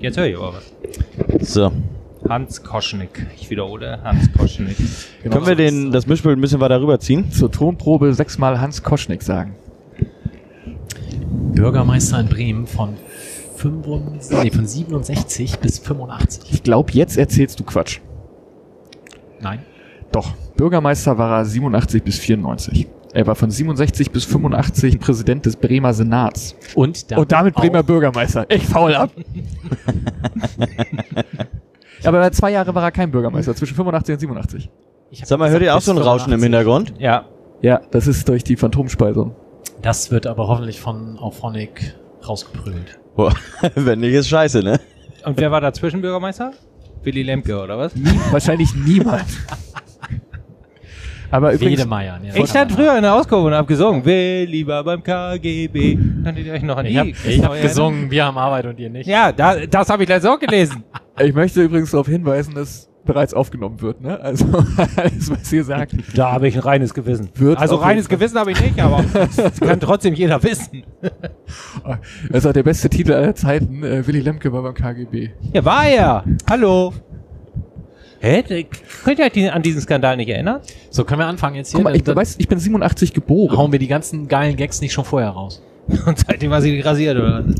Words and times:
Jetzt 0.00 0.16
höre 0.16 0.26
ich 0.26 0.36
aber 0.36 0.54
was. 0.54 1.52
So. 1.52 1.72
Hans 2.28 2.62
Koschnick. 2.62 3.26
Ich 3.36 3.50
wiederhole, 3.50 4.02
Hans 4.02 4.32
Koschnick. 4.32 4.76
Genau. 5.22 5.36
Können 5.36 5.46
wir 5.46 5.56
den, 5.56 5.90
das 5.90 6.06
Mischpult 6.06 6.38
ein 6.38 6.40
bisschen 6.40 6.60
weiter 6.60 6.80
rüberziehen? 6.80 7.30
Zur 7.32 7.50
Tonprobe 7.50 8.14
sechsmal 8.14 8.60
Hans 8.60 8.82
Koschnick 8.82 9.22
sagen. 9.22 9.56
Bürgermeister 11.52 12.20
in 12.20 12.28
Bremen 12.28 12.66
von, 12.66 12.96
65, 13.56 14.42
nee, 14.42 14.50
von 14.50 14.66
67 14.66 15.58
bis 15.58 15.78
85. 15.78 16.52
Ich 16.52 16.62
glaube, 16.62 16.92
jetzt 16.92 17.16
erzählst 17.16 17.60
du 17.60 17.64
Quatsch. 17.64 18.00
Nein. 19.40 19.60
Doch. 20.10 20.34
Bürgermeister 20.56 21.18
war 21.18 21.38
er 21.38 21.44
87 21.44 22.02
bis 22.02 22.18
94. 22.18 22.88
Er 23.14 23.26
war 23.26 23.34
von 23.34 23.50
67 23.50 24.10
bis 24.10 24.24
85 24.24 24.98
Präsident 24.98 25.44
des 25.44 25.56
Bremer 25.56 25.92
Senats. 25.92 26.56
Und 26.74 27.10
damit, 27.10 27.22
Und 27.22 27.32
damit 27.32 27.54
Bremer 27.54 27.82
Bürgermeister. 27.82 28.46
Ich 28.48 28.64
faul 28.66 28.94
ab. 28.94 29.10
Aber 32.04 32.32
zwei 32.32 32.52
Jahre 32.52 32.74
war 32.74 32.82
er 32.82 32.90
kein 32.90 33.10
Bürgermeister, 33.10 33.54
zwischen 33.54 33.76
85 33.76 34.14
und 34.14 34.20
87. 34.20 34.70
Ich 35.10 35.20
hab 35.20 35.28
Sag 35.28 35.38
mal, 35.38 35.50
hört 35.50 35.62
ihr 35.62 35.76
auch 35.76 35.80
so 35.80 35.92
ein 35.92 35.98
Rauschen 35.98 36.32
im 36.32 36.40
85. 36.40 36.42
Hintergrund? 36.42 36.94
Ja. 36.98 37.26
Ja, 37.60 37.80
das 37.90 38.06
ist 38.06 38.28
durch 38.28 38.44
die 38.44 38.56
Phantomspeisung. 38.56 39.36
Das 39.82 40.10
wird 40.10 40.26
aber 40.26 40.48
hoffentlich 40.48 40.80
von 40.80 41.18
Auphonic 41.18 41.94
rausgeprügelt. 42.26 42.98
Boah, 43.14 43.34
wenn 43.74 44.00
nicht, 44.00 44.14
ist 44.14 44.28
scheiße, 44.28 44.62
ne? 44.62 44.80
Und 45.24 45.38
wer 45.38 45.50
war 45.50 45.60
dazwischen 45.60 46.00
Bürgermeister? 46.00 46.52
Willy 47.04 47.22
Lemke, 47.22 47.60
oder 47.60 47.78
was? 47.78 47.92
Wahrscheinlich 48.30 48.74
niemand. 48.74 49.24
Aber 51.32 51.54
übrigens, 51.54 51.80
Wedemeyer. 51.80 52.18
Nee, 52.22 52.30
Ich 52.42 52.50
stand 52.50 52.72
früher 52.72 52.94
in 52.94 53.02
der 53.02 53.14
Auskurve 53.14 53.48
und 53.48 53.54
hab 53.54 53.66
gesungen. 53.66 54.04
Willi 54.04 54.66
war 54.66 54.84
beim 54.84 55.02
KGB. 55.02 55.96
Könntet 56.22 56.46
ihr 56.46 56.52
euch 56.52 56.62
noch 56.62 56.76
an 56.76 56.84
Ich 56.84 56.96
habe 56.96 57.12
die 57.12 57.28
ich 57.30 57.42
hab 57.42 57.60
gesungen, 57.60 58.10
wir 58.10 58.26
haben 58.26 58.36
Arbeit 58.36 58.66
und 58.66 58.78
ihr 58.78 58.90
nicht. 58.90 59.06
Ja, 59.06 59.32
da, 59.32 59.64
das 59.66 59.88
habe 59.88 60.02
ich 60.02 60.08
letztens 60.10 60.34
auch 60.34 60.38
gelesen. 60.38 60.84
ich 61.18 61.34
möchte 61.34 61.62
übrigens 61.62 61.90
darauf 61.90 62.06
hinweisen, 62.06 62.54
dass 62.54 62.90
bereits 63.06 63.32
aufgenommen 63.32 63.80
wird, 63.80 64.02
ne? 64.02 64.20
Also 64.20 64.44
alles, 64.96 65.30
was 65.30 65.52
ihr 65.52 65.64
sagt. 65.64 65.94
Da 66.14 66.32
habe 66.32 66.48
ich 66.48 66.54
ein 66.54 66.60
reines 66.60 66.92
Gewissen. 66.92 67.30
Wird 67.34 67.58
also 67.58 67.76
reines. 67.76 68.10
Gewissen 68.10 68.38
habe 68.38 68.52
ich 68.52 68.60
nicht, 68.60 68.78
aber 68.78 69.02
das 69.12 69.58
kann 69.58 69.80
trotzdem 69.80 70.14
jeder 70.14 70.42
wissen. 70.42 70.84
Das 72.30 72.44
ist 72.44 72.46
auch 72.46 72.52
der 72.52 72.62
beste 72.62 72.88
Titel 72.88 73.12
aller 73.12 73.34
Zeiten. 73.34 73.82
Äh, 73.82 74.06
Willy 74.06 74.20
Lemke 74.20 74.52
war 74.52 74.62
beim 74.62 74.74
KGB. 74.74 75.30
Ja, 75.52 75.64
war 75.64 75.86
er. 75.86 76.24
Hallo. 76.48 76.92
Hä? 78.22 78.44
Könnt 79.04 79.18
ihr 79.18 79.24
euch 79.24 79.52
an 79.52 79.62
diesen 79.62 79.80
Skandal 79.82 80.16
nicht 80.16 80.28
erinnern? 80.28 80.60
So, 80.90 81.04
können 81.04 81.18
wir 81.18 81.26
anfangen 81.26 81.56
jetzt 81.56 81.70
hier? 81.70 81.78
Guck 81.78 81.84
mal, 81.84 81.96
ich, 81.96 82.04
Dann- 82.04 82.14
weiß, 82.14 82.36
ich 82.38 82.46
bin 82.46 82.56
87 82.60 83.14
geboren. 83.14 83.56
hauen 83.56 83.72
wir 83.72 83.80
die 83.80 83.88
ganzen 83.88 84.28
geilen 84.28 84.54
Gags 84.54 84.80
nicht 84.80 84.92
schon 84.92 85.04
vorher 85.04 85.30
raus. 85.30 85.60
Und 86.06 86.20
seitdem 86.20 86.52
war 86.52 86.62
sie 86.62 86.78
rasiert, 86.80 87.16
oder 87.18 87.44
was? 87.44 87.56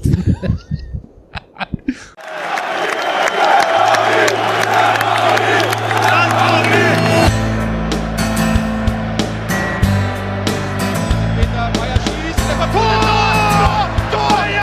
Peter 11.37 11.67
Meyer 11.79 11.99
schießt, 12.05 12.45
der 12.49 12.69
Tor! 12.73 13.89
Tor! 14.13 14.39
Ja! 14.47 14.63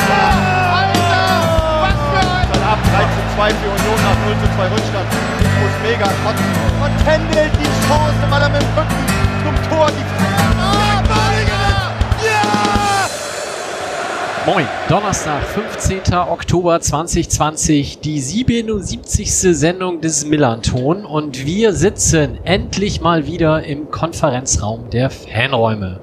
Alter! 0.80 1.84
Was 1.84 2.00
für 2.10 2.24
ein... 2.30 2.64
ab 2.64 2.80
3 2.84 3.04
zu 3.04 3.22
2 3.36 3.50
für 3.50 3.70
Union 3.70 4.00
nach 4.04 4.18
0 4.26 4.36
zu 4.42 4.56
2 4.56 4.68
Rückstand. 4.68 4.89
Kotzen. 6.08 6.46
Und 6.82 7.06
händelt 7.06 7.52
die 7.60 7.88
Chance, 7.88 8.16
weil 8.30 8.42
er 8.42 8.50
mit 8.50 8.62
dem 8.62 8.70
Rücken 8.78 9.06
zum 9.44 9.70
Tor 9.70 9.88
die! 9.88 10.20
Moin, 14.46 14.66
Donnerstag, 14.88 15.44
15. 15.44 16.14
Oktober 16.16 16.80
2020, 16.80 18.00
die 18.00 18.20
77. 18.20 19.32
Sendung 19.32 20.02
des 20.02 20.26
Millanton 20.26 21.06
und 21.06 21.46
wir 21.46 21.74
sitzen 21.74 22.40
endlich 22.46 23.00
mal 23.00 23.28
wieder 23.28 23.64
im 23.64 23.92
Konferenzraum 23.92 24.90
der 24.90 25.12
Fanräume. 25.12 26.00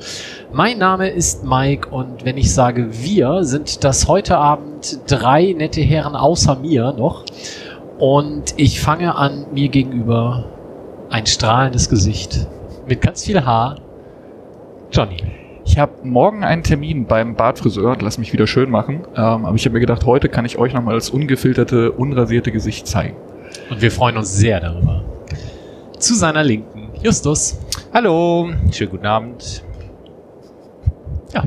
Mein 0.52 0.78
Name 0.78 1.08
ist 1.08 1.44
Mike 1.44 1.88
und 1.88 2.24
wenn 2.24 2.36
ich 2.36 2.54
sage 2.54 2.88
wir, 2.92 3.42
sind 3.42 3.82
das 3.82 4.06
heute 4.06 4.36
Abend 4.36 5.00
drei 5.08 5.52
nette 5.56 5.80
Herren 5.80 6.14
außer 6.14 6.54
mir 6.54 6.92
noch 6.92 7.24
und 7.98 8.54
ich 8.56 8.80
fange 8.80 9.14
an 9.14 9.46
mir 9.52 9.68
gegenüber 9.68 10.44
ein 11.10 11.26
strahlendes 11.26 11.88
Gesicht 11.88 12.46
mit 12.86 13.00
ganz 13.00 13.24
viel 13.24 13.44
Haar. 13.44 13.76
Johnny. 14.90 15.16
Ich 15.64 15.78
habe 15.78 15.92
morgen 16.04 16.44
einen 16.44 16.62
Termin 16.62 17.06
beim 17.06 17.34
Bartfriseur 17.34 17.90
und 17.90 18.02
lass 18.02 18.18
mich 18.18 18.32
wieder 18.32 18.46
schön 18.46 18.70
machen. 18.70 19.04
Ähm, 19.16 19.44
aber 19.44 19.54
ich 19.56 19.64
habe 19.64 19.74
mir 19.74 19.80
gedacht, 19.80 20.06
heute 20.06 20.28
kann 20.28 20.44
ich 20.44 20.58
euch 20.58 20.72
nochmal 20.72 20.94
das 20.94 21.10
ungefilterte, 21.10 21.90
unrasierte 21.90 22.52
Gesicht 22.52 22.86
zeigen. 22.86 23.16
Und 23.68 23.82
wir 23.82 23.90
freuen 23.90 24.16
uns 24.16 24.36
sehr 24.36 24.60
darüber. 24.60 25.04
Zu 25.98 26.14
seiner 26.14 26.44
Linken, 26.44 26.90
Justus. 27.02 27.58
Hallo. 27.92 28.50
Schönen 28.70 28.90
guten 28.90 29.06
Abend. 29.06 29.64
Ja. 31.34 31.44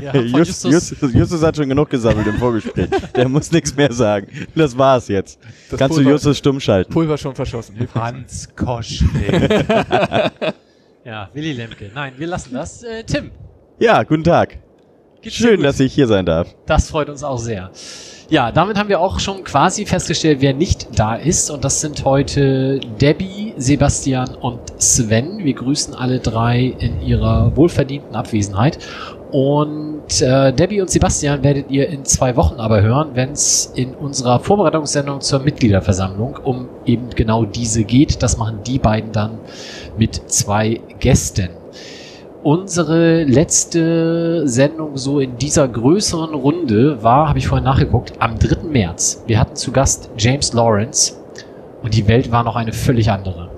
Wir 0.00 0.12
haben 0.12 0.28
von 0.28 0.38
Just, 0.38 0.64
Justus, 0.64 1.12
Justus 1.12 1.42
hat 1.42 1.56
schon 1.56 1.68
genug 1.68 1.90
gesammelt 1.90 2.26
im 2.26 2.36
Vorgespräch. 2.38 2.88
Der 3.16 3.28
muss 3.28 3.50
nichts 3.50 3.74
mehr 3.74 3.92
sagen. 3.92 4.28
Das 4.54 4.76
war's 4.78 5.08
jetzt. 5.08 5.38
Das 5.70 5.78
Kannst 5.78 5.96
du 5.98 6.02
Pulver- 6.02 6.10
Justus 6.12 6.38
stumm 6.38 6.60
schalten. 6.60 6.92
Pulver 6.92 7.18
schon 7.18 7.34
verschossen. 7.34 7.76
Hans 7.94 8.48
Koschnick. 8.54 9.64
Ja, 11.04 11.30
Willy 11.32 11.52
Lemke. 11.52 11.90
Nein, 11.94 12.12
wir 12.18 12.26
lassen 12.26 12.52
das. 12.52 12.82
Äh, 12.82 13.02
Tim. 13.04 13.30
Ja, 13.78 14.02
guten 14.02 14.24
Tag. 14.24 14.58
geht's 15.22 15.36
Schön, 15.36 15.56
gut? 15.56 15.64
dass 15.64 15.80
ich 15.80 15.94
hier 15.94 16.06
sein 16.06 16.26
darf. 16.26 16.54
Das 16.66 16.90
freut 16.90 17.08
uns 17.08 17.22
auch 17.22 17.38
sehr. 17.38 17.70
Ja, 18.28 18.52
damit 18.52 18.76
haben 18.76 18.90
wir 18.90 19.00
auch 19.00 19.18
schon 19.18 19.42
quasi 19.42 19.86
festgestellt, 19.86 20.42
wer 20.42 20.52
nicht 20.52 20.88
da 20.98 21.14
ist. 21.14 21.50
Und 21.50 21.64
das 21.64 21.80
sind 21.80 22.04
heute 22.04 22.78
Debbie, 23.00 23.54
Sebastian 23.56 24.34
und 24.34 24.60
Sven. 24.82 25.38
Wir 25.44 25.54
grüßen 25.54 25.94
alle 25.94 26.18
drei 26.20 26.74
in 26.78 27.00
ihrer 27.00 27.56
wohlverdienten 27.56 28.14
Abwesenheit. 28.14 28.78
Und 29.30 30.22
äh, 30.22 30.52
Debbie 30.54 30.80
und 30.80 30.88
Sebastian 30.88 31.42
werdet 31.42 31.70
ihr 31.70 31.88
in 31.88 32.04
zwei 32.04 32.34
Wochen 32.36 32.60
aber 32.60 32.80
hören, 32.80 33.10
wenn 33.12 33.32
es 33.32 33.66
in 33.74 33.94
unserer 33.94 34.40
Vorbereitungssendung 34.40 35.20
zur 35.20 35.40
Mitgliederversammlung 35.40 36.38
um 36.42 36.68
eben 36.86 37.10
genau 37.10 37.44
diese 37.44 37.84
geht. 37.84 38.22
Das 38.22 38.38
machen 38.38 38.60
die 38.66 38.78
beiden 38.78 39.12
dann 39.12 39.38
mit 39.98 40.30
zwei 40.30 40.80
Gästen. 40.98 41.50
Unsere 42.42 43.24
letzte 43.24 44.48
Sendung 44.48 44.96
so 44.96 45.20
in 45.20 45.36
dieser 45.36 45.68
größeren 45.68 46.34
Runde 46.34 47.02
war, 47.02 47.28
habe 47.28 47.38
ich 47.38 47.48
vorhin 47.48 47.64
nachgeguckt, 47.64 48.12
am 48.20 48.38
3. 48.38 48.62
März. 48.62 49.24
Wir 49.26 49.38
hatten 49.40 49.56
zu 49.56 49.72
Gast 49.72 50.08
James 50.16 50.54
Lawrence 50.54 51.20
und 51.82 51.94
die 51.94 52.08
Welt 52.08 52.30
war 52.30 52.44
noch 52.44 52.56
eine 52.56 52.72
völlig 52.72 53.10
andere. 53.10 53.50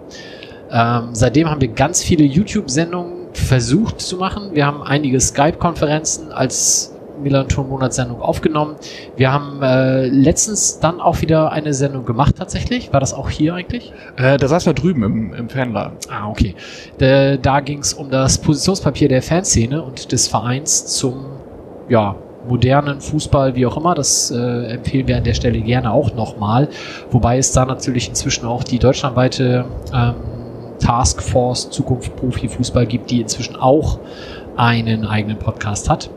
Ähm, 0.73 1.11
seitdem 1.13 1.49
haben 1.49 1.61
wir 1.61 1.69
ganz 1.69 2.03
viele 2.03 2.25
YouTube-Sendungen 2.25 3.20
versucht 3.33 4.01
zu 4.01 4.17
machen. 4.17 4.51
Wir 4.55 4.67
haben 4.67 4.83
einige 4.83 5.21
Skype-Konferenzen 5.21 6.33
als 6.33 6.93
Milanton-Monatssendung 7.23 8.21
aufgenommen. 8.21 8.77
Wir 9.17 9.33
haben 9.33 9.63
äh, 9.63 10.07
letztens 10.07 10.81
dann 10.81 11.01
auch 11.01 11.21
wieder 11.21 11.53
eine 11.53 11.75
Sendung 11.75 12.05
gemacht 12.05 12.37
tatsächlich. 12.39 12.93
War 12.93 13.01
das 13.01 13.15
auch 13.15 13.31
hier 13.31 13.55
eigentlich? 13.55 13.93
Äh, 14.17 14.37
da 14.37 14.49
saß 14.49 14.67
er 14.67 14.75
drüben 14.75 15.03
im, 15.03 15.35
im 15.35 15.49
Fanladen. 15.49 15.99
Ah, 16.09 16.29
okay. 16.29 16.55
Da, 16.99 17.37
da 17.37 17.61
ging 17.61 17.81
es 17.81 17.95
um 17.95 18.11
das 18.11 18.39
Positionspapier 18.39 19.09
der 19.09 19.23
Fanszene 19.23 19.83
und 19.83 20.13
des 20.13 20.29
Vereins 20.29 20.87
zum 20.87 21.27
ja, 21.89 22.17
modernen 22.49 23.01
Fußball, 23.01 23.55
wie 23.55 23.67
auch 23.67 23.77
immer. 23.77 23.95
Das 23.95 24.31
äh, 24.31 24.73
empfehlen 24.73 25.07
wir 25.07 25.17
an 25.17 25.25
der 25.25 25.35
Stelle 25.35 25.61
gerne 25.61 25.93
auch 25.93 26.15
nochmal. 26.15 26.69
Wobei 27.11 27.39
es 27.39 27.53
da 27.53 27.65
natürlich 27.65 28.09
inzwischen 28.09 28.47
auch 28.47 28.65
die 28.65 28.79
deutschlandweite 28.79 29.67
ähm, 29.93 30.15
Taskforce 30.81 31.71
Zukunft 31.71 32.17
Profi 32.17 32.49
Fußball 32.49 32.87
gibt, 32.87 33.11
die 33.11 33.21
inzwischen 33.21 33.57
auch 33.57 33.99
einen 34.57 35.07
eigenen 35.07 35.39
Podcast 35.39 35.89
hat. 35.89 36.11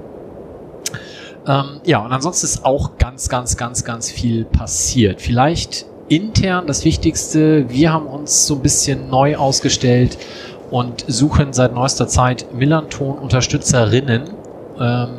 Ähm, 1.47 1.81
ja, 1.85 1.99
und 1.99 2.11
ansonsten 2.11 2.45
ist 2.45 2.65
auch 2.65 2.97
ganz, 2.97 3.29
ganz, 3.29 3.57
ganz, 3.57 3.83
ganz 3.83 4.09
viel 4.09 4.45
passiert. 4.45 5.21
Vielleicht 5.21 5.85
intern 6.07 6.67
das 6.67 6.85
Wichtigste, 6.85 7.69
wir 7.69 7.91
haben 7.91 8.07
uns 8.07 8.47
so 8.47 8.55
ein 8.55 8.61
bisschen 8.61 9.09
neu 9.09 9.35
ausgestellt 9.35 10.17
und 10.71 11.05
suchen 11.07 11.53
seit 11.53 11.73
neuester 11.73 12.07
Zeit 12.07 12.47
Millanton-Unterstützerinnen. 12.53 14.23
Ähm, 14.79 15.09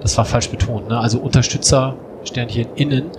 das 0.00 0.18
war 0.18 0.24
falsch 0.24 0.50
betont, 0.50 0.88
ne? 0.88 0.98
also 0.98 1.18
Unterstützer, 1.18 1.96
Sternchen 2.24 2.66
innen. 2.76 3.10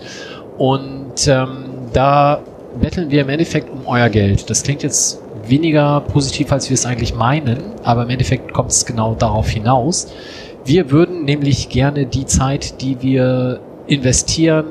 Und 0.57 1.27
ähm, 1.27 1.66
da 1.94 2.42
betteln 2.80 3.10
wir 3.10 3.21
im 3.21 3.30
Endeffekt 3.30 3.69
um 3.69 3.88
euer 3.88 4.10
Geld. 4.10 4.50
Das 4.50 4.63
klingt 4.63 4.83
jetzt 4.83 5.21
weniger 5.49 6.01
positiv, 6.01 6.51
als 6.51 6.69
wir 6.69 6.75
es 6.75 6.85
eigentlich 6.85 7.15
meinen, 7.15 7.59
aber 7.83 8.03
im 8.03 8.09
Endeffekt 8.09 8.53
kommt 8.53 8.71
es 8.71 8.85
genau 8.85 9.15
darauf 9.15 9.49
hinaus. 9.49 10.07
Wir 10.65 10.91
würden 10.91 11.25
nämlich 11.25 11.69
gerne 11.69 12.05
die 12.05 12.25
Zeit, 12.25 12.81
die 12.81 13.01
wir 13.01 13.59
investieren, 13.88 14.65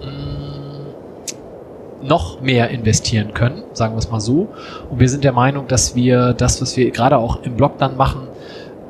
mh, 0.00 2.06
noch 2.06 2.40
mehr 2.40 2.70
investieren 2.70 3.34
können, 3.34 3.62
sagen 3.72 3.94
wir 3.94 3.98
es 3.98 4.10
mal 4.10 4.20
so. 4.20 4.48
Und 4.90 5.00
wir 5.00 5.08
sind 5.08 5.24
der 5.24 5.32
Meinung, 5.32 5.66
dass 5.68 5.96
wir 5.96 6.34
das, 6.34 6.60
was 6.60 6.76
wir 6.76 6.90
gerade 6.90 7.16
auch 7.16 7.42
im 7.42 7.56
Blog 7.56 7.78
dann 7.78 7.96
machen, 7.96 8.28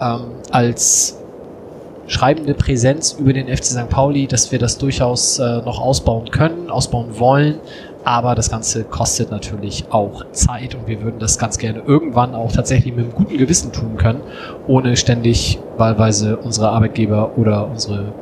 ähm, 0.00 0.22
als 0.50 1.18
schreibende 2.06 2.54
Präsenz 2.54 3.16
über 3.18 3.32
den 3.32 3.48
FC 3.48 3.64
St. 3.64 3.88
Pauli, 3.88 4.26
dass 4.26 4.52
wir 4.52 4.58
das 4.58 4.78
durchaus 4.78 5.38
äh, 5.38 5.62
noch 5.64 5.80
ausbauen 5.80 6.30
können, 6.30 6.70
ausbauen 6.70 7.18
wollen. 7.18 7.60
Aber 8.04 8.34
das 8.34 8.50
Ganze 8.50 8.84
kostet 8.84 9.30
natürlich 9.30 9.86
auch 9.90 10.30
Zeit 10.32 10.74
und 10.74 10.86
wir 10.86 11.00
würden 11.02 11.18
das 11.18 11.38
ganz 11.38 11.58
gerne 11.58 11.82
irgendwann 11.86 12.34
auch 12.34 12.52
tatsächlich 12.52 12.94
mit 12.94 13.04
einem 13.04 13.14
guten 13.14 13.38
Gewissen 13.38 13.72
tun 13.72 13.96
können, 13.96 14.20
ohne 14.66 14.96
ständig 14.96 15.58
wahlweise 15.78 16.36
unsere 16.36 16.68
Arbeitgeber 16.68 17.38
oder 17.38 17.66
unsere 17.66 18.12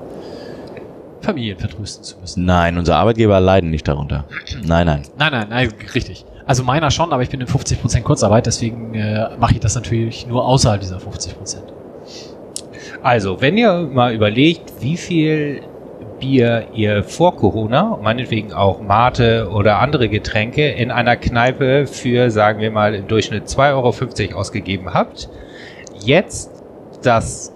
Familien 1.20 1.58
vertrösten 1.58 2.05
zu 2.05 2.19
müssen. 2.20 2.44
Nein, 2.44 2.79
unsere 2.79 2.96
Arbeitgeber 2.96 3.40
leiden 3.40 3.70
nicht 3.70 3.87
darunter. 3.87 4.25
Nein, 4.64 4.87
nein. 4.87 5.02
Nein, 5.19 5.32
nein, 5.32 5.46
nein, 5.50 5.73
richtig. 5.94 6.25
Also 6.46 6.64
meiner 6.64 6.90
schon, 6.90 7.12
aber 7.12 7.23
ich 7.23 7.31
bin 7.31 7.40
in 7.40 7.46
50% 7.46 8.02
Kurzarbeit, 8.02 8.46
deswegen 8.46 8.94
äh, 8.94 9.28
mache 9.38 9.55
ich 9.55 9.61
das 9.61 9.75
natürlich 9.75 10.26
nur 10.26 10.44
außerhalb 10.44 10.81
dieser 10.81 10.99
50%. 10.99 11.58
Also, 13.02 13.40
wenn 13.40 13.56
ihr 13.56 13.88
mal 13.93 14.14
überlegt, 14.14 14.73
wie 14.81 14.96
viel 14.96 15.62
Bier 16.23 16.69
ihr 16.73 17.03
vor 17.03 17.37
Corona, 17.37 17.99
meinetwegen 18.01 18.53
auch 18.53 18.81
Mate 18.81 19.51
oder 19.53 19.81
andere 19.81 20.09
Getränke, 20.09 20.71
in 20.71 20.93
einer 20.93 21.17
Kneipe 21.17 21.89
für, 21.89 22.31
sagen 22.31 22.61
wir 22.61 22.71
mal, 22.71 22.95
im 22.95 23.09
Durchschnitt 23.09 23.49
2,50 23.49 24.29
Euro 24.29 24.39
ausgegeben 24.39 24.95
habt, 24.95 25.29
jetzt 26.05 26.63
das 27.03 27.53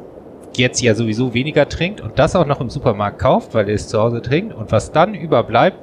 jetzt 0.56 0.80
ja 0.82 0.94
sowieso 0.94 1.32
weniger 1.32 1.68
trinkt 1.68 2.00
und 2.00 2.18
das 2.18 2.34
auch 2.34 2.46
noch 2.46 2.60
im 2.60 2.68
Supermarkt 2.68 3.20
kauft, 3.20 3.54
weil 3.54 3.68
ihr 3.68 3.74
es 3.74 3.88
zu 3.88 4.00
Hause 4.00 4.20
trinkt 4.20 4.52
und 4.52 4.72
was 4.72 4.90
dann 4.90 5.14
überbleibt, 5.14 5.78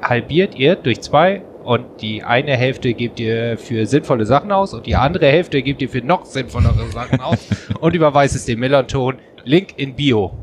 halbiert 0.00 0.54
ihr 0.54 0.76
durch 0.76 1.02
zwei 1.02 1.42
und 1.64 1.84
die 2.00 2.22
eine 2.22 2.56
Hälfte 2.56 2.94
gebt 2.94 3.20
ihr 3.20 3.58
für 3.58 3.84
sinnvolle 3.84 4.24
Sachen 4.24 4.52
aus 4.52 4.72
und 4.72 4.86
die 4.86 4.96
andere 4.96 5.26
Hälfte 5.26 5.60
gebt 5.62 5.82
ihr 5.82 5.88
für 5.90 6.00
noch 6.00 6.24
sinnvollere 6.24 6.86
Sachen 6.92 7.20
aus 7.20 7.46
und 7.80 7.94
überweist 7.94 8.34
es 8.34 8.46
dem 8.46 8.60
Millanton. 8.60 9.18
Link 9.44 9.74
in 9.76 9.94
Bio. 9.94 10.41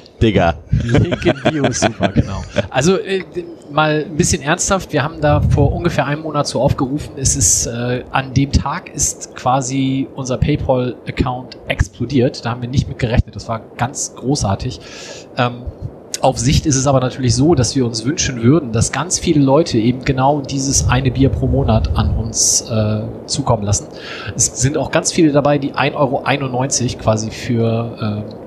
Digga. 0.22 0.54
Link 0.82 1.24
in 1.24 1.40
Bio 1.50 1.72
super, 1.72 2.08
genau. 2.08 2.42
Also 2.70 2.98
äh, 2.98 3.24
mal 3.70 4.04
ein 4.08 4.16
bisschen 4.16 4.42
ernsthaft, 4.42 4.92
wir 4.92 5.02
haben 5.02 5.20
da 5.20 5.40
vor 5.40 5.72
ungefähr 5.72 6.06
einem 6.06 6.22
Monat 6.22 6.46
so 6.46 6.60
aufgerufen, 6.60 7.14
es 7.16 7.36
ist 7.36 7.66
äh, 7.66 8.04
an 8.10 8.34
dem 8.34 8.52
Tag 8.52 8.94
ist 8.94 9.34
quasi 9.34 10.08
unser 10.14 10.38
PayPal-Account 10.38 11.58
explodiert. 11.68 12.44
Da 12.44 12.50
haben 12.50 12.62
wir 12.62 12.68
nicht 12.68 12.88
mit 12.88 12.98
gerechnet, 12.98 13.36
das 13.36 13.48
war 13.48 13.60
ganz 13.76 14.14
großartig. 14.14 14.80
Ähm, 15.36 15.62
auf 16.22 16.38
Sicht 16.38 16.66
ist 16.66 16.76
es 16.76 16.86
aber 16.86 17.00
natürlich 17.00 17.34
so, 17.34 17.56
dass 17.56 17.74
wir 17.74 17.84
uns 17.84 18.04
wünschen 18.04 18.42
würden, 18.42 18.70
dass 18.70 18.92
ganz 18.92 19.18
viele 19.18 19.40
Leute 19.40 19.78
eben 19.78 20.04
genau 20.04 20.40
dieses 20.40 20.88
eine 20.88 21.10
Bier 21.10 21.30
pro 21.30 21.48
Monat 21.48 21.96
an 21.96 22.16
uns 22.16 22.60
äh, 22.70 23.02
zukommen 23.26 23.64
lassen. 23.64 23.88
Es 24.36 24.60
sind 24.60 24.78
auch 24.78 24.92
ganz 24.92 25.10
viele 25.10 25.32
dabei, 25.32 25.58
die 25.58 25.74
1,91 25.74 25.94
Euro 25.96 27.02
quasi 27.02 27.30
für 27.32 28.24
äh, 28.28 28.41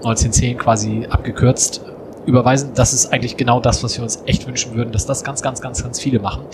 1910 0.00 0.58
quasi 0.58 1.06
abgekürzt 1.08 1.82
überweisen. 2.26 2.72
Das 2.74 2.92
ist 2.92 3.12
eigentlich 3.12 3.36
genau 3.36 3.60
das, 3.60 3.82
was 3.82 3.96
wir 3.96 4.02
uns 4.02 4.22
echt 4.26 4.46
wünschen 4.46 4.74
würden, 4.74 4.92
dass 4.92 5.06
das 5.06 5.24
ganz, 5.24 5.42
ganz, 5.42 5.60
ganz, 5.60 5.82
ganz 5.82 6.00
viele 6.00 6.18
machen. 6.18 6.44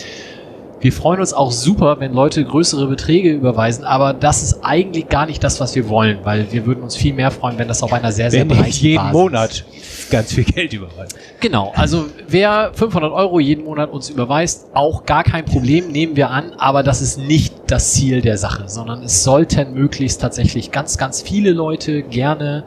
Wir 0.79 0.93
freuen 0.93 1.21
uns 1.21 1.33
auch 1.33 1.53
super, 1.53 2.01
wenn 2.01 2.13
Leute 2.13 2.45
größere 2.45 2.87
Beträge 2.87 3.33
überweisen, 3.33 3.85
aber 3.85 4.13
das 4.13 4.43
ist 4.43 4.63
eigentlich 4.63 5.09
gar 5.09 5.25
nicht 5.25 5.43
das, 5.43 5.59
was 5.59 5.75
wir 5.75 5.89
wollen, 5.89 6.19
weil 6.23 6.53
wir 6.53 6.67
würden 6.67 6.85
uns 6.85 6.95
viel 6.95 7.15
mehr 7.15 7.31
freuen, 7.31 7.59
wenn 7.59 7.67
das 7.67 7.83
auf 7.83 7.95
einer 7.95 8.13
sehr, 8.13 8.31
sehr 8.31 8.43
Wenn 8.43 8.49
breiten 8.49 8.71
jeden 8.71 8.97
Basis 8.99 9.13
Monat 9.13 9.65
ganz 10.11 10.33
viel 10.35 10.45
Geld 10.45 10.75
überweist. 10.75 11.17
Genau, 11.41 11.73
also 11.75 12.07
wer 12.29 12.73
500 12.75 13.11
Euro 13.11 13.41
jeden 13.41 13.65
Monat 13.65 13.91
uns 13.91 14.11
überweist, 14.11 14.67
auch 14.75 15.07
gar 15.07 15.25
kein 15.25 15.47
Problem, 15.47 15.89
nehmen 15.89 16.15
wir 16.15 16.31
an, 16.31 16.53
aber 16.59 16.83
das 16.83 17.01
ist 17.01 17.19
nicht 17.19 17.55
das 17.69 17.95
Ziel 17.95 18.21
der 18.21 18.37
Sache, 18.37 18.65
sondern 18.69 19.03
es 19.03 19.25
sollten 19.25 19.73
möglichst 19.73 20.21
tatsächlich 20.21 20.73
ganz, 20.73 20.99
ganz 20.99 21.23
viele 21.23 21.53
Leute 21.53 22.03
gerne 22.03 22.65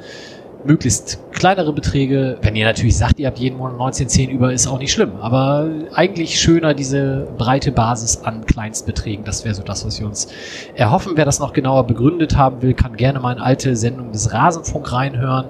möglichst 0.63 1.19
kleinere 1.31 1.73
Beträge. 1.73 2.37
Wenn 2.41 2.55
ihr 2.55 2.65
natürlich 2.65 2.97
sagt, 2.97 3.19
ihr 3.19 3.27
habt 3.27 3.39
jeden 3.39 3.57
Monat 3.57 3.77
19,10 3.77 4.29
über, 4.29 4.51
ist 4.53 4.67
auch 4.67 4.79
nicht 4.79 4.91
schlimm. 4.91 5.13
Aber 5.21 5.69
eigentlich 5.93 6.39
schöner 6.39 6.73
diese 6.73 7.27
breite 7.37 7.71
Basis 7.71 8.21
an 8.23 8.45
Kleinstbeträgen. 8.45 9.25
Das 9.25 9.45
wäre 9.45 9.55
so 9.55 9.63
das, 9.63 9.85
was 9.85 9.99
wir 9.99 10.07
uns 10.07 10.27
erhoffen. 10.75 11.13
Wer 11.15 11.25
das 11.25 11.39
noch 11.39 11.53
genauer 11.53 11.87
begründet 11.87 12.37
haben 12.37 12.61
will, 12.61 12.73
kann 12.73 12.95
gerne 12.97 13.19
mal 13.19 13.33
in 13.33 13.39
alte 13.39 13.75
Sendung 13.75 14.11
des 14.11 14.33
Rasenfunk 14.33 14.91
reinhören. 14.91 15.45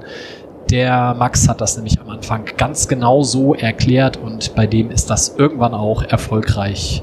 Der 0.69 1.15
Max 1.15 1.49
hat 1.49 1.61
das 1.61 1.75
nämlich 1.77 1.99
am 1.99 2.09
Anfang 2.09 2.45
ganz 2.57 2.87
genau 2.87 3.23
so 3.23 3.55
erklärt 3.55 4.17
und 4.17 4.53
bei 4.53 4.67
dem 4.67 4.91
ist 4.91 5.09
das 5.09 5.35
irgendwann 5.35 5.73
auch 5.73 6.03
erfolgreich 6.03 7.01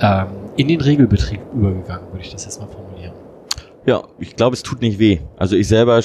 ähm, 0.00 0.26
in 0.56 0.68
den 0.68 0.80
Regelbetrieb 0.82 1.40
übergegangen, 1.54 2.06
würde 2.10 2.20
ich 2.20 2.30
das 2.30 2.44
jetzt 2.44 2.60
mal 2.60 2.68
formulieren. 2.68 3.14
Ja, 3.86 4.02
ich 4.18 4.36
glaube, 4.36 4.54
es 4.54 4.62
tut 4.62 4.82
nicht 4.82 4.98
weh. 4.98 5.20
Also 5.38 5.56
ich 5.56 5.68
selber 5.68 6.02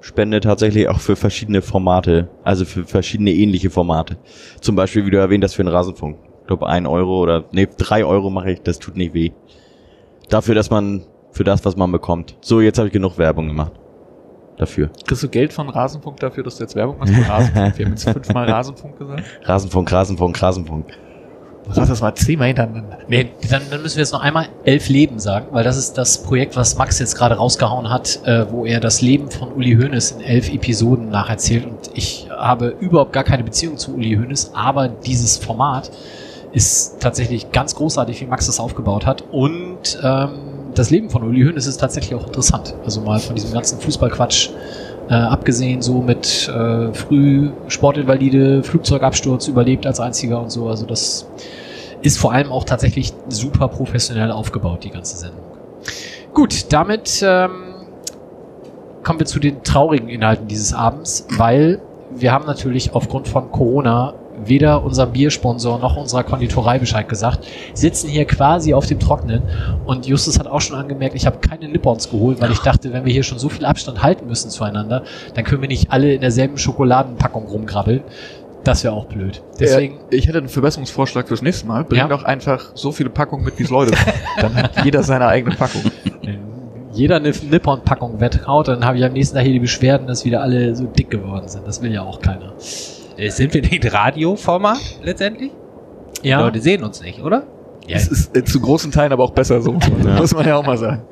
spende 0.00 0.40
tatsächlich 0.40 0.88
auch 0.88 1.00
für 1.00 1.16
verschiedene 1.16 1.62
Formate, 1.62 2.28
also 2.44 2.64
für 2.64 2.84
verschiedene 2.84 3.32
ähnliche 3.32 3.70
Formate. 3.70 4.16
Zum 4.60 4.76
Beispiel, 4.76 5.06
wie 5.06 5.10
du 5.10 5.18
erwähnt 5.18 5.44
hast, 5.44 5.54
für 5.54 5.64
den 5.64 5.72
Rasenfunk. 5.72 6.18
Ich 6.40 6.46
glaube, 6.46 6.66
ein 6.66 6.86
Euro 6.86 7.20
oder, 7.20 7.44
nee, 7.52 7.68
drei 7.76 8.04
Euro 8.04 8.30
mache 8.30 8.52
ich, 8.52 8.62
das 8.62 8.78
tut 8.78 8.96
nicht 8.96 9.14
weh. 9.14 9.32
Dafür, 10.28 10.54
dass 10.54 10.70
man, 10.70 11.04
für 11.32 11.44
das, 11.44 11.64
was 11.64 11.76
man 11.76 11.92
bekommt. 11.92 12.36
So, 12.40 12.60
jetzt 12.60 12.78
habe 12.78 12.88
ich 12.88 12.92
genug 12.92 13.18
Werbung 13.18 13.48
gemacht. 13.48 13.72
Dafür. 14.56 14.90
Kriegst 15.06 15.22
du 15.22 15.28
Geld 15.28 15.52
von 15.52 15.68
Rasenfunk 15.68 16.18
dafür, 16.18 16.42
dass 16.42 16.56
du 16.56 16.64
jetzt 16.64 16.74
Werbung 16.74 16.98
machst 16.98 17.14
für 17.14 17.28
Rasenfunk? 17.28 17.78
Wir 17.78 17.86
haben 17.86 17.92
jetzt 17.92 18.10
fünfmal 18.10 18.50
Rasenfunk 18.50 18.98
gesagt. 18.98 19.22
Rasenfunk, 19.44 19.92
Rasenfunk, 19.92 20.42
Rasenfunk. 20.42 20.86
Sag 21.70 21.88
das 21.88 22.00
mal 22.00 22.14
zehnmal 22.14 22.48
hintereinander. 22.48 22.98
Nee, 23.08 23.30
dann, 23.50 23.62
dann 23.70 23.82
müssen 23.82 23.96
wir 23.96 24.02
jetzt 24.02 24.12
noch 24.12 24.22
einmal 24.22 24.48
elf 24.64 24.88
Leben 24.88 25.18
sagen, 25.18 25.48
weil 25.52 25.64
das 25.64 25.76
ist 25.76 25.98
das 25.98 26.22
Projekt, 26.22 26.56
was 26.56 26.76
Max 26.76 26.98
jetzt 26.98 27.16
gerade 27.16 27.34
rausgehauen 27.36 27.90
hat, 27.90 28.20
äh, 28.24 28.50
wo 28.50 28.64
er 28.64 28.80
das 28.80 29.02
Leben 29.02 29.30
von 29.30 29.52
Uli 29.52 29.76
Hoeneß 29.76 30.12
in 30.12 30.20
elf 30.20 30.52
Episoden 30.52 31.10
nacherzählt. 31.10 31.66
Und 31.66 31.90
ich 31.94 32.28
habe 32.30 32.68
überhaupt 32.80 33.12
gar 33.12 33.24
keine 33.24 33.44
Beziehung 33.44 33.76
zu 33.76 33.94
Uli 33.94 34.16
Hoeneß, 34.16 34.52
aber 34.54 34.88
dieses 34.88 35.36
Format 35.36 35.90
ist 36.52 37.00
tatsächlich 37.00 37.52
ganz 37.52 37.74
großartig, 37.74 38.20
wie 38.20 38.26
Max 38.26 38.46
das 38.46 38.60
aufgebaut 38.60 39.04
hat. 39.04 39.24
Und 39.30 39.98
ähm, 40.02 40.30
das 40.74 40.90
Leben 40.90 41.10
von 41.10 41.22
Uli 41.22 41.44
Hoeneß 41.44 41.66
ist 41.66 41.78
tatsächlich 41.78 42.14
auch 42.14 42.26
interessant. 42.26 42.74
Also 42.84 43.00
mal 43.00 43.18
von 43.18 43.34
diesem 43.34 43.52
ganzen 43.52 43.78
Fußballquatsch 43.80 44.50
äh, 45.08 45.14
abgesehen, 45.14 45.82
so 45.82 46.00
mit 46.00 46.48
äh, 46.48 46.92
früh 46.92 47.50
Sportinvalide, 47.68 48.62
Flugzeugabsturz 48.62 49.48
überlebt 49.48 49.86
als 49.86 50.00
einziger 50.00 50.40
und 50.40 50.50
so. 50.50 50.68
Also 50.68 50.86
das 50.86 51.28
ist 52.02 52.18
vor 52.18 52.32
allem 52.32 52.52
auch 52.52 52.64
tatsächlich 52.64 53.12
super 53.28 53.68
professionell 53.68 54.30
aufgebaut, 54.30 54.84
die 54.84 54.90
ganze 54.90 55.16
Sendung. 55.16 55.44
Gut, 56.34 56.72
damit 56.72 57.22
ähm, 57.26 57.50
kommen 59.02 59.18
wir 59.18 59.26
zu 59.26 59.40
den 59.40 59.62
traurigen 59.62 60.08
Inhalten 60.08 60.46
dieses 60.46 60.74
Abends, 60.74 61.26
weil 61.36 61.80
wir 62.14 62.32
haben 62.32 62.46
natürlich 62.46 62.94
aufgrund 62.94 63.28
von 63.28 63.50
Corona 63.50 64.14
weder 64.46 64.82
unserem 64.84 65.12
Biersponsor 65.12 65.78
noch 65.78 65.96
unserer 65.96 66.22
Konditorei 66.24 66.78
Bescheid 66.78 67.08
gesagt, 67.08 67.46
sitzen 67.74 68.08
hier 68.08 68.24
quasi 68.24 68.74
auf 68.74 68.86
dem 68.86 68.98
Trocknen 68.98 69.42
und 69.86 70.06
Justus 70.06 70.38
hat 70.38 70.46
auch 70.46 70.60
schon 70.60 70.76
angemerkt, 70.76 71.14
ich 71.14 71.26
habe 71.26 71.38
keine 71.38 71.68
Nippons 71.68 72.10
geholt, 72.10 72.40
weil 72.40 72.50
ich 72.52 72.58
dachte, 72.60 72.92
wenn 72.92 73.04
wir 73.04 73.12
hier 73.12 73.22
schon 73.22 73.38
so 73.38 73.48
viel 73.48 73.64
Abstand 73.64 74.02
halten 74.02 74.26
müssen 74.26 74.50
zueinander, 74.50 75.04
dann 75.34 75.44
können 75.44 75.62
wir 75.62 75.68
nicht 75.68 75.90
alle 75.90 76.14
in 76.14 76.20
derselben 76.20 76.58
Schokoladenpackung 76.58 77.46
rumgrabbeln. 77.46 78.02
Das 78.64 78.82
wäre 78.84 78.92
auch 78.92 79.06
blöd. 79.06 79.40
Deswegen, 79.58 79.98
Äh, 80.10 80.16
ich 80.16 80.26
hätte 80.26 80.38
einen 80.38 80.48
Verbesserungsvorschlag 80.48 81.28
fürs 81.28 81.42
nächste 81.42 81.66
Mal. 81.66 81.84
Bring 81.84 82.00
Ja. 82.00 82.08
doch 82.08 82.24
einfach 82.24 82.72
so 82.74 82.92
viele 82.92 83.08
Packungen 83.08 83.44
mit, 83.44 83.58
wie 83.58 83.62
es 83.62 83.70
Leute 83.70 83.96
sind. 83.96 84.14
Dann 84.40 84.54
hat 84.56 84.84
jeder 84.84 85.02
seine 85.04 85.26
eigene 85.26 85.54
Packung. 85.54 85.82
jeder 86.92 87.16
eine 87.16 87.30
Nippon-Packung 87.30 88.20
wetthaut, 88.20 88.66
dann 88.68 88.84
habe 88.84 88.98
ich 88.98 89.04
am 89.04 89.12
nächsten 89.12 89.36
Tag 89.36 89.44
hier 89.44 89.52
die 89.52 89.60
Beschwerden, 89.60 90.06
dass 90.08 90.24
wieder 90.24 90.42
alle 90.42 90.74
so 90.74 90.84
dick 90.86 91.08
geworden 91.10 91.46
sind. 91.46 91.66
Das 91.66 91.80
will 91.80 91.92
ja 91.92 92.02
auch 92.02 92.20
keiner. 92.20 92.52
Äh, 93.18 93.30
Sind 93.30 93.52
wir 93.52 93.62
nicht 93.62 93.92
Radioformat 93.92 95.00
letztendlich? 95.02 95.50
Die 96.22 96.28
Ja, 96.28 96.40
Leute 96.40 96.60
sehen 96.60 96.82
uns 96.84 97.02
nicht, 97.02 97.20
oder? 97.22 97.44
Es 97.88 98.06
ist 98.08 98.36
äh, 98.36 98.44
zu 98.44 98.60
großen 98.60 98.92
Teilen 98.92 99.12
aber 99.12 99.24
auch 99.24 99.32
besser 99.32 99.60
so. 99.60 99.72
Muss 100.16 100.34
man 100.34 100.46
ja 100.46 100.56
auch 100.56 100.64
mal 100.66 100.76
sagen. 100.78 101.02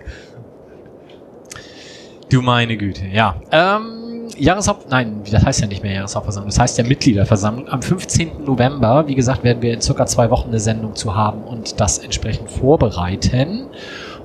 du 2.30 2.42
meine 2.42 2.76
Güte, 2.76 3.06
ja. 3.06 3.36
Ähm, 3.50 4.28
Jahreshaupt, 4.36 4.90
nein, 4.90 5.22
das 5.30 5.44
heißt 5.44 5.60
ja 5.60 5.66
nicht 5.66 5.82
mehr 5.82 5.92
Jahreshauptversammlung, 5.94 6.48
das 6.50 6.58
heißt 6.58 6.76
ja 6.78 6.84
Mitgliederversammlung. 6.84 7.68
Am 7.68 7.80
15. 7.80 8.44
November, 8.44 9.04
wie 9.06 9.14
gesagt, 9.14 9.44
werden 9.44 9.62
wir 9.62 9.72
in 9.72 9.80
circa 9.80 10.04
zwei 10.06 10.30
Wochen 10.30 10.48
eine 10.48 10.60
Sendung 10.60 10.94
zu 10.94 11.14
haben 11.14 11.42
und 11.44 11.80
das 11.80 11.98
entsprechend 11.98 12.50
vorbereiten. 12.50 13.68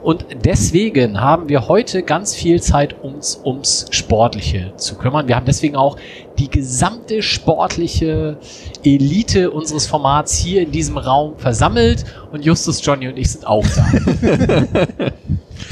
Und 0.03 0.25
deswegen 0.45 1.21
haben 1.21 1.47
wir 1.47 1.67
heute 1.67 2.01
ganz 2.01 2.33
viel 2.33 2.59
Zeit, 2.61 2.95
uns 3.03 3.39
ums 3.45 3.85
Sportliche 3.91 4.73
zu 4.75 4.95
kümmern. 4.95 5.27
Wir 5.27 5.35
haben 5.35 5.45
deswegen 5.45 5.75
auch 5.75 5.95
die 6.39 6.49
gesamte 6.49 7.21
sportliche 7.21 8.37
Elite 8.83 9.51
unseres 9.51 9.85
Formats 9.85 10.35
hier 10.37 10.63
in 10.63 10.71
diesem 10.71 10.97
Raum 10.97 11.37
versammelt 11.37 12.03
und 12.31 12.43
Justus, 12.43 12.83
Johnny 12.83 13.07
und 13.09 13.17
ich 13.17 13.31
sind 13.31 13.45
auch 13.45 13.63
da. 13.75 13.85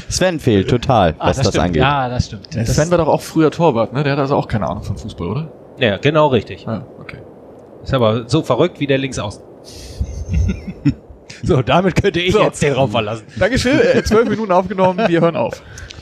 Sven 0.09 0.39
fehlt 0.39 0.69
total, 0.69 1.15
Ah, 1.17 1.29
was 1.29 1.37
das, 1.37 1.47
stimmt. 1.47 1.63
angeht. 1.65 1.81
Ja, 1.81 2.07
das 2.09 2.27
stimmt. 2.27 2.53
Der 2.53 2.65
Das- 2.65 2.75
Sven 2.75 2.91
war 2.91 2.99
doch 2.99 3.07
auch 3.07 3.21
früher 3.21 3.49
Torwart, 3.49 3.93
ne? 3.93 4.03
Der 4.03 4.11
hat 4.13 4.19
also 4.19 4.35
auch 4.35 4.47
keine 4.47 4.67
Ahnung 4.69 4.83
von 4.83 4.95
Fußball, 4.97 5.27
oder? 5.27 5.51
Ja, 5.79 5.97
genau 5.97 6.27
richtig. 6.27 6.65
Ja, 6.65 6.85
okay. 6.99 7.17
Ist 7.83 7.93
aber 7.95 8.29
so 8.29 8.43
verrückt 8.43 8.79
wie 8.79 8.85
der 8.87 8.99
Linksaußen. 8.99 9.41
so, 11.43 11.61
damit 11.61 12.01
könnte 12.01 12.19
ich 12.19 12.33
So. 12.33 12.41
jetzt 12.41 12.61
den 12.61 12.73
Raum 12.73 12.91
verlassen. 12.91 13.23
Dankeschön, 13.37 13.79
äh, 13.79 14.03
zwölf 14.03 14.29
Minuten 14.29 14.51
aufgenommen, 14.51 15.07
wir 15.07 15.21
hören 15.21 15.35
auf. 15.35 15.61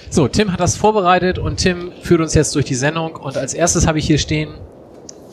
So, 0.09 0.27
Tim 0.27 0.51
hat 0.53 0.59
das 0.59 0.75
vorbereitet 0.77 1.37
und 1.37 1.57
Tim 1.57 1.91
führt 2.01 2.21
uns 2.21 2.33
jetzt 2.33 2.55
durch 2.55 2.65
die 2.65 2.75
Sendung. 2.75 3.15
Und 3.15 3.37
als 3.37 3.53
erstes 3.53 3.87
habe 3.87 3.99
ich 3.99 4.07
hier 4.07 4.17
stehen 4.17 4.49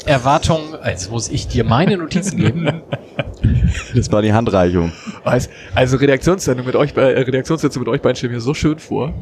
Erwartungen. 0.06 0.74
Jetzt 0.84 1.10
muss 1.10 1.28
ich 1.30 1.48
dir 1.48 1.64
meine 1.64 1.96
Notizen 1.96 2.36
geben. 2.38 2.82
Das 3.94 4.10
war 4.10 4.22
die 4.22 4.32
Handreichung. 4.32 4.92
Also, 5.24 5.48
also 5.74 5.96
Redaktionssendung 5.98 6.64
mit 6.66 6.76
euch, 6.76 6.94
bei- 6.94 7.12
äh, 7.12 7.20
Redaktionssitzung 7.20 7.82
mit 7.82 7.88
euch 7.88 8.00
beiden 8.00 8.16
stellen 8.16 8.32
mir 8.32 8.40
so 8.40 8.54
schön 8.54 8.78
vor. 8.78 9.12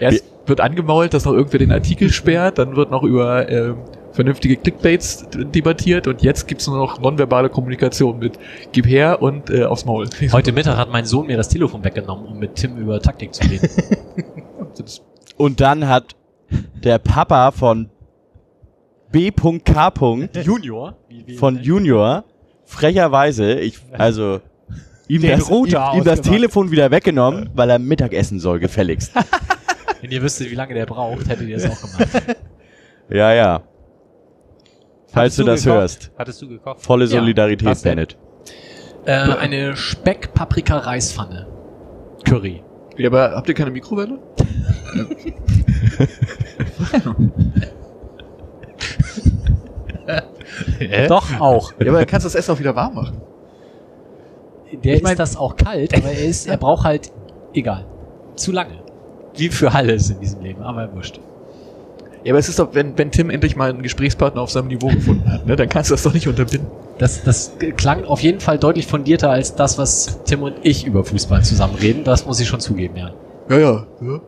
Erst 0.00 0.24
wird 0.46 0.60
angemault, 0.60 1.14
dass 1.14 1.24
noch 1.24 1.32
irgendwer 1.32 1.58
den 1.58 1.70
Artikel 1.72 2.10
sperrt, 2.10 2.58
dann 2.58 2.76
wird 2.76 2.90
noch 2.90 3.02
über 3.02 3.48
ähm, 3.48 3.76
vernünftige 4.12 4.56
Clickbaits 4.56 5.26
debattiert 5.30 6.06
und 6.06 6.22
jetzt 6.22 6.48
gibt's 6.48 6.66
nur 6.66 6.76
noch 6.78 7.00
nonverbale 7.00 7.48
Kommunikation 7.48 8.18
mit 8.18 8.38
Gib 8.72 8.86
her 8.86 9.22
und 9.22 9.50
äh, 9.50 9.64
aufs 9.64 9.84
Maul. 9.84 10.08
Heute 10.32 10.52
Mittag 10.52 10.76
hat 10.76 10.90
mein 10.90 11.04
Sohn 11.04 11.26
mir 11.26 11.36
das 11.36 11.48
Telefon 11.48 11.84
weggenommen, 11.84 12.26
um 12.26 12.38
mit 12.38 12.56
Tim 12.56 12.76
über 12.76 13.00
Taktik 13.00 13.34
zu 13.34 13.42
reden. 13.48 13.68
Und 15.36 15.60
dann 15.60 15.88
hat 15.88 16.16
der 16.84 16.98
Papa 16.98 17.50
von 17.50 17.88
B.K. 19.10 19.92
Junior? 20.42 20.96
von 21.38 21.58
Junior 21.62 22.24
frecherweise, 22.66 23.58
ich, 23.58 23.78
also 23.92 24.40
ihm, 25.08 25.22
Den 25.22 25.38
das, 25.38 25.50
Router 25.50 25.92
ihm, 25.94 26.00
ihm 26.00 26.04
das. 26.04 26.20
Telefon 26.20 26.70
wieder 26.70 26.90
weggenommen, 26.90 27.50
weil 27.54 27.70
er 27.70 27.78
Mittagessen 27.78 28.38
soll, 28.38 28.60
gefälligst. 28.60 29.12
Wenn 30.00 30.10
ihr 30.10 30.22
wüsstet, 30.22 30.50
wie 30.50 30.54
lange 30.54 30.74
der 30.74 30.86
braucht, 30.86 31.28
hättet 31.28 31.48
ihr 31.48 31.58
das 31.58 31.70
auch 31.70 31.80
gemacht. 31.80 32.36
ja, 33.10 33.32
ja. 33.32 33.62
Falls 35.12 35.34
Hattest 35.34 35.38
du 35.38 35.44
das 35.44 35.64
gekocht? 35.64 35.78
hörst. 35.80 36.10
Hattest 36.18 36.42
du 36.42 36.48
gekocht? 36.48 36.80
Volle 36.82 37.04
Ja. 37.06 37.10
Solidarität? 37.20 37.82
Bennett. 37.82 38.16
äh, 39.06 39.12
eine 39.12 39.76
Speck-Paprika-Reispfanne. 39.76 41.46
Curry. 42.24 42.62
Ja, 42.96 43.08
aber 43.08 43.32
habt 43.34 43.48
ihr 43.48 43.54
keine 43.54 43.70
Mikrowelle? 43.70 44.18
Doch, 51.08 51.40
auch. 51.40 51.72
Ja, 51.72 51.88
aber 51.88 51.98
dann 51.98 52.06
kannst 52.06 52.24
du 52.24 52.28
das 52.28 52.34
Essen 52.34 52.52
auch 52.54 52.58
wieder 52.58 52.74
warm 52.74 52.94
machen. 52.94 53.20
Der 54.84 54.96
Ich 54.96 55.02
mein- 55.02 55.12
ist 55.12 55.18
das 55.18 55.36
auch 55.36 55.56
kalt, 55.56 55.94
aber 55.96 56.08
er, 56.10 56.24
ist, 56.24 56.46
er 56.46 56.56
braucht 56.56 56.84
halt, 56.84 57.12
egal, 57.54 57.86
zu 58.36 58.52
lange. 58.52 58.82
Wie 59.36 59.48
für 59.48 59.72
alles 59.72 60.10
in 60.10 60.20
diesem 60.20 60.40
Leben, 60.42 60.62
aber 60.62 60.92
wurscht. 60.94 61.20
Ja, 62.22 62.32
aber 62.32 62.38
es 62.38 62.48
ist 62.48 62.58
doch, 62.58 62.74
wenn, 62.74 62.98
wenn 62.98 63.10
Tim 63.10 63.30
endlich 63.30 63.56
mal 63.56 63.70
einen 63.70 63.82
Gesprächspartner 63.82 64.42
auf 64.42 64.50
seinem 64.50 64.68
Niveau 64.68 64.88
gefunden 64.88 65.30
hat, 65.30 65.46
ne, 65.46 65.56
dann 65.56 65.68
kannst 65.68 65.90
du 65.90 65.94
das 65.94 66.02
doch 66.02 66.12
nicht 66.12 66.28
unterbinden. 66.28 66.68
Das, 66.98 67.22
das 67.24 67.52
klang 67.76 68.04
auf 68.04 68.20
jeden 68.20 68.40
Fall 68.40 68.58
deutlich 68.58 68.86
fundierter 68.86 69.30
als 69.30 69.54
das, 69.54 69.78
was 69.78 70.22
Tim 70.24 70.42
und 70.42 70.56
ich 70.62 70.84
über 70.84 71.02
Fußball 71.02 71.42
zusammen 71.42 71.76
reden. 71.76 72.04
Das 72.04 72.26
muss 72.26 72.38
ich 72.40 72.48
schon 72.48 72.60
zugeben, 72.60 72.96
ja. 72.96 73.14
Ja, 73.48 73.58
ja. 73.58 73.86
ja. 74.02 74.20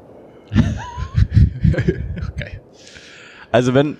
Geil. 2.37 2.61
Also 3.50 3.75
wenn, 3.75 3.99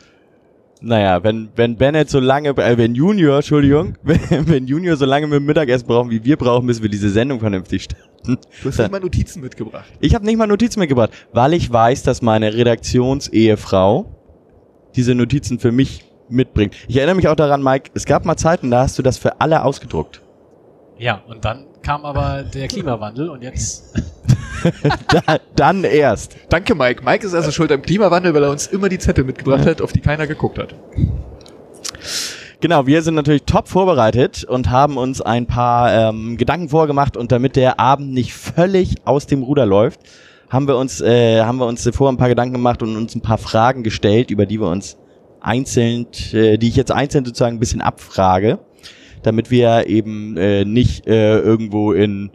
naja, 0.83 1.23
wenn, 1.23 1.49
wenn 1.57 1.77
Bennett 1.77 2.11
so 2.11 2.19
lange, 2.19 2.51
äh, 2.51 2.77
wenn 2.77 2.95
Junior, 2.95 3.37
Entschuldigung, 3.37 3.97
wenn, 4.03 4.21
wenn 4.49 4.67
Junior 4.67 4.97
so 4.97 5.05
lange 5.05 5.27
mit 5.27 5.37
dem 5.37 5.47
Mittagessen 5.47 5.87
brauchen, 5.87 6.11
wie 6.11 6.25
wir 6.25 6.37
brauchen, 6.37 6.67
bis 6.67 6.83
wir 6.83 6.89
diese 6.89 7.11
Sendung 7.11 7.41
vernünftig 7.41 7.85
starten. 7.85 8.39
Du 8.63 8.69
hast 8.69 8.79
nicht 8.79 8.91
mal 8.91 9.01
Notizen 9.01 9.41
mitgebracht. 9.41 9.87
Ich 10.01 10.15
habe 10.15 10.25
nicht 10.25 10.37
mal 10.37 10.47
Notizen 10.47 10.81
mitgebracht, 10.81 11.11
weil 11.33 11.55
ich 11.55 11.73
weiß, 11.73 12.03
dass 12.03 12.23
meine 12.23 12.55
Redaktionsehefrau 12.55 14.07
diese 14.97 15.15
Notizen 15.15 15.59
für 15.59 15.73
mich 15.73 16.05
mitbringt. 16.29 16.75
Ich 16.89 16.97
erinnere 16.97 17.17
mich 17.17 17.29
auch 17.29 17.37
daran, 17.37 17.63
Mike, 17.63 17.91
es 17.95 18.05
gab 18.05 18.25
mal 18.25 18.37
Zeiten, 18.37 18.71
da 18.71 18.81
hast 18.81 18.99
du 18.99 19.03
das 19.03 19.19
für 19.19 19.41
alle 19.41 19.65
ausgedruckt. 19.65 20.22
Ja, 21.03 21.21
und 21.27 21.45
dann 21.45 21.67
kam 21.83 22.05
aber 22.05 22.45
der 22.45 22.69
Klimawandel 22.69 23.29
und 23.29 23.43
jetzt. 23.43 23.93
Da, 25.09 25.39
dann 25.57 25.83
erst. 25.83 26.37
Danke, 26.49 26.77
Mike. 26.77 27.03
Mike 27.05 27.27
ist 27.27 27.35
also 27.35 27.51
schuld 27.51 27.73
am 27.73 27.83
Klimawandel, 27.83 28.33
weil 28.33 28.45
er 28.45 28.51
uns 28.51 28.69
immer 28.69 28.89
die 28.89 28.99
Zettel 29.01 29.25
mitgebracht 29.25 29.67
hat, 29.67 29.83
auf 29.83 29.93
die 29.93 29.99
keiner 29.99 30.29
geguckt 30.29 30.57
hat. 30.57 30.77
Genau, 32.61 32.87
wir 32.87 33.03
sind 33.03 33.17
natürlich 33.17 33.43
top 33.43 33.67
vorbereitet 33.67 34.45
und 34.45 34.71
haben 34.71 34.99
uns 34.99 35.21
ein 35.21 35.47
paar 35.47 35.93
ähm, 35.93 36.37
Gedanken 36.37 36.69
vorgemacht 36.69 37.17
und 37.17 37.33
damit 37.33 37.57
der 37.57 37.81
Abend 37.81 38.13
nicht 38.13 38.35
völlig 38.35 38.95
aus 39.05 39.27
dem 39.27 39.43
Ruder 39.43 39.67
läuft, 39.67 39.99
haben 40.49 40.69
wir 40.69 40.77
uns 40.77 41.01
äh, 41.01 41.43
haben 41.43 41.59
wir 41.59 41.67
uns 41.67 41.89
vor 41.93 42.09
ein 42.09 42.17
paar 42.17 42.29
Gedanken 42.29 42.55
gemacht 42.55 42.85
und 42.85 42.97
uns 42.97 43.17
ein 43.17 43.21
paar 43.21 43.39
Fragen 43.39 43.83
gestellt, 43.83 44.31
über 44.31 44.47
die 44.47 44.61
wir 44.61 44.69
uns 44.69 44.97
einzeln, 45.41 46.07
äh, 46.33 46.57
die 46.57 46.69
ich 46.69 46.77
jetzt 46.77 46.93
einzeln 46.93 47.25
sozusagen 47.25 47.57
ein 47.57 47.61
bisschen 47.61 47.81
abfrage, 47.81 48.61
damit 49.23 49.51
wir 49.51 49.87
eben 49.87 50.37
äh, 50.37 50.65
nicht 50.65 51.07
äh, 51.07 51.39
irgendwo 51.39 51.93
in 51.93 52.31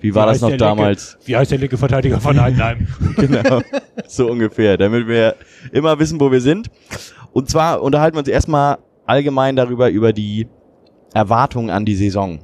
wie 0.00 0.14
war 0.14 0.26
Wie 0.26 0.32
das 0.32 0.40
noch 0.40 0.48
der 0.50 0.58
linke- 0.58 0.64
damals? 0.64 1.18
Wie 1.24 1.36
heißt 1.36 1.50
der 1.50 1.58
linke 1.58 1.76
Verteidiger 1.76 2.20
von 2.20 2.40
Heidenheim? 2.40 2.86
genau, 3.16 3.60
so 4.06 4.30
ungefähr, 4.30 4.76
damit 4.76 5.08
wir 5.08 5.34
immer 5.72 5.98
wissen, 5.98 6.20
wo 6.20 6.30
wir 6.30 6.40
sind. 6.40 6.70
Und 7.32 7.50
zwar 7.50 7.82
unterhalten 7.82 8.16
wir 8.16 8.20
uns 8.20 8.28
erstmal 8.28 8.78
allgemein 9.06 9.56
darüber, 9.56 9.90
über 9.90 10.12
die 10.12 10.46
Erwartungen 11.14 11.70
an 11.70 11.84
die 11.84 11.96
Saison. 11.96 12.38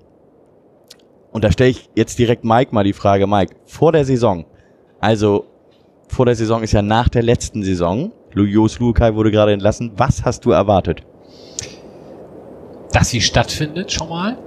Und 1.30 1.44
da 1.44 1.52
stelle 1.52 1.70
ich 1.70 1.90
jetzt 1.94 2.18
direkt 2.18 2.44
Mike 2.44 2.74
mal 2.74 2.84
die 2.84 2.92
Frage, 2.92 3.26
Mike, 3.26 3.54
vor 3.66 3.92
der 3.92 4.04
Saison, 4.04 4.46
also 5.00 5.46
vor 6.08 6.26
der 6.26 6.34
Saison 6.34 6.62
ist 6.62 6.72
ja 6.72 6.82
nach 6.82 7.08
der 7.08 7.22
letzten 7.22 7.62
Saison, 7.62 8.12
Jos 8.34 8.78
Lukai 8.78 9.14
wurde 9.14 9.30
gerade 9.30 9.52
entlassen, 9.52 9.92
was 9.96 10.24
hast 10.24 10.44
du 10.44 10.50
erwartet? 10.50 11.02
Dass 12.94 13.10
sie 13.10 13.20
stattfindet, 13.20 13.92
schon 13.92 14.08
mal. 14.08 14.38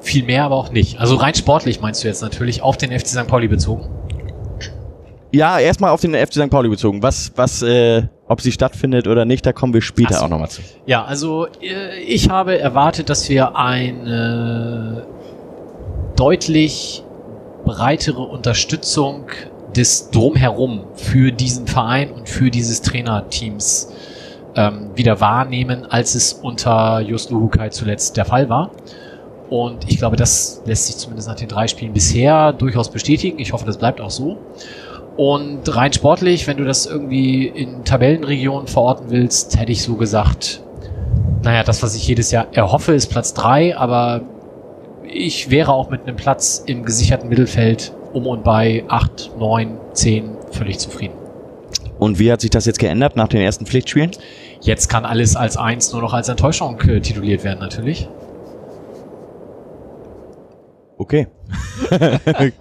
Viel 0.00 0.24
mehr 0.24 0.44
aber 0.44 0.56
auch 0.56 0.70
nicht. 0.70 0.98
Also 0.98 1.16
rein 1.16 1.34
sportlich 1.34 1.80
meinst 1.80 2.02
du 2.02 2.08
jetzt 2.08 2.22
natürlich 2.22 2.62
auf 2.62 2.76
den 2.78 2.98
FC 2.98 3.08
St. 3.08 3.26
Pauli 3.26 3.48
bezogen. 3.48 3.88
Ja, 5.30 5.58
erstmal 5.58 5.90
auf 5.90 6.00
den 6.00 6.14
FC 6.14 6.34
St. 6.34 6.50
Pauli 6.50 6.70
bezogen. 6.70 7.02
Was, 7.02 7.32
was, 7.36 7.60
äh, 7.60 8.04
ob 8.26 8.40
sie 8.40 8.50
stattfindet 8.50 9.06
oder 9.06 9.26
nicht, 9.26 9.44
da 9.44 9.52
kommen 9.52 9.74
wir 9.74 9.82
später 9.82 10.14
so. 10.14 10.24
auch 10.24 10.28
nochmal 10.28 10.48
zu. 10.48 10.62
Ja, 10.86 11.04
also 11.04 11.46
äh, 11.60 11.98
ich 12.00 12.30
habe 12.30 12.58
erwartet, 12.58 13.10
dass 13.10 13.28
wir 13.28 13.54
eine 13.56 15.06
deutlich 16.16 17.04
breitere 17.66 18.22
Unterstützung 18.22 19.26
des 19.76 20.10
Drumherum 20.10 20.84
für 20.94 21.30
diesen 21.30 21.66
Verein 21.66 22.10
und 22.10 22.26
für 22.26 22.50
dieses 22.50 22.80
Trainerteams 22.80 23.92
ähm, 24.58 24.90
wieder 24.96 25.20
wahrnehmen, 25.20 25.86
als 25.86 26.16
es 26.16 26.32
unter 26.32 27.00
Just 27.00 27.30
Luhukai 27.30 27.68
zuletzt 27.70 28.16
der 28.16 28.24
Fall 28.24 28.48
war. 28.48 28.72
Und 29.48 29.88
ich 29.88 29.98
glaube, 29.98 30.16
das 30.16 30.62
lässt 30.66 30.86
sich 30.86 30.96
zumindest 30.96 31.28
nach 31.28 31.36
den 31.36 31.48
drei 31.48 31.68
Spielen 31.68 31.92
bisher 31.92 32.52
durchaus 32.52 32.90
bestätigen. 32.90 33.38
Ich 33.38 33.52
hoffe, 33.52 33.64
das 33.64 33.78
bleibt 33.78 34.00
auch 34.00 34.10
so. 34.10 34.36
Und 35.16 35.74
rein 35.74 35.92
sportlich, 35.92 36.46
wenn 36.46 36.56
du 36.56 36.64
das 36.64 36.86
irgendwie 36.86 37.46
in 37.46 37.84
Tabellenregionen 37.84 38.66
verorten 38.66 39.06
willst, 39.10 39.58
hätte 39.58 39.72
ich 39.72 39.82
so 39.82 39.94
gesagt, 39.94 40.60
naja, 41.42 41.62
das, 41.62 41.82
was 41.82 41.94
ich 41.94 42.06
jedes 42.06 42.30
Jahr 42.32 42.48
erhoffe, 42.52 42.92
ist 42.92 43.06
Platz 43.06 43.34
drei, 43.34 43.76
aber 43.76 44.22
ich 45.04 45.50
wäre 45.50 45.72
auch 45.72 45.88
mit 45.88 46.02
einem 46.02 46.16
Platz 46.16 46.62
im 46.66 46.84
gesicherten 46.84 47.28
Mittelfeld 47.28 47.92
um 48.12 48.26
und 48.26 48.42
bei 48.44 48.84
acht, 48.88 49.30
neun, 49.38 49.78
zehn 49.92 50.30
völlig 50.50 50.78
zufrieden. 50.78 51.14
Und 51.98 52.18
wie 52.18 52.30
hat 52.30 52.40
sich 52.40 52.50
das 52.50 52.66
jetzt 52.66 52.78
geändert 52.78 53.16
nach 53.16 53.28
den 53.28 53.40
ersten 53.40 53.66
Pflichtspielen? 53.66 54.12
Jetzt 54.60 54.88
kann 54.88 55.04
alles 55.04 55.36
als 55.36 55.56
eins 55.56 55.92
nur 55.92 56.02
noch 56.02 56.12
als 56.12 56.28
Enttäuschung 56.28 56.80
äh, 56.80 57.00
tituliert 57.00 57.44
werden, 57.44 57.60
natürlich. 57.60 58.08
Okay. 60.98 61.28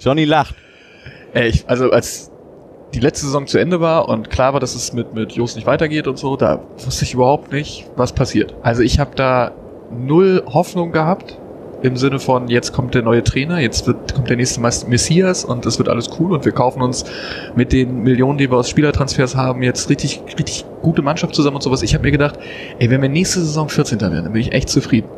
Johnny 0.00 0.24
lacht. 0.24 0.54
Äh, 1.34 1.48
ich, 1.48 1.68
also 1.68 1.90
als 1.90 2.30
die 2.92 3.00
letzte 3.00 3.26
Saison 3.26 3.46
zu 3.46 3.58
Ende 3.58 3.80
war 3.80 4.08
und 4.08 4.28
klar 4.28 4.52
war, 4.52 4.60
dass 4.60 4.74
es 4.74 4.92
mit, 4.92 5.14
mit 5.14 5.32
Jos 5.32 5.56
nicht 5.56 5.66
weitergeht 5.66 6.06
und 6.06 6.18
so, 6.18 6.36
da 6.36 6.62
wusste 6.84 7.04
ich 7.04 7.14
überhaupt 7.14 7.50
nicht, 7.50 7.90
was 7.96 8.12
passiert. 8.12 8.54
Also 8.62 8.82
ich 8.82 8.98
habe 8.98 9.12
da 9.16 9.52
null 9.90 10.42
Hoffnung 10.46 10.92
gehabt 10.92 11.38
im 11.82 11.96
Sinne 11.96 12.18
von, 12.18 12.48
jetzt 12.48 12.72
kommt 12.72 12.94
der 12.94 13.02
neue 13.02 13.22
Trainer, 13.22 13.58
jetzt 13.58 13.86
wird, 13.86 14.14
kommt 14.14 14.28
der 14.28 14.36
nächste 14.36 14.60
Messias 14.60 15.44
und 15.44 15.66
es 15.66 15.78
wird 15.78 15.88
alles 15.88 16.10
cool 16.18 16.32
und 16.32 16.44
wir 16.44 16.52
kaufen 16.52 16.82
uns 16.82 17.04
mit 17.54 17.72
den 17.72 18.02
Millionen, 18.02 18.38
die 18.38 18.50
wir 18.50 18.56
aus 18.56 18.68
Spielertransfers 18.68 19.36
haben, 19.36 19.62
jetzt 19.62 19.90
richtig, 19.90 20.22
richtig 20.38 20.64
gute 20.82 21.02
Mannschaft 21.02 21.34
zusammen 21.34 21.56
und 21.56 21.62
sowas. 21.62 21.82
Ich 21.82 21.94
habe 21.94 22.04
mir 22.04 22.12
gedacht, 22.12 22.38
ey, 22.78 22.90
wenn 22.90 23.02
wir 23.02 23.08
nächste 23.08 23.40
Saison 23.40 23.68
14. 23.68 24.00
werden, 24.00 24.24
dann 24.24 24.32
bin 24.32 24.42
ich 24.42 24.52
echt 24.52 24.68
zufrieden. 24.68 25.08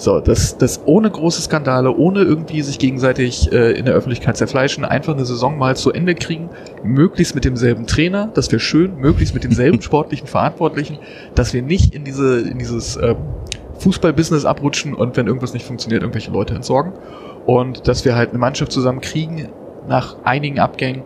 So, 0.00 0.18
das, 0.18 0.56
das 0.56 0.80
ohne 0.86 1.10
große 1.10 1.42
Skandale, 1.42 1.94
ohne 1.94 2.22
irgendwie 2.22 2.62
sich 2.62 2.78
gegenseitig 2.78 3.52
äh, 3.52 3.72
in 3.72 3.84
der 3.84 3.92
Öffentlichkeit 3.92 4.34
zerfleischen, 4.34 4.86
einfach 4.86 5.12
eine 5.12 5.26
Saison 5.26 5.58
mal 5.58 5.76
zu 5.76 5.92
Ende 5.92 6.14
kriegen, 6.14 6.48
möglichst 6.82 7.34
mit 7.34 7.44
demselben 7.44 7.86
Trainer, 7.86 8.30
das 8.32 8.50
wäre 8.50 8.60
schön, 8.60 8.96
möglichst 8.96 9.34
mit 9.34 9.44
denselben 9.44 9.82
sportlichen 9.82 10.26
Verantwortlichen, 10.26 10.96
dass 11.34 11.52
wir 11.52 11.60
nicht 11.60 11.94
in 11.94 12.04
diese 12.04 12.40
in 12.40 12.56
dieses 12.56 12.96
ähm, 12.96 13.16
Fußballbusiness 13.80 14.44
abrutschen 14.44 14.94
und 14.94 15.16
wenn 15.16 15.26
irgendwas 15.26 15.52
nicht 15.52 15.66
funktioniert, 15.66 16.02
irgendwelche 16.02 16.30
Leute 16.30 16.54
entsorgen 16.54 16.92
und 17.46 17.88
dass 17.88 18.04
wir 18.04 18.14
halt 18.14 18.30
eine 18.30 18.38
Mannschaft 18.38 18.72
zusammen 18.72 19.00
kriegen 19.00 19.48
nach 19.88 20.16
einigen 20.24 20.58
Abgängen, 20.60 21.02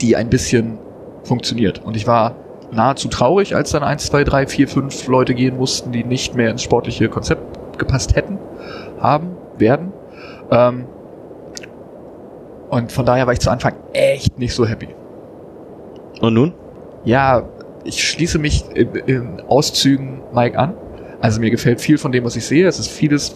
die 0.00 0.14
ein 0.16 0.30
bisschen 0.30 0.78
funktioniert. 1.24 1.82
Und 1.84 1.96
ich 1.96 2.06
war 2.06 2.34
nahezu 2.70 3.08
traurig, 3.08 3.56
als 3.56 3.70
dann 3.70 3.82
eins, 3.82 4.06
zwei, 4.06 4.24
drei, 4.24 4.46
vier, 4.46 4.68
fünf 4.68 5.06
Leute 5.08 5.34
gehen 5.34 5.56
mussten, 5.56 5.90
die 5.90 6.04
nicht 6.04 6.34
mehr 6.34 6.50
ins 6.50 6.62
sportliche 6.62 7.08
Konzept 7.08 7.78
gepasst 7.78 8.14
hätten, 8.14 8.38
haben, 9.00 9.36
werden. 9.58 9.92
Ähm, 10.50 10.84
Und 12.70 12.92
von 12.92 13.04
daher 13.04 13.26
war 13.26 13.32
ich 13.32 13.40
zu 13.40 13.50
Anfang 13.50 13.74
echt 13.92 14.38
nicht 14.38 14.54
so 14.54 14.64
happy. 14.64 14.88
Und 16.20 16.34
nun? 16.34 16.52
Ja, 17.04 17.42
ich 17.82 18.04
schließe 18.08 18.38
mich 18.38 18.64
in, 18.74 18.94
in 19.06 19.42
Auszügen 19.48 20.20
Mike 20.32 20.56
an. 20.58 20.74
Also 21.20 21.40
mir 21.40 21.50
gefällt 21.50 21.80
viel 21.80 21.98
von 21.98 22.12
dem, 22.12 22.24
was 22.24 22.36
ich 22.36 22.46
sehe. 22.46 22.66
Es 22.66 22.78
ist 22.78 22.88
vieles 22.88 23.34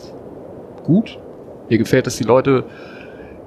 gut. 0.85 1.19
Mir 1.69 1.79
gefällt, 1.79 2.07
dass 2.07 2.17
die 2.17 2.25
Leute 2.25 2.65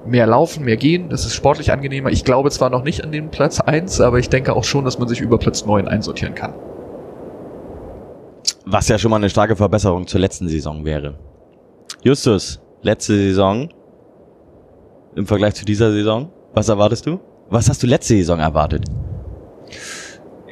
mehr 0.06 0.28
laufen, 0.28 0.64
mehr 0.64 0.78
gehen. 0.78 1.10
Das 1.10 1.26
ist 1.26 1.34
sportlich 1.34 1.72
angenehmer. 1.72 2.10
Ich 2.10 2.24
glaube 2.24 2.50
zwar 2.52 2.70
noch 2.70 2.84
nicht 2.84 3.04
an 3.04 3.12
den 3.12 3.30
Platz 3.30 3.60
1, 3.60 4.02
aber 4.02 4.20
ich 4.20 4.30
denke 4.30 4.56
auch 4.56 4.64
schon, 4.64 4.86
dass 4.86 5.00
man 5.00 5.08
sich 5.08 5.22
über 5.22 5.38
Platz 5.38 5.66
9 5.66 5.88
einsortieren 5.88 6.36
kann. 6.36 6.54
Was 8.66 8.88
ja 8.88 8.98
schon 8.98 9.12
mal 9.12 9.18
eine 9.18 9.30
starke 9.30 9.56
Verbesserung 9.56 10.08
zur 10.08 10.20
letzten 10.20 10.48
Saison 10.48 10.84
wäre. 10.86 11.16
Justus, 12.04 12.60
letzte 12.82 13.16
Saison 13.16 13.70
im 15.16 15.26
Vergleich 15.26 15.56
zu 15.56 15.66
dieser 15.66 15.92
Saison. 15.92 16.30
Was 16.54 16.70
erwartest 16.70 17.06
du? 17.06 17.20
Was 17.50 17.70
hast 17.70 17.82
du 17.82 17.88
letzte 17.88 18.16
Saison 18.16 18.40
erwartet? 18.40 18.84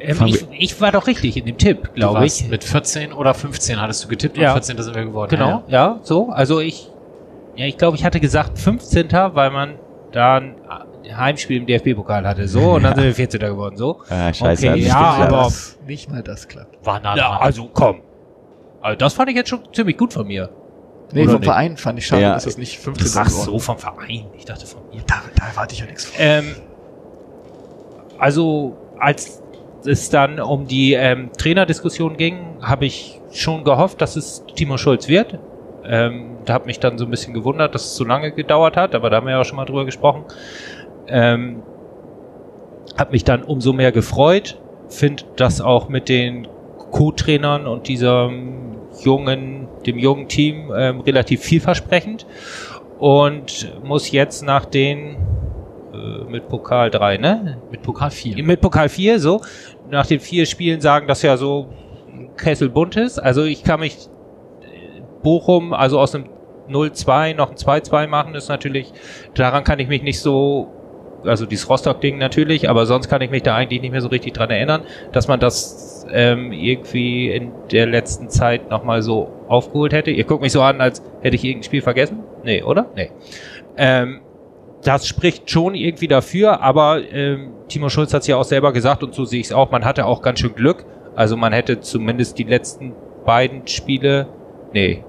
Ähm, 0.05 0.27
ich, 0.27 0.47
ich 0.51 0.81
war 0.81 0.91
doch 0.91 1.07
richtig 1.07 1.38
in 1.38 1.45
dem 1.45 1.57
Tipp, 1.57 1.93
glaube 1.93 2.25
ich. 2.25 2.47
Mit 2.47 2.63
14 2.63 3.13
oder 3.13 3.33
15 3.33 3.81
hattest 3.81 4.03
du 4.03 4.07
getippt 4.07 4.38
Ja. 4.38 4.50
und 4.53 4.63
14. 4.65 4.81
sind 4.83 4.95
wir 4.95 5.05
geworden. 5.05 5.29
Genau, 5.29 5.63
ja, 5.67 6.00
so. 6.03 6.29
Also 6.29 6.59
ich, 6.59 6.89
ja, 7.55 7.65
ich 7.65 7.77
glaube, 7.77 7.97
ich 7.97 8.03
hatte 8.05 8.19
gesagt 8.19 8.57
15. 8.59 9.12
weil 9.33 9.50
man 9.51 9.75
da 10.12 10.38
ein 10.38 10.55
Heimspiel 11.15 11.57
im 11.57 11.65
DFB-Pokal 11.65 12.27
hatte. 12.27 12.47
So, 12.47 12.74
und 12.75 12.83
dann 12.83 12.95
sind 12.95 13.03
wir 13.05 13.13
14. 13.13 13.39
geworden. 13.39 13.77
So. 13.77 14.01
Ah, 14.09 14.33
scheiße. 14.33 14.69
Okay, 14.69 14.79
ja, 14.81 14.95
aber- 14.97 15.43
Das, 15.43 15.77
nicht 15.85 16.09
mal 16.12 16.24
das 16.24 16.47
klappt. 16.47 16.74
Ja. 16.75 16.85
War 16.85 17.00
nah 17.00 17.15
Ja, 17.15 17.38
also 17.39 17.69
komm. 17.71 18.01
Also 18.81 18.97
das 18.97 19.13
fand 19.13 19.29
ich 19.29 19.35
jetzt 19.35 19.50
schon 19.50 19.62
ziemlich 19.74 19.97
gut 19.97 20.13
von 20.13 20.27
mir. 20.27 20.50
Nee, 21.13 21.21
Oder 21.24 21.31
vom 21.33 21.39
nicht? 21.41 21.47
Verein 21.50 21.77
fand 21.77 22.00
ich 22.00 22.07
schade, 22.07 22.21
Ja. 22.24 22.33
dass 22.33 22.45
es 22.47 22.57
nicht 22.57 22.79
15 22.79 23.21
Ach 23.21 23.29
so, 23.29 23.59
vom 23.59 23.77
Verein. 23.77 24.25
Ich 24.38 24.45
dachte 24.45 24.65
von 24.65 24.81
mir. 24.91 25.01
Da, 25.05 25.21
da 25.39 25.47
erwarte 25.47 25.74
ich 25.74 25.79
ja 25.79 25.85
nichts 25.85 26.05
von. 26.05 26.15
Ähm, 26.19 26.55
also 28.17 28.75
als 29.00 29.41
es 29.87 30.09
dann 30.09 30.39
um 30.39 30.67
die 30.67 30.93
ähm, 30.93 31.29
Trainerdiskussion 31.37 32.17
ging, 32.17 32.57
habe 32.61 32.85
ich 32.85 33.21
schon 33.31 33.63
gehofft, 33.63 34.01
dass 34.01 34.15
es 34.15 34.43
Timo 34.55 34.77
Schulz 34.77 35.07
wird. 35.07 35.39
Ähm, 35.83 36.37
da 36.45 36.53
hat 36.53 36.65
mich 36.65 36.79
dann 36.79 36.97
so 36.97 37.05
ein 37.05 37.11
bisschen 37.11 37.33
gewundert, 37.33 37.75
dass 37.75 37.85
es 37.85 37.95
so 37.95 38.03
lange 38.03 38.31
gedauert 38.31 38.77
hat, 38.77 38.95
aber 38.95 39.09
da 39.09 39.17
haben 39.17 39.27
wir 39.27 39.33
ja 39.33 39.41
auch 39.41 39.45
schon 39.45 39.57
mal 39.57 39.65
drüber 39.65 39.85
gesprochen. 39.85 40.23
Ähm, 41.07 41.61
hat 42.97 43.11
mich 43.11 43.23
dann 43.23 43.43
umso 43.43 43.73
mehr 43.73 43.91
gefreut. 43.91 44.59
Finde 44.89 45.23
das 45.35 45.61
auch 45.61 45.89
mit 45.89 46.09
den 46.09 46.47
Co-Trainern 46.91 47.67
und 47.67 47.87
diesem 47.87 48.77
jungen, 49.03 49.67
dem 49.85 49.97
jungen 49.97 50.27
Team 50.27 50.71
ähm, 50.75 51.01
relativ 51.01 51.41
vielversprechend 51.41 52.25
und 52.99 53.71
muss 53.83 54.11
jetzt 54.11 54.43
nach 54.43 54.65
den 54.65 55.17
äh, 55.93 56.29
mit 56.29 56.47
Pokal 56.47 56.89
3, 56.89 57.17
ne? 57.17 57.57
Mit 57.71 57.81
Pokal 57.81 58.11
4. 58.11 58.43
Mit 58.43 58.61
Pokal 58.61 58.89
4, 58.89 59.19
so. 59.19 59.41
Nach 59.89 60.05
den 60.05 60.19
vier 60.19 60.45
Spielen 60.45 60.81
sagen, 60.81 61.07
dass 61.07 61.21
ja 61.21 61.37
so 61.37 61.69
Kessel 62.37 62.69
bunt 62.69 62.95
ist. 62.95 63.19
Also 63.19 63.43
ich 63.43 63.63
kann 63.63 63.79
mich 63.79 63.97
äh, 64.61 65.01
Bochum, 65.23 65.73
also 65.73 65.99
aus 65.99 66.15
einem 66.15 66.25
0-2 66.69 67.35
noch 67.35 67.51
ein 67.51 67.57
2-2 67.57 68.07
machen, 68.07 68.35
ist 68.35 68.49
natürlich, 68.49 68.91
daran 69.33 69.63
kann 69.63 69.79
ich 69.79 69.87
mich 69.87 70.01
nicht 70.01 70.19
so, 70.19 70.71
also 71.23 71.45
dieses 71.45 71.69
Rostock-Ding 71.69 72.17
natürlich, 72.17 72.69
aber 72.69 72.85
sonst 72.85 73.07
kann 73.07 73.21
ich 73.21 73.29
mich 73.29 73.43
da 73.43 73.55
eigentlich 73.55 73.81
nicht 73.81 73.91
mehr 73.91 74.01
so 74.01 74.07
richtig 74.07 74.33
dran 74.33 74.49
erinnern, 74.49 74.81
dass 75.11 75.27
man 75.27 75.39
das 75.39 76.05
ähm, 76.11 76.51
irgendwie 76.51 77.31
in 77.31 77.51
der 77.71 77.87
letzten 77.87 78.29
Zeit 78.29 78.69
nochmal 78.69 79.01
so 79.01 79.29
aufgeholt 79.47 79.93
hätte. 79.93 80.11
Ihr 80.11 80.23
guckt 80.23 80.41
mich 80.41 80.51
so 80.51 80.61
an, 80.61 80.81
als 80.81 81.03
hätte 81.21 81.35
ich 81.35 81.43
irgendein 81.43 81.63
Spiel 81.63 81.81
vergessen. 81.81 82.23
Nee, 82.43 82.63
oder? 82.63 82.87
Nee. 82.95 83.11
Ähm, 83.77 84.21
das 84.85 85.07
spricht 85.07 85.49
schon 85.49 85.73
irgendwie 85.73 86.07
dafür, 86.07 86.61
aber 86.61 87.01
ähm, 87.11 87.53
Timo 87.67 87.89
Schulz 87.89 88.13
hat 88.13 88.21
es 88.21 88.27
ja 88.27 88.37
auch 88.37 88.43
selber 88.43 88.71
gesagt 88.71 89.03
und 89.03 89.15
so 89.15 89.25
sehe 89.25 89.39
ich 89.39 89.47
es 89.47 89.53
auch, 89.53 89.71
man 89.71 89.83
hatte 89.83 90.05
auch 90.05 90.21
ganz 90.21 90.39
schön 90.39 90.53
Glück. 90.53 90.85
Also 91.15 91.35
man 91.37 91.53
hätte 91.53 91.79
zumindest 91.79 92.37
die 92.37 92.43
letzten 92.43 92.93
beiden 93.25 93.65
Spiele, 93.67 94.27
nee, 94.73 95.03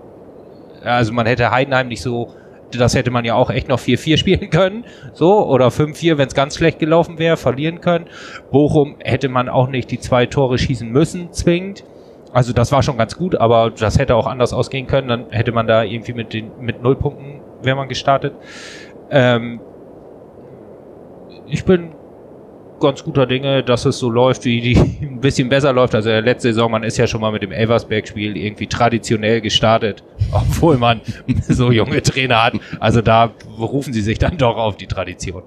also 0.83 1.13
man 1.13 1.27
hätte 1.27 1.51
Heidenheim 1.51 1.89
nicht 1.89 2.01
so, 2.01 2.33
das 2.73 2.95
hätte 2.95 3.11
man 3.11 3.25
ja 3.25 3.35
auch 3.35 3.51
echt 3.51 3.69
noch 3.69 3.79
4-4 3.79 4.17
spielen 4.17 4.51
können, 4.51 4.85
so, 5.13 5.47
oder 5.47 5.69
5-4, 5.69 6.17
wenn 6.17 6.29
es 6.29 6.35
ganz 6.35 6.57
schlecht 6.57 6.79
gelaufen 6.79 7.19
wäre, 7.19 7.37
verlieren 7.37 7.81
können. 7.83 8.07
Bochum 8.51 8.97
hätte 9.01 9.29
man 9.29 9.49
auch 9.51 9.69
nicht 9.69 9.91
die 9.91 10.01
zwei 10.01 10.25
Tore 10.27 10.57
schießen 10.57 10.89
müssen, 10.89 11.33
zwingend. 11.33 11.85
Also 12.33 12.53
das 12.53 12.73
war 12.73 12.83
schon 12.83 12.99
ganz 12.99 13.17
gut, 13.17 13.35
aber 13.35 13.71
das 13.71 13.99
hätte 13.99 14.15
auch 14.15 14.27
anders 14.27 14.53
ausgehen 14.53 14.87
können. 14.87 15.09
Dann 15.09 15.31
hätte 15.31 15.53
man 15.53 15.67
da 15.67 15.83
irgendwie 15.83 16.13
mit 16.13 16.33
den 16.33 16.51
mit 16.61 16.83
null 16.83 16.97
Punkten 16.97 17.41
wäre 17.63 17.77
man 17.77 17.89
gestartet. 17.89 18.35
Ähm, 19.11 19.61
ich 21.47 21.65
bin 21.65 21.91
ganz 22.81 23.03
guter 23.03 23.27
Dinge, 23.27 23.63
dass 23.63 23.85
es 23.85 23.99
so 23.99 24.11
läuft, 24.11 24.45
wie 24.45 24.61
die 24.61 24.77
ein 25.01 25.21
bisschen 25.21 25.49
besser 25.49 25.73
läuft. 25.73 25.95
Also 25.95 26.09
der 26.11 26.23
letzte 26.23 26.49
Saison, 26.49 26.71
man 26.71 26.83
ist 26.83 26.97
ja 26.97 27.07
schon 27.07 27.21
mal 27.21 27.33
mit 27.33 27.43
dem 27.43 27.53
Elversberg-Spiel 27.53 28.37
irgendwie 28.37 28.67
traditionell 28.67 29.41
gestartet, 29.41 30.05
obwohl 30.33 30.77
man 30.77 31.01
so 31.49 31.71
junge 31.71 32.03
Trainer 32.03 32.45
hat. 32.45 32.55
Also 32.81 33.01
da 33.01 33.33
berufen 33.59 33.93
sie 33.93 34.03
sich 34.03 34.19
dann 34.19 34.37
doch 34.37 34.57
auf 34.57 34.77
die 34.77 34.87
Tradition. 34.87 35.43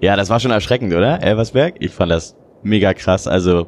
Ja, 0.00 0.14
das 0.16 0.30
war 0.30 0.38
schon 0.38 0.52
erschreckend, 0.52 0.92
oder? 0.92 1.22
Elversberg? 1.22 1.74
Ich 1.80 1.90
fand 1.90 2.12
das 2.12 2.36
mega 2.62 2.94
krass. 2.94 3.26
Also, 3.26 3.66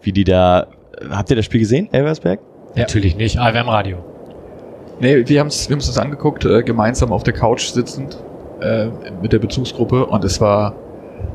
wie 0.00 0.12
die 0.12 0.24
da. 0.24 0.68
Habt 1.10 1.30
ihr 1.30 1.36
das 1.36 1.44
Spiel 1.44 1.60
gesehen, 1.60 1.92
Elversberg? 1.92 2.40
Natürlich 2.76 3.14
nicht. 3.16 3.38
AWM 3.38 3.68
Radio. 3.68 4.07
Nee, 5.00 5.28
wir 5.28 5.40
haben 5.40 5.46
es 5.46 5.68
wir 5.68 5.74
haben's 5.74 5.88
uns 5.88 5.98
angeguckt, 5.98 6.44
äh, 6.44 6.62
gemeinsam 6.62 7.12
auf 7.12 7.22
der 7.22 7.34
Couch 7.34 7.68
sitzend 7.68 8.18
äh, 8.60 8.88
mit 9.22 9.32
der 9.32 9.38
Bezugsgruppe 9.38 10.06
und 10.06 10.24
es 10.24 10.40
war, 10.40 10.74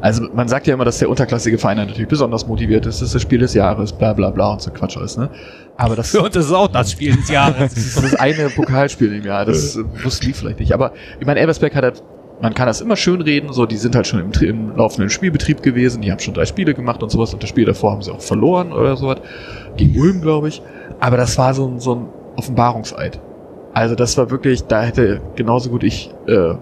also 0.01 0.23
man 0.33 0.49
sagt 0.49 0.67
ja 0.67 0.73
immer, 0.73 0.83
dass 0.83 0.99
der 0.99 1.09
unterklassige 1.09 1.57
Verein 1.57 1.77
natürlich 1.77 2.07
besonders 2.07 2.45
motiviert 2.45 2.85
ist, 2.85 2.99
das 3.01 3.07
ist 3.07 3.15
das 3.15 3.21
Spiel 3.21 3.39
des 3.39 3.53
Jahres, 3.53 3.93
bla 3.93 4.11
bla 4.13 4.31
bla 4.31 4.51
und 4.51 4.61
so 4.61 4.69
Quatsch 4.71 4.97
alles, 4.97 5.17
ne? 5.17 5.29
Aber 5.77 5.95
das, 5.95 6.13
Und 6.13 6.35
das 6.35 6.45
ist 6.45 6.51
auch 6.51 6.67
das 6.67 6.91
Spiel 6.91 7.15
des 7.15 7.29
Jahres. 7.29 7.73
das 7.73 7.77
ist 7.77 8.03
das 8.03 8.15
eine 8.15 8.49
Pokalspiel 8.49 9.13
im 9.15 9.23
Jahr, 9.23 9.45
das 9.45 9.79
wusste 10.03 10.27
die 10.27 10.33
vielleicht 10.33 10.59
nicht. 10.59 10.73
Aber 10.73 10.91
ich 11.19 11.25
meine, 11.25 11.39
Elversberg 11.39 11.73
hat 11.75 11.83
halt, 11.83 12.03
man 12.41 12.53
kann 12.53 12.67
das 12.67 12.81
immer 12.81 12.97
schön 12.97 13.21
reden, 13.21 13.53
so, 13.53 13.65
die 13.65 13.77
sind 13.77 13.95
halt 13.95 14.07
schon 14.07 14.19
im, 14.19 14.31
im 14.41 14.75
laufenden 14.75 15.09
Spielbetrieb 15.09 15.63
gewesen, 15.63 16.01
die 16.01 16.11
haben 16.11 16.19
schon 16.19 16.33
drei 16.33 16.45
Spiele 16.45 16.73
gemacht 16.73 17.01
und 17.01 17.09
sowas 17.09 17.33
und 17.33 17.41
das 17.41 17.49
Spiel 17.49 17.63
davor 17.63 17.93
haben 17.93 18.01
sie 18.01 18.11
auch 18.11 18.21
verloren 18.21 18.73
oder 18.73 18.97
sowas, 18.97 19.19
gegen 19.77 19.97
Ulm, 19.97 20.21
glaube 20.21 20.49
ich. 20.49 20.61
Aber 20.99 21.15
das 21.15 21.37
war 21.37 21.53
so 21.53 21.67
ein, 21.67 21.79
so 21.79 21.95
ein 21.95 22.09
Offenbarungseid. 22.35 23.21
Also 23.73 23.95
das 23.95 24.17
war 24.17 24.29
wirklich, 24.29 24.63
da 24.63 24.83
hätte 24.83 25.21
genauso 25.35 25.69
gut 25.69 25.83
ich, 25.83 26.11
äh, 26.27 26.53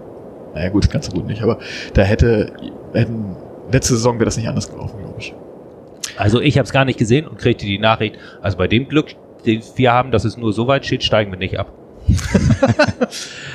naja 0.54 0.68
gut, 0.70 0.90
ganz 0.90 1.06
so 1.06 1.12
gut 1.12 1.26
nicht, 1.26 1.42
aber 1.42 1.58
da 1.94 2.02
hätte, 2.02 2.52
hätten, 2.92 3.36
letzte 3.70 3.94
Saison 3.94 4.16
wäre 4.16 4.26
das 4.26 4.36
nicht 4.36 4.48
anders 4.48 4.70
gelaufen, 4.70 4.98
glaube 4.98 5.16
ich. 5.18 5.34
Also 6.16 6.40
ich 6.40 6.58
habe 6.58 6.64
es 6.64 6.72
gar 6.72 6.84
nicht 6.84 6.98
gesehen 6.98 7.26
und 7.26 7.38
kriegte 7.38 7.66
die 7.66 7.78
Nachricht. 7.78 8.16
Also 8.40 8.58
bei 8.58 8.68
dem 8.68 8.88
Glück, 8.88 9.14
den 9.46 9.62
wir 9.76 9.92
haben, 9.92 10.10
dass 10.10 10.24
es 10.24 10.36
nur 10.36 10.52
so 10.52 10.66
weit 10.66 10.84
steht, 10.84 11.02
steigen 11.02 11.30
wir 11.30 11.38
nicht 11.38 11.58
ab. 11.58 11.72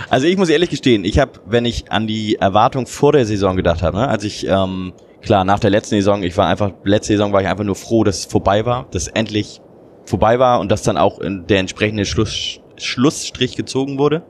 Also 0.09 0.25
ich 0.27 0.37
muss 0.37 0.47
ehrlich 0.47 0.69
gestehen, 0.69 1.03
ich 1.03 1.19
habe, 1.19 1.31
wenn 1.45 1.65
ich 1.65 1.91
an 1.91 2.07
die 2.07 2.35
Erwartung 2.35 2.87
vor 2.87 3.11
der 3.11 3.25
Saison 3.25 3.57
gedacht 3.57 3.81
habe, 3.81 3.97
ne, 3.97 4.07
als 4.07 4.23
ich 4.23 4.47
ähm, 4.47 4.93
klar 5.21 5.43
nach 5.43 5.59
der 5.59 5.69
letzten 5.69 5.95
Saison, 5.95 6.23
ich 6.23 6.37
war 6.37 6.47
einfach 6.47 6.71
letzte 6.85 7.13
Saison 7.13 7.33
war 7.33 7.41
ich 7.41 7.47
einfach 7.47 7.65
nur 7.65 7.75
froh, 7.75 8.05
dass 8.05 8.19
es 8.19 8.25
vorbei 8.25 8.65
war, 8.65 8.87
dass 8.91 9.03
es 9.03 9.07
endlich 9.09 9.59
vorbei 10.05 10.39
war 10.39 10.61
und 10.61 10.71
dass 10.71 10.83
dann 10.83 10.97
auch 10.97 11.19
in 11.19 11.45
der 11.47 11.59
entsprechende 11.59 12.05
Schluss, 12.05 12.61
Schlussstrich 12.77 13.55
gezogen 13.55 13.97
wurde. 13.97 14.23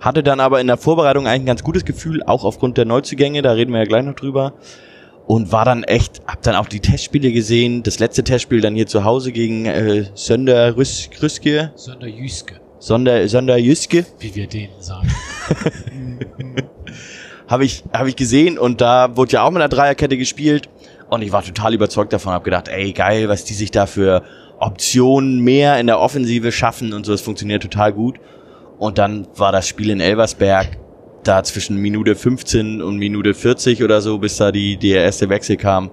Hatte 0.00 0.22
dann 0.22 0.40
aber 0.40 0.60
in 0.60 0.66
der 0.66 0.76
Vorbereitung 0.76 1.26
eigentlich 1.26 1.42
ein 1.42 1.46
ganz 1.46 1.62
gutes 1.62 1.84
Gefühl, 1.84 2.22
auch 2.24 2.44
aufgrund 2.44 2.76
der 2.76 2.84
Neuzugänge, 2.84 3.42
da 3.42 3.52
reden 3.52 3.72
wir 3.72 3.78
ja 3.78 3.86
gleich 3.86 4.04
noch 4.04 4.14
drüber. 4.14 4.54
Und 5.26 5.52
war 5.52 5.64
dann 5.64 5.84
echt, 5.84 6.20
hab 6.26 6.42
dann 6.42 6.56
auch 6.56 6.66
die 6.66 6.80
Testspiele 6.80 7.30
gesehen, 7.30 7.84
das 7.84 8.00
letzte 8.00 8.24
Testspiel 8.24 8.60
dann 8.60 8.74
hier 8.74 8.88
zu 8.88 9.04
Hause 9.04 9.30
gegen 9.30 9.66
äh, 9.66 10.06
Sönder 10.14 10.76
Rüs 10.76 11.08
Rüske, 11.22 11.70
Sonder 11.76 12.08
Jüske, 12.08 12.60
Sonder, 12.80 13.28
Sonder 13.28 13.56
Jüske. 13.56 14.04
wie 14.18 14.34
wir 14.34 14.48
denen 14.48 14.72
sagen. 14.80 15.08
habe 17.46 17.64
ich, 17.64 17.84
hab 17.92 18.08
ich 18.08 18.16
gesehen 18.16 18.58
und 18.58 18.80
da 18.80 19.16
wurde 19.16 19.32
ja 19.32 19.44
auch 19.44 19.50
mit 19.50 19.62
einer 19.62 19.68
Dreierkette 19.68 20.16
gespielt 20.16 20.68
und 21.08 21.22
ich 21.22 21.30
war 21.30 21.44
total 21.44 21.74
überzeugt 21.74 22.12
davon, 22.12 22.32
habe 22.32 22.44
gedacht, 22.44 22.68
ey 22.68 22.92
geil, 22.92 23.28
was 23.28 23.44
die 23.44 23.54
sich 23.54 23.70
da 23.70 23.86
für 23.86 24.22
Optionen 24.62 25.40
mehr 25.40 25.80
in 25.80 25.88
der 25.88 25.98
Offensive 25.98 26.52
schaffen 26.52 26.92
und 26.92 27.04
so, 27.04 27.12
es 27.12 27.20
funktioniert 27.20 27.62
total 27.62 27.92
gut. 27.92 28.20
Und 28.78 28.98
dann 28.98 29.26
war 29.36 29.50
das 29.50 29.66
Spiel 29.66 29.90
in 29.90 30.00
Elversberg 30.00 30.78
da 31.24 31.42
zwischen 31.42 31.76
Minute 31.76 32.14
15 32.14 32.80
und 32.80 32.96
Minute 32.96 33.34
40 33.34 33.82
oder 33.82 34.00
so, 34.00 34.18
bis 34.18 34.36
da 34.36 34.52
die, 34.52 34.76
der 34.76 35.02
erste 35.02 35.28
Wechsel 35.28 35.56
kam. 35.56 35.90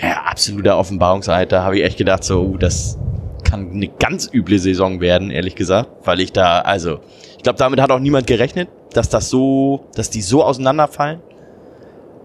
Ja, 0.00 0.22
absoluter 0.24 0.76
Offenbarungseid. 0.76 1.52
Da 1.52 1.62
habe 1.62 1.78
ich 1.78 1.84
echt 1.84 1.98
gedacht, 1.98 2.24
so, 2.24 2.42
uh, 2.42 2.56
das 2.56 2.98
kann 3.44 3.70
eine 3.70 3.88
ganz 3.88 4.28
üble 4.32 4.58
Saison 4.58 5.00
werden, 5.00 5.30
ehrlich 5.30 5.54
gesagt, 5.54 5.90
weil 6.04 6.20
ich 6.20 6.32
da, 6.32 6.60
also, 6.60 7.00
ich 7.36 7.42
glaube, 7.42 7.58
damit 7.58 7.80
hat 7.80 7.90
auch 7.90 7.98
niemand 7.98 8.26
gerechnet, 8.26 8.68
dass 8.92 9.08
das 9.08 9.30
so, 9.30 9.88
dass 9.94 10.10
die 10.10 10.22
so 10.22 10.44
auseinanderfallen. 10.44 11.20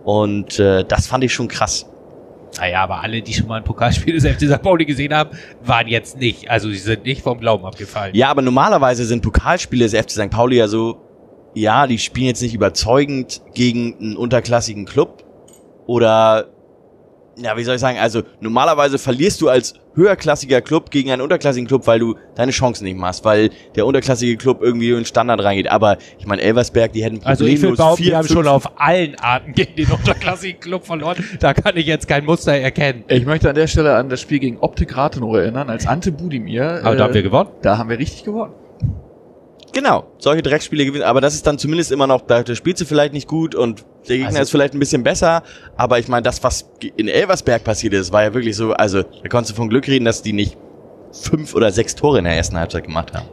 Und 0.04 0.60
äh, 0.60 0.84
das 0.84 1.08
fand 1.08 1.24
ich 1.24 1.34
schon 1.34 1.48
krass. 1.48 1.88
Naja, 2.58 2.84
aber 2.84 3.02
alle, 3.02 3.22
die 3.22 3.34
schon 3.34 3.48
mal 3.48 3.58
ein 3.58 3.64
Pokalspiel 3.64 4.14
des 4.20 4.26
FC 4.26 4.50
St. 4.50 4.62
Pauli 4.62 4.86
gesehen 4.86 5.14
haben, 5.14 5.32
waren 5.64 5.88
jetzt 5.88 6.18
nicht. 6.18 6.50
Also 6.50 6.70
sie 6.70 6.78
sind 6.78 7.04
nicht 7.06 7.22
vom 7.22 7.40
Glauben 7.40 7.66
abgefallen. 7.66 8.16
Ja, 8.16 8.30
aber 8.30 8.42
normalerweise 8.42 9.06
sind 9.06 9.22
Pokalspiele 9.22 9.88
des 9.88 9.94
FC 9.94 10.12
St. 10.12 10.30
Pauli 10.30 10.58
ja 10.58 10.68
so 10.68 11.02
ja, 11.56 11.88
die 11.88 11.98
spielen 11.98 12.28
jetzt 12.28 12.42
nicht 12.42 12.54
überzeugend 12.54 13.42
gegen 13.54 13.96
einen 13.98 14.18
unterklassigen 14.18 14.86
Club 14.86 15.24
oder 15.88 16.50
ja, 17.38 17.58
wie 17.58 17.64
soll 17.64 17.76
ich 17.76 17.82
sagen, 17.82 17.98
also 17.98 18.24
normalerweise 18.40 18.98
verlierst 18.98 19.42
du 19.42 19.50
als 19.50 19.74
höherklassiger 19.96 20.62
Club 20.62 20.92
gegen 20.92 21.12
einen 21.12 21.22
unterklassigen 21.22 21.68
Club, 21.68 21.88
weil 21.88 22.00
du 22.00 22.16
deine 22.36 22.52
Chancen 22.52 22.84
nicht 22.84 22.98
machst, 22.98 23.24
weil 23.24 23.50
der 23.76 23.86
unterklassige 23.86 24.38
Club 24.38 24.62
irgendwie 24.62 24.90
in 24.90 24.96
den 24.96 25.06
Standard 25.06 25.42
reingeht. 25.44 25.70
Aber 25.70 25.98
ich 26.20 26.26
meine, 26.26 26.42
Elversberg, 26.42 26.94
die 26.94 27.04
hätten 27.04 27.22
Also 27.24 27.46
ich 27.46 27.62
behaupten, 27.62 28.04
vier, 28.04 28.12
wir 28.12 28.18
haben 28.18 28.28
schon 28.28 28.48
auf 28.48 28.80
allen 28.80 29.16
Arten 29.20 29.54
gegen 29.54 29.76
den 29.76 29.92
unterklassigen 29.92 30.60
Club 30.60 30.86
verloren. 30.86 31.24
Da 31.40 31.54
kann 31.54 31.78
ich 31.78 31.86
jetzt 31.86 32.08
kein 32.08 32.26
Muster 32.26 32.54
erkennen. 32.54 33.04
Ich 33.08 33.26
möchte 33.26 33.50
an 33.50 33.56
der 33.56 33.68
Stelle 33.68 33.96
an 33.96 34.10
das 34.10 34.22
Spiel 34.22 34.40
gegen 34.40 34.58
Optik 34.60 34.96
Rathenow 34.96 35.36
erinnern, 35.36 35.70
als 35.70 35.88
Ante 35.88 36.12
Budimir. 36.12 36.82
Aber 36.84 36.96
da 36.96 37.06
haben 37.06 37.14
wir 37.14 37.22
äh, 37.22 37.24
gewonnen. 37.24 37.50
da 37.62 37.78
haben 37.78 37.90
wir 37.90 38.00
richtig 38.00 38.24
gewonnen. 38.24 38.54
Genau, 39.76 40.06
solche 40.20 40.42
Dreckspiele 40.42 40.86
gewinnen, 40.86 41.04
aber 41.04 41.20
das 41.20 41.34
ist 41.36 41.46
dann 41.46 41.58
zumindest 41.58 41.92
immer 41.92 42.08
noch, 42.08 42.22
da 42.22 42.44
spielst 42.56 42.80
du 42.82 42.86
vielleicht 42.86 43.12
nicht 43.14 43.28
gut 43.28 43.56
und 43.56 43.84
der 44.08 44.16
Gegner 44.16 44.28
Also- 44.30 44.42
ist 44.44 44.52
vielleicht 44.52 44.74
ein 44.74 44.80
bisschen 44.80 45.04
besser, 45.04 45.44
aber 45.76 46.00
ich 46.00 46.08
meine, 46.08 46.22
das, 46.24 46.42
was 46.46 46.70
in 46.96 47.10
Elversberg 47.10 47.62
passiert 47.66 47.94
ist, 47.94 48.14
war 48.14 48.24
ja 48.24 48.34
wirklich 48.34 48.56
so, 48.56 48.72
also 48.72 49.04
da 49.04 49.28
konntest 49.30 49.52
du 49.52 49.56
von 49.58 49.68
Glück 49.70 49.86
reden, 49.90 50.06
dass 50.06 50.22
die 50.22 50.32
nicht 50.32 50.56
fünf 51.12 51.54
oder 51.56 51.72
sechs 51.74 51.94
Tore 51.94 52.20
in 52.20 52.24
der 52.24 52.38
ersten 52.38 52.58
Halbzeit 52.58 52.86
gemacht 52.86 53.14
haben. 53.14 53.28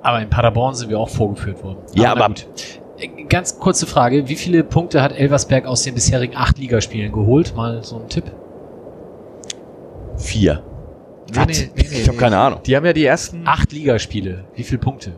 Aber 0.00 0.22
in 0.22 0.30
Paderborn 0.30 0.74
sind 0.74 0.88
wir 0.88 0.98
auch 0.98 1.10
vorgeführt 1.10 1.62
worden. 1.62 1.78
Ja, 1.94 2.12
aber- 2.12 2.28
gut. 2.28 2.46
Äh, 2.98 3.24
Ganz 3.28 3.58
kurze 3.58 3.86
Frage. 3.86 4.28
Wie 4.28 4.36
viele 4.36 4.64
Punkte 4.64 5.02
hat 5.02 5.12
Elversberg 5.12 5.66
aus 5.66 5.82
den 5.82 5.94
bisherigen 5.94 6.34
acht 6.34 6.56
Ligaspielen 6.58 7.12
geholt? 7.12 7.54
Mal 7.54 7.82
so 7.84 7.96
ein 8.00 8.08
Tipp. 8.08 8.24
Vier. 10.16 10.62
Nee, 11.34 11.40
nee, 11.46 11.52
nee, 11.52 11.70
nee, 11.76 11.98
ich 12.00 12.08
habe 12.08 12.18
keine 12.18 12.38
Ahnung. 12.38 12.60
Die 12.66 12.76
haben 12.76 12.84
ja 12.84 12.92
die 12.92 13.04
ersten, 13.06 13.46
Acht 13.46 13.72
Ligaspiele. 13.72 14.44
Wie 14.54 14.62
viele 14.64 14.78
Punkte? 14.80 15.12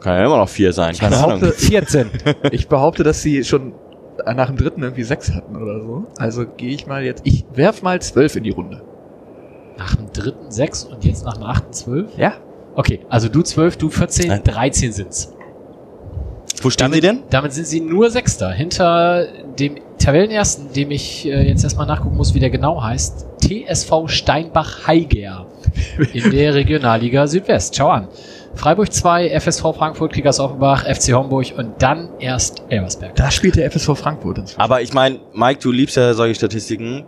Kann 0.00 0.18
ja 0.18 0.26
immer 0.26 0.36
noch 0.38 0.48
vier 0.48 0.72
sein, 0.72 0.94
keine 0.96 1.16
Ich 1.16 1.22
Ahnung. 1.22 1.40
behaupte- 1.40 1.52
14. 1.58 2.10
ich 2.50 2.68
behaupte, 2.68 3.02
dass 3.02 3.22
sie 3.22 3.44
schon 3.44 3.72
nach 4.34 4.46
dem 4.48 4.56
dritten 4.56 4.82
irgendwie 4.82 5.02
sechs 5.04 5.32
hatten 5.34 5.56
oder 5.56 5.80
so. 5.80 6.04
Also 6.18 6.44
gehe 6.56 6.70
ich 6.74 6.86
mal 6.86 7.02
jetzt, 7.02 7.22
ich 7.24 7.44
werf 7.54 7.82
mal 7.82 8.00
zwölf 8.00 8.36
in 8.36 8.44
die 8.44 8.50
Runde. 8.50 8.82
Nach 9.78 9.94
dem 9.96 10.12
dritten 10.12 10.50
sechs 10.50 10.84
und 10.84 11.04
jetzt 11.04 11.24
nach 11.24 11.34
dem 11.34 11.44
achten 11.44 11.72
zwölf? 11.72 12.10
Ja. 12.16 12.34
Okay, 12.74 13.00
also 13.08 13.28
du 13.28 13.42
zwölf, 13.42 13.76
du 13.76 13.88
14, 13.90 14.28
Nein. 14.28 14.42
13 14.44 14.92
sind's. 14.92 15.32
Wo 16.62 16.70
stehen 16.70 16.92
sie 16.92 17.00
denn? 17.00 17.22
Damit 17.30 17.52
sind 17.52 17.66
sie 17.66 17.80
nur 17.80 18.10
Sechster. 18.10 18.50
Hinter 18.52 19.26
dem 19.58 19.76
Tabellenersten, 19.98 20.72
dem 20.72 20.90
ich 20.92 21.26
äh, 21.26 21.48
jetzt 21.48 21.64
erstmal 21.64 21.86
nachgucken 21.86 22.16
muss, 22.16 22.34
wie 22.34 22.38
der 22.38 22.50
genau 22.50 22.80
heißt. 22.82 23.26
TSV 23.40 24.06
Steinbach-Heiger 24.06 25.46
in 26.12 26.30
der 26.30 26.54
Regionalliga 26.54 27.26
Südwest. 27.26 27.74
Schau 27.76 27.88
an. 27.88 28.08
Freiburg 28.54 28.92
2, 28.92 29.30
FSV 29.40 29.62
Frankfurt, 29.76 30.12
Kickers 30.12 30.38
Offenbach, 30.38 30.84
FC 30.84 31.14
Homburg 31.14 31.52
und 31.56 31.82
dann 31.82 32.10
erst 32.18 32.62
Elversberg. 32.68 33.14
Da 33.16 33.30
spielt 33.30 33.56
der 33.56 33.70
FSV 33.70 33.96
Frankfurt 33.96 34.38
inzwischen. 34.38 34.60
Aber 34.60 34.82
ich 34.82 34.92
meine, 34.92 35.20
Mike, 35.32 35.60
du 35.60 35.72
liebst 35.72 35.96
ja 35.96 36.12
solche 36.14 36.34
Statistiken. 36.34 37.04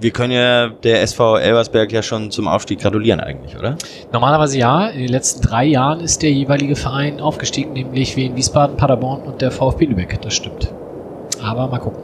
Wir 0.00 0.10
können 0.10 0.32
ja 0.32 0.68
der 0.68 1.02
SV 1.02 1.36
Elversberg 1.38 1.92
ja 1.92 2.02
schon 2.02 2.30
zum 2.30 2.48
Aufstieg 2.48 2.80
gratulieren 2.80 3.20
eigentlich, 3.20 3.56
oder? 3.56 3.76
Normalerweise 4.12 4.58
ja. 4.58 4.88
In 4.88 5.00
den 5.00 5.08
letzten 5.08 5.42
drei 5.42 5.64
Jahren 5.64 6.00
ist 6.00 6.22
der 6.22 6.32
jeweilige 6.32 6.76
Verein 6.76 7.20
aufgestiegen, 7.20 7.72
nämlich 7.72 8.16
wie 8.16 8.26
in 8.26 8.36
Wiesbaden, 8.36 8.76
Paderborn 8.76 9.22
und 9.22 9.42
der 9.42 9.50
VfB 9.50 9.86
Lübeck. 9.86 10.20
Das 10.22 10.34
stimmt. 10.34 10.72
Aber 11.42 11.68
mal 11.68 11.78
gucken. 11.78 12.02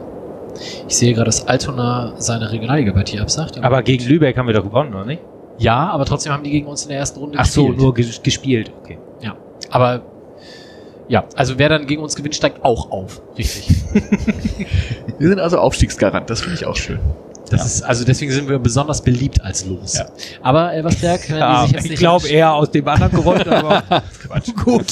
Ich 0.87 0.97
sehe 0.97 1.13
gerade, 1.13 1.25
dass 1.25 1.47
Altona 1.47 2.13
seine 2.17 2.51
Regionalliga-Partie 2.51 3.19
absagt. 3.19 3.63
Aber 3.63 3.81
gegen 3.81 4.05
Lübeck 4.05 4.37
haben 4.37 4.47
wir 4.47 4.53
doch 4.53 4.63
gewonnen, 4.63 4.93
oder 4.93 5.05
nicht? 5.05 5.21
Ja, 5.59 5.89
aber 5.89 6.05
trotzdem 6.05 6.31
haben 6.33 6.43
die 6.43 6.49
gegen 6.51 6.67
uns 6.67 6.83
in 6.83 6.89
der 6.89 6.97
ersten 6.99 7.19
Runde 7.19 7.37
Ach 7.39 7.45
so, 7.45 7.65
gespielt. 7.67 7.81
nur 7.81 7.93
ges 7.93 8.23
gespielt. 8.23 8.71
Okay. 8.81 8.97
Ja, 9.21 9.35
aber 9.69 10.01
ja, 11.07 11.25
also 11.35 11.57
wer 11.57 11.69
dann 11.69 11.85
gegen 11.87 12.01
uns 12.01 12.15
gewinnt, 12.15 12.35
steigt 12.35 12.63
auch 12.63 12.91
auf. 12.91 13.21
Richtig. 13.37 13.67
wir 15.19 15.27
sind 15.29 15.39
also 15.39 15.57
Aufstiegsgarant, 15.59 16.29
das 16.29 16.41
finde 16.41 16.55
ich 16.55 16.65
auch 16.65 16.75
schön. 16.75 16.99
Das 17.49 17.65
ist, 17.65 17.81
also 17.81 18.05
deswegen 18.05 18.31
sind 18.31 18.47
wir 18.47 18.59
besonders 18.59 19.01
beliebt 19.01 19.41
als 19.43 19.65
Los. 19.65 19.97
Ja. 19.97 20.05
Aber 20.43 20.71
Elversberg, 20.71 21.29
wenn 21.31 21.37
Ja, 21.39 21.61
die 21.65 21.67
sich 21.67 21.71
jetzt 21.75 21.83
ich 21.85 21.89
nicht 21.91 21.99
glaube 21.99 22.27
eher 22.27 22.53
aus 22.53 22.69
dem 22.69 22.87
anderen 22.87 23.11
Grund, 23.11 23.47
aber 23.47 23.83
gut. 24.63 24.85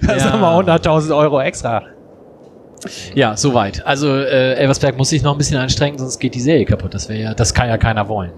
Das 0.00 0.22
Ja. 0.24 0.32
haben 0.32 0.40
wir 0.66 0.74
100.000 0.74 1.16
Euro 1.16 1.40
extra. 1.40 1.82
Ja, 3.14 3.36
soweit. 3.36 3.84
Also 3.84 4.08
äh, 4.14 4.54
Elversberg 4.54 4.96
muss 4.96 5.08
sich 5.08 5.22
noch 5.22 5.32
ein 5.32 5.38
bisschen 5.38 5.56
anstrengen, 5.56 5.98
sonst 5.98 6.18
geht 6.20 6.34
die 6.36 6.40
Serie 6.40 6.64
kaputt. 6.64 6.94
Das 6.94 7.08
wäre 7.08 7.20
ja, 7.20 7.34
das 7.34 7.52
kann 7.54 7.68
ja 7.68 7.76
keiner 7.76 8.08
wollen. 8.08 8.30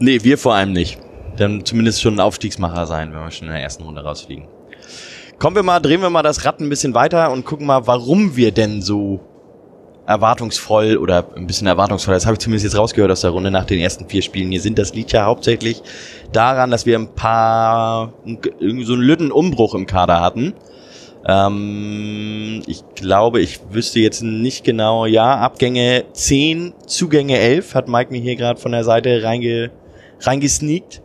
Nee, 0.00 0.22
wir 0.22 0.38
vor 0.38 0.54
allem 0.54 0.72
nicht. 0.72 0.98
Dann 1.36 1.64
zumindest 1.64 2.02
schon 2.02 2.14
ein 2.14 2.20
Aufstiegsmacher 2.20 2.86
sein, 2.86 3.12
wenn 3.12 3.20
wir 3.20 3.30
schon 3.30 3.48
in 3.48 3.54
der 3.54 3.62
ersten 3.62 3.84
Runde 3.84 4.02
rausfliegen. 4.02 4.46
Kommen 5.38 5.56
wir 5.56 5.62
mal, 5.62 5.80
drehen 5.80 6.00
wir 6.00 6.10
mal 6.10 6.22
das 6.22 6.44
Rad 6.44 6.60
ein 6.60 6.68
bisschen 6.68 6.94
weiter 6.94 7.30
und 7.30 7.44
gucken 7.44 7.66
mal, 7.66 7.86
warum 7.86 8.36
wir 8.36 8.50
denn 8.50 8.82
so 8.82 9.20
erwartungsvoll 10.08 10.96
oder 10.96 11.26
ein 11.36 11.46
bisschen 11.46 11.66
erwartungsvoll, 11.66 12.14
das 12.14 12.24
habe 12.24 12.34
ich 12.34 12.38
zumindest 12.40 12.64
jetzt 12.64 12.78
rausgehört 12.78 13.10
aus 13.10 13.20
der 13.20 13.30
Runde 13.30 13.50
nach 13.50 13.66
den 13.66 13.78
ersten 13.78 14.08
vier 14.08 14.22
Spielen. 14.22 14.50
Hier 14.50 14.60
sind 14.60 14.78
das 14.78 14.94
liegt 14.94 15.12
ja 15.12 15.26
hauptsächlich 15.26 15.82
daran, 16.32 16.70
dass 16.70 16.86
wir 16.86 16.98
ein 16.98 17.14
paar, 17.14 18.14
so 18.24 18.94
einen 18.94 19.02
lütten 19.02 19.30
Umbruch 19.30 19.74
im 19.74 19.86
Kader 19.86 20.20
hatten. 20.20 20.54
Ähm, 21.26 22.62
ich 22.66 22.82
glaube, 22.94 23.40
ich 23.42 23.60
wüsste 23.70 24.00
jetzt 24.00 24.22
nicht 24.22 24.64
genau, 24.64 25.04
ja, 25.04 25.36
Abgänge 25.36 26.04
10, 26.12 26.72
Zugänge 26.86 27.38
11, 27.38 27.74
hat 27.74 27.88
Mike 27.88 28.10
mir 28.10 28.20
hier 28.20 28.36
gerade 28.36 28.58
von 28.58 28.72
der 28.72 28.84
Seite 28.84 29.22
reinge, 29.22 29.70
reingesneakt. 30.20 31.02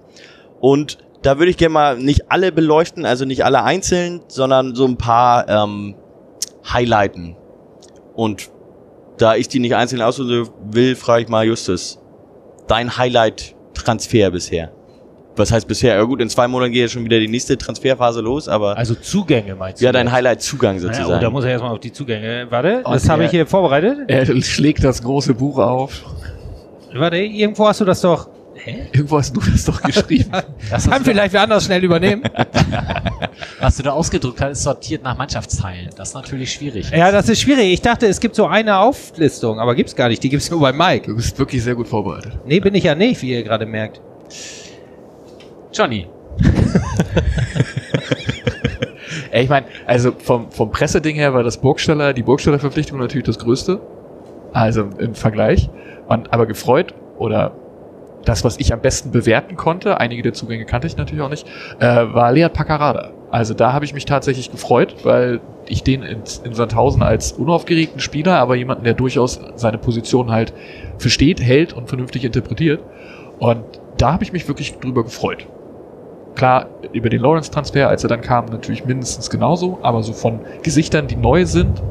Und 0.59 0.97
da 1.21 1.37
würde 1.39 1.51
ich 1.51 1.57
gerne 1.57 1.73
mal 1.73 1.97
nicht 1.97 2.31
alle 2.31 2.51
beleuchten, 2.51 3.05
also 3.05 3.25
nicht 3.25 3.45
alle 3.45 3.63
einzeln, 3.63 4.21
sondern 4.27 4.75
so 4.75 4.85
ein 4.85 4.97
paar 4.97 5.47
ähm, 5.49 5.95
highlighten. 6.71 7.35
Und 8.15 8.49
da 9.17 9.35
ich 9.35 9.47
die 9.47 9.59
nicht 9.59 9.75
einzeln 9.75 10.01
aussuchen 10.01 10.49
will, 10.71 10.95
frage 10.95 11.23
ich 11.23 11.29
mal 11.29 11.45
Justus, 11.45 11.99
dein 12.67 12.97
Highlight-Transfer 12.97 14.31
bisher? 14.31 14.71
Was 15.35 15.51
heißt 15.51 15.67
bisher? 15.67 15.95
Ja 15.95 16.03
gut, 16.03 16.21
in 16.21 16.29
zwei 16.29 16.47
Monaten 16.47 16.71
geht 16.73 16.81
ja 16.83 16.87
schon 16.87 17.03
wieder 17.05 17.19
die 17.19 17.27
nächste 17.27 17.57
Transferphase 17.57 18.21
los, 18.21 18.47
aber 18.47 18.77
Also 18.77 18.93
Zugänge 18.93 19.55
meinst 19.55 19.81
du? 19.81 19.85
ja, 19.85 19.91
dein 19.91 20.11
Highlight-Zugang 20.11 20.75
Naja, 20.75 20.87
sozusagen. 20.93 21.17
oh, 21.17 21.21
da 21.21 21.29
muss 21.31 21.43
er 21.43 21.51
erstmal 21.51 21.71
auf 21.73 21.79
die 21.79 21.91
Zugänge. 21.91 22.45
Warte, 22.49 22.81
Oh, 22.85 22.91
das 22.91 23.09
habe 23.09 23.25
ich 23.25 23.31
hier 23.31 23.47
vorbereitet. 23.47 23.99
Er 24.09 24.25
schlägt 24.43 24.83
das 24.83 25.01
große 25.01 25.33
Buch 25.33 25.57
auf. 25.57 26.03
Warte, 26.93 27.17
irgendwo 27.17 27.67
hast 27.67 27.81
du 27.81 27.85
das 27.85 28.01
doch. 28.01 28.29
Hä? 28.65 28.87
Irgendwo 28.93 29.17
hast 29.17 29.35
du 29.35 29.41
das 29.41 29.65
doch 29.65 29.81
geschrieben. 29.81 30.31
Das 30.69 30.89
kann 30.89 31.03
vielleicht 31.03 31.33
wer 31.33 31.41
anders 31.41 31.65
schnell 31.65 31.83
übernehmen. 31.83 32.23
Was 33.59 33.75
du 33.77 33.83
da 33.83 33.91
ausgedrückt 33.91 34.39
hast, 34.39 34.51
ist 34.51 34.63
sortiert 34.63 35.03
nach 35.03 35.17
Mannschaftsteilen. 35.17 35.89
Das 35.95 36.09
ist 36.09 36.13
natürlich 36.15 36.53
schwierig. 36.53 36.89
ja, 36.91 37.11
das 37.11 37.27
ist 37.29 37.41
schwierig. 37.41 37.73
Ich 37.73 37.81
dachte, 37.81 38.07
es 38.07 38.19
gibt 38.19 38.35
so 38.35 38.47
eine 38.47 38.77
Auflistung, 38.77 39.59
aber 39.59 39.75
gibt's 39.75 39.95
gar 39.95 40.07
nicht. 40.07 40.23
Die 40.23 40.29
gibt's 40.29 40.49
nur 40.49 40.61
bei 40.61 40.71
Mike. 40.71 41.07
Du 41.07 41.15
bist 41.17 41.37
wirklich 41.37 41.61
sehr 41.61 41.75
gut 41.75 41.87
vorbereitet. 41.87 42.39
Nee, 42.45 42.61
bin 42.61 42.73
ich 42.73 42.85
ja 42.85 42.95
nicht, 42.95 43.21
wie 43.21 43.31
ihr 43.31 43.43
gerade 43.43 43.65
merkt. 43.65 44.01
Johnny. 45.73 46.07
Ey, 49.31 49.43
ich 49.43 49.49
meine, 49.49 49.65
also 49.85 50.11
vom, 50.11 50.49
vom 50.51 50.71
Presseding 50.71 51.15
her 51.15 51.33
war 51.33 51.43
das 51.43 51.57
Burgstaller, 51.57 52.13
die 52.13 52.23
Burgstaller 52.23 52.59
Verpflichtung 52.59 52.99
natürlich 52.99 53.25
das 53.25 53.39
größte. 53.39 53.81
Also 54.53 54.87
im 54.97 55.15
Vergleich. 55.15 55.69
Und, 56.07 56.31
aber 56.31 56.45
gefreut 56.45 56.93
oder 57.17 57.55
das, 58.25 58.43
was 58.43 58.59
ich 58.59 58.73
am 58.73 58.81
besten 58.81 59.11
bewerten 59.11 59.55
konnte, 59.55 59.99
einige 59.99 60.21
der 60.23 60.33
Zugänge 60.33 60.65
kannte 60.65 60.87
ich 60.87 60.97
natürlich 60.97 61.21
auch 61.21 61.29
nicht, 61.29 61.45
äh, 61.79 61.85
war 61.85 62.31
Lead 62.31 62.53
Paccarada. 62.53 63.11
Also 63.31 63.53
da 63.53 63.73
habe 63.73 63.85
ich 63.85 63.93
mich 63.93 64.05
tatsächlich 64.05 64.51
gefreut, 64.51 64.95
weil 65.03 65.41
ich 65.65 65.83
den 65.83 66.03
in, 66.03 66.21
in 66.43 66.53
Sandhausen 66.53 67.03
als 67.03 67.31
unaufgeregten 67.33 67.99
Spieler, 67.99 68.37
aber 68.39 68.55
jemanden, 68.55 68.83
der 68.83 68.93
durchaus 68.93 69.39
seine 69.55 69.77
Position 69.77 70.31
halt 70.31 70.53
versteht, 70.97 71.41
hält 71.41 71.73
und 71.73 71.89
vernünftig 71.89 72.23
interpretiert. 72.23 72.81
Und 73.39 73.63
da 73.97 74.13
habe 74.13 74.23
ich 74.23 74.33
mich 74.33 74.47
wirklich 74.47 74.77
drüber 74.79 75.03
gefreut. 75.03 75.47
Klar, 76.35 76.67
über 76.93 77.09
den 77.09 77.21
Lawrence-Transfer, 77.21 77.87
als 77.87 78.03
er 78.03 78.09
dann 78.09 78.21
kam, 78.21 78.45
natürlich 78.45 78.85
mindestens 78.85 79.29
genauso, 79.29 79.79
aber 79.81 80.01
so 80.03 80.13
von 80.13 80.39
Gesichtern, 80.63 81.07
die 81.07 81.15
neu 81.15 81.45
sind, 81.45 81.81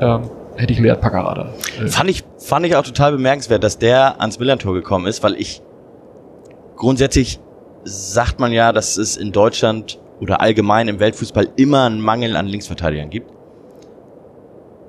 ähm, 0.00 0.22
hätte 0.56 0.72
ich 0.72 0.78
Lead 0.78 1.00
Paccarada. 1.00 1.48
Äh, 1.82 1.88
Fand 1.88 2.10
ich, 2.10 2.24
fand 2.38 2.64
ich 2.66 2.76
auch 2.76 2.82
total 2.82 3.12
bemerkenswert, 3.12 3.62
dass 3.62 3.78
der 3.78 4.20
ans 4.20 4.38
Millantor 4.38 4.74
gekommen 4.74 5.06
ist, 5.06 5.22
weil 5.22 5.34
ich 5.34 5.62
grundsätzlich 6.80 7.38
sagt 7.84 8.40
man 8.40 8.52
ja, 8.52 8.72
dass 8.72 8.96
es 8.96 9.18
in 9.18 9.32
Deutschland 9.32 10.00
oder 10.18 10.40
allgemein 10.40 10.88
im 10.88 10.98
Weltfußball 10.98 11.48
immer 11.56 11.84
einen 11.84 12.00
Mangel 12.00 12.36
an 12.36 12.46
Linksverteidigern 12.46 13.10
gibt. 13.10 13.30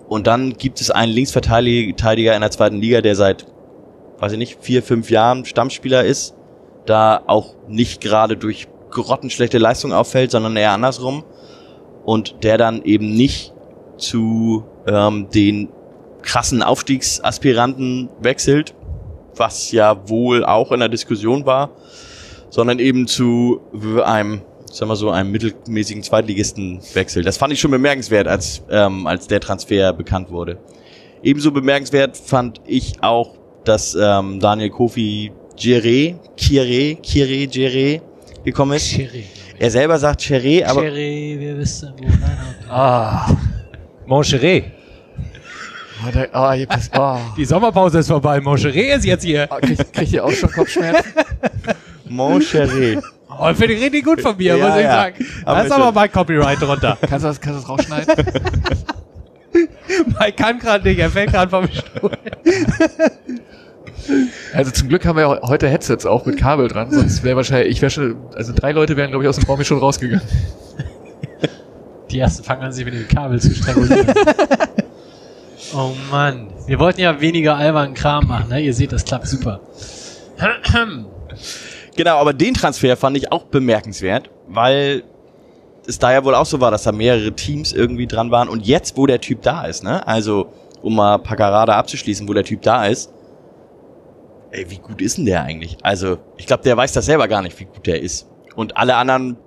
Und 0.07 0.25
dann 0.25 0.53
gibt 0.53 0.79
es 0.79 0.89
einen 0.89 1.11
Linksverteidiger 1.11 2.33
in 2.33 2.41
der 2.41 2.51
zweiten 2.51 2.77
Liga, 2.77 3.01
der 3.01 3.15
seit, 3.15 3.45
weiß 4.19 4.31
ich 4.31 4.37
nicht, 4.37 4.57
vier, 4.61 4.83
fünf 4.83 5.09
Jahren 5.09 5.43
Stammspieler 5.43 6.05
ist, 6.05 6.33
da 6.85 7.23
auch 7.27 7.55
nicht 7.67 7.99
gerade 7.99 8.37
durch 8.37 8.67
grottenschlechte 8.89 9.57
Leistung 9.57 9.91
auffällt, 9.91 10.31
sondern 10.31 10.55
eher 10.55 10.71
andersrum. 10.71 11.25
Und 12.05 12.43
der 12.43 12.57
dann 12.57 12.83
eben 12.83 13.13
nicht 13.13 13.53
zu 13.97 14.63
ähm, 14.87 15.27
den 15.33 15.69
krassen 16.21 16.63
Aufstiegsaspiranten 16.63 18.09
wechselt, 18.21 18.75
was 19.35 19.71
ja 19.71 20.07
wohl 20.09 20.43
auch 20.45 20.71
in 20.71 20.79
der 20.79 20.89
Diskussion 20.89 21.45
war, 21.45 21.71
sondern 22.49 22.79
eben 22.79 23.07
zu 23.07 23.61
einem 24.03 24.41
sagen 24.71 24.89
wir 24.89 24.95
so, 24.95 25.09
einem 25.09 25.31
mittelmäßigen 25.31 26.01
Zweitligisten-Wechsel. 26.01 27.23
Das 27.23 27.37
fand 27.37 27.51
ich 27.51 27.59
schon 27.59 27.71
bemerkenswert, 27.71 28.27
als, 28.27 28.61
ähm, 28.69 29.05
als 29.05 29.27
der 29.27 29.41
Transfer 29.41 29.91
bekannt 29.93 30.31
wurde. 30.31 30.59
Ebenso 31.23 31.51
bemerkenswert 31.51 32.17
fand 32.17 32.61
ich 32.65 32.93
auch, 33.01 33.37
dass 33.63 33.95
ähm, 33.99 34.39
Daniel 34.39 34.69
Kofi 34.69 35.31
Gire, 35.55 36.15
Kire, 36.37 36.95
Kire, 36.95 37.47
Gire 37.47 38.01
gekommen 38.43 38.73
ist. 38.77 38.87
Cherry. 38.87 39.25
Er 39.59 39.69
selber 39.69 39.99
sagt 39.99 40.21
Chiré, 40.21 40.65
aber 40.65 40.81
Cherry, 40.81 41.35
wir 41.39 41.57
wissen, 41.57 41.93
wo 41.97 42.05
Auto 42.05 42.71
Ah. 42.71 43.37
Moncheré. 44.07 44.63
Oh, 44.65 44.80
da, 46.11 46.25
oh, 46.33 46.51
hier 46.53 46.65
passt, 46.67 46.91
oh. 46.97 47.17
Die 47.37 47.45
Sommerpause 47.45 47.99
ist 47.99 48.07
vorbei. 48.07 48.39
Moncheré 48.39 48.95
ist 48.95 49.05
jetzt 49.05 49.23
hier. 49.23 49.47
Oh, 49.51 49.57
krieg, 49.61 49.93
krieg 49.93 50.11
ihr 50.13 50.25
auch 50.25 50.31
schon 50.31 50.51
Kopfschmerzen? 50.51 51.11
Mon 52.09 52.41
Chiré. 52.41 53.01
Oh, 53.29 53.53
finde 53.53 53.73
ich 53.73 53.81
richtig 53.83 54.03
gut 54.03 54.21
von 54.21 54.35
mir, 54.35 54.57
Ja, 54.57 54.67
muss 54.67 54.75
ich 54.77 54.83
ja. 54.83 54.91
sagen. 54.91 55.25
Aber 55.45 55.59
Da 55.59 55.63
ist 55.65 55.71
aber 55.71 55.91
mein 55.91 56.11
Copyright 56.11 56.61
drunter. 56.61 56.97
Kannst 57.07 57.23
du 57.23 57.29
das, 57.29 57.39
kannst 57.39 57.57
du 57.57 57.61
das 57.61 57.69
rausschneiden? 57.69 58.25
Mike 60.19 60.33
kann 60.37 60.59
gerade 60.59 60.87
nicht, 60.87 60.99
er 60.99 61.09
fällt 61.09 61.31
gerade 61.31 61.49
vom 61.49 61.67
Stuhl. 61.67 62.11
Also 64.53 64.71
zum 64.71 64.89
Glück 64.89 65.05
haben 65.05 65.15
wir 65.15 65.23
ja 65.23 65.41
heute 65.43 65.69
Headsets 65.69 66.05
auch 66.05 66.25
mit 66.25 66.37
Kabel 66.37 66.67
dran, 66.67 66.91
sonst 66.91 67.23
wäre 67.23 67.35
wahrscheinlich, 67.35 67.71
ich 67.71 67.81
wäre 67.81 67.89
schon, 67.89 68.15
also 68.35 68.53
drei 68.53 68.71
Leute 68.71 68.97
wären 68.97 69.09
glaube 69.11 69.23
ich 69.23 69.29
aus 69.29 69.37
dem 69.37 69.45
Raum 69.45 69.57
hier 69.57 69.65
schon 69.65 69.79
rausgegangen. 69.79 70.25
Die 72.09 72.19
ersten 72.19 72.43
fangen 72.43 72.63
an, 72.63 72.71
sich 72.73 72.83
mit 72.83 72.93
dem 72.93 73.07
Kabel 73.07 73.39
zu 73.39 73.53
strangulieren. 73.53 74.07
Oh 75.75 75.93
Mann. 76.09 76.47
Wir 76.67 76.79
wollten 76.79 77.01
ja 77.01 77.19
weniger 77.21 77.55
albernen 77.55 77.93
Kram 77.93 78.27
machen, 78.27 78.49
ne? 78.49 78.61
Ihr 78.61 78.73
seht, 78.73 78.91
das 78.91 79.05
klappt 79.05 79.27
super. 79.27 79.59
Genau, 81.95 82.17
aber 82.17 82.33
den 82.33 82.53
Transfer 82.53 82.95
fand 82.97 83.17
ich 83.17 83.31
auch 83.31 83.43
bemerkenswert, 83.43 84.29
weil 84.47 85.03
es 85.87 85.99
da 85.99 86.11
ja 86.13 86.23
wohl 86.23 86.35
auch 86.35 86.45
so 86.45 86.59
war, 86.61 86.71
dass 86.71 86.83
da 86.83 86.91
mehrere 86.91 87.31
Teams 87.33 87.73
irgendwie 87.73 88.07
dran 88.07 88.31
waren. 88.31 88.49
Und 88.49 88.65
jetzt, 88.65 88.97
wo 88.97 89.05
der 89.05 89.19
Typ 89.21 89.41
da 89.41 89.65
ist, 89.65 89.83
ne? 89.83 90.05
Also, 90.07 90.53
um 90.81 90.95
mal 90.95 91.17
Paccarada 91.17 91.75
abzuschließen, 91.75 92.27
wo 92.27 92.33
der 92.33 92.43
Typ 92.43 92.61
da 92.61 92.85
ist, 92.85 93.11
ey, 94.51 94.69
wie 94.69 94.77
gut 94.77 95.01
ist 95.01 95.17
denn 95.17 95.25
der 95.25 95.43
eigentlich? 95.43 95.77
Also, 95.81 96.17
ich 96.37 96.47
glaube, 96.47 96.63
der 96.63 96.77
weiß 96.77 96.93
das 96.93 97.05
selber 97.05 97.27
gar 97.27 97.41
nicht, 97.41 97.59
wie 97.59 97.65
gut 97.65 97.85
der 97.87 98.01
ist. 98.01 98.27
Und 98.55 98.77
alle 98.77 98.95
anderen, 98.95 99.37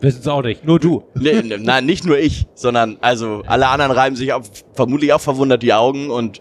Wissen 0.00 0.20
es 0.20 0.28
auch 0.28 0.42
nicht, 0.42 0.64
nur 0.64 0.78
du. 0.78 1.02
ne, 1.14 1.42
ne, 1.42 1.58
nein, 1.58 1.84
nicht 1.84 2.06
nur 2.06 2.18
ich, 2.18 2.46
sondern 2.54 2.96
also 3.00 3.42
alle 3.46 3.68
anderen 3.68 3.92
reiben 3.92 4.16
sich 4.16 4.32
auf, 4.32 4.50
vermutlich 4.72 5.12
auch 5.12 5.20
verwundert 5.20 5.62
die 5.62 5.74
Augen 5.74 6.10
und 6.10 6.40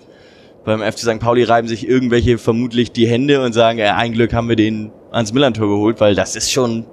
beim 0.66 0.82
FC 0.82 1.00
St. 1.00 1.20
Pauli 1.20 1.44
reiben 1.44 1.68
sich 1.68 1.88
irgendwelche 1.88 2.38
vermutlich 2.38 2.92
die 2.92 3.08
Hände 3.08 3.44
und 3.44 3.54
sagen, 3.54 3.80
ja, 3.80 3.96
ein 3.96 4.14
Glück 4.14 4.34
haben 4.34 4.50
wir 4.50 4.56
den 4.56 4.92
ans 5.12 5.34
Millantor 5.34 5.68
geholt, 5.68 6.00
weil 6.00 6.16
das 6.16 6.36
ist 6.36 6.52
schon, 6.52 6.86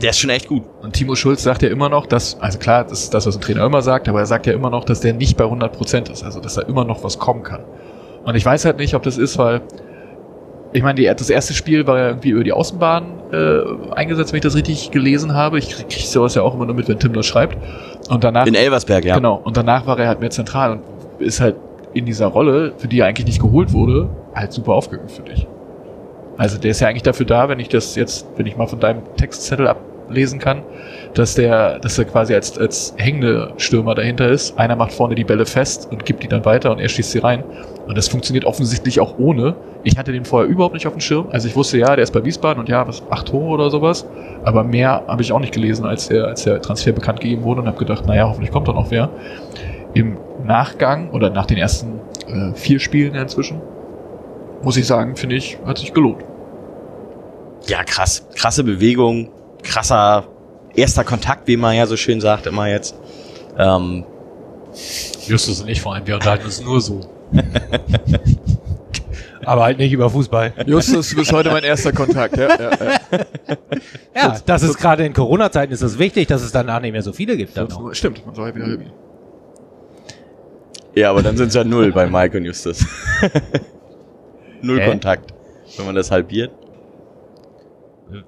der 0.00 0.10
ist 0.10 0.18
schon 0.18 0.30
echt 0.30 0.48
gut. 0.48 0.62
Und 0.80 0.94
Timo 0.94 1.14
Schulz 1.14 1.42
sagt 1.42 1.62
ja 1.62 1.68
immer 1.68 1.88
noch, 1.88 2.06
dass, 2.06 2.40
also 2.40 2.58
klar, 2.58 2.84
das 2.84 3.04
ist 3.04 3.14
das, 3.14 3.26
was 3.26 3.36
ein 3.36 3.40
Trainer 3.40 3.64
immer 3.64 3.82
sagt, 3.82 4.08
aber 4.08 4.20
er 4.20 4.26
sagt 4.26 4.46
ja 4.46 4.52
immer 4.54 4.70
noch, 4.70 4.84
dass 4.84 5.00
der 5.00 5.12
nicht 5.12 5.36
bei 5.36 5.44
100% 5.44 6.10
ist, 6.10 6.22
also 6.22 6.40
dass 6.40 6.54
da 6.54 6.62
immer 6.62 6.84
noch 6.84 7.04
was 7.04 7.18
kommen 7.18 7.42
kann. 7.42 7.64
Und 8.24 8.34
ich 8.34 8.44
weiß 8.44 8.64
halt 8.64 8.78
nicht, 8.78 8.94
ob 8.94 9.02
das 9.02 9.18
ist, 9.18 9.36
weil, 9.36 9.62
ich 10.72 10.82
meine, 10.82 10.94
die, 10.94 11.04
das 11.04 11.28
erste 11.28 11.54
Spiel 11.54 11.86
war 11.86 11.98
ja 11.98 12.06
irgendwie 12.08 12.30
über 12.30 12.44
die 12.44 12.52
Außenbahn 12.52 13.04
äh, 13.32 13.94
eingesetzt, 13.94 14.32
wenn 14.32 14.38
ich 14.38 14.42
das 14.42 14.54
richtig 14.54 14.90
gelesen 14.90 15.34
habe. 15.34 15.58
Ich 15.58 15.68
krieg, 15.68 15.88
krieg 15.88 16.06
sowas 16.06 16.34
ja 16.34 16.42
auch 16.42 16.54
immer 16.54 16.66
nur 16.66 16.74
mit, 16.74 16.88
wenn 16.88 16.98
Tim 16.98 17.12
das 17.12 17.26
schreibt. 17.26 17.56
Und 18.08 18.24
danach, 18.24 18.46
In 18.46 18.54
Elversberg, 18.54 19.04
ja. 19.04 19.16
genau, 19.16 19.40
und 19.44 19.56
danach 19.56 19.86
war 19.86 19.98
er 19.98 20.08
halt 20.08 20.20
mehr 20.20 20.30
zentral 20.30 20.72
und 20.72 20.82
ist 21.18 21.40
halt 21.40 21.56
in 21.92 22.06
dieser 22.06 22.26
Rolle, 22.26 22.72
für 22.78 22.88
die 22.88 23.00
er 23.00 23.06
eigentlich 23.06 23.26
nicht 23.26 23.40
geholt 23.40 23.72
wurde, 23.72 24.08
halt 24.34 24.52
super 24.52 24.72
aufgegangen 24.72 25.10
für 25.10 25.22
dich. 25.22 25.46
Also 26.38 26.58
der 26.58 26.70
ist 26.70 26.80
ja 26.80 26.88
eigentlich 26.88 27.02
dafür 27.02 27.26
da, 27.26 27.48
wenn 27.48 27.60
ich 27.60 27.68
das 27.68 27.94
jetzt, 27.94 28.26
wenn 28.36 28.46
ich 28.46 28.56
mal 28.56 28.66
von 28.66 28.80
deinem 28.80 29.02
Textzettel 29.16 29.68
ablesen 29.68 30.38
kann, 30.38 30.62
dass 31.14 31.34
der, 31.34 31.78
dass 31.80 31.98
er 31.98 32.06
quasi 32.06 32.34
als, 32.34 32.58
als 32.58 32.94
hängende 32.96 33.52
Stürmer 33.58 33.94
dahinter 33.94 34.28
ist. 34.28 34.58
Einer 34.58 34.76
macht 34.76 34.92
vorne 34.92 35.14
die 35.14 35.24
Bälle 35.24 35.44
fest 35.44 35.88
und 35.90 36.06
gibt 36.06 36.22
die 36.22 36.28
dann 36.28 36.44
weiter 36.44 36.72
und 36.72 36.78
er 36.78 36.88
schießt 36.88 37.10
sie 37.10 37.18
rein. 37.18 37.44
Und 37.86 37.98
das 37.98 38.08
funktioniert 38.08 38.44
offensichtlich 38.44 39.00
auch 39.00 39.18
ohne. 39.18 39.56
Ich 39.82 39.98
hatte 39.98 40.12
den 40.12 40.24
vorher 40.24 40.48
überhaupt 40.48 40.74
nicht 40.74 40.86
auf 40.86 40.92
dem 40.92 41.00
Schirm. 41.00 41.26
Also 41.30 41.48
ich 41.48 41.56
wusste, 41.56 41.78
ja, 41.78 41.96
der 41.96 42.04
ist 42.04 42.12
bei 42.12 42.24
Wiesbaden 42.24 42.60
und 42.60 42.68
ja, 42.68 42.86
was, 42.86 43.02
acht 43.10 43.28
Tore 43.28 43.50
oder 43.50 43.70
sowas. 43.70 44.06
Aber 44.44 44.62
mehr 44.62 45.02
habe 45.08 45.22
ich 45.22 45.32
auch 45.32 45.40
nicht 45.40 45.52
gelesen, 45.52 45.84
als 45.84 46.08
der, 46.08 46.26
als 46.26 46.44
der 46.44 46.62
Transfer 46.62 46.92
bekannt 46.92 47.20
gegeben 47.20 47.42
wurde 47.42 47.62
und 47.62 47.66
habe 47.66 47.78
gedacht, 47.78 48.06
naja, 48.06 48.28
hoffentlich 48.28 48.52
kommt 48.52 48.68
da 48.68 48.72
noch 48.72 48.90
wer. 48.90 49.10
Im 49.94 50.16
Nachgang 50.44 51.10
oder 51.10 51.30
nach 51.30 51.46
den 51.46 51.58
ersten 51.58 52.00
äh, 52.28 52.54
vier 52.54 52.78
Spielen 52.78 53.14
inzwischen, 53.14 53.60
muss 54.62 54.76
ich 54.76 54.86
sagen, 54.86 55.16
finde 55.16 55.36
ich, 55.36 55.58
hat 55.66 55.78
sich 55.78 55.92
gelohnt. 55.92 56.24
Ja, 57.66 57.84
krass. 57.84 58.26
Krasse 58.34 58.64
Bewegung, 58.64 59.30
krasser 59.62 60.24
erster 60.74 61.04
Kontakt, 61.04 61.46
wie 61.48 61.56
man 61.56 61.76
ja 61.76 61.86
so 61.86 61.96
schön 61.96 62.20
sagt, 62.20 62.46
immer 62.46 62.68
jetzt. 62.68 62.94
Ähm, 63.58 64.04
Justus 65.26 65.60
und 65.60 65.68
ich 65.68 65.80
vor 65.82 65.94
allem, 65.94 66.06
wir 66.06 66.14
unterhalten 66.14 66.46
uns 66.46 66.62
nur 66.62 66.80
so. 66.80 67.00
Aber 69.44 69.64
halt 69.64 69.78
nicht 69.78 69.92
über 69.92 70.08
Fußball. 70.08 70.52
Justus, 70.66 71.10
du 71.10 71.16
bist 71.16 71.32
heute 71.32 71.50
mein 71.50 71.64
erster 71.64 71.92
Kontakt. 71.92 72.36
Ja, 72.36 72.48
ja, 72.48 72.70
ja. 72.70 72.98
Ja, 74.14 74.38
das 74.44 74.62
ist 74.62 74.76
gerade 74.78 75.04
in 75.04 75.12
Corona-Zeiten 75.14 75.72
ist 75.72 75.82
es 75.82 75.98
wichtig, 75.98 76.28
dass 76.28 76.42
es 76.42 76.52
danach 76.52 76.80
nicht 76.80 76.92
mehr 76.92 77.02
so 77.02 77.12
viele 77.12 77.36
gibt. 77.36 77.56
Dann 77.56 77.66
noch. 77.68 77.92
Stimmt, 77.94 78.24
man 78.24 78.34
soll 78.34 78.50
ja 78.50 78.54
wieder 78.54 78.66
irgendwie. 78.66 78.92
ja, 80.94 81.10
aber 81.10 81.22
dann 81.22 81.36
sind 81.36 81.48
es 81.48 81.54
ja 81.54 81.64
null 81.64 81.90
bei 81.92 82.06
Mike 82.06 82.36
und 82.36 82.44
Justus. 82.44 82.86
null 84.62 84.80
Hä? 84.80 84.90
Kontakt. 84.90 85.32
Wenn 85.76 85.86
man 85.86 85.94
das 85.94 86.10
halbiert. 86.10 86.52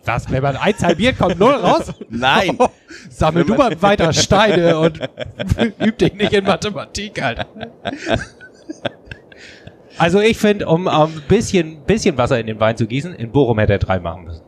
Was, 0.04 0.30
wenn 0.30 0.42
man 0.42 0.56
eins 0.56 0.82
halbiert, 0.82 1.18
kommt 1.18 1.38
null 1.38 1.52
raus? 1.52 1.92
Nein! 2.08 2.58
Sammel 3.10 3.44
du 3.44 3.54
mal 3.54 3.80
weiter 3.82 4.12
Steine 4.14 4.78
und 4.78 4.98
üb 5.84 5.98
dich 5.98 6.14
nicht 6.14 6.32
in 6.32 6.44
Mathematik, 6.44 7.22
Alter. 7.22 7.46
Also 9.96 10.18
ich 10.20 10.38
finde, 10.38 10.66
um 10.66 10.88
ein 10.88 11.22
bisschen, 11.29 11.83
bisschen 11.87 12.18
Wasser 12.18 12.40
in 12.40 12.48
den 12.48 12.59
Wein 12.59 12.77
zu 12.77 12.87
gießen, 12.87 13.14
in 13.14 13.31
Bochum 13.31 13.59
hätte 13.61 13.74
er 13.74 13.79
drei 13.79 14.00
machen 14.00 14.24
müssen. 14.24 14.42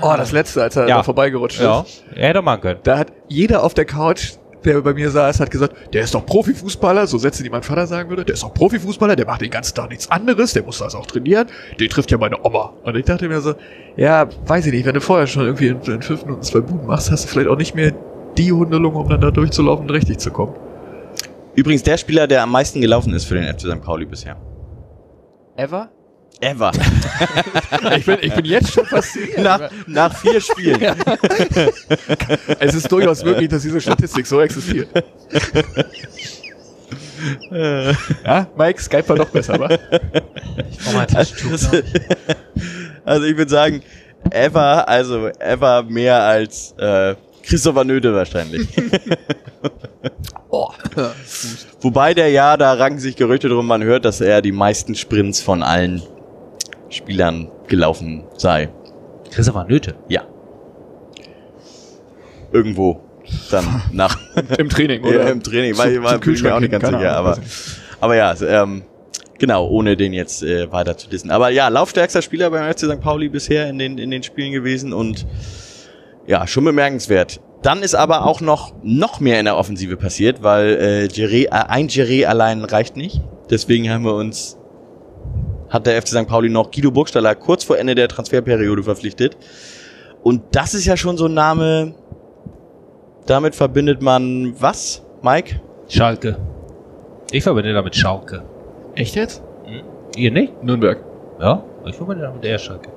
Oh, 0.00 0.14
das 0.16 0.32
letzte, 0.32 0.62
als 0.62 0.74
er 0.76 0.88
Ja. 0.88 0.96
da 0.98 1.02
vorbeigerutscht 1.02 1.60
Ja, 1.60 1.80
ist. 1.82 2.02
er 2.14 2.28
hätte 2.28 2.40
machen 2.40 2.62
können. 2.62 2.80
Da 2.82 2.96
hat 2.96 3.08
jeder 3.28 3.62
auf 3.62 3.74
der 3.74 3.84
Couch, 3.84 4.32
der 4.64 4.80
bei 4.80 4.94
mir 4.94 5.10
saß, 5.10 5.38
hat 5.40 5.50
gesagt, 5.50 5.74
der 5.92 6.02
ist 6.02 6.14
doch 6.14 6.24
Profifußballer, 6.24 7.06
so 7.06 7.18
Sätze, 7.18 7.42
die 7.42 7.50
mein 7.50 7.62
Vater 7.62 7.86
sagen 7.86 8.08
würde. 8.08 8.24
Der 8.24 8.34
ist 8.34 8.42
doch 8.42 8.54
Profifußballer, 8.54 9.16
der 9.16 9.26
macht 9.26 9.42
den 9.42 9.50
ganzen 9.50 9.74
Tag 9.74 9.90
nichts 9.90 10.10
anderes, 10.10 10.54
der 10.54 10.62
muss 10.62 10.78
das 10.78 10.94
auch 10.94 11.04
trainieren. 11.04 11.48
Den 11.78 11.90
trifft 11.90 12.10
ja 12.10 12.16
meine 12.16 12.42
Oma. 12.42 12.72
Und 12.82 12.96
ich 12.96 13.04
dachte 13.04 13.28
mir 13.28 13.40
so, 13.42 13.54
ja, 13.96 14.28
weiß 14.46 14.64
ich 14.66 14.72
nicht, 14.72 14.86
wenn 14.86 14.94
du 14.94 15.00
vorher 15.02 15.26
schon 15.26 15.44
irgendwie 15.44 15.68
in, 15.68 15.80
in 15.82 16.00
fünf 16.00 16.24
Minuten 16.24 16.42
zwei 16.42 16.60
Buden 16.60 16.86
machst, 16.86 17.10
hast 17.10 17.24
du 17.24 17.28
vielleicht 17.28 17.50
auch 17.50 17.56
nicht 17.58 17.74
mehr 17.74 17.92
die 18.38 18.50
Hundelung, 18.50 18.94
um 18.94 19.08
dann 19.10 19.20
da 19.20 19.30
durchzulaufen 19.30 19.84
und 19.86 19.90
richtig 19.90 20.18
zu 20.20 20.30
kommen. 20.30 20.54
Übrigens 21.54 21.82
der 21.82 21.96
Spieler, 21.96 22.26
der 22.26 22.42
am 22.42 22.52
meisten 22.52 22.80
gelaufen 22.80 23.12
ist 23.14 23.24
für 23.24 23.34
den 23.34 23.44
FC 23.52 23.62
St. 23.62 23.82
Pauli 23.82 24.06
bisher. 24.06 24.36
Ever? 25.56 25.90
Ever. 26.40 26.72
Ich 27.96 28.04
bin, 28.04 28.18
ich 28.20 28.34
bin 28.34 28.44
jetzt 28.44 28.72
schon 28.72 28.84
fasziniert. 28.86 29.38
nach, 29.38 29.70
nach 29.86 30.16
vier 30.16 30.40
Spielen. 30.40 30.80
es 32.58 32.74
ist 32.74 32.90
durchaus 32.90 33.24
möglich, 33.24 33.48
dass 33.48 33.62
diese 33.62 33.80
Statistik 33.80 34.26
so 34.26 34.40
existiert. 34.40 34.88
ja, 37.50 38.46
Mike, 38.56 38.82
Skype 38.82 39.08
war 39.08 39.16
doch 39.16 39.30
besser, 39.30 39.58
wa? 39.58 39.68
Ich 40.70 40.78
brauch 40.78 40.92
mal 40.92 41.06
Taschentuch. 41.06 41.82
Also 43.04 43.26
ich 43.26 43.36
würde 43.36 43.50
sagen, 43.50 43.82
ever, 44.30 44.88
also 44.88 45.28
ever 45.38 45.82
mehr 45.84 46.22
als 46.22 46.74
äh, 46.78 47.14
Christopher 47.42 47.84
Nöde 47.84 48.14
wahrscheinlich. 48.14 48.68
Wobei 51.80 52.14
der 52.14 52.30
ja, 52.30 52.56
da 52.56 52.72
ranken 52.74 52.98
sich 52.98 53.16
Gerüchte 53.16 53.48
drum, 53.48 53.66
man 53.66 53.82
hört, 53.82 54.04
dass 54.04 54.20
er 54.20 54.42
die 54.42 54.52
meisten 54.52 54.94
Sprints 54.94 55.40
von 55.40 55.62
allen 55.62 56.02
Spielern 56.88 57.50
gelaufen 57.68 58.24
sei. 58.36 58.68
Christopher 59.30 59.64
Nöte. 59.64 59.94
Ja. 60.08 60.22
Irgendwo. 62.52 63.00
Dann 63.50 63.82
nach 63.92 64.18
Im 64.58 64.68
Training, 64.68 65.04
ja, 65.04 65.28
im 65.28 65.42
Training, 65.42 65.78
weil 65.78 65.94
Zum- 65.94 66.04
war 66.04 66.26
ich 66.26 66.42
mir 66.42 66.54
auch 66.54 66.60
nicht 66.60 66.72
ganz 66.72 66.84
sicher, 66.84 67.16
aber, 67.16 67.38
aber 68.00 68.16
ja, 68.16 68.34
ähm, 68.42 68.82
genau, 69.38 69.68
ohne 69.68 69.96
den 69.96 70.12
jetzt 70.12 70.42
äh, 70.42 70.70
weiter 70.72 70.96
zu 70.96 71.08
dissen. 71.08 71.30
Aber 71.30 71.50
ja, 71.50 71.68
laufstärkster 71.68 72.22
Spieler 72.22 72.50
beim 72.50 72.72
FC 72.72 72.80
St. 72.80 73.00
Pauli 73.00 73.28
bisher 73.28 73.68
in 73.68 73.78
den, 73.78 73.98
in 73.98 74.10
den 74.10 74.24
Spielen 74.24 74.50
gewesen 74.52 74.92
und 74.92 75.26
ja, 76.26 76.46
schon 76.46 76.64
bemerkenswert. 76.64 77.40
Dann 77.62 77.82
ist 77.82 77.94
aber 77.94 78.24
auch 78.24 78.40
noch, 78.40 78.72
noch 78.82 79.20
mehr 79.20 79.38
in 79.38 79.44
der 79.44 79.56
Offensive 79.56 79.96
passiert, 79.96 80.42
weil 80.42 80.78
äh, 80.80 81.08
Giré, 81.12 81.44
äh, 81.44 81.50
ein 81.50 81.88
Giré 81.88 82.24
allein 82.24 82.64
reicht 82.64 82.96
nicht. 82.96 83.20
Deswegen 83.50 83.90
haben 83.90 84.04
wir 84.04 84.14
uns, 84.14 84.58
hat 85.68 85.86
der 85.86 86.00
FC 86.00 86.08
St. 86.08 86.26
Pauli 86.26 86.48
noch 86.48 86.70
Guido 86.70 86.90
Burgstaller 86.90 87.34
kurz 87.34 87.64
vor 87.64 87.78
Ende 87.78 87.94
der 87.94 88.08
Transferperiode 88.08 88.82
verpflichtet. 88.82 89.36
Und 90.22 90.42
das 90.52 90.74
ist 90.74 90.86
ja 90.86 90.96
schon 90.96 91.18
so 91.18 91.26
ein 91.26 91.34
Name, 91.34 91.94
damit 93.26 93.54
verbindet 93.54 94.00
man 94.00 94.54
was, 94.58 95.02
Mike? 95.22 95.60
Schalke. 95.88 96.36
Ich 97.30 97.42
verbinde 97.42 97.74
damit 97.74 97.94
Schalke. 97.94 98.42
Echt 98.94 99.16
jetzt? 99.16 99.42
Ihr 100.16 100.30
nicht? 100.30 100.62
Nürnberg. 100.62 100.98
Ja, 101.40 101.62
ich 101.86 101.94
verbinde 101.94 102.22
damit 102.22 102.44
eher 102.44 102.58
Schalke. 102.58 102.90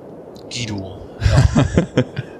Guido. 0.50 0.98
Ja, 1.20 1.64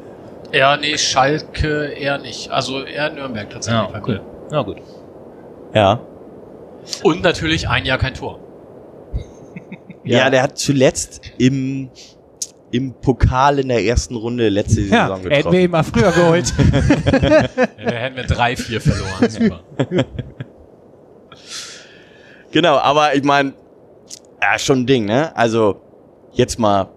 nee, 0.80 0.96
Schalke 0.98 1.86
eher 1.86 2.18
nicht. 2.18 2.50
Also 2.50 2.84
eher 2.84 3.10
Nürnberg 3.10 3.50
tatsächlich. 3.50 3.90
Ja, 3.92 4.02
cool. 4.06 4.20
Na 4.50 4.62
gut. 4.62 4.76
Ja. 5.74 6.00
Und 7.02 7.22
natürlich 7.22 7.68
ein 7.68 7.84
Jahr 7.84 7.98
kein 7.98 8.14
Tor. 8.14 8.38
Ja, 10.06 10.28
der 10.28 10.42
hat 10.42 10.58
zuletzt 10.58 11.22
im, 11.38 11.88
im 12.70 12.92
Pokal 12.92 13.58
in 13.58 13.68
der 13.68 13.82
ersten 13.82 14.16
Runde 14.16 14.50
letzte 14.50 14.82
Ja, 14.82 15.04
Saison 15.08 15.16
hätten 15.22 15.30
wir 15.30 15.36
getroffen. 15.38 15.60
ihn 15.60 15.70
mal 15.70 15.82
früher 15.82 16.12
geholt. 16.12 16.52
Ja, 17.78 17.90
da 17.90 17.96
hätten 17.96 18.16
wir 18.16 18.24
drei, 18.24 18.54
vier 18.54 18.82
verloren. 18.82 19.30
Super. 19.30 19.60
Genau, 22.52 22.76
aber 22.76 23.14
ich 23.14 23.22
meine, 23.24 23.54
ja, 24.42 24.58
schon 24.58 24.80
ein 24.80 24.86
Ding, 24.86 25.06
ne? 25.06 25.34
Also, 25.36 25.80
jetzt 26.32 26.58
mal, 26.58 26.88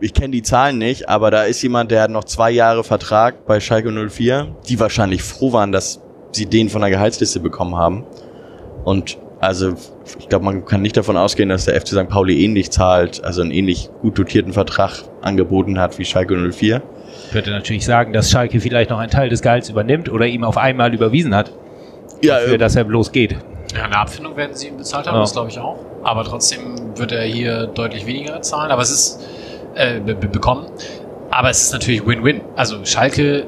ich, 0.00 0.12
kenne 0.14 0.30
die 0.30 0.42
Zahlen 0.42 0.78
nicht, 0.78 1.08
aber 1.08 1.30
da 1.30 1.42
ist 1.44 1.62
jemand, 1.62 1.90
der 1.90 2.02
hat 2.02 2.10
noch 2.10 2.24
zwei 2.24 2.50
Jahre 2.50 2.84
Vertrag 2.84 3.46
bei 3.46 3.60
Schalke 3.60 3.90
04, 3.90 4.54
die 4.68 4.78
wahrscheinlich 4.78 5.22
froh 5.22 5.52
waren, 5.52 5.72
dass 5.72 6.00
sie 6.32 6.46
den 6.46 6.68
von 6.68 6.80
der 6.82 6.90
Gehaltsliste 6.90 7.40
bekommen 7.40 7.76
haben. 7.76 8.04
Und 8.84 9.18
also, 9.40 9.74
ich 10.18 10.28
glaube, 10.28 10.44
man 10.44 10.64
kann 10.64 10.80
nicht 10.82 10.96
davon 10.96 11.16
ausgehen, 11.16 11.48
dass 11.48 11.66
der 11.66 11.78
FC 11.80 11.88
St. 11.88 12.08
Pauli 12.08 12.42
ähnlich 12.44 12.70
zahlt, 12.70 13.22
also 13.24 13.42
einen 13.42 13.50
ähnlich 13.50 13.90
gut 14.00 14.18
dotierten 14.18 14.52
Vertrag 14.52 15.02
angeboten 15.22 15.78
hat 15.78 15.98
wie 15.98 16.04
Schalke 16.04 16.34
04. 16.36 16.82
Ich 17.28 17.34
würde 17.34 17.50
natürlich 17.50 17.84
sagen, 17.84 18.12
dass 18.12 18.30
Schalke 18.30 18.60
vielleicht 18.60 18.90
noch 18.90 18.98
einen 18.98 19.10
Teil 19.10 19.28
des 19.28 19.42
Gehalts 19.42 19.68
übernimmt 19.68 20.08
oder 20.10 20.26
ihm 20.26 20.44
auf 20.44 20.56
einmal 20.56 20.92
überwiesen 20.94 21.34
hat, 21.34 21.52
Ja, 22.22 22.36
für 22.38 22.56
dass 22.58 22.76
er 22.76 22.84
bloß 22.84 23.12
geht. 23.12 23.36
Ja, 23.74 23.84
eine 23.84 23.98
Abfindung 23.98 24.36
werden 24.36 24.54
sie 24.54 24.68
ihm 24.68 24.76
bezahlt 24.78 25.06
haben, 25.06 25.16
Ja. 25.16 25.20
das 25.20 25.32
glaube 25.32 25.50
ich 25.50 25.58
auch. 25.58 25.78
Aber 26.02 26.24
trotzdem 26.24 26.96
wird 26.96 27.12
er 27.12 27.22
hier 27.24 27.66
deutlich 27.66 28.06
weniger 28.06 28.40
zahlen. 28.40 28.70
Aber 28.70 28.82
es 28.82 28.90
ist 28.90 29.26
äh, 29.76 30.00
be 30.00 30.14
be- 30.14 30.28
bekommen. 30.28 30.66
Aber 31.30 31.50
es 31.50 31.62
ist 31.62 31.72
natürlich 31.72 32.06
Win-Win. 32.06 32.40
Also 32.56 32.84
Schalke, 32.84 33.46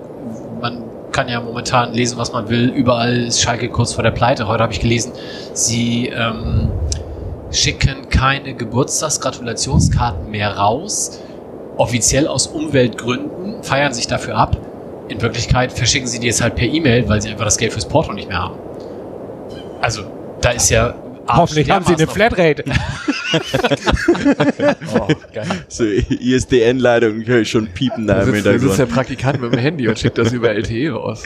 man 0.61 0.83
kann 1.13 1.29
ja 1.29 1.41
momentan 1.41 1.93
lesen, 1.95 2.19
was 2.19 2.33
man 2.33 2.49
will. 2.49 2.69
Überall 2.69 3.25
ist 3.25 3.41
Schalke 3.41 3.69
kurz 3.69 3.93
vor 3.95 4.03
der 4.05 4.11
Pleite. 4.11 4.47
Heute 4.47 4.63
habe 4.63 4.73
ich 4.73 4.81
gelesen, 4.81 5.13
sie 5.55 6.09
ähm, 6.09 6.71
schicken 7.51 8.09
keine 8.11 8.55
Geburtstagsgratulationskarten 8.55 10.31
mehr 10.31 10.57
raus. 10.57 11.21
Offiziell 11.77 12.27
aus 12.27 12.47
Umweltgründen 12.49 13.63
feiern 13.63 13.93
sich 13.93 14.07
dafür 14.07 14.37
ab. 14.37 14.57
In 15.09 15.23
Wirklichkeit 15.23 15.73
verschicken 15.73 16.07
sie 16.09 16.19
die 16.19 16.27
jetzt 16.27 16.43
halt 16.43 16.57
per 16.57 16.67
E-Mail, 16.67 17.09
weil 17.09 17.23
sie 17.23 17.31
einfach 17.31 17.45
das 17.47 17.57
Geld 17.57 17.73
fürs 17.73 17.87
Porto 17.87 18.13
nicht 18.13 18.29
mehr 18.29 18.43
haben. 18.43 18.57
Also, 19.81 20.03
da 20.41 20.51
ist 20.51 20.69
ja. 20.71 20.95
Hoffentlich 21.29 21.71
haben 21.71 21.85
sie 21.85 21.95
eine 21.95 22.07
Flatrate. 22.07 22.65
Oh, 24.95 25.07
geil. 25.35 25.47
so 25.69 25.85
ISDN-Leitung 25.85 27.27
höre 27.27 27.41
ich 27.43 27.51
schon 27.51 27.67
piepen 27.67 28.07
da 28.07 28.23
im 28.23 28.33
sitzt, 28.33 28.47
da 28.47 28.53
sitzt 28.53 28.63
der 28.79 28.87
Hintergrund. 28.87 28.95
Praktikant 28.95 29.43
mit 29.43 29.53
dem 29.53 29.61
Handy 29.61 29.87
und 29.87 29.99
schickt 29.99 30.17
das 30.17 30.33
über 30.33 30.49
LTE 30.51 30.93
raus. 30.93 31.25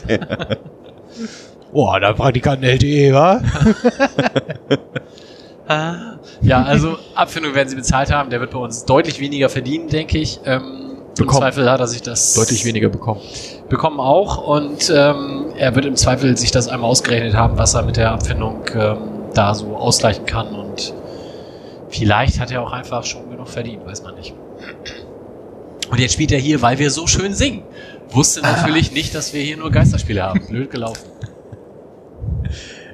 Boah, 1.73 2.01
da 2.01 2.13
Praktikanten 2.13 2.65
LTE, 2.69 3.15
wa? 3.15 3.41
Ah, 5.69 6.19
ja, 6.43 6.63
also 6.63 6.99
Abfindung 7.15 7.55
werden 7.55 7.69
sie 7.69 7.77
bezahlt 7.77 8.11
haben. 8.11 8.31
Der 8.31 8.41
wird 8.41 8.51
bei 8.51 8.59
uns 8.59 8.85
deutlich 8.85 9.21
weniger 9.21 9.49
verdienen, 9.49 9.89
denke 9.89 10.19
ich. 10.19 10.41
Ähm, 10.45 10.63
Im 10.63 11.15
Bekommen. 11.15 11.39
Zweifel 11.41 11.71
hat 11.71 11.81
er 11.81 11.87
sich 11.87 12.03
das 12.03 12.35
Deutlich 12.35 12.65
weniger 12.65 12.89
bekommen. 12.89 13.21
bekommen 13.69 14.01
auch 14.01 14.39
und 14.47 14.93
ähm, 14.95 15.53
er 15.57 15.75
wird 15.75 15.87
im 15.87 15.95
Zweifel 15.97 16.37
sich 16.37 16.51
das 16.51 16.69
einmal 16.69 16.91
ausgerechnet 16.91 17.35
haben, 17.35 17.59
was 17.59 17.75
er 17.75 17.83
mit 17.85 17.97
der 17.97 18.11
Abfindung 18.11 18.65
ähm, 18.75 18.99
da 19.33 19.55
so 19.55 19.77
ausgleichen 19.77 20.27
kann 20.27 20.55
und 20.55 20.95
vielleicht 21.89 22.41
hat 22.41 22.51
er 22.51 22.63
auch 22.63 22.73
einfach 22.73 23.05
schon 23.05 23.29
genug 23.31 23.49
verdient, 23.49 23.85
weiß 23.87 24.03
man 24.03 24.15
nicht. 24.15 24.35
Und 25.91 25.99
jetzt 26.01 26.13
spielt 26.15 26.33
er 26.33 26.39
hier, 26.39 26.63
weil 26.63 26.79
wir 26.79 26.91
so 26.91 27.07
schön 27.07 27.35
singen. 27.35 27.63
Wusste 28.11 28.41
natürlich 28.43 28.93
nicht, 28.93 29.15
dass 29.15 29.33
wir 29.35 29.43
hier 29.43 29.57
nur 29.59 29.71
Geisterspiele 29.71 30.23
haben. 30.23 30.47
Blöd 30.47 30.71
gelaufen. 30.71 31.03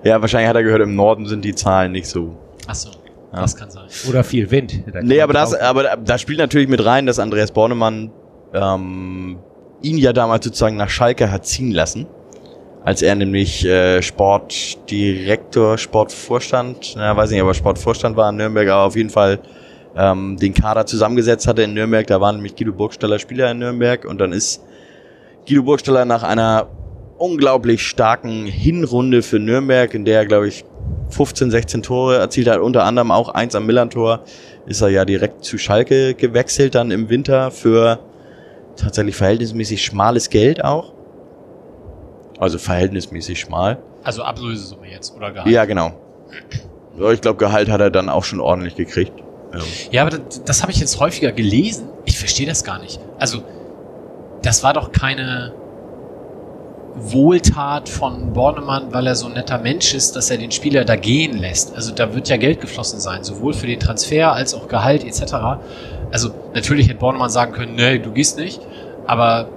Ja, 0.05 0.20
wahrscheinlich 0.20 0.48
hat 0.48 0.55
er 0.57 0.62
gehört, 0.62 0.81
im 0.83 0.94
Norden 0.94 1.27
sind 1.27 1.44
die 1.44 1.55
Zahlen 1.57 1.90
nicht 1.90 2.07
so. 2.07 2.37
Achso, 2.68 2.90
Ja. 3.33 3.40
das 3.40 3.57
kann 3.57 3.68
sein. 3.70 3.87
Oder 4.09 4.22
viel 4.22 4.48
Wind. 4.51 4.85
Da 4.92 5.03
Nee, 5.03 5.20
aber 5.20 5.33
das, 5.33 5.55
aber 5.55 5.83
da- 5.83 5.96
da 5.96 6.18
spielt 6.18 6.38
natürlich 6.38 6.68
mit 6.68 6.85
rein, 6.85 7.05
dass 7.05 7.18
Andreas 7.18 7.51
Bornemann 7.51 8.12
ähm, 8.55 9.38
ihn 9.83 9.98
ja 9.98 10.12
damals 10.12 10.44
sozusagen 10.44 10.77
nach 10.77 10.88
Schalke 10.88 11.33
hat 11.33 11.46
ziehen 11.46 11.72
lassen, 11.72 12.07
als 12.85 13.03
er 13.03 13.14
nämlich 13.14 13.64
äh, 13.64 14.03
Sportdirektor, 14.03 15.79
Sportvorstand, 15.79 16.95
na, 16.97 17.17
weiß 17.17 17.31
nicht, 17.31 17.41
aber 17.41 17.55
Sportvorstand 17.55 18.17
war 18.17 18.31
in 18.31 18.37
Nürnberg, 18.37 18.69
aber 18.69 18.85
auf 18.85 18.97
jeden 18.97 19.11
Fall 19.11 19.41
ähm, 19.97 20.37
den 20.37 20.55
Kader 20.55 20.87
zusammengesetzt 20.87 21.47
hatte 21.47 21.62
in 21.62 21.75
Nürnberg. 21.75 22.07
Da 22.07 22.21
waren 22.21 22.37
nämlich 22.37 22.57
Guido 22.57 22.73
Burgstaller 22.73 23.19
Spieler 23.19 23.51
in 23.51 23.59
Nürnberg 23.59 24.05
und 24.05 24.19
dann 24.19 24.33
ist 24.33 24.62
Guido 25.47 25.62
Burgstaller 25.62 26.05
nach 26.05 26.23
einer 26.23 26.69
unglaublich 27.19 27.83
starken 27.83 28.47
Hinrunde 28.47 29.23
für 29.23 29.38
Nürnberg, 29.38 29.93
in 29.93 30.05
der 30.05 30.21
er, 30.21 30.27
glaube 30.27 30.49
ich, 30.49 30.64
15, 31.11 31.51
16 31.51 31.83
Tore 31.83 32.17
erzielt 32.17 32.49
hat, 32.49 32.61
unter 32.61 32.85
anderem 32.85 33.11
auch 33.11 33.31
eins 33.31 33.55
am 33.55 33.67
Millantor, 33.67 34.21
ist 34.67 34.83
er 34.83 34.88
ja 34.88 35.05
direkt 35.05 35.45
zu 35.45 35.59
Schalke 35.59 36.14
gewechselt, 36.14 36.75
dann 36.75 36.91
im 36.91 37.09
Winter 37.09 37.51
für 37.51 37.99
tatsächlich 38.77 39.17
verhältnismäßig 39.17 39.85
schmales 39.85 40.31
Geld 40.31 40.64
auch. 40.64 40.93
Also 42.38 42.59
verhältnismäßig 42.59 43.40
schmal. 43.40 43.79
Also 44.05 44.22
Ablösesumme 44.22 44.88
jetzt 44.90 45.14
oder 45.16 45.33
Gehalt. 45.33 45.51
Ja, 45.51 45.64
genau. 45.64 45.92
Ja, 46.98 47.11
ich 47.11 47.20
glaube, 47.20 47.38
Gehalt 47.38 47.68
hat 47.68 47.81
er 47.81 47.90
dann 47.90 48.09
auch 48.09 48.24
schon 48.24 48.40
ordentlich 48.40 48.77
gekriegt. 48.77 49.12
Ähm, 49.53 49.61
Ja, 49.90 50.03
aber 50.03 50.18
das, 50.18 50.44
das 50.44 50.62
habe 50.62 50.72
ich 50.72 50.79
jetzt 50.79 51.01
häufiger 51.01 51.33
gelesen. 51.33 51.88
Ich 52.05 52.18
verstehe 52.18 52.46
das 52.46 52.64
gar 52.64 52.79
nicht. 52.81 53.01
Also, 53.18 53.42
das 54.42 54.62
war 54.62 54.72
doch 54.72 54.92
keine 54.92 55.53
Wohltat 56.94 57.88
von 57.88 58.33
Bornemann, 58.33 58.92
weil 58.92 59.07
er 59.07 59.14
so 59.14 59.27
ein 59.27 59.35
netter 59.35 59.59
Mensch 59.59 59.94
ist, 59.94 60.16
dass 60.16 60.31
er 60.31 60.38
den 60.38 60.51
Spieler 60.51 60.85
da 60.85 60.96
gehen 60.96 61.38
lässt. 61.38 61.74
Also 61.74 61.92
da 61.94 62.14
wird 62.14 62.29
ja 62.29 62.37
Geld 62.37 62.61
geflossen 62.61 62.98
sein, 62.98 63.22
sowohl 63.22 63.53
für 63.53 63.66
den 63.66 63.79
Transfer 63.79 64.33
als 64.33 64.55
auch 64.55 64.66
Gehalt 64.68 65.05
etc. 65.05 65.35
Also 66.11 66.31
natürlich 66.55 66.88
hätte 66.88 66.98
Bornemann 66.98 67.31
sagen 67.31 67.53
können, 67.53 67.74
nee, 67.77 67.98
du 67.98 68.11
gehst 68.11 68.38
nicht, 68.38 68.61
aber 69.07 69.48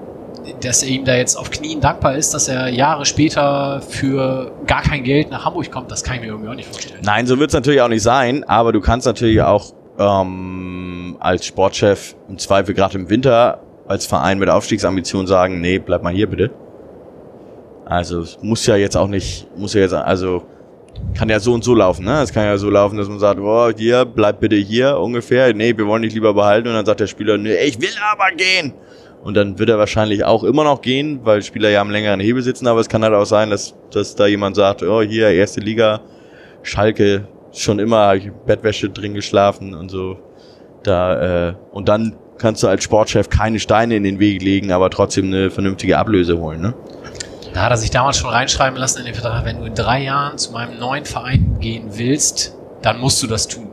dass 0.62 0.84
er 0.84 0.90
ihm 0.90 1.06
da 1.06 1.16
jetzt 1.16 1.36
auf 1.36 1.52
Knien 1.52 1.82
dankbar 1.82 2.16
ist, 2.16 2.34
dass 2.34 2.48
er 2.48 2.70
Jahre 2.70 3.06
später 3.06 3.82
für 3.82 4.52
gar 4.68 4.82
kein 4.82 5.04
Geld 5.04 5.30
nach 5.32 5.46
Hamburg 5.46 5.72
kommt, 5.72 5.92
das 5.92 6.04
kann 6.04 6.16
ich 6.16 6.22
mir 6.22 6.28
irgendwie 6.28 6.50
auch 6.50 6.56
nicht 6.56 6.70
vorstellen. 6.70 7.02
Nein, 7.04 7.28
so 7.28 7.40
wird 7.40 7.50
es 7.50 7.54
natürlich 7.54 7.82
auch 7.82 7.88
nicht 7.88 8.04
sein, 8.04 8.44
aber 8.44 8.72
du 8.72 8.82
kannst 8.82 9.06
natürlich 9.08 9.42
auch 9.42 9.74
ähm, 10.00 11.18
als 11.20 11.46
Sportchef 11.46 12.16
im 12.30 12.38
Zweifel 12.38 12.74
gerade 12.74 12.98
im 12.98 13.10
Winter 13.10 13.62
als 13.88 14.06
Verein 14.06 14.40
mit 14.40 14.50
Aufstiegsambition 14.50 15.28
sagen, 15.28 15.60
nee, 15.60 15.80
bleib 15.80 16.04
mal 16.04 16.14
hier 16.14 16.28
bitte. 16.28 16.52
Also 17.86 18.22
es 18.22 18.38
muss 18.42 18.66
ja 18.66 18.78
jetzt 18.78 18.96
auch 18.96 19.08
nicht, 19.08 19.48
muss 19.58 19.74
ja 19.74 19.82
jetzt, 19.82 19.94
also 19.94 20.44
kann 21.18 21.30
ja 21.30 21.40
so 21.40 21.54
und 21.54 21.64
so 21.64 21.76
laufen, 21.76 22.06
ne? 22.06 22.22
Es 22.22 22.32
kann 22.32 22.46
ja 22.46 22.58
so 22.58 22.70
laufen, 22.70 22.98
dass 22.98 23.10
man 23.10 23.20
sagt, 23.20 23.40
oh, 23.40 23.72
hier, 23.76 24.06
bleib 24.06 24.40
bitte 24.40 24.56
hier 24.56 24.98
ungefähr. 24.98 25.54
Nee, 25.54 25.76
wir 25.76 25.86
wollen 25.88 26.04
dich 26.04 26.14
lieber 26.14 26.34
behalten. 26.34 26.68
Und 26.68 26.74
dann 26.74 26.86
sagt 26.86 27.00
der 27.00 27.08
Spieler, 27.08 27.38
nee, 27.38 27.56
ich 27.56 27.82
will 27.82 27.90
aber 28.12 28.36
gehen. 28.36 28.74
Und 29.24 29.36
dann 29.36 29.60
wird 29.60 29.70
er 29.70 29.78
wahrscheinlich 29.78 30.24
auch 30.24 30.44
immer 30.44 30.64
noch 30.64 30.82
gehen, 30.82 31.20
weil 31.24 31.44
Spieler 31.44 31.70
ja 31.70 31.82
am 31.82 31.92
längeren 31.92 32.20
Hebel 32.20 32.42
sitzen, 32.42 32.68
aber 32.68 32.80
es 32.80 32.90
kann 32.90 33.04
halt 33.04 33.14
auch 33.14 33.26
sein, 33.26 33.50
dass, 33.52 33.76
dass 33.92 34.16
da 34.16 34.26
jemand 34.26 34.56
sagt, 34.56 34.82
oh, 34.82 35.02
hier, 35.02 35.30
erste 35.30 35.60
Liga, 35.60 36.02
Schalke, 36.64 37.28
schon 37.52 37.80
immer 37.80 38.08
hab 38.08 38.16
ich 38.16 38.32
Bettwäsche 38.46 38.90
drin 38.90 39.14
geschlafen 39.14 39.74
und 39.76 39.90
so. 39.90 40.18
Da, 40.84 41.50
äh, 41.50 41.54
und 41.72 41.88
dann 41.88 42.16
kannst 42.40 42.64
du 42.64 42.68
als 42.68 42.84
Sportchef 42.84 43.30
keine 43.30 43.60
Steine 43.60 43.96
in 43.96 44.04
den 44.04 44.20
Weg 44.20 44.42
legen, 44.42 44.72
aber 44.72 44.90
trotzdem 44.90 45.26
eine 45.28 45.52
vernünftige 45.52 45.98
Ablöse 45.98 46.40
holen, 46.40 46.62
ne? 46.62 46.74
Da 47.54 47.64
hat 47.64 47.72
er 47.72 47.78
sich 47.78 47.92
damals 47.92 48.18
schon 48.18 48.30
reinschreiben 48.30 48.80
lassen 48.80 49.00
in 49.00 49.06
den 49.06 49.14
Vertrag, 49.14 49.46
wenn 49.46 49.60
du 49.60 49.66
in 49.66 49.76
drei 49.76 50.04
Jahren 50.04 50.38
zu 50.38 50.52
meinem 50.54 50.80
neuen 50.80 51.06
Verein 51.06 51.58
gehen 51.60 51.90
willst, 51.92 52.56
dann 52.82 53.00
musst 53.00 53.22
du 53.22 53.28
das 53.28 53.48
tun. 53.48 53.68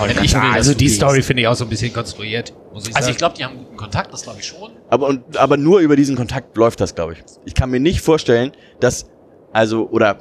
Wenn 0.00 0.24
ich 0.24 0.34
will, 0.34 0.40
also 0.52 0.74
die. 0.74 0.88
Story 0.88 1.22
finde 1.22 1.42
ich 1.42 1.48
auch 1.48 1.54
so 1.54 1.64
ein 1.64 1.70
bisschen 1.70 1.92
konstruiert, 1.92 2.52
muss 2.72 2.88
ich 2.88 2.96
Also 2.96 3.06
sagen. 3.06 3.12
ich 3.12 3.18
glaube, 3.18 3.36
die 3.36 3.44
haben 3.44 3.61
Kontakt, 3.82 4.12
das 4.12 4.22
glaube 4.22 4.38
ich 4.40 4.46
schon. 4.46 4.70
Aber, 4.88 5.08
und, 5.08 5.36
aber 5.36 5.56
nur 5.56 5.80
über 5.80 5.96
diesen 5.96 6.16
Kontakt 6.16 6.56
läuft 6.56 6.80
das, 6.80 6.94
glaube 6.94 7.14
ich. 7.14 7.18
Ich 7.44 7.54
kann 7.54 7.70
mir 7.70 7.80
nicht 7.80 8.00
vorstellen, 8.00 8.52
dass, 8.80 9.06
also, 9.52 9.88
oder, 9.90 10.18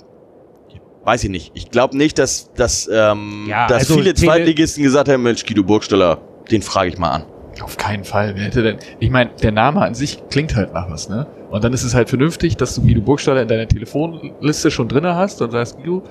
weiß 1.03 1.23
ich 1.23 1.29
nicht. 1.29 1.51
Ich 1.53 1.69
glaube 1.69 1.95
nicht, 1.95 2.17
dass, 2.17 2.51
dass, 2.53 2.89
ähm, 2.91 3.45
Ja, 3.47 3.67
dass 3.67 3.83
also 3.83 3.95
viele 3.95 4.13
Zweitligisten 4.13 4.83
gesagt 4.83 5.09
haben, 5.09 5.23
Mensch, 5.23 5.45
Guido 5.45 5.63
Burgstaller, 5.63 6.19
den 6.49 6.61
frage 6.61 6.89
ich 6.89 6.97
mal 6.97 7.11
an. 7.11 7.25
Auf 7.61 7.77
keinen 7.77 8.03
Fall. 8.03 8.33
Wer 8.35 8.45
hätte 8.45 8.63
denn? 8.63 8.77
Ich 8.99 9.09
meine, 9.09 9.31
der 9.41 9.51
Name 9.51 9.81
an 9.81 9.93
sich 9.93 10.23
klingt 10.29 10.55
halt 10.55 10.73
nach 10.73 10.89
was, 10.89 11.09
ne? 11.09 11.27
Und 11.51 11.63
dann 11.63 11.73
ist 11.73 11.83
es 11.83 11.93
halt 11.93 12.09
vernünftig, 12.09 12.57
dass 12.57 12.75
du 12.75 12.81
Guido 12.81 13.01
Burgstaller 13.01 13.41
in 13.41 13.47
deiner 13.47 13.67
Telefonliste 13.67 14.71
schon 14.71 14.87
drinne 14.87 15.15
hast 15.15 15.41
und 15.41 15.51
sagst, 15.51 15.77
Guido, 15.77 16.03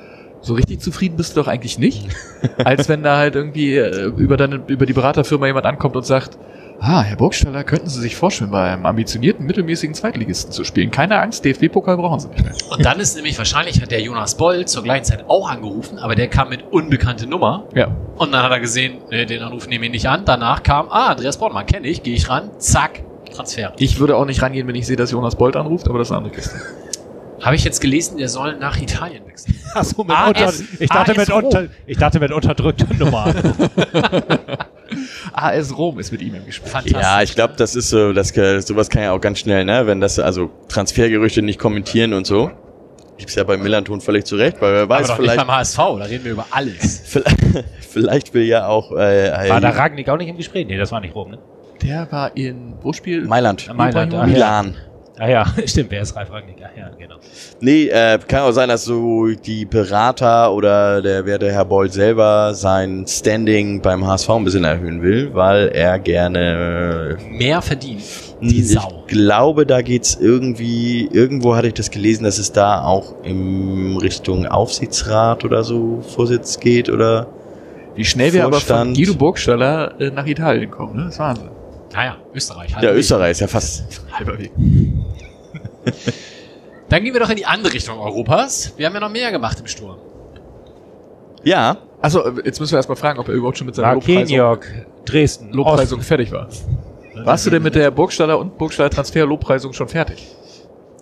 so 0.42 0.54
richtig 0.54 0.80
zufrieden 0.80 1.16
bist 1.16 1.36
du 1.36 1.40
doch 1.40 1.48
eigentlich 1.48 1.78
nicht. 1.78 2.08
Als 2.64 2.88
wenn 2.88 3.02
da 3.02 3.16
halt 3.16 3.34
irgendwie 3.34 3.74
äh, 3.76 4.06
über 4.16 4.36
deine, 4.36 4.62
über 4.66 4.86
die 4.86 4.92
Beraterfirma 4.92 5.46
jemand 5.46 5.66
ankommt 5.66 5.96
und 5.96 6.04
sagt, 6.06 6.38
ah, 6.80 7.02
Herr 7.02 7.16
Burgstaller, 7.16 7.62
könnten 7.64 7.88
Sie 7.88 8.00
sich 8.00 8.16
vorstellen, 8.16 8.50
bei 8.50 8.72
einem 8.72 8.86
ambitionierten, 8.86 9.46
mittelmäßigen 9.46 9.94
Zweitligisten 9.94 10.52
zu 10.52 10.64
spielen. 10.64 10.90
Keine 10.90 11.20
Angst, 11.20 11.44
DFB-Pokal 11.44 11.96
brauchen 11.96 12.20
Sie 12.20 12.28
nicht 12.28 12.44
mehr. 12.44 12.54
Und 12.70 12.84
dann 12.84 12.98
ist 12.98 13.14
nämlich 13.16 13.36
wahrscheinlich 13.38 13.80
hat 13.80 13.90
der 13.90 14.00
Jonas 14.00 14.36
Boll 14.36 14.66
zur 14.66 14.82
gleichen 14.82 15.04
Zeit 15.04 15.24
auch 15.28 15.50
angerufen, 15.50 15.98
aber 15.98 16.14
der 16.14 16.28
kam 16.28 16.48
mit 16.48 16.64
unbekannte 16.70 17.26
Nummer. 17.26 17.64
Ja. 17.74 17.94
Und 18.16 18.32
dann 18.32 18.42
hat 18.42 18.50
er 18.50 18.60
gesehen, 18.60 18.98
nee, 19.10 19.26
den 19.26 19.42
Anruf 19.42 19.68
nehme 19.68 19.86
ich 19.86 19.92
nicht 19.92 20.08
an. 20.08 20.24
Danach 20.24 20.62
kam, 20.62 20.88
ah, 20.88 21.08
Andreas 21.08 21.38
Bornmann 21.38 21.66
kenne 21.66 21.86
ich, 21.86 22.02
gehe 22.02 22.14
ich 22.14 22.28
ran, 22.28 22.50
zack, 22.58 23.02
Transfer. 23.30 23.72
Ich 23.78 24.00
würde 24.00 24.16
auch 24.16 24.24
nicht 24.24 24.42
rangehen, 24.42 24.66
wenn 24.66 24.74
ich 24.74 24.86
sehe, 24.86 24.96
dass 24.96 25.10
Jonas 25.10 25.36
Bolt 25.36 25.56
anruft, 25.56 25.88
aber 25.88 25.98
das 25.98 26.08
ist 26.08 26.12
eine 26.12 26.18
andere 26.18 26.34
Kiste. 26.34 26.60
Habe 27.40 27.56
ich 27.56 27.64
jetzt 27.64 27.80
gelesen, 27.80 28.18
der 28.18 28.28
soll 28.28 28.56
nach 28.58 28.80
Italien 28.80 29.26
wechseln. 29.26 29.58
Achso, 29.72 30.02
mit 30.02 30.14
AS 30.14 30.28
unter, 30.28 30.52
ich, 30.78 30.90
dachte 30.90 31.10
mit 31.12 31.30
AS 31.30 31.30
unter, 31.30 31.66
ich 31.86 31.96
dachte 31.96 32.20
mit 32.20 32.32
unterdrückter 32.32 32.92
Nummer. 32.94 33.32
AS 35.32 35.76
Rom 35.76 35.98
ist 35.98 36.12
mit 36.12 36.22
ihm 36.22 36.34
im 36.34 36.46
Gespräch. 36.46 36.70
Fantastisch. 36.70 37.02
Ja, 37.02 37.22
ich 37.22 37.34
glaube, 37.34 37.54
das 37.56 37.74
ist 37.74 37.90
so, 37.90 38.12
das, 38.12 38.28
sowas 38.66 38.88
kann 38.88 39.02
ja 39.02 39.12
auch 39.12 39.20
ganz 39.20 39.38
schnell, 39.38 39.64
ne, 39.64 39.86
wenn 39.86 40.00
das, 40.00 40.18
also 40.18 40.50
Transfergerüchte 40.68 41.42
nicht 41.42 41.58
kommentieren 41.58 42.12
und 42.12 42.26
so. 42.26 42.50
Gibt's 43.18 43.34
ja 43.34 43.44
bei 43.44 43.58
Millanton 43.58 44.00
völlig 44.00 44.24
zurecht, 44.24 44.60
weil 44.60 44.72
wer 44.72 44.82
Aber 44.82 44.94
weiß, 44.94 45.08
nicht 45.08 45.16
vielleicht, 45.16 45.36
beim 45.36 45.50
HSV, 45.50 45.76
da 45.76 46.04
reden 46.04 46.24
wir 46.24 46.32
über 46.32 46.46
alles. 46.50 47.02
vielleicht, 47.04 47.36
vielleicht 47.80 48.34
will 48.34 48.44
ja 48.44 48.66
auch 48.66 48.92
äh, 48.92 49.50
War 49.50 49.60
da 49.60 49.68
äh, 49.68 49.76
Ragnik 49.76 50.08
auch 50.08 50.16
nicht 50.16 50.28
im 50.28 50.38
Gespräch? 50.38 50.66
Nee, 50.66 50.78
das 50.78 50.90
war 50.90 51.00
nicht 51.00 51.14
Rom, 51.14 51.32
ne? 51.32 51.38
Der 51.82 52.10
war 52.10 52.34
in, 52.36 52.74
wo 52.80 52.92
spielt? 52.92 53.26
Mailand, 53.26 53.74
Mailand, 53.74 54.12
ja. 54.12 54.26
Milan. 54.26 54.76
Ah 55.22 55.28
ja, 55.28 55.44
stimmt, 55.66 55.90
wer 55.90 56.00
ist 56.00 56.16
Ralf 56.16 56.32
Ragnik? 56.32 56.56
Ah, 56.62 56.70
ja, 56.74 56.88
genau. 56.98 57.16
Nee, 57.60 57.88
äh, 57.88 58.18
kann 58.26 58.40
auch 58.40 58.52
sein, 58.52 58.70
dass 58.70 58.84
so 58.84 59.26
die 59.28 59.66
Berater 59.66 60.50
oder 60.50 61.02
der 61.02 61.26
werte 61.26 61.52
Herr 61.52 61.66
Boll 61.66 61.92
selber 61.92 62.54
sein 62.54 63.04
Standing 63.06 63.82
beim 63.82 64.06
HSV 64.06 64.30
ein 64.30 64.44
bisschen 64.44 64.64
erhöhen 64.64 65.02
will, 65.02 65.34
weil 65.34 65.68
er 65.68 65.98
gerne 65.98 67.18
Mehr 67.28 67.60
verdienen. 67.60 68.00
Die 68.40 68.60
ich 68.60 68.70
Sau. 68.70 69.04
glaube, 69.08 69.66
da 69.66 69.82
geht's 69.82 70.16
irgendwie, 70.18 71.06
irgendwo 71.12 71.54
hatte 71.54 71.68
ich 71.68 71.74
das 71.74 71.90
gelesen, 71.90 72.24
dass 72.24 72.38
es 72.38 72.52
da 72.52 72.82
auch 72.82 73.22
in 73.22 73.98
Richtung 73.98 74.46
Aufsichtsrat 74.46 75.44
oder 75.44 75.64
so 75.64 76.00
Vorsitz 76.00 76.58
geht 76.60 76.88
oder 76.88 77.26
Wie 77.94 78.06
schnell 78.06 78.32
wir 78.32 78.46
aber 78.46 78.60
von. 78.60 78.94
Guido 78.94 79.12
Burgstaller 79.12 80.00
äh, 80.00 80.10
nach 80.10 80.26
Italien 80.26 80.70
kommen, 80.70 80.96
ne? 80.96 81.04
Das 81.04 81.12
ist 81.12 81.18
Wahnsinn. 81.18 81.59
Naja, 81.92 82.16
Österreich. 82.34 82.70
ja, 82.70 82.76
halber 82.76 82.92
Weg. 82.92 82.98
Österreich 82.98 83.30
ist 83.32 83.40
ja 83.40 83.46
fast. 83.48 83.84
Halber 84.12 84.38
Weg. 84.38 84.52
Dann 86.88 87.04
gehen 87.04 87.12
wir 87.12 87.20
doch 87.20 87.30
in 87.30 87.36
die 87.36 87.46
andere 87.46 87.72
Richtung 87.72 87.98
Europas. 87.98 88.72
Wir 88.76 88.86
haben 88.86 88.94
ja 88.94 89.00
noch 89.00 89.10
mehr 89.10 89.30
gemacht 89.30 89.60
im 89.60 89.66
Sturm. 89.66 89.98
Ja, 91.42 91.78
Achso, 92.02 92.20
äh, 92.20 92.42
jetzt 92.44 92.60
müssen 92.60 92.72
wir 92.72 92.78
erstmal 92.78 92.96
fragen, 92.96 93.18
ob 93.18 93.28
er 93.28 93.34
überhaupt 93.34 93.58
schon 93.58 93.66
mit 93.66 93.74
seiner 93.74 93.94
Lobpreisung, 93.94 94.38
Marquinhos, 94.38 94.86
Dresden, 95.04 95.52
Lobpreisung 95.52 96.00
fertig 96.00 96.32
war. 96.32 96.48
Warst 97.24 97.46
du 97.46 97.50
denn 97.50 97.62
mit 97.62 97.74
der 97.74 97.90
Burgstaller 97.90 98.38
und 98.38 98.56
Burgstaller 98.56 98.90
Transfer 98.90 99.26
Lobpreisung 99.26 99.72
schon 99.72 99.88
fertig? 99.88 100.34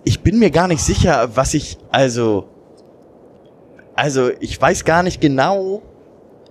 ich 0.03 0.21
bin 0.21 0.39
mir 0.39 0.49
gar 0.49 0.67
nicht 0.67 0.81
sicher, 0.81 1.29
was 1.35 1.53
ich, 1.53 1.77
also, 1.91 2.47
also 3.95 4.31
ich 4.39 4.59
weiß 4.59 4.85
gar 4.85 5.03
nicht 5.03 5.21
genau, 5.21 5.81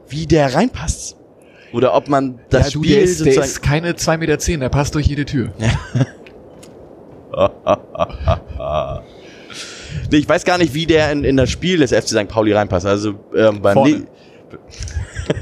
wie 0.08 0.26
der 0.26 0.54
reinpasst. 0.54 1.16
Oder 1.72 1.94
ob 1.94 2.08
man 2.08 2.40
das 2.50 2.66
ja, 2.66 2.72
du, 2.72 2.84
Spiel 2.84 2.96
der 2.96 3.04
ist, 3.04 3.24
der 3.24 3.42
ist 3.42 3.62
keine 3.62 3.92
2,10 3.92 4.18
Meter, 4.18 4.38
zehn, 4.38 4.60
der 4.60 4.68
passt 4.68 4.94
durch 4.94 5.06
jede 5.06 5.24
Tür. 5.24 5.50
Nee, 10.10 10.18
ich 10.18 10.28
weiß 10.28 10.44
gar 10.44 10.58
nicht, 10.58 10.74
wie 10.74 10.86
der 10.86 11.12
in, 11.12 11.24
in 11.24 11.36
das 11.36 11.50
Spiel 11.50 11.78
des 11.78 11.92
FC 11.92 12.08
St. 12.08 12.28
Pauli 12.28 12.52
reinpasst. 12.52 12.86
Also 12.86 13.14
ähm, 13.34 13.60
beim 13.60 13.74
Vorne. 13.74 13.98
Ne 13.98 14.06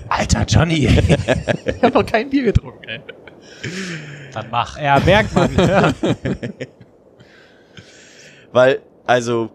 Alter 0.08 0.44
Johnny. 0.46 0.86
Ich 0.86 1.82
habe 1.82 1.94
noch 1.94 2.06
kein 2.06 2.28
Bier 2.28 2.44
getrunken, 2.44 2.88
ey. 2.88 3.00
Dann 4.32 4.46
mach. 4.50 4.80
ja, 4.80 4.98
merkt 5.00 5.34
man. 5.34 5.54
Ja. 5.56 5.92
Weil, 8.52 8.80
also, 9.06 9.50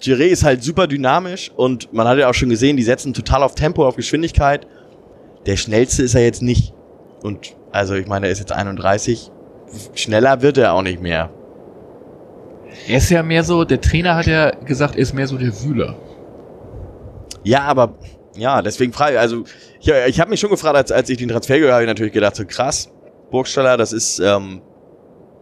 Giré 0.00 0.26
ist 0.26 0.44
halt 0.44 0.62
super 0.62 0.86
dynamisch 0.86 1.50
und 1.56 1.92
man 1.92 2.06
hat 2.06 2.18
ja 2.18 2.28
auch 2.28 2.34
schon 2.34 2.50
gesehen, 2.50 2.76
die 2.76 2.82
setzen 2.82 3.14
total 3.14 3.42
auf 3.42 3.54
Tempo, 3.54 3.86
auf 3.86 3.96
Geschwindigkeit. 3.96 4.66
Der 5.46 5.56
schnellste 5.56 6.02
ist 6.02 6.14
er 6.14 6.22
jetzt 6.22 6.42
nicht. 6.42 6.74
Und 7.22 7.56
also, 7.72 7.94
ich 7.94 8.06
meine, 8.06 8.26
er 8.26 8.32
ist 8.32 8.40
jetzt 8.40 8.52
31. 8.52 9.30
Schneller 9.94 10.42
wird 10.42 10.58
er 10.58 10.74
auch 10.74 10.82
nicht 10.82 11.00
mehr. 11.00 11.30
Er 12.88 12.98
ist 12.98 13.10
ja 13.10 13.22
mehr 13.22 13.42
so, 13.42 13.64
der 13.64 13.80
Trainer 13.80 14.16
hat 14.16 14.26
ja 14.26 14.50
gesagt, 14.50 14.96
er 14.96 15.02
ist 15.02 15.14
mehr 15.14 15.26
so 15.26 15.38
der 15.38 15.52
Wühler. 15.62 15.96
Ja, 17.42 17.62
aber 17.62 17.94
ja, 18.36 18.60
deswegen 18.60 18.92
frage 18.92 19.14
ich, 19.14 19.20
also 19.20 19.44
ich, 19.80 19.88
ich 19.88 20.20
habe 20.20 20.30
mich 20.30 20.40
schon 20.40 20.50
gefragt, 20.50 20.76
als, 20.76 20.92
als 20.92 21.08
ich 21.08 21.18
den 21.18 21.28
Transfer 21.28 21.58
gehört 21.58 21.74
habe, 21.74 21.84
ich 21.84 21.88
natürlich 21.88 22.12
gedacht, 22.12 22.36
so 22.36 22.44
krass, 22.46 22.92
Burgstaller, 23.30 23.76
das 23.76 23.92
ist, 23.92 24.18
ähm, 24.18 24.60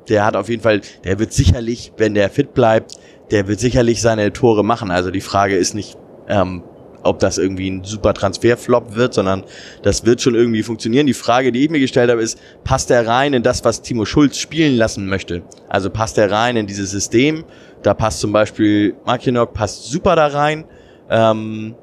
der 0.08 0.24
hat 0.24 0.36
auf 0.36 0.48
jeden 0.48 0.62
Fall, 0.62 0.80
der 1.04 1.18
wird 1.18 1.32
sicherlich, 1.32 1.92
wenn 1.96 2.14
der 2.14 2.30
fit 2.30 2.54
bleibt, 2.54 2.96
der 3.30 3.48
wird 3.48 3.58
sicherlich 3.58 4.00
seine 4.00 4.32
Tore 4.32 4.64
machen. 4.64 4.90
Also 4.90 5.10
die 5.10 5.20
Frage 5.20 5.56
ist 5.56 5.74
nicht, 5.74 5.96
ähm, 6.28 6.62
ob 7.04 7.18
das 7.18 7.38
irgendwie 7.38 7.70
ein 7.70 7.84
super 7.84 8.14
Transferflop 8.14 8.94
wird, 8.96 9.14
sondern 9.14 9.44
das 9.82 10.04
wird 10.04 10.20
schon 10.20 10.34
irgendwie 10.34 10.62
funktionieren. 10.62 11.06
Die 11.06 11.14
Frage, 11.14 11.52
die 11.52 11.64
ich 11.64 11.70
mir 11.70 11.80
gestellt 11.80 12.10
habe, 12.10 12.22
ist, 12.22 12.38
passt 12.64 12.90
er 12.90 13.06
rein 13.06 13.34
in 13.34 13.42
das, 13.42 13.64
was 13.64 13.82
Timo 13.82 14.04
Schulz 14.04 14.38
spielen 14.38 14.76
lassen 14.76 15.06
möchte? 15.06 15.42
Also 15.68 15.90
passt 15.90 16.18
er 16.18 16.30
rein 16.30 16.56
in 16.56 16.66
dieses 16.66 16.90
System? 16.90 17.44
Da 17.82 17.94
passt 17.94 18.20
zum 18.20 18.32
Beispiel 18.32 18.94
Makinok 19.04 19.52
passt 19.52 19.84
super 19.84 20.16
da 20.16 20.28
rein. 20.28 20.64
Ähm, 21.10 21.74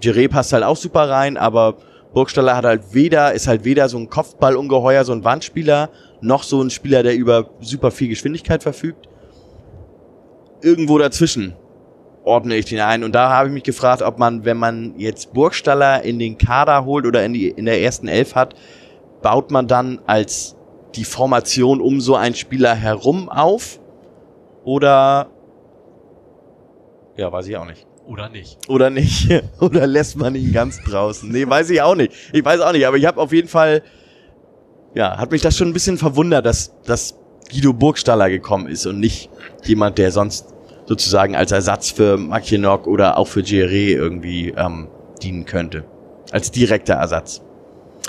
Jiré 0.00 0.28
passt 0.28 0.52
halt 0.52 0.64
auch 0.64 0.76
super 0.76 1.08
rein, 1.08 1.36
aber 1.36 1.76
Burgstaller 2.12 2.56
hat 2.56 2.64
halt 2.64 2.94
weder, 2.94 3.32
ist 3.32 3.46
halt 3.46 3.64
weder 3.64 3.88
so 3.88 3.98
ein 3.98 4.08
Kopfballungeheuer, 4.08 5.04
so 5.04 5.12
ein 5.12 5.24
Wandspieler, 5.24 5.90
noch 6.20 6.42
so 6.42 6.62
ein 6.62 6.70
Spieler, 6.70 7.02
der 7.02 7.14
über 7.14 7.50
super 7.60 7.90
viel 7.90 8.08
Geschwindigkeit 8.08 8.62
verfügt. 8.62 9.08
Irgendwo 10.62 10.98
dazwischen 10.98 11.54
ordne 12.26 12.56
ich 12.56 12.66
den 12.66 12.80
ein. 12.80 13.04
Und 13.04 13.14
da 13.14 13.30
habe 13.30 13.48
ich 13.48 13.54
mich 13.54 13.62
gefragt, 13.62 14.02
ob 14.02 14.18
man, 14.18 14.44
wenn 14.44 14.56
man 14.56 14.94
jetzt 14.98 15.32
Burgstaller 15.32 16.02
in 16.02 16.18
den 16.18 16.36
Kader 16.36 16.84
holt 16.84 17.06
oder 17.06 17.24
in, 17.24 17.32
die, 17.32 17.48
in 17.48 17.64
der 17.64 17.80
ersten 17.80 18.08
Elf 18.08 18.34
hat, 18.34 18.54
baut 19.22 19.50
man 19.50 19.68
dann 19.68 20.00
als 20.06 20.56
die 20.94 21.04
Formation 21.04 21.80
um 21.80 22.00
so 22.00 22.16
einen 22.16 22.34
Spieler 22.34 22.74
herum 22.74 23.28
auf? 23.28 23.78
Oder, 24.64 25.30
ja, 27.16 27.30
weiß 27.30 27.46
ich 27.46 27.56
auch 27.56 27.66
nicht. 27.66 27.86
Oder 28.06 28.28
nicht. 28.28 28.58
Oder 28.68 28.90
nicht? 28.90 29.28
Oder 29.60 29.86
lässt 29.86 30.16
man 30.16 30.34
ihn 30.34 30.52
ganz 30.52 30.82
draußen? 30.82 31.30
Nee, 31.30 31.48
weiß 31.48 31.70
ich 31.70 31.80
auch 31.80 31.94
nicht. 31.94 32.12
Ich 32.32 32.44
weiß 32.44 32.60
auch 32.60 32.72
nicht, 32.72 32.86
aber 32.86 32.96
ich 32.96 33.06
habe 33.06 33.20
auf 33.20 33.32
jeden 33.32 33.48
Fall, 33.48 33.82
ja, 34.94 35.16
hat 35.16 35.30
mich 35.30 35.42
das 35.42 35.56
schon 35.56 35.68
ein 35.68 35.72
bisschen 35.72 35.98
verwundert, 35.98 36.44
dass, 36.44 36.74
dass 36.82 37.16
Guido 37.50 37.72
Burgstaller 37.72 38.28
gekommen 38.28 38.66
ist 38.66 38.86
und 38.86 38.98
nicht 38.98 39.30
jemand, 39.64 39.98
der 39.98 40.10
sonst 40.10 40.55
sozusagen 40.86 41.36
als 41.36 41.52
Ersatz 41.52 41.90
für 41.90 42.16
Mackinock 42.16 42.86
oder 42.86 43.18
auch 43.18 43.26
für 43.26 43.42
Gere 43.42 43.90
irgendwie 43.90 44.54
ähm, 44.56 44.88
dienen 45.22 45.44
könnte. 45.44 45.84
Als 46.30 46.50
direkter 46.50 46.94
Ersatz. 46.94 47.42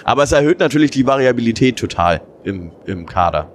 Aber 0.04 0.24
es 0.24 0.32
erhöht 0.32 0.60
natürlich 0.60 0.92
die 0.92 1.06
Variabilität 1.06 1.78
total 1.78 2.22
im, 2.44 2.72
im 2.86 3.06
Kader. 3.06 3.52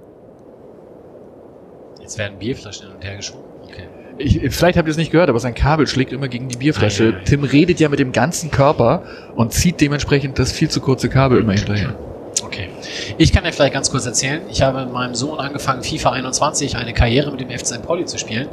Jetzt 2.01 2.17
werden 2.17 2.37
Bierflaschen 2.37 2.87
hin 2.87 2.95
und 2.95 3.03
her 3.03 3.15
geschoben. 3.15 3.43
Okay. 3.63 3.87
Ich, 4.17 4.39
vielleicht 4.53 4.77
habt 4.77 4.87
ihr 4.87 4.91
es 4.91 4.97
nicht 4.97 5.11
gehört, 5.11 5.29
aber 5.29 5.39
sein 5.39 5.55
Kabel 5.55 5.87
schlägt 5.87 6.11
immer 6.11 6.27
gegen 6.27 6.49
die 6.49 6.57
Bierflasche. 6.57 7.03
Ei, 7.03 7.07
ei, 7.07 7.19
ei. 7.19 7.23
Tim 7.23 7.43
redet 7.43 7.79
ja 7.79 7.89
mit 7.89 7.99
dem 7.99 8.11
ganzen 8.11 8.51
Körper 8.51 9.03
und 9.35 9.53
zieht 9.53 9.81
dementsprechend 9.81 10.37
das 10.37 10.51
viel 10.51 10.69
zu 10.69 10.81
kurze 10.81 11.09
Kabel 11.09 11.39
immer 11.39 11.53
hinterher. 11.53 11.95
Okay. 12.43 12.69
Ich 13.17 13.31
kann 13.31 13.43
dir 13.43 13.51
vielleicht 13.51 13.73
ganz 13.73 13.89
kurz 13.89 14.05
erzählen. 14.05 14.41
Ich 14.51 14.61
habe 14.61 14.83
mit 14.83 14.93
meinem 14.93 15.15
Sohn 15.15 15.39
angefangen, 15.39 15.81
FIFA 15.81 16.11
21 16.11 16.75
eine 16.75 16.93
Karriere 16.93 17.31
mit 17.31 17.41
dem 17.41 17.49
FC 17.49 17.65
St. 17.65 17.83
Pauli 17.83 18.05
zu 18.05 18.17
spielen. 18.17 18.47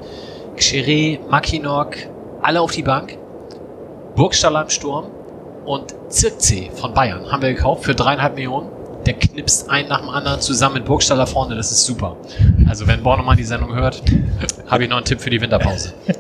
Xeré, 0.61 1.19
Mackinock, 1.31 1.97
alle 2.43 2.61
auf 2.61 2.73
die 2.73 2.83
Bank. 2.83 3.17
Burgstaller 4.15 4.63
im 4.63 4.69
Sturm 4.69 5.07
und 5.65 5.95
Zirkzee 6.11 6.71
von 6.75 6.93
Bayern 6.93 7.33
haben 7.33 7.41
wir 7.43 7.55
gekauft 7.55 7.85
für 7.85 7.95
dreieinhalb 7.95 8.35
Millionen. 8.35 8.69
Der 9.07 9.15
knipst 9.15 9.71
einen 9.71 9.89
nach 9.89 10.01
dem 10.01 10.11
anderen 10.11 10.41
zusammen 10.43 10.75
mit 10.75 10.85
Burgstaller 10.85 11.27
vorne. 11.27 11.57
Das 11.57 11.73
ist 11.73 11.85
super. 11.87 12.17
Also 12.69 12.87
wenn 12.87 13.03
Bornemann 13.03 13.39
die 13.39 13.45
Sendung 13.45 13.75
hört, 13.75 14.03
habe 14.67 14.85
ich 14.85 14.91
noch 14.91 14.99
einen 14.99 15.07
Tipp 15.07 15.21
für 15.21 15.31
die 15.31 15.41
Winterpause. 15.41 15.95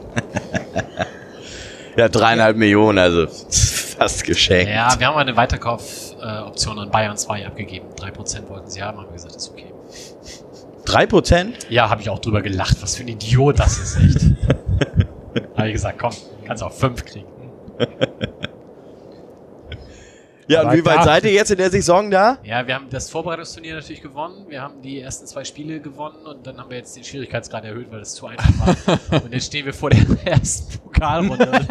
Ja, 1.96 2.08
dreieinhalb 2.08 2.56
Millionen, 2.56 2.98
also 2.98 3.26
fast 3.26 4.24
geschenkt. 4.24 4.72
Ja, 4.72 4.94
wir 4.98 5.08
haben 5.08 5.16
eine 5.16 5.36
Weiterkaufoption 5.36 6.78
an 6.78 6.88
Bayern 6.90 7.16
2 7.16 7.46
abgegeben. 7.46 7.88
3% 7.96 8.48
wollten 8.48 8.70
sie 8.70 8.80
haben, 8.80 8.96
haben 8.98 9.08
wir 9.08 9.14
gesagt, 9.14 9.34
das 9.34 9.42
ist 9.42 9.50
okay. 9.50 9.69
Drei 10.90 11.06
Prozent? 11.06 11.66
Ja, 11.68 11.88
habe 11.88 12.02
ich 12.02 12.10
auch 12.10 12.18
drüber 12.18 12.42
gelacht. 12.42 12.82
Was 12.82 12.96
für 12.96 13.04
ein 13.04 13.08
Idiot 13.08 13.58
das 13.58 13.78
ist, 13.78 13.96
echt. 13.96 14.26
habe 15.56 15.68
ich 15.68 15.74
gesagt, 15.74 15.98
komm, 15.98 16.12
kannst 16.46 16.62
auch 16.62 16.72
fünf 16.72 17.04
kriegen. 17.04 17.26
Ja, 20.50 20.62
und 20.62 20.66
Aber 20.66 20.76
wie 20.76 20.84
weit 20.84 21.04
seid 21.04 21.22
ihr 21.22 21.30
jetzt 21.30 21.52
in 21.52 21.58
der 21.58 21.70
Saison 21.70 22.10
da? 22.10 22.38
Ja, 22.42 22.66
wir 22.66 22.74
haben 22.74 22.90
das 22.90 23.08
Vorbereitungsturnier 23.08 23.76
natürlich 23.76 24.02
gewonnen. 24.02 24.46
Wir 24.48 24.60
haben 24.60 24.82
die 24.82 25.00
ersten 25.00 25.24
zwei 25.28 25.44
Spiele 25.44 25.78
gewonnen 25.78 26.26
und 26.26 26.44
dann 26.44 26.58
haben 26.58 26.68
wir 26.70 26.78
jetzt 26.78 26.96
den 26.96 27.04
Schwierigkeitsgrad 27.04 27.64
erhöht, 27.64 27.86
weil 27.92 28.00
es 28.00 28.14
zu 28.14 28.26
einfach 28.26 28.50
war. 28.58 29.22
und 29.22 29.32
jetzt 29.32 29.46
stehen 29.46 29.64
wir 29.64 29.72
vor 29.72 29.90
der 29.90 30.04
ersten 30.24 30.76
Pokalrunde. 30.80 31.68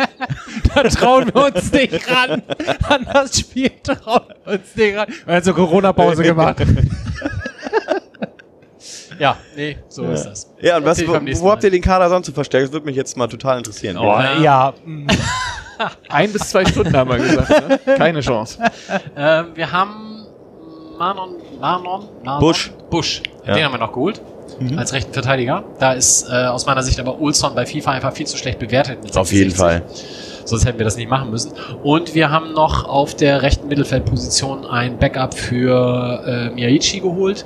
da 0.74 0.84
trauen 0.84 1.26
wir 1.34 1.54
uns 1.54 1.70
nicht 1.74 2.10
ran. 2.10 2.42
An 2.88 3.06
das 3.12 3.38
Spiel 3.38 3.70
trauen 3.84 4.34
wir 4.46 4.54
uns 4.54 4.74
nicht 4.74 4.96
ran. 4.96 5.10
Wir 5.26 5.36
haben 5.36 5.44
so 5.44 5.54
Corona-Pause 5.54 6.24
gemacht. 6.24 6.66
Ja, 9.20 9.38
nee, 9.56 9.78
so 9.88 10.04
ist 10.06 10.24
das. 10.24 10.52
Ja, 10.62 10.78
und 10.78 10.86
was, 10.86 11.06
wo, 11.08 11.14
wo 11.14 11.52
habt 11.52 11.64
ihr 11.64 11.72
den 11.72 11.82
Kader 11.82 12.10
sonst 12.10 12.28
so 12.28 12.32
verstärkt? 12.34 12.68
Das 12.68 12.74
würde 12.74 12.86
mich 12.86 12.96
jetzt 12.96 13.16
mal 13.18 13.28
total 13.28 13.58
interessieren. 13.60 13.98
Oh, 13.98 14.04
Ja. 14.06 14.40
ja. 14.40 14.74
Ein 16.10 16.34
bis 16.34 16.50
zwei 16.50 16.66
Stunden 16.66 16.96
haben 16.96 17.10
wir 17.10 17.18
gesagt, 17.18 17.70
ne? 17.70 17.96
Keine 17.98 18.20
Chance. 18.20 18.60
Ähm, 19.16 19.46
wir 19.56 19.72
haben 19.72 20.26
Manon, 20.98 21.36
Manon, 21.62 22.10
Manon 22.24 22.40
Busch. 22.42 22.72
Busch. 22.90 23.22
Ja. 23.46 23.54
Den 23.54 23.64
haben 23.66 23.74
wir 23.74 23.80
noch 23.80 23.94
geholt. 23.94 24.22
Als 24.76 24.92
rechten 24.92 25.14
Verteidiger. 25.14 25.64
Da 25.80 25.94
ist 25.94 26.28
äh, 26.30 26.48
aus 26.48 26.66
meiner 26.66 26.84
Sicht 26.84 27.00
aber 27.00 27.22
Olson 27.22 27.56
bei 27.56 27.66
FIFA 27.66 27.92
einfach 27.92 28.12
viel 28.12 28.28
zu 28.28 28.36
schlecht 28.36 28.60
bewertet. 28.60 29.02
mit 29.04 29.16
Auf 29.16 29.32
jeden 29.32 29.52
66. 29.52 29.58
Fall. 29.58 29.84
Sonst 30.46 30.66
hätten 30.66 30.80
wir 30.80 30.84
das 30.84 30.98
nicht 30.98 31.10
machen 31.10 31.30
müssen. 31.30 31.54
Und 31.84 32.14
wir 32.14 32.30
haben 32.30 32.52
noch 32.52 32.84
auf 32.86 33.16
der 33.16 33.42
rechten 33.42 33.70
Mittelfeldposition 33.70 34.66
ein 34.66 34.98
Backup 34.98 35.34
für 35.34 36.24
äh, 36.26 36.50
Miyaichi 36.56 37.00
geholt. 37.00 37.46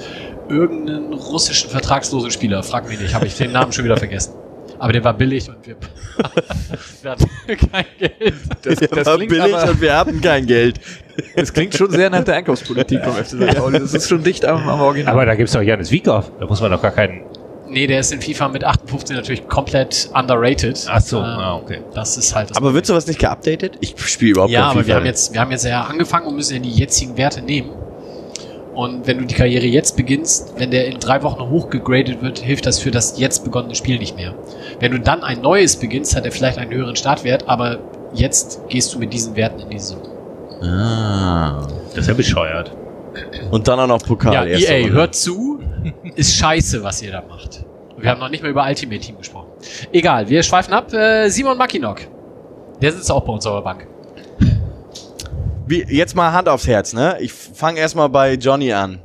Irgendeinen 0.53 1.13
russischen 1.13 1.69
vertragslosen 1.69 2.31
Spieler. 2.31 2.63
Frag 2.63 2.87
mich 2.87 2.99
nicht, 2.99 3.13
habe 3.13 3.25
ich 3.27 3.35
den 3.35 3.51
Namen 3.51 3.71
schon 3.71 3.85
wieder 3.85 3.97
vergessen. 3.97 4.33
Aber 4.79 4.91
der 4.91 5.03
war 5.03 5.13
billig 5.13 5.47
und 5.49 5.65
wir, 5.65 5.75
wir 7.01 7.11
hatten 7.11 7.29
kein 7.71 7.85
Geld. 7.97 8.33
Das, 8.63 8.75
Der 8.75 8.87
das, 8.89 9.05
war 9.05 9.15
klingt 9.15 9.29
billig 9.31 9.55
aber, 9.55 9.71
und 9.71 9.81
wir 9.81 9.95
hatten 9.97 10.21
kein 10.21 10.45
Geld. 10.45 10.79
das 11.35 11.53
klingt 11.53 11.73
schon 11.75 11.89
sehr 11.89 12.09
nach 12.09 12.23
der 12.23 12.35
Einkaufspolitik 12.35 13.03
vom 13.03 13.13
FC 13.13 13.27
St. 13.27 13.55
Pauli. 13.55 13.79
Das 13.79 13.93
ist 13.93 14.09
schon 14.09 14.23
dicht 14.23 14.43
am, 14.45 14.67
am 14.67 14.81
Original. 14.81 15.13
Aber 15.13 15.25
da 15.25 15.35
gibt's 15.35 15.53
doch 15.53 15.61
Janis 15.61 15.89
Wiekow. 15.91 16.29
Da 16.39 16.45
muss 16.45 16.59
man 16.59 16.71
doch 16.71 16.81
gar 16.81 16.91
keinen. 16.91 17.21
Nee, 17.67 17.87
der 17.87 18.01
ist 18.01 18.11
in 18.11 18.21
FIFA 18.21 18.49
mit 18.49 18.63
58 18.63 19.15
natürlich 19.15 19.47
komplett 19.47 20.09
underrated. 20.13 20.85
Ach 20.89 21.01
so, 21.01 21.17
Ähm, 21.17 21.23
ah, 21.23 21.55
okay. 21.55 21.79
Das 21.93 22.17
ist 22.17 22.35
halt 22.35 22.49
das 22.51 22.57
Aber 22.57 22.73
wird 22.73 22.85
sowas 22.85 23.07
nicht 23.07 23.19
geupdatet? 23.19 23.77
Ich 23.79 23.95
spiele 23.97 24.31
überhaupt 24.31 24.51
Ja, 24.51 24.63
kein 24.67 24.71
aber 24.71 24.85
wir 24.85 24.95
haben 24.95 25.05
jetzt, 25.05 25.33
wir 25.33 25.39
haben 25.39 25.51
jetzt 25.51 25.65
ja 25.65 25.83
angefangen 25.83 26.27
und 26.27 26.35
müssen 26.35 26.55
ja 26.55 26.59
die 26.59 26.71
jetzigen 26.71 27.15
Werte 27.17 27.41
nehmen. 27.41 27.71
Und 28.73 29.05
wenn 29.05 29.19
du 29.19 29.25
die 29.25 29.35
Karriere 29.35 29.65
jetzt 29.65 29.95
beginnst, 29.95 30.53
wenn 30.57 30.71
der 30.71 30.87
in 30.87 30.99
drei 30.99 31.21
Wochen 31.21 31.47
hochgegradet 31.49 32.21
wird, 32.21 32.39
hilft 32.39 32.65
das 32.65 32.79
für 32.79 32.89
das 32.89 33.19
jetzt 33.19 33.43
begonnene 33.43 33.75
Spiel 33.75 33.99
nicht 33.99 34.15
mehr. 34.15 34.33
Wenn 34.79 34.91
du 34.91 34.99
dann 34.99 35.23
ein 35.23 35.41
neues 35.41 35.75
beginnst, 35.75 36.15
hat 36.15 36.25
er 36.25 36.31
vielleicht 36.31 36.57
einen 36.57 36.71
höheren 36.71 36.95
Startwert, 36.95 37.47
aber 37.47 37.79
jetzt 38.13 38.67
gehst 38.69 38.93
du 38.93 38.99
mit 38.99 39.13
diesen 39.13 39.35
Werten 39.35 39.59
in 39.59 39.69
die 39.69 39.79
Saison. 39.79 40.01
Ah. 40.63 41.67
Das 41.89 41.99
ist 41.99 42.07
ja 42.07 42.13
bescheuert. 42.13 42.75
Und 43.51 43.67
dann 43.67 43.79
auch 43.79 43.87
noch 43.87 44.01
Pokal. 44.01 44.33
Ja, 44.33 44.43
EA, 44.45 44.81
Runde. 44.81 44.93
hört 44.93 45.15
zu, 45.15 45.59
ist 46.15 46.35
scheiße, 46.35 46.83
was 46.83 47.01
ihr 47.03 47.11
da 47.11 47.23
macht. 47.27 47.65
Wir 47.97 48.09
haben 48.09 48.19
noch 48.19 48.29
nicht 48.29 48.41
mal 48.41 48.49
über 48.49 48.65
Ultimate 48.65 48.99
Team 48.99 49.17
gesprochen. 49.17 49.49
Egal, 49.91 50.27
wir 50.27 50.41
schweifen 50.41 50.73
ab. 50.73 50.91
Äh, 50.93 51.29
Simon 51.29 51.57
Mackinock. 51.57 52.01
Der 52.81 52.91
sitzt 52.91 53.11
auch 53.11 53.23
bei 53.23 53.33
uns 53.33 53.45
auf 53.45 53.55
der 53.55 53.61
Bank. 53.61 53.87
Wie, 55.65 55.85
jetzt 55.87 56.15
mal 56.15 56.33
Hand 56.33 56.49
aufs 56.49 56.67
Herz, 56.67 56.93
ne? 56.93 57.17
Ich 57.21 57.31
fange 57.31 57.79
erstmal 57.79 58.09
bei 58.09 58.33
Johnny 58.33 58.73
an. 58.73 58.99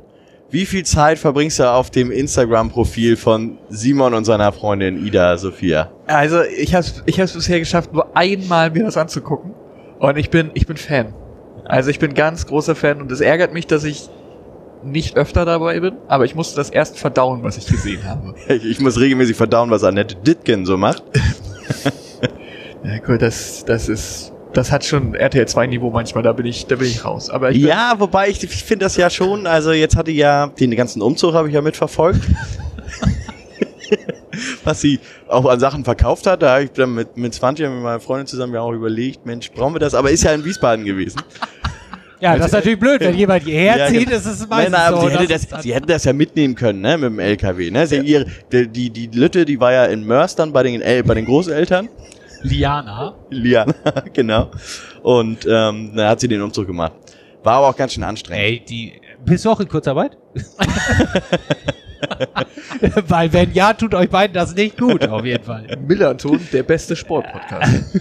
Wie 0.51 0.65
viel 0.65 0.83
Zeit 0.83 1.19
verbringst 1.19 1.59
du 1.59 1.71
auf 1.71 1.91
dem 1.91 2.11
Instagram-Profil 2.11 3.17
von 3.17 3.59
Simon 3.69 4.13
und 4.13 4.25
seiner 4.25 4.51
Freundin 4.51 5.05
Ida 5.05 5.37
Sophia? 5.37 5.91
Also 6.07 6.41
ich 6.41 6.73
habe 6.73 6.85
ich 7.05 7.19
hab's 7.19 7.33
bisher 7.33 7.59
geschafft, 7.59 7.93
nur 7.93 8.17
einmal 8.17 8.71
mir 8.71 8.83
das 8.83 8.97
anzugucken. 8.97 9.53
Und 9.99 10.17
ich 10.17 10.29
bin, 10.31 10.49
ich 10.55 10.65
bin 10.65 10.75
Fan. 10.75 11.13
Also 11.65 11.91
ich 11.91 11.99
bin 11.99 12.13
ganz 12.15 12.47
großer 12.47 12.75
Fan 12.75 12.99
und 12.99 13.11
es 13.11 13.21
ärgert 13.21 13.53
mich, 13.53 13.67
dass 13.67 13.83
ich 13.83 14.09
nicht 14.83 15.17
öfter 15.17 15.45
dabei 15.45 15.79
bin, 15.81 15.97
aber 16.07 16.25
ich 16.25 16.35
musste 16.35 16.55
das 16.55 16.69
erst 16.69 16.97
verdauen, 16.97 17.43
was 17.43 17.57
ich 17.57 17.67
gesehen 17.67 18.03
habe. 18.05 18.33
Ich, 18.47 18.65
ich 18.65 18.79
muss 18.79 18.99
regelmäßig 18.99 19.35
verdauen, 19.37 19.69
was 19.69 19.83
Annette 19.83 20.15
Dittgen 20.15 20.65
so 20.65 20.77
macht. 20.77 21.03
Ja 22.83 22.97
gut, 22.99 23.21
das, 23.21 23.65
das 23.65 23.89
ist, 23.89 24.31
das 24.59 24.71
hat 24.71 24.83
schon 24.83 25.15
RTL 25.15 25.47
2 25.47 25.67
Niveau 25.67 25.89
manchmal, 25.89 26.21
da 26.21 26.33
bin 26.33 26.45
ich, 26.45 26.65
da 26.65 26.75
bin 26.75 26.87
ich 26.87 27.05
raus. 27.05 27.29
Aber 27.29 27.51
ich 27.51 27.59
bin, 27.59 27.69
Ja, 27.69 27.93
wobei 27.97 28.29
ich, 28.29 28.43
ich 28.43 28.63
finde 28.63 28.85
das 28.85 28.97
ja 28.97 29.09
schon, 29.09 29.47
also 29.47 29.71
jetzt 29.71 29.95
hatte 29.95 30.11
ja, 30.11 30.47
den 30.47 30.71
ganzen 30.75 31.01
Umzug 31.01 31.33
habe 31.33 31.47
ich 31.47 31.53
ja 31.53 31.61
mitverfolgt. 31.61 32.19
Was 34.63 34.81
sie 34.81 34.99
auch 35.27 35.45
an 35.45 35.59
Sachen 35.59 35.83
verkauft 35.83 36.27
hat, 36.27 36.41
da 36.41 36.53
habe 36.55 36.63
ich 36.65 36.71
dann 36.71 36.93
mit, 36.93 37.17
mit 37.17 37.33
20 37.33 37.67
mit 37.69 37.81
meiner 37.81 37.99
Freundin 37.99 38.27
zusammen 38.27 38.53
ja 38.53 38.61
auch 38.61 38.73
überlegt, 38.73 39.25
Mensch, 39.25 39.51
brauchen 39.51 39.73
wir 39.75 39.79
das? 39.79 39.95
Aber 39.95 40.11
ist 40.11 40.23
ja 40.23 40.33
in 40.33 40.45
Wiesbaden 40.45 40.85
gewesen. 40.85 41.21
Ja, 42.21 42.35
das 42.35 42.47
ist 42.47 42.51
natürlich 42.51 42.81
blöd, 42.81 42.99
wenn 42.99 43.15
jemand 43.15 43.45
hierher 43.45 43.77
Ja, 43.77 43.87
zieht, 43.87 44.07
genau. 44.07 44.17
ist 44.17 44.25
es 44.25 44.39
Nein, 44.41 44.49
meistens 44.49 44.71
nein, 44.73 44.81
aber 44.81 44.97
so. 44.99 45.07
sie, 45.07 45.13
hätte 45.13 45.27
das, 45.27 45.63
sie 45.63 45.73
hätten 45.73 45.87
das 45.87 46.03
ja 46.03 46.11
mitnehmen 46.11 46.53
können, 46.53 46.81
ne, 46.81 46.97
mit 46.97 47.11
dem 47.11 47.19
LKW, 47.19 47.71
ne? 47.71 47.87
Sie 47.87 47.95
ihre, 47.99 48.25
die, 48.51 48.67
die, 48.67 48.89
die 48.89 49.07
Lütte, 49.17 49.45
die 49.45 49.57
war 49.57 49.71
ja 49.71 49.85
in 49.85 50.05
Mörs 50.05 50.35
dann 50.35 50.51
bei 50.51 50.63
den, 50.63 50.81
El 50.81 51.03
bei 51.03 51.13
den 51.13 51.23
Großeltern. 51.23 51.87
Liana. 52.41 53.15
Liana, 53.29 53.73
genau. 54.13 54.49
Und 55.03 55.45
ähm, 55.49 55.93
da 55.95 56.09
hat 56.09 56.19
sie 56.19 56.27
den 56.27 56.41
Umzug 56.41 56.67
gemacht. 56.67 56.93
War 57.43 57.55
aber 57.55 57.69
auch 57.69 57.75
ganz 57.75 57.93
schön 57.93 58.03
anstrengend. 58.03 58.43
Ey, 58.43 58.59
die. 58.59 58.93
Bist 59.25 59.45
du 59.45 59.49
auch 59.49 59.59
in 59.59 59.67
Kurzarbeit? 59.67 60.17
Weil 63.07 63.33
wenn 63.33 63.53
ja, 63.53 63.73
tut 63.73 63.93
euch 63.93 64.09
beiden 64.09 64.33
das 64.33 64.55
nicht 64.55 64.77
gut, 64.77 65.07
auf 65.07 65.25
jeden 65.25 65.43
Fall. 65.43 65.67
Millerton, 65.85 66.39
der 66.53 66.63
beste 66.63 66.95
Sportpodcast. 66.95 67.99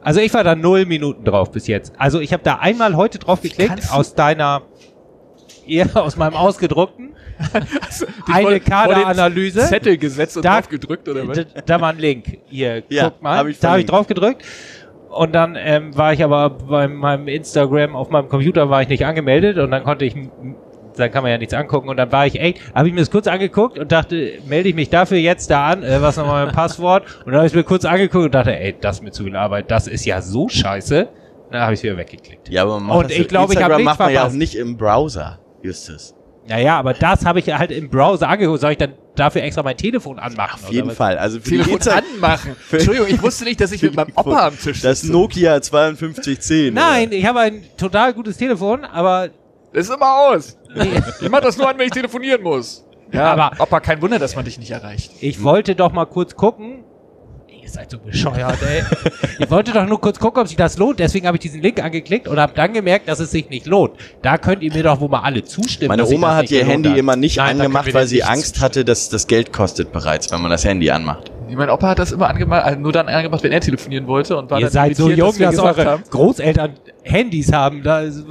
Also 0.00 0.20
ich 0.20 0.32
war 0.32 0.44
da 0.44 0.54
null 0.54 0.86
Minuten 0.86 1.24
drauf 1.24 1.50
bis 1.50 1.66
jetzt. 1.66 1.92
Also 1.98 2.20
ich 2.20 2.32
habe 2.32 2.42
da 2.42 2.58
einmal 2.58 2.96
heute 2.96 3.18
drauf 3.18 3.42
geklickt 3.42 3.92
aus 3.92 4.14
deiner, 4.14 4.62
ja, 5.68 5.86
aus 5.94 6.16
meinem 6.16 6.34
ausgedruckten, 6.34 7.10
Die 8.26 8.32
eine 8.32 8.60
Kaderanalyse. 8.60 9.60
Zettel 9.60 9.96
gesetzt 9.98 10.36
und 10.36 10.44
Da- 10.44 10.56
drauf 10.56 10.68
gedrückt 10.68 11.08
oder 11.08 11.26
was? 11.28 11.36
Da, 11.38 11.44
da 11.64 11.80
war 11.80 11.90
ein 11.90 11.98
Link. 11.98 12.38
Hier, 12.46 12.82
Ja, 12.88 13.04
guck 13.10 13.22
mal. 13.22 13.36
hab 13.38 13.46
ich 13.46 13.58
da 13.60 13.70
habe 13.70 13.80
ich 13.80 13.86
drauf 13.86 14.06
gedrückt. 14.06 14.44
Und 15.10 15.34
dann 15.34 15.56
ähm, 15.58 15.96
war 15.96 16.12
ich 16.12 16.22
aber 16.22 16.50
bei 16.50 16.86
meinem 16.86 17.28
Instagram 17.28 17.96
auf 17.96 18.10
meinem 18.10 18.28
Computer 18.28 18.68
war 18.68 18.82
ich 18.82 18.88
nicht 18.88 19.06
angemeldet 19.06 19.56
und 19.58 19.70
dann 19.70 19.82
konnte 19.82 20.04
ich, 20.04 20.14
dann 20.96 21.10
kann 21.10 21.22
man 21.22 21.32
ja 21.32 21.38
nichts 21.38 21.54
angucken 21.54 21.88
und 21.88 21.96
dann 21.96 22.12
war 22.12 22.26
ich, 22.26 22.38
ey, 22.38 22.54
habe 22.74 22.88
ich 22.88 22.94
mir 22.94 23.00
das 23.00 23.10
kurz 23.10 23.26
angeguckt 23.26 23.78
und 23.78 23.90
dachte, 23.90 24.32
melde 24.46 24.68
ich 24.68 24.74
mich 24.74 24.90
dafür 24.90 25.16
jetzt 25.16 25.50
da 25.50 25.68
an, 25.68 25.82
äh, 25.82 26.02
was 26.02 26.16
ist 26.16 26.22
nochmal 26.22 26.44
mein 26.46 26.54
Passwort 26.54 27.04
und 27.24 27.32
dann 27.32 27.36
habe 27.36 27.46
ich 27.46 27.54
mir 27.54 27.64
kurz 27.64 27.86
angeguckt 27.86 28.26
und 28.26 28.34
dachte, 28.34 28.54
ey, 28.54 28.74
das 28.78 28.96
ist 28.96 29.02
mir 29.02 29.10
zu 29.10 29.24
viel 29.24 29.34
Arbeit, 29.34 29.70
das 29.70 29.86
ist 29.88 30.04
ja 30.04 30.20
so 30.20 30.48
scheiße. 30.48 31.08
Dann 31.50 31.62
habe 31.62 31.72
ich 31.72 31.78
es 31.78 31.84
wieder 31.84 31.96
weggeklickt. 31.96 32.50
Ja, 32.50 32.62
aber 32.64 32.74
man 32.74 32.82
macht 32.88 32.98
Und 32.98 33.10
das 33.10 33.18
ich 33.18 33.28
glaube, 33.28 33.54
ich 33.54 33.58
hab 33.62 33.70
Instagram 33.70 33.76
nichts 33.78 33.98
macht 33.98 34.00
man 34.00 34.12
ja 34.12 34.26
auch 34.26 34.32
nicht 34.32 34.54
im 34.56 34.76
Browser, 34.76 35.38
Justus. 35.62 36.14
Naja, 36.46 36.78
aber 36.78 36.94
das 36.94 37.26
habe 37.26 37.40
ich 37.40 37.52
halt 37.52 37.70
im 37.70 37.90
Browser 37.90 38.28
angeguckt. 38.28 38.60
Soll 38.62 38.72
ich 38.72 38.78
dann 38.78 38.94
dafür 39.14 39.42
extra 39.42 39.62
mein 39.62 39.76
Telefon 39.76 40.18
anmachen? 40.18 40.64
Auf 40.64 40.72
jeden 40.72 40.86
oder? 40.86 40.96
Fall. 40.96 41.18
Also 41.18 41.40
für 41.40 41.50
die 41.50 41.56
Telefon 41.58 41.78
Insta- 41.78 42.02
anmachen. 42.14 42.56
Entschuldigung, 42.72 43.08
ich 43.08 43.20
wusste 43.22 43.44
nicht, 43.44 43.60
dass 43.60 43.70
ich 43.72 43.82
mit 43.82 43.94
meinem 43.94 44.12
Opa 44.14 44.46
am 44.46 44.58
Tisch 44.58 44.80
Das 44.80 45.02
sitze. 45.02 45.12
Nokia 45.12 45.60
5210. 45.60 46.72
Nein, 46.72 47.12
ich 47.12 47.26
habe 47.26 47.40
ein 47.40 47.62
total 47.76 48.14
gutes 48.14 48.38
Telefon, 48.38 48.84
aber 48.86 49.28
Das 49.74 49.88
ist 49.88 49.94
immer 49.94 50.16
aus. 50.30 50.56
Ich 51.20 51.28
mach 51.28 51.40
das 51.40 51.58
nur 51.58 51.68
an, 51.68 51.76
wenn 51.78 51.86
ich 51.86 51.92
telefonieren 51.92 52.42
muss. 52.42 52.84
Ja, 53.12 53.32
Aber- 53.32 53.52
aber 53.52 53.62
Opa, 53.62 53.80
kein 53.80 54.00
Wunder, 54.00 54.18
dass 54.18 54.34
man 54.34 54.44
dich 54.46 54.58
nicht 54.58 54.70
erreicht. 54.70 55.12
Ich 55.20 55.42
wollte 55.42 55.74
doch 55.74 55.92
mal 55.92 56.06
kurz 56.06 56.34
gucken. 56.34 56.84
Ihr 57.68 57.74
seid 57.74 57.90
so 57.90 57.98
bescheuert, 57.98 58.56
ey. 58.62 58.82
ich 59.38 59.50
wollte 59.50 59.72
doch 59.72 59.86
nur 59.86 60.00
kurz 60.00 60.18
gucken, 60.18 60.40
ob 60.40 60.48
sich 60.48 60.56
das 60.56 60.78
lohnt. 60.78 61.00
Deswegen 61.00 61.26
habe 61.26 61.36
ich 61.36 61.42
diesen 61.42 61.60
Link 61.60 61.84
angeklickt 61.84 62.26
und 62.26 62.38
habe 62.38 62.54
dann 62.54 62.72
gemerkt, 62.72 63.08
dass 63.08 63.20
es 63.20 63.30
sich 63.30 63.50
nicht 63.50 63.66
lohnt. 63.66 63.92
Da 64.22 64.38
könnt 64.38 64.62
ihr 64.62 64.72
mir 64.72 64.84
doch 64.84 65.00
wohl 65.00 65.10
mal 65.10 65.20
alle 65.20 65.44
zustimmen. 65.44 65.88
Meine 65.88 66.04
dass 66.04 66.10
Oma 66.10 66.34
hat 66.34 66.50
ihr 66.50 66.64
Handy 66.64 66.88
hat. 66.88 66.96
immer 66.96 67.14
nicht 67.14 67.36
Nein, 67.36 67.60
angemacht, 67.60 67.92
weil 67.92 68.06
sie 68.06 68.24
Angst 68.24 68.54
zustimmen. 68.54 68.64
hatte, 68.64 68.84
dass 68.86 69.10
das 69.10 69.26
Geld 69.26 69.52
kostet 69.52 69.92
bereits, 69.92 70.32
wenn 70.32 70.40
man 70.40 70.50
das 70.50 70.64
Handy 70.64 70.90
anmacht. 70.90 71.30
Mein 71.50 71.68
Opa 71.68 71.88
hat 71.88 71.98
das 71.98 72.10
immer 72.12 72.28
angemacht, 72.30 72.64
also 72.64 72.80
nur 72.80 72.92
dann 72.92 73.06
angemacht, 73.06 73.42
wenn 73.42 73.52
er 73.52 73.60
telefonieren 73.60 74.06
wollte 74.06 74.38
und 74.38 74.50
war 74.50 74.58
Ihr 74.60 74.66
dann 74.66 74.72
seid 74.72 74.96
so 74.96 75.10
jung, 75.10 75.36
dass 75.38 75.50
gesagt 75.50 75.78
eure 75.78 75.90
haben. 75.90 76.02
Großeltern 76.08 76.72
Handys 77.02 77.52
haben. 77.52 77.82
Da 77.82 78.00
ist 78.00 78.24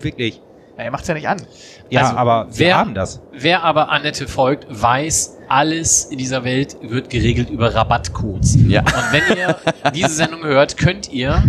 wirklich. 0.00 0.40
Er 0.78 0.90
macht's 0.90 1.08
ja 1.08 1.14
nicht 1.14 1.28
an. 1.28 1.42
Ja, 1.90 2.02
Also, 2.02 2.16
aber 2.16 2.46
wer- 2.50 2.76
haben 2.78 2.94
das. 2.94 3.20
Wer 3.32 3.64
aber 3.64 3.90
Annette 3.90 4.28
folgt, 4.28 4.66
weiß, 4.70 5.36
alles 5.48 6.04
in 6.04 6.18
dieser 6.18 6.44
Welt 6.44 6.76
wird 6.82 7.10
geregelt 7.10 7.50
über 7.50 7.74
Rabattcodes. 7.74 8.56
Ja. 8.68 8.80
Und 8.82 9.12
wenn 9.12 9.36
ihr 9.36 9.56
diese 9.94 10.10
Sendung 10.10 10.44
hört, 10.44 10.76
könnt 10.76 11.12
ihr 11.12 11.42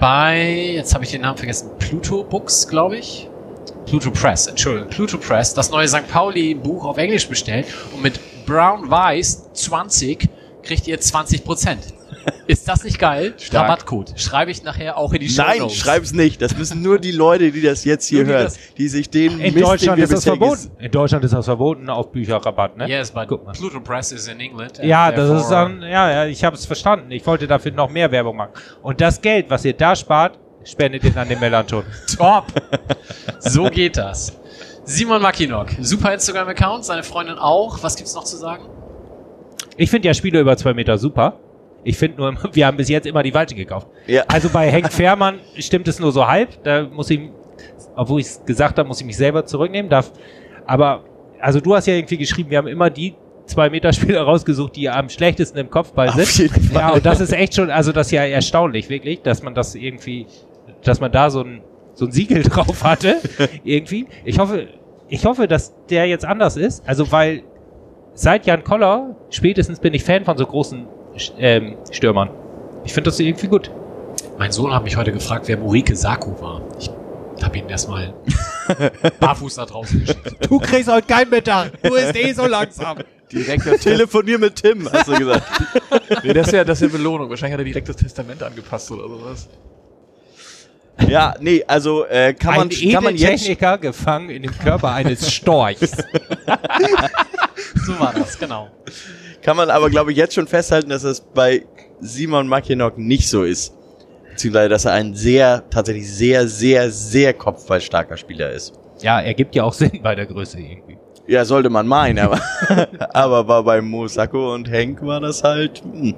bei, 0.00 0.72
jetzt 0.74 0.94
habe 0.94 1.04
ich 1.04 1.10
den 1.10 1.20
Namen 1.22 1.38
vergessen, 1.38 1.70
Pluto 1.78 2.24
Books, 2.24 2.66
glaube 2.68 2.96
ich. 2.96 3.28
Pluto 3.86 4.10
Press, 4.10 4.46
Entschuldigung, 4.46 4.88
Pluto 4.90 5.18
Press, 5.18 5.54
das 5.54 5.70
neue 5.70 5.86
St. 5.88 6.08
Pauli 6.08 6.54
Buch 6.54 6.84
auf 6.84 6.98
Englisch 6.98 7.28
bestellen 7.28 7.64
und 7.94 8.02
mit 8.02 8.18
Brown 8.46 8.90
Weiß 8.90 9.52
20 9.52 10.28
kriegt 10.62 10.86
ihr 10.86 11.00
20 11.00 11.44
Prozent. 11.44 11.80
Ist 12.46 12.68
das 12.68 12.84
nicht 12.84 12.98
geil? 12.98 13.34
Stark. 13.38 13.64
Rabattcode. 13.68 14.12
Schreibe 14.16 14.50
ich 14.50 14.62
nachher 14.62 14.96
auch 14.98 15.12
in 15.12 15.20
die 15.20 15.28
Show 15.28 15.42
Nein, 15.42 15.70
schreib's 15.70 16.12
nicht. 16.12 16.42
Das 16.42 16.56
müssen 16.56 16.82
nur 16.82 16.98
die 16.98 17.12
Leute, 17.12 17.50
die 17.52 17.62
das 17.62 17.84
jetzt 17.84 18.06
hier 18.06 18.24
die 18.24 18.30
hören, 18.30 18.44
das- 18.44 18.58
die 18.76 18.88
sich 18.88 19.08
den 19.10 19.40
In 19.40 19.54
Mist, 19.54 19.64
Deutschland 19.66 19.92
den 19.92 19.96
wir 19.98 20.04
ist 20.04 20.12
das 20.12 20.24
verboten. 20.24 20.70
In 20.78 20.90
Deutschland 20.90 21.24
ist 21.24 21.32
das 21.34 21.44
verboten 21.44 21.88
auf 21.88 22.10
Bücherrabatt, 22.12 22.76
ne? 22.76 22.88
Yes, 22.88 23.10
but 23.10 23.28
Guck 23.28 23.44
mal. 23.44 23.52
Pluto 23.52 23.80
Press 23.80 24.12
is 24.12 24.28
in 24.28 24.40
England. 24.40 24.78
and 24.80 24.88
Ja, 24.88 25.10
das 25.12 25.42
ist 25.42 25.48
dann, 25.50 25.82
ja, 25.82 26.10
ja, 26.10 26.26
ich 26.26 26.42
habe 26.44 26.56
es 26.56 26.66
verstanden. 26.66 27.10
Ich 27.12 27.26
wollte 27.26 27.46
dafür 27.46 27.72
noch 27.72 27.88
mehr 27.90 28.10
Werbung 28.10 28.36
machen. 28.36 28.52
Und 28.82 29.00
das 29.00 29.20
Geld, 29.20 29.46
was 29.48 29.64
ihr 29.64 29.72
da 29.74 29.94
spart, 29.96 30.38
spendet 30.64 31.04
ihr 31.04 31.16
an 31.16 31.28
den 31.28 31.40
Melanton. 31.40 31.84
Top. 32.16 32.44
So 33.38 33.64
geht 33.64 33.96
das. 33.96 34.32
Simon 34.84 35.22
Mackinock, 35.22 35.68
super 35.80 36.12
Instagram-Account, 36.12 36.84
seine 36.84 37.02
Freundin 37.04 37.38
auch. 37.38 37.82
Was 37.82 37.94
gibt's 37.96 38.14
noch 38.14 38.24
zu 38.24 38.36
sagen? 38.36 38.64
Ich 39.76 39.90
finde 39.90 40.08
ja 40.08 40.14
Spiele 40.14 40.40
über 40.40 40.56
zwei 40.56 40.74
Meter 40.74 40.98
super. 40.98 41.38
Ich 41.84 41.96
finde 41.96 42.18
nur, 42.18 42.34
wir 42.52 42.66
haben 42.66 42.76
bis 42.76 42.88
jetzt 42.88 43.06
immer 43.06 43.22
die 43.22 43.32
falsche 43.32 43.54
gekauft. 43.54 43.88
Ja. 44.06 44.24
Also 44.28 44.48
bei 44.48 44.70
Henk 44.70 44.92
Fährmann 44.92 45.40
stimmt 45.58 45.88
es 45.88 45.98
nur 45.98 46.12
so 46.12 46.26
halb. 46.26 46.62
Da 46.64 46.84
muss 46.84 47.10
ich, 47.10 47.20
obwohl 47.96 48.20
ich 48.20 48.26
es 48.26 48.44
gesagt 48.44 48.78
habe, 48.78 48.88
muss 48.88 49.00
ich 49.00 49.06
mich 49.06 49.16
selber 49.16 49.44
zurücknehmen. 49.44 49.90
Darf, 49.90 50.12
aber, 50.66 51.04
also 51.40 51.60
du 51.60 51.74
hast 51.74 51.86
ja 51.86 51.94
irgendwie 51.94 52.18
geschrieben, 52.18 52.50
wir 52.50 52.58
haben 52.58 52.68
immer 52.68 52.90
die 52.90 53.14
zwei 53.46 53.70
Meter 53.70 53.92
Spieler 53.92 54.22
rausgesucht, 54.24 54.76
die 54.76 54.88
am 54.88 55.08
schlechtesten 55.08 55.58
im 55.58 55.70
Kopfball 55.70 56.08
Auf 56.08 56.24
sind. 56.24 56.52
Ja, 56.72 56.92
und 56.92 57.04
das 57.04 57.20
ist 57.20 57.32
echt 57.32 57.54
schon, 57.54 57.70
also 57.70 57.92
das 57.92 58.08
ist 58.08 58.12
ja 58.12 58.24
erstaunlich, 58.24 58.88
wirklich, 58.88 59.22
dass 59.22 59.42
man 59.42 59.54
das 59.54 59.74
irgendwie, 59.74 60.26
dass 60.84 61.00
man 61.00 61.12
da 61.12 61.30
so 61.30 61.42
ein, 61.42 61.62
so 61.94 62.06
ein 62.06 62.12
Siegel 62.12 62.42
drauf 62.42 62.84
hatte, 62.84 63.16
irgendwie. 63.64 64.06
Ich 64.24 64.38
hoffe, 64.38 64.68
ich 65.08 65.26
hoffe, 65.26 65.46
dass 65.46 65.74
der 65.90 66.06
jetzt 66.06 66.24
anders 66.24 66.56
ist. 66.56 66.88
Also, 66.88 67.12
weil 67.12 67.42
seit 68.14 68.46
Jan 68.46 68.64
Koller 68.64 69.14
spätestens 69.28 69.78
bin 69.78 69.92
ich 69.92 70.04
Fan 70.04 70.24
von 70.24 70.38
so 70.38 70.46
großen 70.46 70.86
ähm, 71.38 71.76
Stürmern. 71.90 72.30
Ich 72.84 72.92
finde 72.92 73.10
das 73.10 73.20
irgendwie 73.20 73.48
gut. 73.48 73.70
Mein 74.38 74.52
Sohn 74.52 74.72
hat 74.72 74.84
mich 74.84 74.96
heute 74.96 75.12
gefragt, 75.12 75.48
wer 75.48 75.56
Morike 75.56 75.94
Saku 75.94 76.40
war. 76.40 76.62
Ich 76.78 76.90
habe 77.42 77.58
ihn 77.58 77.68
erstmal 77.68 78.14
barfuß 79.20 79.56
da 79.56 79.66
draußen 79.66 80.00
geschickt. 80.00 80.48
Du 80.48 80.58
kriegst 80.58 80.90
heute 80.90 81.06
kein 81.06 81.28
Mittag. 81.28 81.72
Du 81.82 81.90
bist 81.90 82.16
eh 82.16 82.32
so 82.32 82.46
langsam. 82.46 82.98
Direkt 83.30 83.80
Telefonier 83.80 84.38
mit 84.38 84.56
Tim, 84.56 84.88
hast 84.92 85.08
du 85.08 85.16
gesagt. 85.16 85.42
nee, 86.22 86.32
das 86.34 86.48
ist 86.48 86.52
ja, 86.52 86.64
das 86.64 86.82
ist 86.82 86.92
ja 86.92 86.96
Belohnung. 86.96 87.30
Wahrscheinlich 87.30 87.54
hat 87.54 87.60
er 87.60 87.64
direkt 87.64 87.88
das 87.88 87.96
Testament 87.96 88.42
angepasst 88.42 88.90
oder 88.90 89.08
sowas. 89.08 89.48
ja, 91.08 91.34
nee, 91.40 91.64
also 91.66 92.04
äh, 92.04 92.34
kann 92.34 92.56
man, 92.56 92.68
Ein 92.70 92.92
kann 92.92 93.04
man 93.04 93.14
jetzt 93.16 93.22
Edeltechniker 93.22 93.78
gefangen 93.78 94.30
in 94.30 94.42
dem 94.42 94.58
Körper 94.58 94.92
eines 94.92 95.32
Storchs. 95.32 95.96
So 97.86 97.98
war 97.98 98.12
das, 98.12 98.38
genau. 98.38 98.70
Kann 99.42 99.56
man 99.56 99.70
aber, 99.70 99.90
glaube 99.90 100.12
ich, 100.12 100.16
jetzt 100.16 100.34
schon 100.34 100.46
festhalten, 100.46 100.90
dass 100.90 101.02
es 101.02 101.20
bei 101.20 101.64
Simon 102.00 102.46
Mackinock 102.48 102.96
nicht 102.96 103.28
so 103.28 103.42
ist. 103.42 103.74
Beziehungsweise, 104.30 104.68
dass 104.68 104.84
er 104.84 104.92
ein 104.92 105.14
sehr, 105.14 105.64
tatsächlich 105.68 106.10
sehr, 106.10 106.48
sehr, 106.48 106.90
sehr 106.90 107.34
kopfballstarker 107.34 108.16
Spieler 108.16 108.50
ist. 108.50 108.72
ja, 109.00 109.20
ergibt 109.20 109.54
ja 109.54 109.64
auch 109.64 109.72
Sinn 109.72 110.00
bei 110.02 110.14
der 110.14 110.26
Größe 110.26 110.58
irgendwie. 110.58 110.96
Ja, 111.26 111.44
sollte 111.44 111.70
man 111.70 111.86
meinen, 111.86 112.18
aber, 112.18 112.40
aber 113.12 113.46
war 113.46 113.62
bei 113.64 113.80
Mosako 113.80 114.54
und 114.54 114.70
Henk 114.70 115.04
war 115.04 115.20
das 115.20 115.44
halt, 115.44 115.82
hm. 115.82 116.14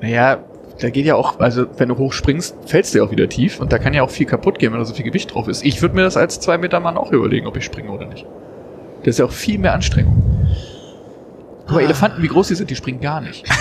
Naja, 0.00 0.44
da 0.80 0.90
geht 0.90 1.06
ja 1.06 1.14
auch, 1.14 1.40
also 1.40 1.66
wenn 1.78 1.88
du 1.88 1.96
hochspringst, 1.96 2.56
fällst 2.66 2.92
du 2.92 2.98
ja 2.98 3.04
auch 3.04 3.10
wieder 3.10 3.28
tief 3.28 3.60
und 3.60 3.72
da 3.72 3.78
kann 3.78 3.94
ja 3.94 4.02
auch 4.02 4.10
viel 4.10 4.26
kaputt 4.26 4.58
gehen, 4.58 4.72
wenn 4.72 4.78
da 4.78 4.84
so 4.84 4.94
viel 4.94 5.06
Gewicht 5.06 5.34
drauf 5.34 5.48
ist. 5.48 5.64
Ich 5.64 5.80
würde 5.80 5.94
mir 5.94 6.02
das 6.02 6.16
als 6.18 6.40
zwei 6.40 6.58
Meter 6.58 6.80
Mann 6.80 6.98
auch 6.98 7.12
überlegen, 7.12 7.46
ob 7.46 7.56
ich 7.56 7.64
springe 7.64 7.90
oder 7.90 8.06
nicht. 8.06 8.26
Das 9.00 9.14
ist 9.14 9.18
ja 9.18 9.24
auch 9.24 9.32
viel 9.32 9.58
mehr 9.58 9.72
Anstrengung. 9.72 10.22
Guck 11.66 11.76
mal, 11.76 11.82
Elefanten, 11.82 12.22
wie 12.22 12.28
groß 12.28 12.48
die 12.48 12.54
sind, 12.54 12.70
die 12.70 12.76
springen 12.76 13.00
gar 13.00 13.20
nicht. 13.20 13.44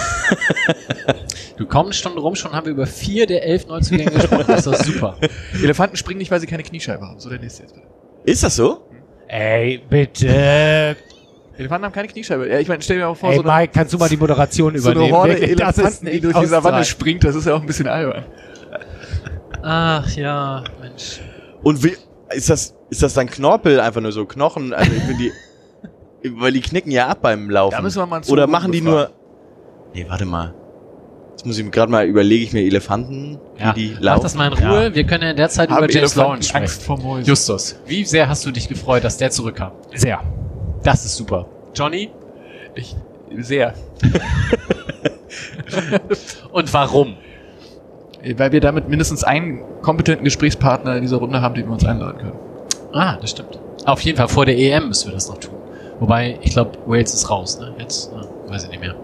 Du 1.58 1.66
kommst 1.66 2.00
Stunden 2.00 2.18
rum, 2.18 2.36
schon 2.36 2.52
haben 2.52 2.66
wir 2.66 2.74
über 2.74 2.86
vier 2.86 3.26
der 3.28 3.46
elf 3.46 3.66
Neuzugänge 3.68 4.12
gesprochen. 4.12 4.44
Das 4.46 4.66
ist 4.66 4.68
doch 4.68 4.76
super. 4.76 5.18
Elefanten 5.64 5.96
springen 5.96 6.18
nicht, 6.18 6.30
weil 6.30 6.42
sie 6.42 6.48
keine 6.48 6.64
Kniescheibe 6.64 7.08
haben. 7.08 7.18
So, 7.20 7.30
der 7.30 7.40
nächste 7.40 7.64
jetzt 7.64 7.74
bitte. 7.74 7.88
Ist 8.26 8.44
das 8.44 8.58
so? 8.58 8.90
Ey, 9.30 9.82
bitte. 9.90 10.98
Elefanten 11.58 11.86
haben 11.86 11.94
keine 11.94 12.10
Kniescheibe. 12.10 12.50
Ja, 12.50 12.60
ich 12.60 12.68
meine, 12.68 12.82
stell 12.82 12.98
dir 12.98 13.08
mal 13.08 13.16
vor, 13.16 13.30
Ey, 13.30 13.38
so 13.38 13.44
eine, 13.44 13.54
Mike, 13.54 13.72
kannst 13.74 13.94
du 13.94 13.98
mal 13.98 14.10
die 14.10 14.18
Moderation 14.18 14.78
so 14.78 14.90
eine 14.90 15.00
übernehmen? 15.00 15.16
Horde 15.16 15.40
Wirklich, 15.40 15.56
das 15.56 15.70
ist 15.70 15.78
Elefanten, 15.78 16.06
die 16.06 16.12
nicht 16.12 16.24
durch 16.26 16.40
die 16.40 16.46
Savanne 16.46 16.84
springt, 16.84 17.24
das 17.24 17.36
ist 17.36 17.48
ja 17.48 17.54
auch 17.54 17.62
ein 17.62 17.68
bisschen 17.68 17.88
albern. 17.88 18.26
Ach 19.64 20.10
ja, 20.16 20.64
Mensch. 20.82 21.22
Und 21.64 21.82
wie, 21.84 21.96
ist 22.32 22.50
das, 22.50 22.76
ist 22.90 23.02
das 23.02 23.14
dann 23.14 23.28
Knorpel, 23.28 23.80
einfach 23.80 24.02
nur 24.02 24.12
so 24.12 24.26
Knochen? 24.26 24.74
Also 24.74 24.92
ich 24.92 25.04
finde 25.04 25.24
die, 25.24 25.32
weil 26.36 26.52
die 26.54 26.62
knicken 26.62 26.92
ja 26.92 27.08
ab 27.08 27.20
beim 27.22 27.50
Laufen. 27.50 27.76
Da 27.76 27.82
müssen 27.82 28.00
wir 28.00 28.06
mal 28.06 28.18
einen 28.18 28.26
Oder 28.30 28.48
machen 28.48 28.72
die 28.72 28.82
befragen. 28.82 29.10
nur, 29.10 29.94
nee, 29.94 30.06
warte 30.10 30.26
mal. 30.26 30.54
Jetzt 31.32 31.46
muss 31.46 31.58
ich 31.58 31.66
mir 31.66 31.72
gerade 31.72 31.92
mal, 31.92 32.06
überlege 32.06 32.44
ich 32.44 32.54
mir 32.54 32.62
Elefanten, 32.62 33.40
wie 33.58 33.62
Ja, 33.64 33.74
die 33.74 33.92
mach 33.96 34.02
laufen. 34.02 34.24
das 34.24 34.36
mal 34.36 34.52
in 34.52 34.66
Ruhe. 34.66 34.96
Wir 34.96 35.04
können 35.04 35.24
ja 35.24 35.32
in 35.32 35.38
der 35.38 35.50
Zeit 35.50 35.70
Haben 35.70 35.84
über 35.84 35.92
James 35.94 36.16
Lawrence 36.16 36.50
sprechen. 36.50 36.64
Angst 36.64 36.84
vor 36.84 36.98
Mäusen. 36.98 37.26
Justus, 37.26 37.80
wie 37.86 38.06
sehr 38.06 38.28
hast 38.30 38.46
du 38.46 38.52
dich 38.52 38.68
gefreut, 38.68 39.04
dass 39.04 39.18
der 39.18 39.32
zurückkam? 39.32 39.72
Sehr. 39.94 40.22
Das 40.84 41.06
ist 41.06 41.16
super. 41.18 41.46
Johnny? 41.76 42.10
Ich, 42.76 42.96
sehr. 43.38 43.74
Und 46.52 46.74
warum? 46.74 47.16
Weil 48.38 48.52
wir 48.52 48.62
damit 48.62 48.90
mindestens 48.90 49.24
einen 49.24 49.62
kompetenten 49.82 50.24
Gesprächspartner 50.24 50.96
in 50.96 51.02
dieser 51.02 51.18
Runde 51.18 51.42
haben, 51.42 51.54
den 51.56 51.66
wir 51.68 51.74
uns 51.74 51.86
einladen 51.86 52.18
können. 52.18 52.40
Ah, 52.94 53.18
das 53.18 53.32
stimmt. 53.32 53.60
Auf 53.86 54.00
jeden 54.02 54.18
Fall 54.18 54.30
vor 54.30 54.46
der 54.46 54.58
EM 54.58 54.88
müssen 54.88 55.10
wir 55.10 55.14
das 55.14 55.30
noch 55.30 55.38
tun. 55.38 55.55
Wobei, 56.00 56.38
ich 56.42 56.52
glaube, 56.52 56.72
Wales 56.86 57.14
ist 57.14 57.30
raus, 57.30 57.60
ne? 57.60 57.74
Jetzt, 57.80 58.12
äh, 58.12 58.52
weiß 58.52 58.66
ich 58.66 58.70
nicht 58.70 58.82
mehr. 58.82 58.96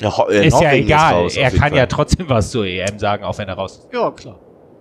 Ja, 0.00 0.16
Ho- 0.16 0.28
äh, 0.28 0.46
Ist 0.46 0.54
ja 0.54 0.68
Norwegen 0.68 0.86
egal. 0.86 1.14
raus, 1.14 1.32
auf 1.36 1.42
er 1.42 1.50
kann 1.50 1.68
Fall. 1.70 1.76
ja 1.76 1.86
trotzdem 1.86 2.28
was 2.28 2.50
zur 2.50 2.64
EM 2.66 2.98
sagen, 2.98 3.22
auch 3.24 3.36
wenn 3.38 3.48
er 3.48 3.54
raus 3.54 3.78
ist. 3.84 3.88
Ja, 3.92 4.10
klar. 4.10 4.38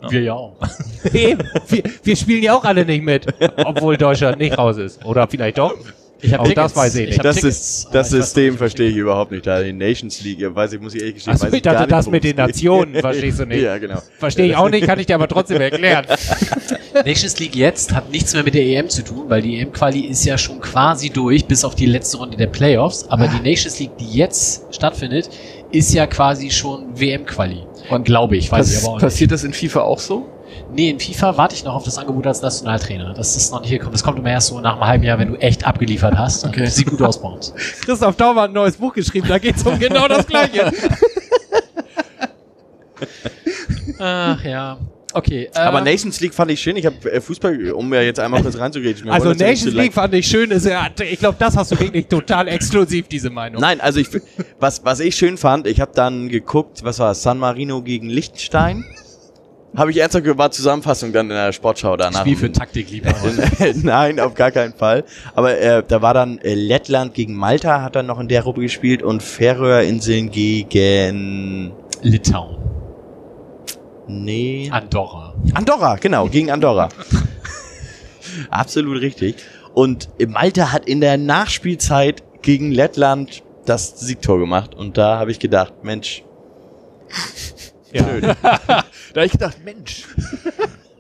Wir 0.10 0.22
ja 0.22 0.34
auch. 0.34 0.56
Eben. 1.14 1.44
Wir, 1.68 1.84
wir 2.04 2.16
spielen 2.16 2.42
ja 2.42 2.56
auch 2.56 2.64
alle 2.64 2.86
nicht 2.86 3.04
mit, 3.04 3.26
obwohl 3.66 3.98
Deutschland 3.98 4.38
nicht 4.40 4.58
raus 4.58 4.78
ist. 4.78 5.04
Oder 5.06 5.28
vielleicht 5.28 5.58
doch. 5.58 5.76
Ich 6.22 6.34
hab 6.34 6.42
Auch 6.42 6.48
Tickets. 6.48 6.74
das 6.74 6.76
weiß 6.76 6.96
ich 6.96 7.08
nicht. 7.10 7.24
Das, 7.26 7.36
Tickets, 7.38 7.58
ist, 7.58 7.90
das 7.94 8.12
noch 8.12 8.18
System 8.20 8.58
verstehe 8.58 8.90
ich 8.90 8.96
überhaupt 8.96 9.32
nicht. 9.32 9.46
Da 9.46 9.62
die 9.62 9.72
Nations 9.74 10.22
League, 10.22 10.40
ja, 10.40 10.54
weiß 10.54 10.74
ich, 10.74 10.80
muss 10.82 10.94
ich 10.94 11.02
ehrlich 11.02 11.16
gestehen. 11.16 11.34
Achso, 11.34 11.46
weiß 11.48 11.54
ich 11.54 11.62
dachte, 11.62 11.76
gar 11.76 11.82
nicht, 11.86 11.92
das 11.92 12.10
mit 12.10 12.24
den. 12.24 12.36
Nationen 12.38 12.96
verstehst 13.02 13.40
du 13.40 13.46
nicht. 13.46 13.62
Ja, 13.62 13.78
genau. 13.78 14.02
Verstehe 14.18 14.48
ich 14.48 14.56
auch 14.56 14.70
nicht, 14.70 14.86
kann 14.86 15.00
ich 15.00 15.06
dir 15.06 15.16
aber 15.16 15.28
trotzdem 15.28 15.60
erklären. 15.62 16.06
Nations 17.06 17.40
League 17.40 17.56
jetzt 17.56 17.94
hat 17.94 18.10
nichts 18.12 18.34
mehr 18.34 18.44
mit 18.44 18.54
der 18.54 18.64
EM 18.64 18.90
zu 18.90 19.04
tun, 19.04 19.26
weil 19.30 19.42
die 19.42 19.60
EM-Quali 19.60 20.02
ist 20.02 20.26
ja 20.26 20.38
schon 20.38 20.60
quasi 20.60 21.10
durch, 21.10 21.46
bis 21.46 21.64
auf 21.64 21.76
die 21.76 21.86
letzte 21.86 22.18
Runde 22.18 22.38
der 22.38 22.48
Playoffs. 22.48 23.06
Aber 23.10 23.28
die 23.28 23.40
Nations 23.40 23.80
League, 23.80 23.98
die 23.98 24.12
jetzt 24.12 24.74
stattfindet, 24.74 25.30
ist 25.72 25.94
ja 25.94 26.08
quasi 26.08 26.50
schon 26.50 27.00
WM-Quali. 27.00 27.64
Und 27.90 28.06
glaube 28.06 28.38
ich, 28.38 28.52
weiß 28.52 28.70
ich 28.70 28.76
Pass, 28.76 28.84
aber 28.84 28.94
auch 28.94 28.98
nicht. 28.98 29.04
passiert 29.04 29.32
das 29.32 29.44
in 29.44 29.54
FIFA 29.54 29.82
auch 29.82 30.00
so? 30.00 30.28
Nee, 30.72 30.90
in 30.90 31.00
FIFA 31.00 31.38
warte 31.38 31.56
ich 31.56 31.64
noch 31.64 31.76
auf 31.76 31.84
das 31.84 31.98
Angebot 31.98 32.28
als 32.28 32.42
Nationaltrainer. 32.42 33.14
Das 33.14 33.36
ist 33.36 33.52
noch 33.52 33.62
nicht 33.62 33.72
gekommen. 33.72 33.92
Das 33.92 34.04
kommt 34.04 34.20
immer 34.20 34.30
erst 34.30 34.48
so 34.48 34.60
nach 34.60 34.74
einem 34.74 34.86
halben 34.86 35.04
Jahr, 35.04 35.18
wenn 35.20 35.30
du 35.30 35.36
echt 35.36 35.66
abgeliefert 35.66 36.18
hast. 36.18 36.46
Okay. 36.46 36.62
Und 36.62 36.72
sieht 36.72 36.88
gut 36.88 37.02
aus 37.02 37.22
bei 37.22 37.30
uns. 37.30 37.54
Christoph 37.86 38.16
Daumer 38.16 38.44
hat 38.44 38.52
ein 38.52 38.54
neues 38.54 38.78
Buch 38.78 38.94
geschrieben, 38.94 39.28
da 39.28 39.38
geht 39.40 39.58
es 39.58 39.64
um 39.64 39.80
genau 39.80 40.08
das 40.08 40.26
Gleiche. 40.28 40.72
Ach 44.00 44.44
ja. 44.44 44.78
Okay. 45.14 45.50
Aber 45.54 45.80
ähm, 45.80 45.86
Nations 45.86 46.20
League 46.20 46.34
fand 46.34 46.52
ich 46.52 46.62
schön. 46.62 46.78
Ich 46.78 46.86
habe 46.86 47.12
äh, 47.12 47.20
Fußball, 47.20 47.72
um 47.72 47.90
mir 47.90 48.04
jetzt 48.04 48.20
einmal 48.20 48.42
kurz 48.42 48.58
reinzugehen. 48.58 49.10
Also 49.10 49.32
ja 49.32 49.48
Nations 49.48 49.74
League 49.74 49.94
fand 49.94 50.14
ich 50.14 50.28
schön. 50.28 50.52
Ist 50.52 50.66
ja, 50.66 50.88
ich 51.10 51.20
glaube, 51.20 51.38
das 51.40 51.58
hast 51.58 51.72
du 51.72 51.80
wirklich 51.80 52.08
total 52.08 52.48
exklusiv, 52.48 53.08
diese 53.08 53.30
Meinung. 53.30 53.62
Nein, 53.62 53.82
also 53.82 54.00
ich, 54.00 54.08
was, 54.60 54.86
was 54.86 55.00
ich 55.00 55.16
schön 55.16 55.38
fand, 55.38 55.66
ich 55.68 55.82
habe 55.82 55.92
dann 55.96 56.30
geguckt, 56.30 56.84
was 56.84 57.00
war 57.00 57.12
es, 57.12 57.24
San 57.24 57.40
Marino 57.40 57.82
gegen 57.82 58.10
Liechtenstein. 58.10 58.86
Habe 59.76 59.92
ich 59.92 59.98
ernsthaft 59.98 60.26
war 60.38 60.50
Zusammenfassung 60.50 61.14
dann 61.14 61.30
in 61.30 61.36
der 61.36 61.52
Sportschau 61.52 61.96
danach. 61.96 62.22
Spiel 62.22 62.36
für 62.36 62.52
Taktikliebhaber. 62.52 63.32
Nein, 63.76 64.20
auf 64.20 64.34
gar 64.34 64.52
keinen 64.52 64.74
Fall. 64.74 65.04
Aber 65.36 65.58
äh, 65.60 65.84
da 65.88 66.02
war 66.02 66.16
dann 66.16 66.40
äh, 66.40 66.56
Lettland 66.56 67.14
gegen 67.14 67.36
Malta, 67.36 67.84
hat 67.84 67.96
dann 67.96 68.08
noch 68.08 68.20
in 68.20 68.28
der 68.28 68.42
Gruppe 68.42 68.62
gespielt 68.62 69.04
und 69.04 69.22
Färöerinseln 69.22 70.32
gegen 70.32 71.72
Litauen. 72.02 72.58
Nee 74.10 74.70
Andorra. 74.72 75.34
Andorra, 75.54 75.96
genau, 75.96 76.28
gegen 76.28 76.52
Andorra. 76.52 76.90
Absolut 78.50 79.02
richtig. 79.02 79.36
Und 79.74 80.10
Malta 80.28 80.72
hat 80.72 80.88
in 80.88 81.00
der 81.00 81.18
Nachspielzeit 81.18 82.24
gegen 82.42 82.72
Lettland 82.72 83.44
das 83.66 84.00
Siegtor 84.00 84.40
gemacht 84.40 84.76
und 84.76 84.98
da 84.98 85.20
habe 85.20 85.32
ich 85.32 85.40
gedacht, 85.40 85.74
Mensch, 85.84 86.24
Ja. 87.94 88.04
Da 89.14 89.22
hab 89.22 89.26
ich 89.26 89.32
gedacht, 89.32 89.58
Mensch, 89.66 90.04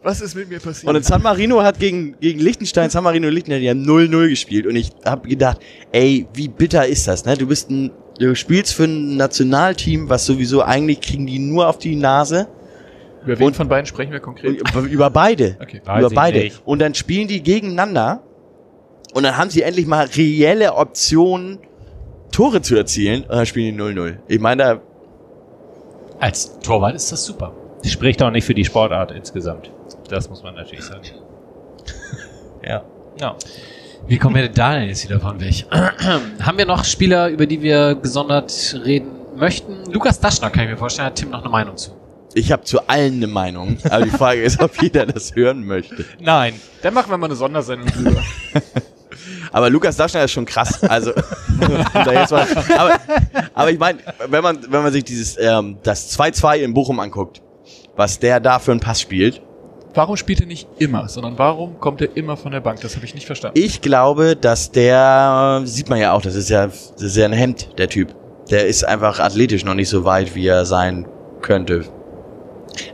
was 0.01 0.20
ist 0.20 0.34
mit 0.34 0.49
mir 0.49 0.60
passiert? 0.60 0.89
Und 0.89 0.95
in 0.95 1.03
San 1.03 1.22
Marino 1.22 1.62
hat 1.62 1.78
gegen, 1.78 2.16
gegen 2.20 2.39
Liechtenstein, 2.39 2.89
San 2.89 3.03
Marino 3.03 3.28
und 3.28 3.34
Liechtenstein, 3.34 3.62
die 3.62 3.70
haben 3.70 3.84
0-0 3.86 4.30
gespielt. 4.30 4.66
Und 4.66 4.76
ich 4.76 4.89
habe 5.05 5.28
gedacht, 5.28 5.60
ey, 5.91 6.26
wie 6.34 6.47
bitter 6.47 6.88
ist 6.88 7.07
das, 7.07 7.26
ne? 7.26 7.38
Du 7.38 7.45
bist 7.45 7.70
ein, 7.70 7.91
du 8.18 8.36
spielst 8.36 8.74
für 8.74 8.86
ein 8.86 9.16
Nationalteam, 9.18 10.10
was 10.10 10.26
sowieso 10.26 10.64
eigentlich 10.64 11.01
kriegen 11.01 11.28
die 11.28 11.38
nur 11.38 11.68
auf 11.68 11.78
die 11.78 11.95
Nase. 11.95 12.47
Über 13.26 13.39
wen 13.39 13.47
und- 13.47 13.55
von 13.55 13.67
beiden 13.67 13.86
sprechen 13.86 14.11
wir 14.11 14.20
konkret? 14.20 14.61
Über, 14.89 15.09
beide. 15.09 15.57
Okay. 15.61 15.82
Weiß 15.84 15.99
über 15.99 16.09
beide. 16.09 16.39
nicht. 16.39 16.61
Und 16.65 16.80
dann 16.80 16.93
spielen 16.93 17.28
die 17.28 17.41
gegeneinander. 17.43 18.24
Und 19.13 19.24
dann 19.24 19.38
haben 19.38 19.49
sie 19.49 19.61
endlich 19.63 19.88
mal 19.88 20.05
reelle 20.05 20.76
Optionen, 20.76 21.59
Tore 22.32 22.61
zu 22.61 22.76
erzielen. 22.76 23.24
Und 23.24 23.32
dann 23.32 23.45
spielen 23.45 23.76
die 23.76 23.82
0-0. 23.84 24.17
Ich 24.28 24.39
meine, 24.39 24.63
da, 24.63 24.82
Als 26.20 26.59
Torwart 26.59 26.95
ist 26.95 27.11
das 27.11 27.26
super. 27.26 27.53
Spricht 27.86 28.22
auch 28.22 28.30
nicht 28.32 28.45
für 28.45 28.53
die 28.53 28.65
Sportart 28.65 29.11
insgesamt. 29.11 29.72
Das 30.09 30.30
muss 30.30 30.43
man 30.43 30.53
natürlich 30.55 30.84
sagen. 30.86 31.01
ja. 32.63 32.84
Ja. 33.20 33.36
Wie 34.07 34.17
kommen 34.17 34.36
wir 34.36 34.43
denn 34.43 34.53
da 34.53 34.76
denn 34.76 34.89
jetzt 34.89 35.03
wieder 35.07 35.20
von 35.20 35.39
weg? 35.39 35.65
Haben 35.72 36.57
wir 36.57 36.65
noch 36.65 36.84
Spieler, 36.84 37.30
über 37.30 37.45
die 37.45 37.61
wir 37.61 37.95
gesondert 37.95 38.80
reden 38.86 39.11
möchten? 39.36 39.91
Lukas 39.91 40.20
Daschner 40.20 40.49
kann 40.49 40.65
ich 40.65 40.70
mir 40.72 40.78
vorstellen, 40.78 41.07
hat 41.07 41.15
Tim 41.15 41.30
noch 41.30 41.41
eine 41.41 41.49
Meinung 41.49 41.78
zu. 41.78 41.91
Ich 42.34 42.51
habe 42.51 42.63
zu 42.63 42.88
allen 42.88 43.15
eine 43.15 43.27
Meinung. 43.27 43.77
Aber 43.89 44.05
die 44.05 44.11
Frage 44.11 44.43
ist, 44.43 44.61
ob 44.61 44.82
jeder 44.82 45.05
das 45.05 45.36
hören 45.36 45.65
möchte. 45.65 46.05
Nein. 46.19 46.53
Dann 46.82 46.93
machen 46.93 47.09
wir 47.09 47.17
mal 47.17 47.25
eine 47.25 47.36
Sondersendung 47.36 47.88
drüber. 47.89 48.21
Aber 49.51 49.69
Lukas 49.69 49.97
Daschner 49.97 50.23
ist 50.23 50.32
schon 50.32 50.45
krass. 50.45 50.84
Also, 50.84 51.11
da 51.93 52.11
jetzt 52.11 52.32
mal, 52.32 52.45
aber, 52.77 52.99
aber 53.53 53.71
ich 53.71 53.80
meine, 53.80 53.97
wenn 54.27 54.43
man, 54.43 54.61
wenn 54.69 54.84
man 54.84 54.93
sich 54.93 55.03
dieses 55.03 55.38
ähm, 55.39 55.77
das 55.82 56.17
2-2 56.17 56.57
in 56.57 56.73
Bochum 56.73 56.99
anguckt, 56.99 57.41
was 57.95 58.19
der 58.19 58.39
da 58.39 58.59
für 58.59 58.71
einen 58.71 58.80
Pass 58.80 59.01
spielt, 59.01 59.41
Warum 59.95 60.17
spielt 60.17 60.39
er 60.39 60.45
nicht 60.45 60.67
immer, 60.77 61.09
sondern 61.09 61.39
warum 61.39 61.80
kommt 61.80 62.01
er 62.01 62.15
immer 62.15 62.38
von 62.38 62.51
der 62.51 62.59
Bank? 62.59 62.80
Das 62.82 62.95
habe 62.95 63.05
ich 63.05 63.15
nicht 63.15 63.25
verstanden. 63.25 63.59
ich 63.59 63.82
glaube, 63.82 64.36
dass 64.36 64.71
der, 64.71 65.61
sieht 65.63 65.89
man 65.89 65.99
ja 65.99 66.13
auch, 66.13 66.21
das 66.21 66.36
ist 66.36 66.49
ja, 66.49 66.67
das 66.67 67.01
ist 67.01 67.17
ja 67.17 67.25
ein 67.25 67.34
Hemd, 67.34 67.69
der 67.80 67.89
Typ. 67.89 68.15
Der 68.51 68.67
ist 68.67 68.84
einfach 68.84 69.19
athletisch 69.19 69.65
noch 69.65 69.73
nicht 69.73 69.89
so 69.89 70.05
weit, 70.05 70.36
wie 70.36 70.45
er 70.45 70.65
sein 70.65 71.07
könnte. 71.41 71.86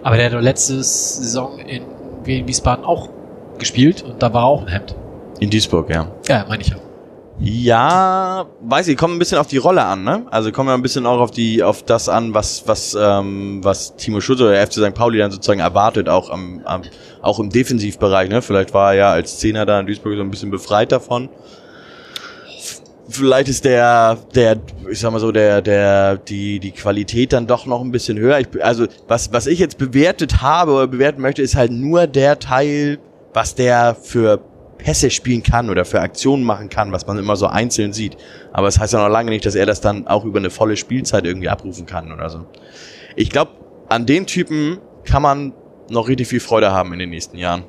Aber 0.03 0.17
der 0.17 0.27
hat 0.27 0.33
doch 0.33 0.41
letzte 0.41 0.83
Saison 0.83 1.59
in 1.59 1.83
Wiesbaden 2.25 2.85
auch 2.85 3.09
gespielt 3.57 4.03
und 4.03 4.21
da 4.21 4.33
war 4.33 4.45
auch 4.45 4.61
ein 4.61 4.67
Hemd. 4.67 4.95
In 5.39 5.49
Duisburg, 5.49 5.89
ja. 5.89 6.11
Ja, 6.27 6.45
meine 6.47 6.61
ich 6.61 6.69
ja. 6.69 6.77
Ja, 7.37 8.45
weiß 8.61 8.87
ich, 8.87 8.97
kommt 8.97 9.13
ein 9.13 9.19
bisschen 9.19 9.37
auf 9.37 9.47
die 9.47 9.57
Rolle 9.57 9.83
an, 9.83 10.05
ne? 10.05 10.25
Also 10.31 10.53
kommt 10.53 10.69
ja 10.69 10.73
ein 10.73 10.81
bisschen 10.81 11.05
auch 11.05 11.19
auf 11.19 11.31
die, 11.31 11.63
auf 11.63 11.83
das 11.83 12.07
an, 12.07 12.33
was, 12.33 12.65
was, 12.65 12.97
ähm, 12.97 13.61
was 13.61 13.97
Timo 13.97 14.21
Schulz 14.21 14.39
oder 14.39 14.51
der 14.51 14.65
FC 14.65 14.75
St. 14.75 14.93
Pauli 14.93 15.17
dann 15.17 15.31
sozusagen 15.31 15.59
erwartet, 15.59 16.07
auch 16.07 16.29
am, 16.29 16.61
am 16.63 16.83
auch 17.21 17.39
im 17.39 17.49
Defensivbereich, 17.49 18.29
ne? 18.29 18.41
Vielleicht 18.41 18.73
war 18.73 18.93
er 18.93 18.97
ja 18.97 19.11
als 19.11 19.37
Zehner 19.39 19.65
da 19.65 19.81
in 19.81 19.85
Duisburg 19.85 20.15
so 20.15 20.21
ein 20.21 20.31
bisschen 20.31 20.49
befreit 20.49 20.93
davon. 20.93 21.27
Vielleicht 23.07 23.49
ist 23.49 23.65
der, 23.65 24.17
der, 24.33 24.57
ich 24.89 24.99
sag 24.99 25.11
mal 25.11 25.19
so, 25.19 25.31
der, 25.31 25.61
der, 25.61 26.17
die, 26.17 26.59
die 26.59 26.71
Qualität 26.71 27.33
dann 27.33 27.45
doch 27.45 27.65
noch 27.65 27.81
ein 27.81 27.91
bisschen 27.91 28.17
höher. 28.17 28.39
Ich, 28.39 28.47
also, 28.63 28.87
was, 29.07 29.31
was 29.31 29.45
ich 29.45 29.59
jetzt 29.59 29.77
bewertet 29.77 30.41
habe 30.41 30.71
oder 30.71 30.87
bewerten 30.87 31.21
möchte, 31.21 31.41
ist 31.41 31.55
halt 31.55 31.71
nur 31.71 32.07
der 32.07 32.39
Teil, 32.39 32.97
was 33.33 33.53
der 33.53 33.95
für 33.95 34.39
Pässe 34.77 35.09
spielen 35.11 35.43
kann 35.43 35.69
oder 35.69 35.85
für 35.85 36.01
Aktionen 36.01 36.43
machen 36.43 36.69
kann, 36.69 36.91
was 36.91 37.05
man 37.05 37.17
immer 37.17 37.35
so 37.35 37.47
einzeln 37.47 37.93
sieht. 37.93 38.17
Aber 38.53 38.67
es 38.67 38.75
das 38.75 38.81
heißt 38.81 38.93
ja 38.93 38.99
noch 38.99 39.09
lange 39.09 39.29
nicht, 39.29 39.45
dass 39.45 39.55
er 39.55 39.65
das 39.65 39.81
dann 39.81 40.07
auch 40.07 40.25
über 40.25 40.39
eine 40.39 40.49
volle 40.49 40.75
Spielzeit 40.75 41.25
irgendwie 41.25 41.49
abrufen 41.49 41.85
kann 41.85 42.11
oder 42.11 42.29
so. 42.29 42.45
Ich 43.15 43.29
glaube, 43.29 43.51
an 43.87 44.05
den 44.05 44.25
Typen 44.25 44.79
kann 45.03 45.21
man 45.21 45.53
noch 45.89 46.07
richtig 46.07 46.27
viel 46.27 46.39
Freude 46.39 46.71
haben 46.71 46.91
in 46.93 46.99
den 46.99 47.11
nächsten 47.11 47.37
Jahren. 47.37 47.63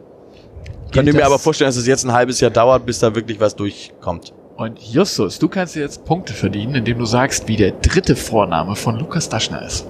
Könnt 0.92 1.08
ihr 1.08 1.14
mir 1.14 1.26
aber 1.26 1.38
vorstellen, 1.38 1.68
dass 1.68 1.76
es 1.76 1.86
jetzt 1.86 2.04
ein 2.04 2.12
halbes 2.12 2.40
Jahr 2.40 2.50
dauert, 2.50 2.86
bis 2.86 3.00
da 3.00 3.14
wirklich 3.14 3.40
was 3.40 3.54
durchkommt. 3.56 4.32
Und 4.56 4.80
Justus, 4.80 5.38
du 5.38 5.48
kannst 5.48 5.76
jetzt 5.76 6.04
Punkte 6.04 6.32
verdienen, 6.32 6.76
indem 6.76 6.98
du 6.98 7.04
sagst, 7.04 7.46
wie 7.46 7.56
der 7.56 7.72
dritte 7.72 8.16
Vorname 8.16 8.74
von 8.74 8.98
Lukas 8.98 9.28
Daschner 9.28 9.62
ist. 9.62 9.86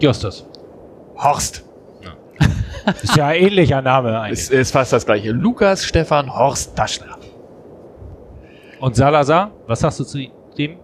Justus. 0.00 0.44
Horst. 1.16 1.64
Ist 3.02 3.16
ja 3.16 3.26
ein 3.26 3.42
ähnlicher 3.42 3.82
Name 3.82 4.18
eigentlich. 4.20 4.38
Ist, 4.38 4.50
ist 4.50 4.70
fast 4.70 4.92
das 4.92 5.04
gleiche. 5.04 5.32
Lukas 5.32 5.84
Stefan 5.84 6.32
Horst 6.34 6.78
Daschner. 6.78 7.18
Und 8.80 8.94
Salazar, 8.96 9.50
was 9.66 9.80
sagst 9.80 10.00
du 10.00 10.04
zu 10.04 10.18
dem, 10.56 10.76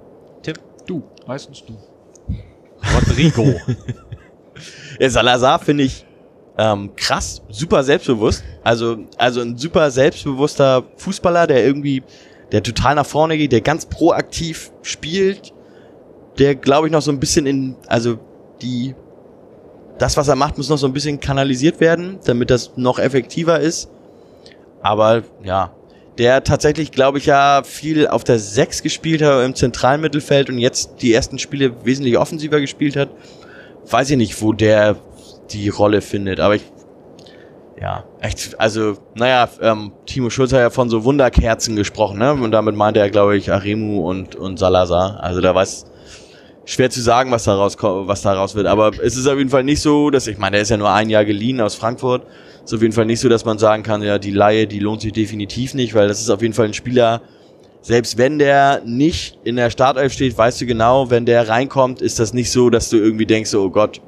Tim? 0.43 0.57
Du, 0.87 1.03
meistens 1.27 1.65
du. 1.65 1.77
Rodrigo. 2.95 3.55
Ja, 5.01 5.11
Salazar 5.11 5.59
finde 5.59 5.83
ich 5.83 6.07
ähm, 6.57 6.95
krass, 6.95 7.43
super 7.49 7.83
selbstbewusst. 7.83 8.45
Also, 8.63 8.99
also 9.19 9.41
ein 9.41 9.57
super 9.59 9.91
selbstbewusster 9.91 10.85
Fußballer, 10.97 11.49
der 11.49 11.65
irgendwie, 11.65 12.05
der 12.55 12.63
total 12.63 12.95
nach 12.95 13.05
vorne 13.05 13.37
geht, 13.37 13.51
der 13.51 13.63
ganz 13.63 13.85
proaktiv 13.87 14.71
spielt, 14.83 15.53
der 16.39 16.55
glaube 16.55 16.87
ich 16.87 16.93
noch 16.93 17.03
so 17.03 17.11
ein 17.11 17.19
bisschen 17.19 17.47
in, 17.47 17.77
also 17.89 18.19
die 18.63 18.95
das, 19.99 20.17
was 20.17 20.29
er 20.29 20.37
macht, 20.37 20.57
muss 20.57 20.69
noch 20.69 20.79
so 20.79 20.87
ein 20.87 20.93
bisschen 20.93 21.19
kanalisiert 21.19 21.81
werden, 21.81 22.19
damit 22.25 22.51
das 22.51 22.73
noch 22.77 23.01
effektiver 23.01 23.59
ist. 23.59 23.89
Aber 24.83 25.25
ja, 25.43 25.73
der 26.19 26.45
tatsächlich, 26.45 26.93
glaube 26.93 27.19
ich, 27.19 27.27
ja 27.27 27.63
viel 27.65 28.07
auf 28.07 28.23
der 28.23 28.39
6 28.39 28.83
gespielt 28.83 29.23
hat 29.23 29.45
im 29.45 29.57
zentralen 29.57 30.01
Mittelfeld 30.01 30.49
und 30.49 30.59
jetzt 30.59 31.03
die 31.03 31.13
ersten 31.13 31.41
Spiele 31.41 31.85
wesentlich 31.85 32.19
offensiver 32.19 32.61
gespielt 32.61 32.95
hat. 32.95 33.09
Weiß 33.89 34.11
ich 34.11 34.17
nicht, 34.17 34.41
wo 34.41 34.53
der 34.53 34.97
die 35.51 35.69
Rolle 35.71 36.01
findet, 36.01 36.39
aber 36.39 36.55
ich 36.55 36.63
ja, 37.81 38.05
echt, 38.21 38.59
also, 38.61 38.97
naja, 39.15 39.49
ähm, 39.61 39.93
Timo 40.07 40.31
Schulz 40.31 40.53
hat 40.53 40.61
ja 40.61 40.71
von 40.71 40.89
so 40.89 41.05
Wunderkerzen 41.05 41.77
gesprochen, 41.77 42.19
ne? 42.19 42.33
Und 42.33 42.53
damit 42.53 42.77
meinte 42.77 43.01
er, 43.01 43.11
glaube 43.11 43.37
ich, 43.37 43.51
Aremu 43.53 44.09
und, 44.09 44.37
und 44.37 44.59
Salazar. 44.59 45.19
Also 45.21 45.41
da 45.41 45.55
weiß, 45.55 45.87
schwer 46.65 46.91
zu 46.91 47.01
sagen, 47.01 47.31
was 47.31 47.45
daraus, 47.45 47.77
was 47.81 48.23
daraus 48.23 48.55
wird. 48.55 48.67
Aber 48.67 48.93
es 49.03 49.17
ist 49.17 49.27
auf 49.27 49.39
jeden 49.39 49.51
Fall 49.51 49.65
nicht 49.65 49.81
so, 49.81 50.11
dass, 50.11 50.27
ich 50.27 50.39
meine, 50.39 50.57
er 50.57 50.63
ist 50.63 50.71
ja 50.71 50.77
nur 50.77 50.91
ein 50.91 51.11
Jahr 51.11 51.25
geliehen 51.25 51.61
aus 51.61 51.75
Frankfurt. 51.75 52.23
Ist 52.65 52.73
auf 52.73 52.81
jeden 52.81 52.95
Fall 52.95 53.07
nicht 53.07 53.21
so, 53.21 53.29
dass 53.29 53.45
man 53.45 53.59
sagen 53.59 53.83
kann, 53.83 54.03
ja, 54.03 54.19
die 54.19 54.31
Laie, 54.31 54.67
die 54.67 54.79
lohnt 54.79 55.03
sich 55.03 55.13
definitiv 55.13 55.75
nicht, 55.75 55.95
weil 55.95 56.09
das 56.09 56.21
ist 56.21 56.31
auf 56.31 56.41
jeden 56.43 56.55
Fall 56.55 56.67
ein 56.67 56.75
Spieler, 56.75 57.21
selbst 57.83 58.17
wenn 58.17 58.39
der 58.39 58.81
nicht 58.87 59.39
in 59.45 59.57
der 59.57 59.69
Startelf 59.69 60.15
steht, 60.15 60.39
weißt 60.39 60.63
du 60.63 60.67
genau, 60.67 61.11
wenn 61.11 61.27
der 61.27 61.49
reinkommt, 61.49 62.01
ist 62.01 62.19
das 62.19 62.33
nicht 62.33 62.51
so, 62.51 62.71
dass 62.71 62.89
du 62.89 62.97
irgendwie 62.97 63.27
denkst, 63.27 63.55
oh 63.55 63.69
Gott, 63.69 64.01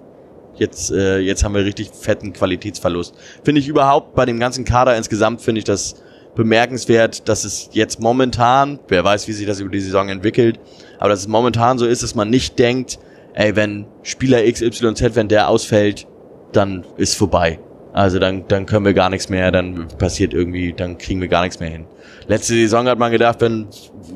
jetzt, 0.59 0.90
äh, 0.90 1.18
jetzt 1.18 1.44
haben 1.44 1.54
wir 1.54 1.64
richtig 1.64 1.90
fetten 1.92 2.32
Qualitätsverlust. 2.32 3.14
Finde 3.44 3.61
ich 3.61 3.68
überhaupt 3.68 4.14
bei 4.14 4.24
dem 4.24 4.38
ganzen 4.40 4.64
Kader 4.64 4.96
insgesamt, 4.96 5.40
finde 5.40 5.61
ich 5.61 5.64
das 5.64 5.96
bemerkenswert, 6.34 7.28
dass 7.28 7.44
es 7.44 7.70
jetzt 7.72 8.00
momentan, 8.00 8.78
wer 8.88 9.02
weiß, 9.02 9.26
wie 9.26 9.32
sich 9.32 9.46
das 9.46 9.59
über 9.61 9.70
die 9.70 9.80
Saison 9.80 10.09
entwickelt, 10.09 10.61
aber 10.98 11.09
dass 11.09 11.20
es 11.20 11.28
momentan 11.28 11.78
so 11.78 11.86
ist, 11.86 12.02
dass 12.02 12.14
man 12.14 12.30
nicht 12.30 12.59
denkt, 12.59 12.98
ey, 13.34 13.57
wenn 13.57 13.86
Spieler 14.02 14.42
XYZ, 14.50 15.14
wenn 15.14 15.28
der 15.28 15.48
ausfällt, 15.48 16.07
dann 16.52 16.84
ist 16.96 17.16
vorbei. 17.16 17.59
Also 17.92 18.18
dann, 18.18 18.46
dann 18.48 18.66
können 18.66 18.84
wir 18.84 18.92
gar 18.92 19.09
nichts 19.09 19.30
mehr, 19.30 19.50
dann 19.50 19.88
passiert 19.98 20.34
irgendwie, 20.34 20.74
dann 20.74 20.98
kriegen 20.98 21.20
wir 21.20 21.28
gar 21.28 21.42
nichts 21.42 21.61
mehr 21.61 21.70
hin. 21.70 21.86
Letzte 22.28 22.52
Saison 22.52 22.86
hat 22.88 22.98
man 22.98 23.11
gedacht, 23.11 23.40
wenn 23.40 23.68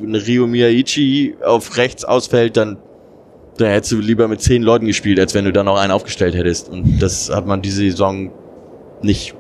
Rio 0.03 0.47
Miyaichi 0.47 1.37
auf 1.43 1.79
rechts 1.79 2.05
ausfällt, 2.05 2.59
dann, 2.59 2.77
dann 3.61 3.71
hättest 3.71 3.93
du 3.93 3.99
lieber 3.99 4.29
mit 4.29 4.41
zehn 4.41 4.63
Leuten 4.63 4.87
gespielt, 4.87 5.19
als 5.21 5.35
wenn 5.35 5.45
du 5.45 5.53
dann 5.53 5.67
noch 5.67 5.79
einen 5.79 5.93
aufgestellt 5.93 6.35
hättest. 6.35 6.69
Und 6.69 7.01
das 7.01 7.31
hat 7.31 7.47
man 7.47 7.63
diese 7.63 7.83
Saison 7.83 8.31
nicht 9.03 9.35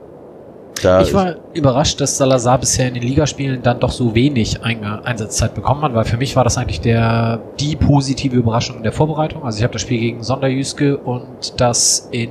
da 0.82 1.02
ich 1.02 1.12
war 1.12 1.36
überrascht, 1.52 2.00
dass 2.00 2.16
Salazar 2.16 2.58
bisher 2.58 2.88
in 2.88 2.94
den 2.94 3.02
Ligaspielen 3.02 3.62
dann 3.62 3.80
doch 3.80 3.90
so 3.90 4.14
wenig 4.14 4.62
Einsatzzeit 4.62 5.54
bekommen 5.54 5.82
hat, 5.82 5.94
weil 5.94 6.04
für 6.04 6.16
mich 6.16 6.36
war 6.36 6.44
das 6.44 6.56
eigentlich 6.56 6.80
der 6.80 7.42
die 7.58 7.76
positive 7.76 8.36
Überraschung 8.36 8.78
in 8.78 8.82
der 8.82 8.92
Vorbereitung. 8.92 9.44
Also 9.44 9.58
ich 9.58 9.62
habe 9.62 9.72
das 9.72 9.82
Spiel 9.82 10.00
gegen 10.00 10.22
Sonderjüske 10.22 10.96
und 10.96 11.60
das 11.60 12.08
in 12.12 12.30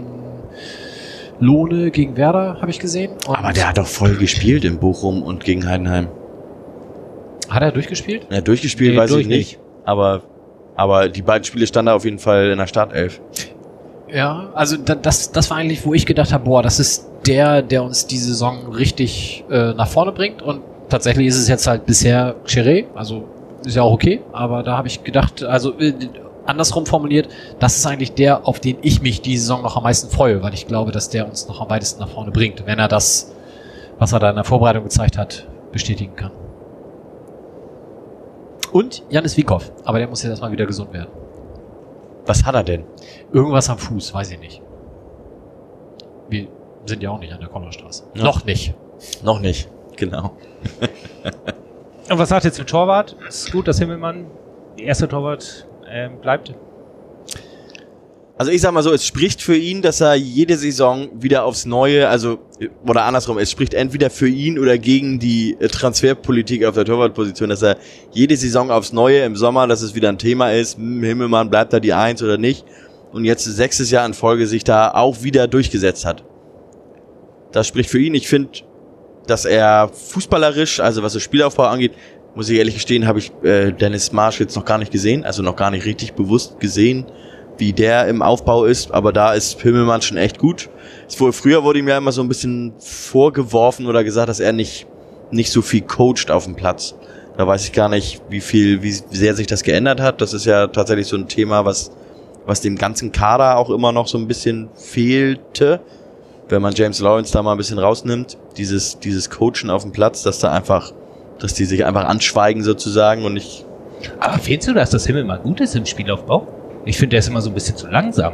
Lohne 1.39 1.91
gegen 1.91 2.17
Werder 2.17 2.57
habe 2.59 2.71
ich 2.71 2.79
gesehen. 2.79 3.11
Aber 3.27 3.53
der 3.53 3.69
hat 3.69 3.77
doch 3.77 3.87
voll 3.87 4.15
gespielt 4.15 4.65
in 4.65 4.79
Bochum 4.79 5.21
und 5.21 5.43
gegen 5.43 5.67
Heidenheim. 5.67 6.07
Hat 7.49 7.63
er 7.63 7.71
durchgespielt? 7.71 8.27
Ja, 8.29 8.41
durchgespielt 8.41 8.93
nee, 8.93 8.97
weiß 8.97 9.09
durch 9.11 9.21
ich 9.21 9.27
nicht. 9.27 9.37
nicht. 9.37 9.59
Aber, 9.85 10.23
aber 10.79 11.09
die 11.09 11.21
beiden 11.21 11.43
Spiele 11.43 11.67
standen 11.67 11.89
auf 11.89 12.05
jeden 12.05 12.19
Fall 12.19 12.51
in 12.51 12.57
der 12.57 12.67
Startelf. 12.67 13.19
Ja, 14.07 14.49
also 14.55 14.77
das, 14.77 15.31
das 15.31 15.49
war 15.49 15.57
eigentlich, 15.57 15.85
wo 15.85 15.93
ich 15.93 16.05
gedacht 16.05 16.31
habe, 16.31 16.45
boah, 16.45 16.63
das 16.63 16.79
ist 16.79 17.05
der, 17.27 17.61
der 17.61 17.83
uns 17.83 18.07
die 18.07 18.17
Saison 18.17 18.71
richtig 18.71 19.43
äh, 19.51 19.73
nach 19.73 19.89
vorne 19.89 20.13
bringt. 20.13 20.41
Und 20.41 20.61
tatsächlich 20.87 21.27
ist 21.27 21.37
es 21.37 21.49
jetzt 21.49 21.67
halt 21.67 21.85
bisher 21.85 22.35
Cheré, 22.45 22.85
also 22.95 23.25
ist 23.65 23.75
ja 23.75 23.81
auch 23.81 23.91
okay, 23.91 24.21
aber 24.31 24.63
da 24.63 24.77
habe 24.77 24.87
ich 24.87 25.03
gedacht, 25.03 25.43
also 25.43 25.77
äh, 25.77 25.93
andersrum 26.45 26.85
formuliert, 26.85 27.27
das 27.59 27.75
ist 27.75 27.85
eigentlich 27.85 28.13
der, 28.13 28.47
auf 28.47 28.61
den 28.61 28.77
ich 28.81 29.01
mich 29.01 29.21
die 29.21 29.37
Saison 29.37 29.61
noch 29.61 29.75
am 29.75 29.83
meisten 29.83 30.09
freue, 30.09 30.41
weil 30.41 30.53
ich 30.53 30.65
glaube, 30.65 30.93
dass 30.93 31.09
der 31.09 31.27
uns 31.27 31.47
noch 31.49 31.59
am 31.59 31.69
weitesten 31.69 31.99
nach 31.99 32.09
vorne 32.09 32.31
bringt, 32.31 32.65
wenn 32.65 32.79
er 32.79 32.87
das, 32.87 33.35
was 33.99 34.13
er 34.13 34.19
da 34.19 34.29
in 34.29 34.35
der 34.37 34.45
Vorbereitung 34.45 34.85
gezeigt 34.85 35.17
hat, 35.17 35.45
bestätigen 35.73 36.15
kann. 36.15 36.31
Und 38.71 39.03
Janis 39.09 39.37
Wiekow, 39.37 39.71
aber 39.83 39.99
der 39.99 40.07
muss 40.07 40.21
jetzt 40.23 40.31
erstmal 40.31 40.51
wieder 40.51 40.65
gesund 40.65 40.93
werden. 40.93 41.09
Was 42.25 42.45
hat 42.45 42.55
er 42.55 42.63
denn? 42.63 42.83
Irgendwas 43.33 43.69
am 43.69 43.77
Fuß, 43.77 44.13
weiß 44.13 44.31
ich 44.31 44.39
nicht. 44.39 44.61
Wir 46.29 46.47
sind 46.85 47.01
ja 47.01 47.09
auch 47.09 47.19
nicht 47.19 47.33
an 47.33 47.39
der 47.39 47.49
Konnerstraße. 47.49 48.03
Ja. 48.13 48.23
Noch 48.23 48.45
nicht. 48.45 48.75
Noch 49.23 49.39
nicht, 49.39 49.69
genau. 49.95 50.33
Und 52.09 52.17
was 52.19 52.29
sagt 52.29 52.45
ihr 52.45 52.51
zum 52.51 52.65
Torwart? 52.65 53.15
Ist 53.27 53.51
gut, 53.51 53.67
dass 53.67 53.79
Himmelmann, 53.79 54.27
der 54.77 54.85
erste 54.85 55.07
Torwart, 55.07 55.67
äh, 55.89 56.09
bleibt? 56.09 56.53
Also 58.39 58.53
ich 58.53 58.61
sag 58.61 58.71
mal 58.71 58.83
so, 58.83 58.93
es 58.93 59.05
spricht 59.05 59.41
für 59.41 59.57
ihn, 59.57 59.81
dass 59.81 59.99
er 59.99 60.15
jede 60.15 60.55
Saison 60.55 61.09
wieder 61.21 61.43
aufs 61.43 61.65
Neue, 61.65 62.07
also 62.07 62.39
oder 62.87 63.03
andersrum, 63.03 63.37
es 63.37 63.51
spricht 63.51 63.73
entweder 63.73 64.09
für 64.09 64.29
ihn 64.29 64.57
oder 64.57 64.77
gegen 64.77 65.19
die 65.19 65.57
äh, 65.59 65.67
Transferpolitik 65.67 66.63
auf 66.63 66.73
der 66.73 66.85
Torwartposition, 66.85 67.49
dass 67.49 67.63
er 67.63 67.75
jede 68.13 68.37
Saison 68.37 68.71
aufs 68.71 68.93
Neue 68.93 69.23
im 69.23 69.35
Sommer, 69.35 69.67
dass 69.67 69.81
es 69.81 69.93
wieder 69.93 70.07
ein 70.07 70.17
Thema 70.17 70.53
ist, 70.53 70.77
hm, 70.77 71.03
Himmelmann 71.03 71.49
bleibt 71.49 71.73
da 71.73 71.81
die 71.81 71.91
Eins 71.91 72.23
oder 72.23 72.37
nicht 72.37 72.63
und 73.11 73.25
jetzt 73.25 73.43
sechstes 73.43 73.91
Jahr 73.91 74.05
in 74.05 74.13
Folge 74.13 74.47
sich 74.47 74.63
da 74.63 74.91
auch 74.91 75.21
wieder 75.21 75.49
durchgesetzt 75.49 76.05
hat. 76.05 76.23
Das 77.51 77.67
spricht 77.67 77.89
für 77.89 77.99
ihn. 77.99 78.13
Ich 78.13 78.29
finde, 78.29 78.51
dass 79.27 79.43
er 79.43 79.89
fußballerisch, 79.89 80.79
also 80.79 81.03
was 81.03 81.11
das 81.11 81.23
Spielaufbau 81.23 81.65
angeht, 81.65 81.91
muss 82.35 82.47
ich 82.47 82.57
ehrlich 82.57 82.75
gestehen, 82.75 83.05
habe 83.05 83.19
ich 83.19 83.33
äh, 83.43 83.73
Dennis 83.73 84.13
Marsch 84.13 84.39
jetzt 84.39 84.55
noch 84.55 84.63
gar 84.63 84.77
nicht 84.77 84.93
gesehen, 84.93 85.25
also 85.25 85.43
noch 85.43 85.57
gar 85.57 85.71
nicht 85.71 85.85
richtig 85.85 86.13
bewusst 86.13 86.61
gesehen, 86.61 87.05
wie 87.59 87.73
der 87.73 88.07
im 88.07 88.21
Aufbau 88.21 88.65
ist, 88.65 88.91
aber 88.91 89.13
da 89.13 89.33
ist 89.33 89.61
Himmelmann 89.61 90.01
schon 90.01 90.17
echt 90.17 90.39
gut. 90.39 90.69
Früher 91.07 91.63
wurde 91.63 91.79
ihm 91.79 91.87
ja 91.87 91.97
immer 91.97 92.11
so 92.11 92.21
ein 92.21 92.27
bisschen 92.27 92.73
vorgeworfen 92.79 93.85
oder 93.87 94.03
gesagt, 94.03 94.29
dass 94.29 94.39
er 94.39 94.53
nicht, 94.53 94.87
nicht 95.31 95.51
so 95.51 95.61
viel 95.61 95.81
coacht 95.81 96.31
auf 96.31 96.45
dem 96.45 96.55
Platz. 96.55 96.95
Da 97.37 97.47
weiß 97.47 97.65
ich 97.65 97.71
gar 97.71 97.89
nicht, 97.89 98.21
wie 98.29 98.41
viel, 98.41 98.81
wie 98.83 98.91
sehr 98.91 99.35
sich 99.35 99.47
das 99.47 99.63
geändert 99.63 100.01
hat. 100.01 100.21
Das 100.21 100.33
ist 100.33 100.45
ja 100.45 100.67
tatsächlich 100.67 101.07
so 101.07 101.15
ein 101.15 101.27
Thema, 101.27 101.65
was, 101.65 101.91
was 102.45 102.61
dem 102.61 102.75
ganzen 102.77 103.11
Kader 103.11 103.57
auch 103.57 103.69
immer 103.69 103.91
noch 103.91 104.07
so 104.07 104.17
ein 104.17 104.27
bisschen 104.27 104.69
fehlte 104.75 105.81
wenn 106.49 106.61
man 106.61 106.73
James 106.73 106.99
Lawrence 106.99 107.31
da 107.31 107.41
mal 107.43 107.51
ein 107.51 107.57
bisschen 107.57 107.79
rausnimmt, 107.79 108.37
dieses, 108.57 108.99
dieses 108.99 109.29
Coachen 109.29 109.69
auf 109.69 109.83
dem 109.83 109.91
Platz, 109.91 110.23
dass 110.23 110.39
da 110.39 110.51
einfach, 110.51 110.91
dass 111.39 111.53
die 111.53 111.65
sich 111.65 111.85
einfach 111.85 112.05
anschweigen 112.05 112.63
sozusagen 112.63 113.23
und 113.23 113.35
nicht. 113.35 113.65
Aber 114.19 114.39
findest 114.39 114.69
du, 114.69 114.73
dass 114.73 114.89
das 114.89 115.05
Himmel 115.05 115.25
mal 115.25 115.37
gut 115.39 115.61
ist 115.61 115.75
im 115.75 115.85
Spielaufbau? 115.85 116.47
Ich 116.85 116.97
finde, 116.97 117.11
der 117.11 117.19
ist 117.19 117.27
immer 117.27 117.41
so 117.41 117.49
ein 117.49 117.53
bisschen 117.53 117.75
zu 117.75 117.87
langsam. 117.87 118.33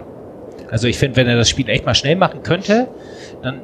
Also 0.71 0.87
ich 0.87 0.97
finde, 0.97 1.17
wenn 1.17 1.27
er 1.27 1.35
das 1.35 1.49
Spiel 1.49 1.69
echt 1.69 1.85
mal 1.85 1.95
schnell 1.95 2.15
machen 2.15 2.43
könnte, 2.43 2.87
dann 3.41 3.61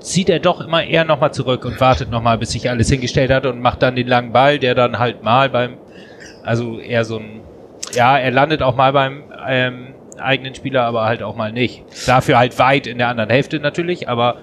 zieht 0.00 0.28
er 0.30 0.38
doch 0.38 0.60
immer 0.60 0.82
eher 0.82 1.04
nochmal 1.04 1.32
zurück 1.32 1.64
und 1.64 1.80
wartet 1.80 2.10
nochmal, 2.10 2.38
bis 2.38 2.52
sich 2.52 2.70
alles 2.70 2.88
hingestellt 2.88 3.30
hat 3.30 3.46
und 3.46 3.60
macht 3.60 3.82
dann 3.82 3.96
den 3.96 4.06
langen 4.06 4.32
Ball, 4.32 4.58
der 4.58 4.74
dann 4.74 4.98
halt 4.98 5.22
mal 5.22 5.50
beim, 5.50 5.74
also 6.42 6.78
eher 6.78 7.04
so 7.04 7.18
ein, 7.18 7.40
ja, 7.94 8.18
er 8.18 8.30
landet 8.30 8.62
auch 8.62 8.76
mal 8.76 8.92
beim 8.92 9.24
ähm, 9.46 9.94
eigenen 10.18 10.54
Spieler, 10.54 10.84
aber 10.84 11.04
halt 11.04 11.22
auch 11.22 11.36
mal 11.36 11.52
nicht. 11.52 11.84
Dafür 12.06 12.38
halt 12.38 12.58
weit 12.58 12.86
in 12.86 12.98
der 12.98 13.08
anderen 13.08 13.30
Hälfte 13.30 13.58
natürlich, 13.58 14.08
aber 14.08 14.36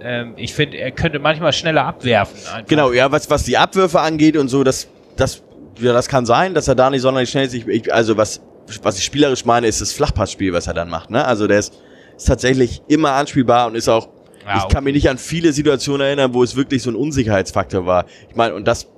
ähm, 0.00 0.34
ich 0.36 0.54
finde, 0.54 0.78
er 0.78 0.90
könnte 0.90 1.18
manchmal 1.18 1.52
schneller 1.52 1.86
abwerfen. 1.86 2.38
Einfach. 2.38 2.68
Genau, 2.68 2.92
ja, 2.92 3.10
was, 3.10 3.30
was 3.30 3.44
die 3.44 3.56
Abwürfe 3.56 4.00
angeht 4.00 4.36
und 4.36 4.48
so, 4.48 4.64
das, 4.64 4.88
das, 5.16 5.42
ja, 5.80 5.92
das 5.92 6.08
kann 6.08 6.26
sein, 6.26 6.54
dass 6.54 6.68
er 6.68 6.74
da 6.74 6.90
nicht 6.90 7.02
sonderlich 7.02 7.30
schnell 7.30 7.46
ist. 7.46 7.54
Ich, 7.54 7.66
ich, 7.66 7.92
also 7.92 8.16
was, 8.16 8.40
was 8.82 8.98
ich 8.98 9.04
spielerisch 9.04 9.44
meine, 9.44 9.66
ist 9.66 9.80
das 9.80 9.92
Flachpassspiel, 9.92 10.52
was 10.52 10.66
er 10.66 10.74
dann 10.74 10.88
macht. 10.88 11.10
Ne? 11.10 11.24
Also 11.24 11.46
der 11.46 11.58
ist, 11.58 11.74
ist 12.16 12.26
tatsächlich 12.26 12.82
immer 12.88 13.12
anspielbar 13.12 13.66
und 13.66 13.74
ist 13.74 13.88
auch, 13.88 14.08
Ja, 14.46 14.58
ich 14.58 14.68
kann 14.74 14.84
mich 14.84 14.94
nicht 14.94 15.08
an 15.08 15.18
viele 15.18 15.52
Situationen 15.52 16.06
erinnern, 16.06 16.34
wo 16.34 16.42
es 16.42 16.56
wirklich 16.56 16.82
so 16.82 16.90
ein 16.90 16.96
Unsicherheitsfaktor 16.96 17.86
war. 17.86 18.06
Ich 18.28 18.36
meine, 18.36 18.54
und 18.54 18.66
das 18.66 18.88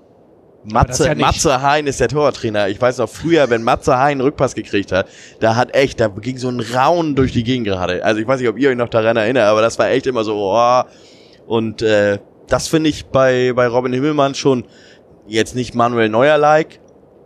Matze, 0.65 1.07
ja 1.09 1.15
Matze 1.15 1.63
Hein 1.63 1.87
ist 1.87 2.01
der 2.01 2.09
Torwarttrainer. 2.09 2.69
Ich 2.69 2.81
weiß 2.81 2.99
noch 2.99 3.09
früher, 3.09 3.51
wenn 3.51 3.63
Matze 3.63 3.99
Hein 3.99 4.13
einen 4.13 4.21
Rückpass 4.23 4.55
gekriegt 4.55 4.93
hat, 4.93 5.07
da 5.41 5.57
hat 5.57 5.75
echt, 5.75 6.01
da 6.01 6.09
ging 6.09 6.39
so 6.39 6.49
ein 6.49 6.61
Raunen 6.61 7.15
durch 7.15 7.33
die 7.33 7.45
Gegend 7.45 7.67
gerade. 7.67 8.05
Also 8.05 8.21
ich 8.21 8.27
weiß 8.27 8.41
nicht, 8.41 8.49
ob 8.49 8.59
ihr 8.59 8.71
euch 8.71 8.77
noch 8.77 8.89
daran 8.89 9.17
erinnert, 9.17 9.45
aber 9.45 9.61
das 9.61 9.79
war 9.79 9.91
echt 9.91 10.07
immer 10.07 10.25
so, 10.25 10.37
oh. 10.37 10.83
Und 11.47 11.83
äh, 11.83 12.19
das 12.49 12.69
finde 12.69 12.91
ich 12.91 13.07
bei, 13.07 13.53
bei 13.55 13.67
Robin 13.67 13.93
Himmelmann 13.93 14.35
schon 14.35 14.65
jetzt 15.27 15.55
nicht 15.55 15.75
Manuel 15.75 16.09
Neuer-like, 16.09 16.81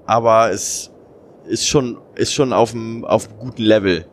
aber 0.06 0.50
es 0.50 0.90
ist 1.48 1.66
schon, 1.66 1.98
ist 2.14 2.32
schon 2.32 2.52
auf 2.52 2.74
einem, 2.74 3.04
auf 3.04 3.38
guten 3.38 3.62
Level. 3.62 4.06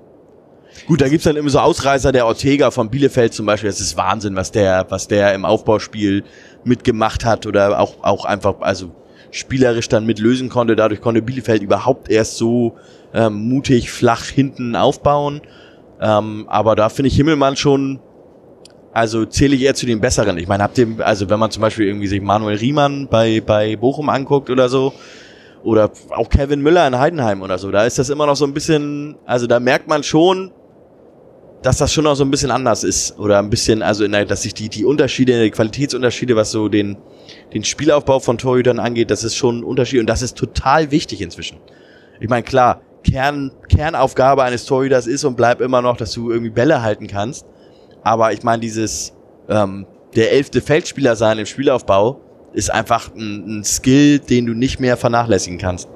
Gut, 0.88 1.02
da 1.02 1.08
gibt's 1.08 1.24
dann 1.24 1.36
immer 1.36 1.50
so 1.50 1.60
Ausreißer, 1.60 2.12
der 2.12 2.26
Ortega 2.26 2.70
von 2.70 2.90
Bielefeld 2.90 3.34
zum 3.34 3.46
Beispiel, 3.46 3.70
das 3.70 3.80
ist 3.80 3.96
Wahnsinn, 3.98 4.36
was 4.36 4.52
der, 4.52 4.86
was 4.90 5.08
der 5.08 5.34
im 5.34 5.46
Aufbauspiel 5.46 6.24
mitgemacht 6.64 7.24
hat 7.24 7.46
oder 7.46 7.80
auch, 7.80 7.96
auch 8.04 8.26
einfach, 8.26 8.56
also 8.60 8.92
spielerisch 9.32 9.90
dann 9.90 10.06
mitlösen 10.06 10.50
konnte. 10.50 10.76
Dadurch 10.76 11.02
konnte 11.02 11.22
Bielefeld 11.22 11.62
überhaupt 11.62 12.10
erst 12.10 12.38
so 12.38 12.76
ähm, 13.14 13.50
mutig 13.50 13.92
flach 13.92 14.26
hinten 14.26 14.76
aufbauen. 14.76 15.42
Ähm, 16.02 16.46
aber 16.50 16.76
da 16.76 16.90
finde 16.90 17.08
ich 17.08 17.16
Himmelmann 17.16 17.56
schon, 17.56 18.00
also 18.94 19.26
zähle 19.26 19.56
ich 19.56 19.64
eher 19.64 19.76
zu 19.76 19.86
den 19.86 20.02
Besseren. 20.02 20.38
Ich 20.38 20.48
meine, 20.48 20.64
habt 20.64 20.78
ihr, 20.78 20.88
also 21.00 21.30
wenn 21.30 21.40
man 21.40 21.52
zum 21.52 21.62
Beispiel 21.62 21.88
irgendwie 21.88 22.08
sich 22.08 22.22
Manuel 22.22 22.58
Riemann 22.58 23.08
bei, 23.10 23.42
bei 23.46 23.76
Bochum 23.76 24.10
anguckt 24.10 24.50
oder 24.50 24.70
so, 24.70 24.94
oder 25.66 25.92
auch 26.12 26.30
Kevin 26.30 26.62
Müller 26.62 26.88
in 26.88 26.98
Heidenheim 26.98 27.42
oder 27.42 27.58
so, 27.58 27.72
da 27.72 27.86
ist 27.86 27.98
das 27.98 28.10
immer 28.10 28.28
noch 28.28 28.36
so 28.36 28.46
ein 28.46 28.54
bisschen, 28.54 29.18
also 29.26 29.48
da 29.48 29.60
merkt 29.60 29.88
man 29.88 30.04
schon, 30.04 30.52
dass 31.64 31.80
das 31.80 31.92
schon 31.92 32.04
noch 32.04 32.14
so 32.14 32.24
ein 32.24 32.30
bisschen 32.30 32.52
anders 32.52 32.84
ist. 32.84 33.18
Oder 33.18 33.40
ein 33.40 33.50
bisschen, 33.50 33.82
also 33.82 34.04
in 34.06 34.12
der, 34.12 34.26
dass 34.26 34.44
sich 34.44 34.54
die, 34.54 34.70
die 34.70 34.86
Unterschiede, 34.86 35.42
die 35.42 35.50
Qualitätsunterschiede, 35.50 36.36
was 36.36 36.52
so 36.52 36.70
den, 36.70 36.98
den 37.52 37.64
Spielaufbau 37.64 38.20
von 38.20 38.38
Torhütern 38.38 38.78
angeht, 38.78 39.10
das 39.10 39.24
ist 39.24 39.36
schon 39.36 39.60
ein 39.60 39.64
Unterschied 39.64 40.00
und 40.00 40.06
das 40.06 40.22
ist 40.22 40.38
total 40.38 40.92
wichtig 40.92 41.22
inzwischen. 41.22 41.58
Ich 42.20 42.30
meine, 42.30 42.44
klar, 42.44 42.82
Kern, 43.04 43.52
Kernaufgabe 43.68 44.44
eines 44.44 44.66
Torhüters 44.66 45.08
ist 45.08 45.24
und 45.24 45.36
bleibt 45.36 45.62
immer 45.62 45.82
noch, 45.82 45.98
dass 45.98 46.12
du 46.12 46.30
irgendwie 46.30 46.52
Bälle 46.52 46.84
halten 46.84 47.08
kannst. 47.08 47.48
Aber 48.04 48.32
ich 48.32 48.44
meine, 48.44 48.62
dieses 48.62 49.14
ähm, 49.50 49.88
der 50.16 50.32
elfte 50.32 50.62
Feldspieler 50.62 51.16
sein 51.16 51.40
im 51.40 51.48
Spielaufbau 51.48 52.22
ist 52.56 52.72
einfach 52.72 53.14
ein, 53.16 53.60
ein 53.60 53.64
Skill, 53.64 54.20
den 54.20 54.46
du 54.46 54.54
nicht 54.54 54.80
mehr 54.80 54.98
vernachlässigen 54.98 55.60
kannst. 55.60 55.90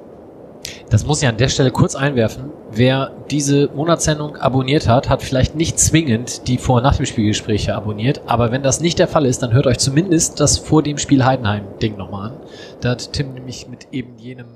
Das 0.90 1.06
muss 1.06 1.22
ich 1.22 1.28
an 1.28 1.38
der 1.38 1.50
Stelle 1.50 1.72
kurz 1.72 1.96
einwerfen. 1.96 2.52
Wer 2.72 3.12
diese 3.32 3.70
Monatssendung 3.74 4.36
abonniert 4.36 4.88
hat, 4.88 5.10
hat 5.10 5.24
vielleicht 5.24 5.56
nicht 5.56 5.80
zwingend 5.80 6.48
die 6.48 6.58
Vor- 6.58 6.78
und 6.78 6.84
Nach 6.84 6.98
dem 6.98 7.06
Spielgespräche 7.06 7.76
abonniert. 7.76 8.22
Aber 8.28 8.52
wenn 8.52 8.64
das 8.64 8.82
nicht 8.82 9.00
der 9.00 9.08
Fall 9.08 9.26
ist, 9.26 9.42
dann 9.42 9.54
hört 9.54 9.68
euch 9.68 9.80
zumindest 9.80 10.40
das 10.40 10.58
vor 10.58 10.84
dem 10.84 10.98
Spiel 10.98 11.26
Heidenheim-Ding 11.26 11.98
nochmal 11.98 12.32
an. 12.32 12.38
Da 12.82 12.90
hat 12.90 13.14
Tim 13.14 13.34
nämlich 13.34 13.68
mit 13.68 13.88
eben 13.92 14.18
jenem 14.18 14.48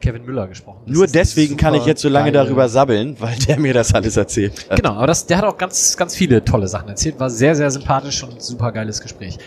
Kevin 0.00 0.24
Müller 0.24 0.46
gesprochen. 0.46 0.80
Das 0.86 0.94
Nur 0.94 1.06
deswegen 1.06 1.56
kann 1.56 1.74
ich 1.74 1.86
jetzt 1.86 2.02
so 2.02 2.08
lange 2.08 2.30
darüber 2.30 2.68
sabbeln, 2.68 3.16
weil 3.18 3.36
der 3.48 3.58
mir 3.58 3.72
das 3.72 3.94
alles 3.94 4.16
erzählt 4.16 4.68
hat. 4.68 4.76
Genau, 4.76 4.94
aber 4.94 5.06
das, 5.06 5.24
der 5.26 5.38
hat 5.38 5.44
auch 5.44 5.56
ganz, 5.56 5.96
ganz 5.96 6.14
viele 6.14 6.44
tolle 6.44 6.68
Sachen 6.68 6.90
erzählt. 6.90 7.18
War 7.18 7.30
sehr, 7.30 7.54
sehr 7.54 7.70
sympathisch 7.70 8.22
und 8.22 8.42
super 8.42 8.70
geiles 8.70 9.00
Gespräch. 9.00 9.38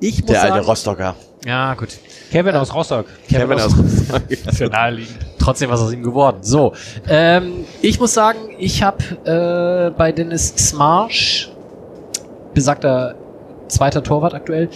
Ich 0.00 0.20
muss 0.20 0.30
Der 0.30 0.42
alte 0.42 0.54
sagen, 0.54 0.66
Rostocker. 0.66 1.14
Ja, 1.46 1.74
gut. 1.74 1.88
Kevin 2.30 2.56
aus 2.56 2.74
Rostock. 2.74 3.06
Kevin 3.28 3.60
aus 3.60 3.74
Für 4.52 4.66
naheliegend. 4.70 5.18
Trotzdem 5.38 5.70
was 5.70 5.80
aus 5.80 5.92
ihm 5.92 6.02
geworden. 6.02 6.38
So, 6.40 6.72
ähm, 7.08 7.64
ich 7.82 8.00
muss 8.00 8.14
sagen, 8.14 8.38
ich 8.58 8.82
habe 8.82 8.98
äh, 9.24 9.90
bei 9.96 10.10
Dennis 10.10 10.54
Smarsh, 10.56 11.50
besagter 12.54 13.14
zweiter 13.68 14.02
Torwart 14.02 14.34
aktuell, 14.34 14.68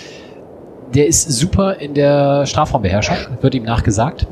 der 0.95 1.07
ist 1.07 1.31
super 1.31 1.77
in 1.77 1.95
der 1.95 2.47
Strafraumbeherrschung, 2.47 3.17
wird 3.41 3.55
ihm 3.55 3.65
nachgesagt. 3.65 4.27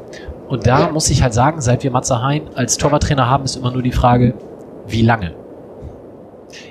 Und 0.49 0.67
da 0.67 0.91
muss 0.91 1.11
ich 1.11 1.23
halt 1.23 1.35
sagen, 1.35 1.61
seit 1.61 1.83
wir 1.83 1.91
Matze 1.91 2.23
Hein 2.23 2.43
als 2.55 2.77
Torwarttrainer 2.77 3.29
haben, 3.29 3.45
ist 3.45 3.57
immer 3.57 3.71
nur 3.73 3.83
die 3.83 3.93
Frage, 3.93 4.35
wie 4.87 5.03
lange? 5.03 5.35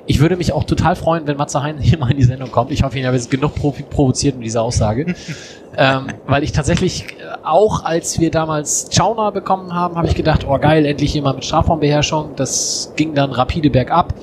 Ich 0.05 0.19
würde 0.19 0.37
mich 0.37 0.53
auch 0.53 0.63
total 0.63 0.95
freuen, 0.95 1.27
wenn 1.27 1.37
Matze 1.37 1.61
Hein 1.63 1.77
hier 1.79 1.97
mal 1.97 2.11
in 2.11 2.17
die 2.17 2.23
Sendung 2.23 2.51
kommt. 2.51 2.71
Ich 2.71 2.83
hoffe, 2.83 2.99
ihn 2.99 3.05
habe 3.05 3.15
jetzt 3.15 3.31
genug 3.31 3.55
provo 3.55 3.83
provoziert 3.89 4.35
mit 4.35 4.45
dieser 4.45 4.61
Aussage. 4.61 5.15
ähm, 5.77 6.07
weil 6.27 6.43
ich 6.43 6.51
tatsächlich 6.51 7.05
äh, 7.05 7.37
auch, 7.43 7.83
als 7.83 8.19
wir 8.19 8.31
damals 8.31 8.89
Chauner 8.91 9.31
bekommen 9.31 9.73
haben, 9.73 9.95
habe 9.95 10.07
ich 10.07 10.15
gedacht, 10.15 10.45
oh 10.47 10.57
geil, 10.57 10.85
endlich 10.85 11.13
jemand 11.13 11.37
mit 11.37 11.45
Strafraumbeherrschung. 11.45 12.31
Das 12.35 12.93
ging 12.95 13.13
dann 13.13 13.31
rapide 13.31 13.69
bergab. 13.69 14.13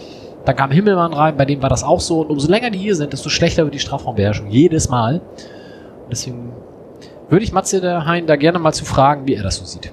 Dann 0.45 0.57
kam 0.57 0.71
Himmelmann 0.71 1.13
rein, 1.13 1.37
bei 1.37 1.45
dem 1.45 1.63
war 1.63 1.69
das 1.69 1.85
auch 1.85 2.01
so. 2.01 2.21
Und 2.21 2.31
umso 2.31 2.49
länger 2.49 2.71
die 2.71 2.79
hier 2.79 2.97
sind, 2.97 3.13
desto 3.13 3.29
schlechter 3.29 3.65
wird 3.65 3.75
die 3.75 3.81
Strafraumbeherrschung. 3.81 4.49
Jedes 4.49 4.89
Mal. 4.89 5.17
Und 5.17 6.11
deswegen 6.11 6.53
würde 7.29 7.45
ich 7.45 7.53
Matze 7.53 8.05
Hein 8.05 8.27
da 8.27 8.37
gerne 8.37 8.59
mal 8.59 8.73
zu 8.73 8.85
fragen, 8.85 9.27
wie 9.27 9.35
er 9.35 9.43
das 9.43 9.57
so 9.57 9.65
sieht. 9.65 9.93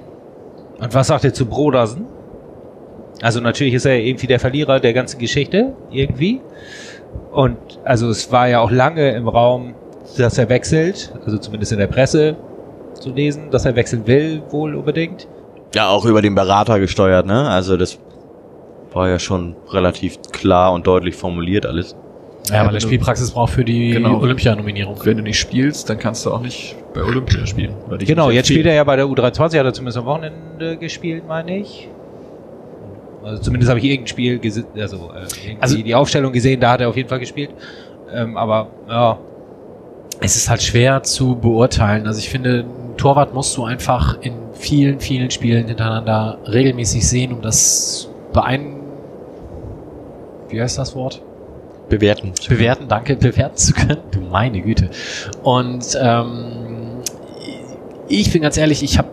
Und 0.80 0.94
was 0.94 1.08
sagt 1.08 1.24
ihr 1.24 1.34
zu 1.34 1.46
Brodersen? 1.46 2.06
Also 3.22 3.42
natürlich 3.42 3.74
ist 3.74 3.86
er 3.86 3.98
irgendwie 3.98 4.28
der 4.28 4.40
Verlierer 4.40 4.80
der 4.80 4.94
ganzen 4.94 5.20
Geschichte, 5.20 5.74
irgendwie. 5.92 6.42
Und 7.32 7.58
also 7.84 8.10
es 8.10 8.32
war 8.32 8.48
ja 8.48 8.60
auch 8.62 8.72
lange 8.72 9.12
im 9.12 9.28
Raum, 9.28 9.76
dass 10.18 10.38
er 10.38 10.50
wechselt, 10.50 11.14
also 11.26 11.38
zumindest 11.38 11.72
in 11.72 11.80
der 11.80 11.88
Presse 11.88 12.36
zu 12.94 13.12
lesen, 13.12 13.52
dass 13.52 13.66
er 13.66 13.76
wechseln 13.76 14.08
will, 14.08 14.42
wohl 14.50 14.76
unbedingt. 14.76 15.28
Ja, 15.76 15.90
auch 15.90 16.06
über 16.06 16.22
den 16.22 16.34
Berater 16.36 16.80
gesteuert, 16.80 17.26
ne? 17.26 17.48
Also 17.50 17.78
das 17.78 18.00
war 18.94 19.10
ja 19.10 19.20
schon 19.20 19.56
relativ 19.70 20.20
klar 20.32 20.74
und 20.74 20.88
deutlich 20.88 21.16
formuliert 21.16 21.66
alles. 21.66 21.96
Ja, 22.50 22.62
weil 22.62 22.68
wenn 22.70 22.76
er 22.76 22.82
Spielpraxis 22.82 23.32
braucht 23.32 23.54
für 23.54 23.64
die 23.64 23.92
Genau. 23.92 24.20
Olympianominierung. 24.20 24.96
Wenn 25.04 25.18
du 25.18 25.24
nicht 25.24 25.38
spielst, 25.40 25.90
dann 25.90 26.00
kannst 26.00 26.26
du 26.26 26.32
auch 26.32 26.42
nicht 26.42 26.76
bei 26.96 27.04
Olympia 27.04 27.46
spielen. 27.46 27.76
weil 27.88 28.00
Genau, 28.00 28.32
jetzt 28.32 28.48
spielt 28.48 28.66
er 28.66 28.74
ja 28.74 28.84
bei 28.84 28.96
der 28.96 29.06
U23, 29.06 29.42
hat 29.60 29.66
er 29.66 29.74
zumindest 29.74 30.00
am 30.00 30.06
Wochenende 30.06 30.78
gespielt, 30.78 31.28
meine 31.28 31.60
ich. 31.60 31.90
Also 33.24 33.42
zumindest 33.42 33.70
habe 33.70 33.80
ich 33.80 33.86
irgendein 33.86 34.08
Spiel 34.08 34.40
gesehen, 34.40 34.66
also, 34.78 35.12
äh, 35.14 35.56
Also- 35.60 35.78
die 35.78 35.96
Aufstellung 35.96 36.32
gesehen, 36.34 36.60
da 36.60 36.72
hat 36.72 36.82
er 36.82 36.90
auf 36.90 36.96
jeden 36.98 37.10
Fall 37.10 37.20
gespielt. 37.20 37.52
Ähm, 38.14 38.38
aber 38.38 38.68
ja, 38.88 39.18
Es 40.22 40.36
ist 40.36 40.50
halt 40.50 40.62
schwer 40.62 41.02
zu 41.04 41.36
beurteilen. 41.36 42.06
Also 42.06 42.20
ich 42.20 42.30
finde, 42.30 42.66
ein 42.66 42.98
Torwart 42.98 43.34
musst 43.34 43.56
du 43.56 43.64
einfach 43.64 44.20
in 44.22 44.34
vielen, 44.54 45.00
vielen 45.00 45.32
Spielen 45.32 45.68
hintereinander 45.68 46.40
regelmäßig 46.46 47.08
sehen, 47.08 47.32
um 47.32 47.42
das 47.42 48.10
beein... 48.34 48.82
Wie 50.50 50.62
heißt 50.62 50.78
das 50.78 50.94
Wort? 50.96 51.22
Bewerten. 51.88 52.34
bewerten, 52.50 52.88
danke, 52.90 53.16
bewerten 53.16 53.56
zu 53.56 53.74
können. 53.74 54.00
Du 54.12 54.20
meine 54.20 54.60
Güte. 54.62 54.90
Und 55.42 55.98
ähm, 56.02 56.98
ich 58.10 58.32
bin 58.34 58.42
ganz 58.42 58.58
ehrlich, 58.58 58.84
ich 58.84 58.98
habe 58.98 59.08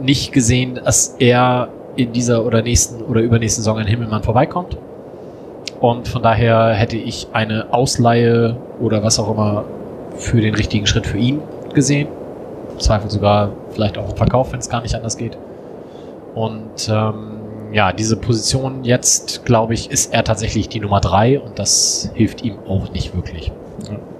nicht 0.00 0.32
gesehen, 0.32 0.74
dass 0.74 1.16
er 1.18 1.70
in 2.00 2.12
dieser 2.12 2.44
oder 2.44 2.62
nächsten 2.62 3.02
oder 3.02 3.20
übernächsten 3.20 3.62
Saison 3.62 3.78
an 3.78 3.86
Himmelmann 3.86 4.22
vorbeikommt. 4.22 4.76
Und 5.80 6.08
von 6.08 6.22
daher 6.22 6.74
hätte 6.74 6.96
ich 6.96 7.28
eine 7.32 7.72
Ausleihe 7.72 8.56
oder 8.80 9.02
was 9.02 9.18
auch 9.18 9.30
immer 9.30 9.64
für 10.16 10.40
den 10.40 10.54
richtigen 10.54 10.86
Schritt 10.86 11.06
für 11.06 11.18
ihn 11.18 11.40
gesehen. 11.74 12.08
Im 12.72 12.80
Zweifel 12.80 13.10
sogar 13.10 13.52
vielleicht 13.70 13.96
auch 13.96 14.10
im 14.10 14.16
Verkauf, 14.16 14.52
wenn 14.52 14.60
es 14.60 14.68
gar 14.68 14.82
nicht 14.82 14.94
anders 14.94 15.16
geht. 15.16 15.38
Und 16.34 16.88
ähm, 16.90 17.40
ja, 17.72 17.92
diese 17.92 18.16
Position 18.16 18.84
jetzt, 18.84 19.44
glaube 19.44 19.74
ich, 19.74 19.90
ist 19.90 20.12
er 20.12 20.24
tatsächlich 20.24 20.68
die 20.68 20.80
Nummer 20.80 21.00
drei 21.00 21.40
und 21.40 21.58
das 21.58 22.10
hilft 22.14 22.42
ihm 22.44 22.58
auch 22.68 22.92
nicht 22.92 23.14
wirklich. 23.14 23.52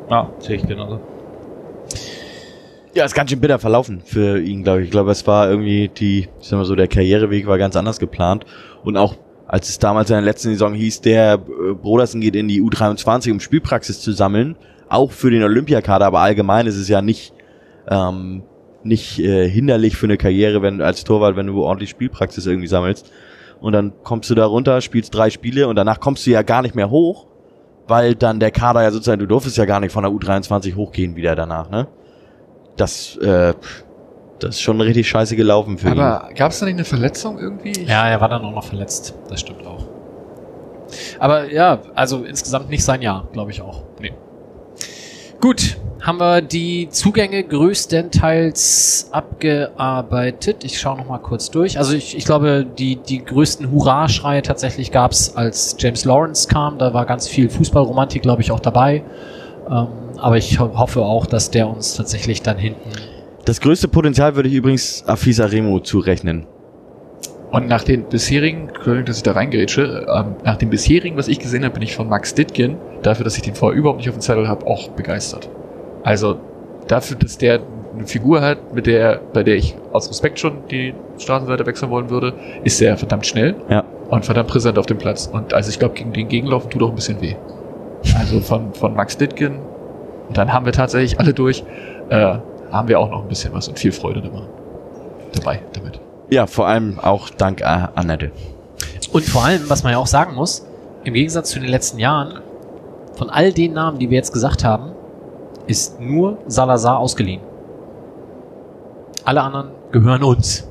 ja, 0.08 0.28
sehe 0.38 0.56
ich 0.56 0.66
genauso. 0.66 1.00
Ja, 2.92 3.04
ist 3.04 3.14
ganz 3.14 3.30
schön 3.30 3.40
bitter 3.40 3.60
verlaufen 3.60 4.02
für 4.04 4.40
ihn, 4.40 4.64
glaube 4.64 4.80
ich. 4.80 4.86
Ich 4.86 4.90
glaube, 4.90 5.12
es 5.12 5.24
war 5.26 5.48
irgendwie 5.48 5.88
die, 5.88 6.28
ich 6.40 6.48
sag 6.48 6.56
mal 6.56 6.64
so, 6.64 6.74
der 6.74 6.88
Karriereweg 6.88 7.46
war 7.46 7.56
ganz 7.56 7.76
anders 7.76 8.00
geplant. 8.00 8.44
Und 8.82 8.96
auch 8.96 9.14
als 9.46 9.68
es 9.68 9.78
damals 9.78 10.10
in 10.10 10.14
der 10.14 10.22
letzten 10.22 10.50
Saison 10.50 10.74
hieß, 10.74 11.00
der 11.00 11.34
äh, 11.34 11.74
Brodersen 11.74 12.20
geht 12.20 12.34
in 12.34 12.48
die 12.48 12.60
U23, 12.60 13.30
um 13.30 13.40
Spielpraxis 13.40 14.00
zu 14.00 14.10
sammeln, 14.12 14.56
auch 14.88 15.12
für 15.12 15.30
den 15.30 15.44
Olympiakader, 15.44 16.06
aber 16.06 16.20
allgemein 16.20 16.66
ist 16.66 16.76
es 16.76 16.88
ja 16.88 17.00
nicht, 17.00 17.32
ähm, 17.88 18.42
nicht 18.82 19.20
äh, 19.20 19.48
hinderlich 19.48 19.96
für 19.96 20.06
eine 20.06 20.16
Karriere, 20.16 20.62
wenn 20.62 20.80
als 20.80 21.04
Torwart, 21.04 21.36
wenn 21.36 21.46
du 21.46 21.62
ordentlich 21.62 21.90
Spielpraxis 21.90 22.46
irgendwie 22.46 22.66
sammelst. 22.66 23.10
Und 23.60 23.72
dann 23.72 23.92
kommst 24.02 24.30
du 24.30 24.34
da 24.34 24.46
runter, 24.46 24.80
spielst 24.80 25.14
drei 25.14 25.30
Spiele 25.30 25.68
und 25.68 25.76
danach 25.76 26.00
kommst 26.00 26.26
du 26.26 26.30
ja 26.30 26.42
gar 26.42 26.62
nicht 26.62 26.74
mehr 26.74 26.90
hoch, 26.90 27.26
weil 27.86 28.16
dann 28.16 28.40
der 28.40 28.50
Kader 28.50 28.82
ja 28.82 28.90
sozusagen, 28.90 29.20
du 29.20 29.26
durftest 29.26 29.58
ja 29.58 29.64
gar 29.64 29.78
nicht 29.78 29.92
von 29.92 30.02
der 30.02 30.12
U23 30.12 30.74
hochgehen 30.74 31.14
wieder 31.14 31.36
danach, 31.36 31.70
ne? 31.70 31.86
Das, 32.80 33.16
äh, 33.18 33.54
das 34.38 34.56
ist 34.56 34.60
schon 34.62 34.80
richtig 34.80 35.08
scheiße 35.08 35.36
gelaufen 35.36 35.76
für 35.78 35.88
ihn. 35.88 35.98
Aber 36.00 36.30
gab 36.34 36.50
es 36.52 36.60
da 36.60 36.66
nicht 36.66 36.74
eine 36.76 36.84
Verletzung 36.84 37.38
irgendwie? 37.38 37.70
Ich- 37.72 37.88
Ja, 37.88 38.08
er 38.08 38.20
war 38.20 38.28
dann 38.28 38.42
auch 38.42 38.54
noch 38.54 38.64
verletzt. 38.64 39.14
Das 39.28 39.40
stimmt 39.40 39.66
auch. 39.66 39.84
Aber 41.18 41.50
ja, 41.52 41.78
also 41.94 42.24
insgesamt 42.24 42.70
nicht 42.70 42.82
sein 42.84 43.02
Jahr, 43.02 43.28
glaube 43.32 43.50
ich 43.50 43.60
auch. 43.62 43.82
Nee. 44.00 44.12
Gut, 45.40 45.76
haben 46.02 46.18
wir 46.18 46.40
die 46.42 46.88
Zugänge 46.90 47.42
größtenteils 47.44 49.08
abgearbeitet. 49.12 50.64
Ich 50.64 50.78
schaue 50.80 50.98
noch 50.98 51.06
mal 51.06 51.18
kurz 51.18 51.50
durch. 51.50 51.78
Also 51.78 51.94
ich, 51.94 52.16
ich 52.16 52.24
glaube, 52.24 52.66
die, 52.66 52.96
die 52.96 53.24
größten 53.24 53.70
Hurra-Schreie 53.70 54.42
tatsächlich 54.42 54.90
gab 54.92 55.12
es, 55.12 55.36
als 55.36 55.76
James 55.78 56.04
Lawrence 56.04 56.48
kam. 56.48 56.78
Da 56.78 56.92
war 56.94 57.06
ganz 57.06 57.28
viel 57.28 57.48
Fußballromantik, 57.48 58.22
glaube 58.22 58.42
ich, 58.42 58.50
auch 58.50 58.60
dabei. 58.60 59.02
Ähm, 59.70 59.86
aber 60.20 60.36
ich 60.36 60.58
ho 60.60 60.70
hoffe 60.78 61.02
auch, 61.02 61.26
dass 61.26 61.50
der 61.50 61.68
uns 61.68 61.94
tatsächlich 61.94 62.42
dann 62.42 62.58
hinten 62.58 62.90
Das 63.44 63.60
größte 63.60 63.88
Potenzial 63.88 64.36
würde 64.36 64.48
ich 64.48 64.54
übrigens 64.54 65.04
Afisa 65.06 65.46
Remo 65.46 65.80
zurechnen. 65.80 66.46
Und 67.50 67.66
nach 67.66 67.82
den 67.82 68.04
bisherigen, 68.04 68.68
Entschuldigung, 68.68 69.06
dass 69.06 69.16
ich 69.16 69.22
da 69.24 69.32
reingerätsche, 69.32 70.06
ähm, 70.14 70.36
nach 70.44 70.56
dem 70.56 70.70
bisherigen, 70.70 71.16
was 71.16 71.26
ich 71.26 71.40
gesehen 71.40 71.64
habe, 71.64 71.74
bin 71.74 71.82
ich 71.82 71.96
von 71.96 72.08
Max 72.08 72.34
Dittgen, 72.34 72.76
dafür, 73.02 73.24
dass 73.24 73.36
ich 73.36 73.42
den 73.42 73.56
vorher 73.56 73.76
überhaupt 73.76 73.98
nicht 73.98 74.08
auf 74.08 74.14
dem 74.14 74.20
Zettel 74.20 74.46
habe, 74.46 74.66
auch 74.68 74.88
begeistert. 74.90 75.50
Also 76.04 76.38
dafür, 76.86 77.16
dass 77.16 77.38
der 77.38 77.60
eine 77.92 78.06
Figur 78.06 78.40
hat, 78.40 78.72
mit 78.72 78.86
der, 78.86 79.20
bei 79.32 79.42
der 79.42 79.56
ich 79.56 79.74
aus 79.92 80.08
Respekt 80.08 80.38
schon 80.38 80.58
die 80.70 80.94
Straßenseite 81.18 81.66
wechseln 81.66 81.90
wollen 81.90 82.08
würde, 82.08 82.34
ist 82.62 82.80
er 82.80 82.96
verdammt 82.96 83.26
schnell 83.26 83.56
Ja. 83.68 83.82
und 84.10 84.24
verdammt 84.24 84.48
präsent 84.48 84.78
auf 84.78 84.86
dem 84.86 84.98
Platz. 84.98 85.26
Und 85.26 85.52
also 85.52 85.70
ich 85.70 85.78
glaube, 85.80 85.94
gegen 85.94 86.12
den 86.12 86.28
Gegenlaufen 86.28 86.70
tut 86.70 86.82
auch 86.84 86.90
ein 86.90 86.94
bisschen 86.94 87.20
weh. 87.20 87.34
Also 88.16 88.38
von, 88.40 88.72
von 88.74 88.94
Max 88.94 89.16
Dittgen, 89.18 89.56
und 90.30 90.38
dann 90.38 90.52
haben 90.52 90.64
wir 90.64 90.72
tatsächlich 90.72 91.18
alle 91.18 91.34
durch, 91.34 91.64
äh, 92.08 92.36
haben 92.70 92.86
wir 92.86 93.00
auch 93.00 93.10
noch 93.10 93.22
ein 93.22 93.28
bisschen 93.28 93.52
was 93.52 93.66
und 93.66 93.80
viel 93.80 93.90
Freude 93.90 94.22
dabei, 94.22 94.42
dabei 95.32 95.60
damit. 95.72 96.00
Ja, 96.30 96.46
vor 96.46 96.68
allem 96.68 97.00
auch 97.00 97.30
dank 97.30 97.64
Annette. 97.64 98.30
Und 99.10 99.24
vor 99.24 99.44
allem, 99.44 99.68
was 99.68 99.82
man 99.82 99.90
ja 99.90 99.98
auch 99.98 100.06
sagen 100.06 100.36
muss, 100.36 100.64
im 101.02 101.14
Gegensatz 101.14 101.50
zu 101.50 101.58
den 101.58 101.68
letzten 101.68 101.98
Jahren, 101.98 102.38
von 103.16 103.28
all 103.28 103.52
den 103.52 103.72
Namen, 103.72 103.98
die 103.98 104.08
wir 104.08 104.18
jetzt 104.18 104.32
gesagt 104.32 104.62
haben, 104.62 104.92
ist 105.66 106.00
nur 106.00 106.38
Salazar 106.46 107.00
ausgeliehen. 107.00 107.40
Alle 109.24 109.42
anderen 109.42 109.70
gehören 109.90 110.22
uns. 110.22 110.68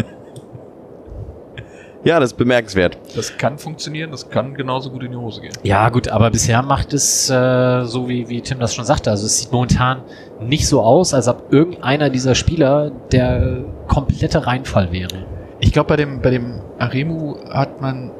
Ja, 2.04 2.20
das 2.20 2.32
ist 2.32 2.36
bemerkenswert. 2.36 2.98
Das 3.16 3.36
kann 3.38 3.58
funktionieren, 3.58 4.10
das 4.10 4.28
kann 4.28 4.54
genauso 4.54 4.90
gut 4.90 5.02
in 5.02 5.12
die 5.12 5.16
Hose 5.16 5.40
gehen. 5.40 5.54
Ja, 5.62 5.88
gut, 5.88 6.08
aber 6.08 6.30
bisher 6.30 6.62
macht 6.62 6.92
es 6.92 7.30
äh, 7.30 7.84
so, 7.84 8.08
wie, 8.08 8.28
wie 8.28 8.42
Tim 8.42 8.60
das 8.60 8.74
schon 8.74 8.84
sagte. 8.84 9.10
Also 9.10 9.24
es 9.24 9.38
sieht 9.38 9.50
momentan 9.50 10.02
nicht 10.40 10.68
so 10.68 10.82
aus, 10.82 11.14
als 11.14 11.28
ob 11.28 11.50
irgendeiner 11.50 12.10
dieser 12.10 12.34
Spieler 12.34 12.90
der 13.10 13.64
komplette 13.88 14.46
Reinfall 14.46 14.92
wäre. 14.92 15.24
Ich 15.60 15.72
glaube, 15.72 15.88
bei 15.88 15.96
dem, 15.96 16.20
bei 16.20 16.28
dem 16.30 16.60
Aremu 16.78 17.36
hat 17.50 17.80
man, 17.80 18.10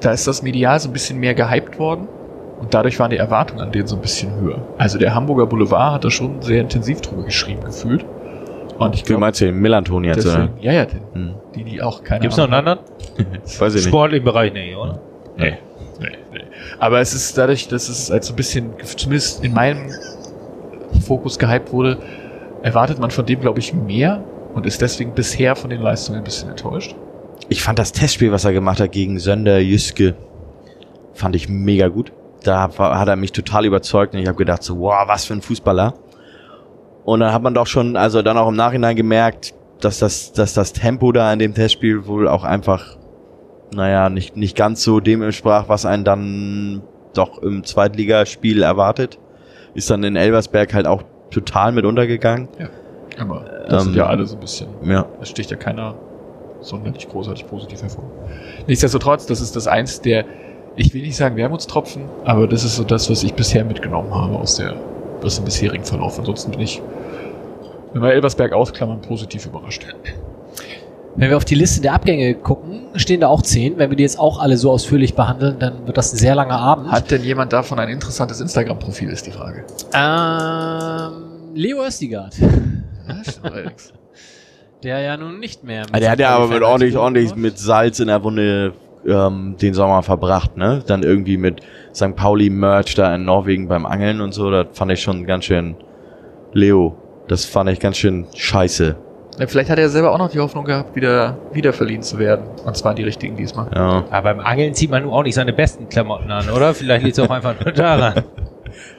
da 0.00 0.12
ist 0.12 0.28
das 0.28 0.42
medial 0.42 0.78
so 0.78 0.88
ein 0.88 0.92
bisschen 0.92 1.18
mehr 1.18 1.34
gehypt 1.34 1.80
worden. 1.80 2.06
Und 2.60 2.72
dadurch 2.72 2.98
waren 2.98 3.10
die 3.10 3.18
Erwartungen 3.18 3.60
an 3.60 3.72
den 3.72 3.86
so 3.86 3.96
ein 3.96 4.02
bisschen 4.02 4.34
höher. 4.40 4.62
Also 4.78 4.98
der 4.98 5.14
Hamburger 5.14 5.46
Boulevard 5.46 5.94
hat 5.94 6.04
da 6.04 6.10
schon 6.10 6.40
sehr 6.40 6.60
intensiv 6.60 7.00
drüber 7.00 7.24
geschrieben 7.24 7.64
gefühlt. 7.64 8.06
Und 8.78 8.94
ich 8.94 9.04
glaube, 9.04 9.20
meinst 9.20 9.40
du 9.40 9.46
den 9.46 9.56
Millanton 9.56 10.04
jetzt? 10.04 10.24
deswegen, 10.24 10.52
Oder? 10.54 10.62
ja, 10.62 10.72
ja, 10.72 10.84
den, 10.86 11.00
Hm. 11.12 11.34
die, 11.54 11.64
die 11.64 11.82
auch 11.82 12.02
keine 12.04 12.20
Gibt's 12.20 12.36
noch 12.36 12.44
einen 12.44 12.54
Ahnung 12.54 12.78
anderen? 13.16 13.42
Weiß 13.44 13.74
ich 13.74 13.80
nicht. 13.80 13.88
Sportlichen 13.88 14.24
Bereich 14.24 14.52
nicht, 14.52 14.76
oder? 14.76 15.00
Nee, 15.36 15.58
nee, 16.00 16.06
nee. 16.32 16.40
Aber 16.78 17.00
es 17.00 17.14
ist 17.14 17.36
dadurch, 17.38 17.68
dass 17.68 17.88
es 17.88 18.10
als 18.10 18.26
so 18.26 18.32
ein 18.32 18.36
bisschen, 18.36 18.70
zumindest 18.96 19.44
in 19.44 19.52
meinem 19.54 19.90
Fokus 21.06 21.38
gehypt 21.38 21.72
wurde, 21.72 21.98
erwartet 22.62 22.98
man 22.98 23.10
von 23.10 23.24
dem, 23.26 23.40
glaube 23.40 23.58
ich, 23.60 23.72
mehr 23.74 24.22
und 24.54 24.66
ist 24.66 24.80
deswegen 24.82 25.12
bisher 25.12 25.56
von 25.56 25.70
den 25.70 25.80
Leistungen 25.80 26.18
ein 26.18 26.24
bisschen 26.24 26.50
enttäuscht. 26.50 26.94
Ich 27.48 27.62
fand 27.62 27.78
das 27.78 27.92
Testspiel, 27.92 28.32
was 28.32 28.44
er 28.44 28.52
gemacht 28.52 28.80
hat 28.80 28.92
gegen 28.92 29.18
Sönder 29.18 29.58
Jüske, 29.58 30.14
fand 31.14 31.36
ich 31.36 31.48
mega 31.48 31.88
gut. 31.88 32.12
Da 32.42 32.70
hat 32.78 33.08
er 33.08 33.16
mich 33.16 33.32
total 33.32 33.64
überzeugt 33.66 34.14
und 34.14 34.20
ich 34.20 34.26
habe 34.26 34.36
gedacht 34.36 34.62
so, 34.62 34.78
wow, 34.78 35.06
was 35.06 35.24
für 35.24 35.34
ein 35.34 35.42
Fußballer. 35.42 35.94
Und 37.06 37.20
dann 37.20 37.32
hat 37.32 37.40
man 37.40 37.54
doch 37.54 37.68
schon, 37.68 37.96
also 37.96 38.20
dann 38.20 38.36
auch 38.36 38.48
im 38.48 38.56
Nachhinein 38.56 38.96
gemerkt, 38.96 39.54
dass 39.80 40.00
das, 40.00 40.32
dass 40.32 40.54
das 40.54 40.72
Tempo 40.72 41.12
da 41.12 41.32
in 41.32 41.38
dem 41.38 41.54
Testspiel 41.54 42.08
wohl 42.08 42.26
auch 42.26 42.42
einfach, 42.42 42.96
naja, 43.72 44.10
nicht, 44.10 44.36
nicht 44.36 44.56
ganz 44.56 44.82
so 44.82 44.98
dem 44.98 45.22
entsprach, 45.22 45.68
was 45.68 45.86
einen 45.86 46.02
dann 46.02 46.82
doch 47.14 47.40
im 47.42 47.62
Zweitligaspiel 47.62 48.62
erwartet. 48.62 49.20
Ist 49.74 49.88
dann 49.88 50.02
in 50.02 50.16
Elversberg 50.16 50.74
halt 50.74 50.88
auch 50.88 51.04
total 51.30 51.70
mit 51.70 51.84
untergegangen. 51.84 52.48
Aber 53.20 53.44
das 53.68 53.84
Ähm, 53.84 53.90
sind 53.90 53.96
ja 53.96 54.06
alle 54.06 54.26
so 54.26 54.34
ein 54.34 54.40
bisschen 54.40 54.66
Ja. 54.84 55.06
Es 55.20 55.28
sticht 55.28 55.52
ja 55.52 55.56
keiner 55.56 55.94
sonderlich 56.60 57.08
großartig 57.08 57.46
positiv 57.46 57.82
hervor. 57.82 58.10
Nichtsdestotrotz, 58.66 59.26
das 59.26 59.40
ist 59.40 59.54
das 59.54 59.68
eins 59.68 60.00
der, 60.00 60.24
ich 60.74 60.92
will 60.92 61.02
nicht 61.02 61.16
sagen 61.16 61.36
Wermutstropfen, 61.36 62.06
aber 62.24 62.48
das 62.48 62.64
ist 62.64 62.74
so 62.74 62.82
das, 62.82 63.08
was 63.10 63.22
ich 63.22 63.34
bisher 63.34 63.64
mitgenommen 63.64 64.12
habe 64.12 64.34
aus 64.36 64.56
der, 64.56 64.74
aus 65.24 65.36
dem 65.36 65.44
bisherigen 65.44 65.84
Verlauf. 65.84 66.18
Ansonsten 66.18 66.50
bin 66.52 66.60
ich, 66.60 66.82
wenn 67.92 68.02
wir 68.02 68.12
Elversberg 68.12 68.52
ausklammern, 68.52 69.00
positiv 69.00 69.46
überrascht. 69.46 69.86
Wenn 71.18 71.30
wir 71.30 71.36
auf 71.38 71.46
die 71.46 71.54
Liste 71.54 71.80
der 71.80 71.94
Abgänge 71.94 72.34
gucken, 72.34 72.88
stehen 72.96 73.20
da 73.22 73.28
auch 73.28 73.40
zehn. 73.40 73.78
Wenn 73.78 73.88
wir 73.90 73.96
die 73.96 74.02
jetzt 74.02 74.18
auch 74.18 74.38
alle 74.38 74.58
so 74.58 74.70
ausführlich 74.70 75.14
behandeln, 75.14 75.58
dann 75.58 75.86
wird 75.86 75.96
das 75.96 76.12
ein 76.12 76.18
sehr 76.18 76.34
langer 76.34 76.58
Abend. 76.58 76.90
Hat 76.92 77.10
denn 77.10 77.22
jemand 77.24 77.52
davon 77.54 77.78
ein 77.78 77.88
interessantes 77.88 78.40
Instagram-Profil, 78.40 79.08
ist 79.08 79.26
die 79.26 79.30
Frage. 79.30 79.64
ähm, 79.94 81.54
Leo 81.54 81.82
Östigard, 81.86 82.34
stimmt 82.34 82.84
allerdings. 83.44 83.92
der 84.82 85.00
ja 85.00 85.16
nun 85.16 85.38
nicht 85.40 85.64
mehr. 85.64 85.82
mit 85.86 85.94
Ah, 85.94 86.00
Der 86.00 86.10
hat 86.10 86.18
ja 86.18 86.28
aber 86.36 86.48
mit 86.48 86.62
ordentlich, 86.62 86.96
ordentlich 86.98 87.34
mit 87.34 87.58
Salz 87.58 87.98
in 87.98 88.08
der 88.08 88.22
Wunde 88.22 88.74
ähm, 89.06 89.56
den 89.60 89.74
Sommer 89.74 90.02
verbracht, 90.02 90.56
ne? 90.56 90.82
Dann 90.86 91.02
irgendwie 91.02 91.36
mit 91.36 91.60
St. 91.94 92.16
Pauli 92.16 92.50
Merch 92.50 92.94
da 92.94 93.14
in 93.14 93.24
Norwegen 93.24 93.68
beim 93.68 93.86
Angeln 93.86 94.20
und 94.20 94.32
so, 94.32 94.50
das 94.50 94.66
fand 94.72 94.92
ich 94.92 95.00
schon 95.00 95.26
ganz 95.26 95.44
schön 95.44 95.76
Leo. 96.52 96.96
Das 97.28 97.44
fand 97.44 97.70
ich 97.70 97.80
ganz 97.80 97.96
schön 97.96 98.26
scheiße. 98.34 98.96
Ja, 99.38 99.46
vielleicht 99.46 99.68
hat 99.68 99.78
er 99.78 99.88
selber 99.88 100.12
auch 100.12 100.18
noch 100.18 100.30
die 100.30 100.40
Hoffnung 100.40 100.64
gehabt, 100.64 100.96
wieder, 100.96 101.36
wieder 101.52 101.72
verliehen 101.72 102.02
zu 102.02 102.18
werden. 102.18 102.46
Und 102.64 102.76
zwar 102.76 102.94
die 102.94 103.02
richtigen 103.02 103.36
diesmal. 103.36 103.68
Ja. 103.74 104.04
Aber 104.10 104.34
beim 104.34 104.40
Angeln 104.40 104.72
zieht 104.74 104.90
man 104.90 105.02
nun 105.02 105.12
auch 105.12 105.22
nicht 105.22 105.34
seine 105.34 105.52
besten 105.52 105.88
Klamotten 105.88 106.30
an, 106.30 106.48
oder? 106.48 106.72
Vielleicht 106.72 107.04
liegt 107.04 107.18
es 107.18 107.24
auch 107.24 107.30
einfach 107.30 107.54
nur 107.62 107.72
daran. 107.72 108.24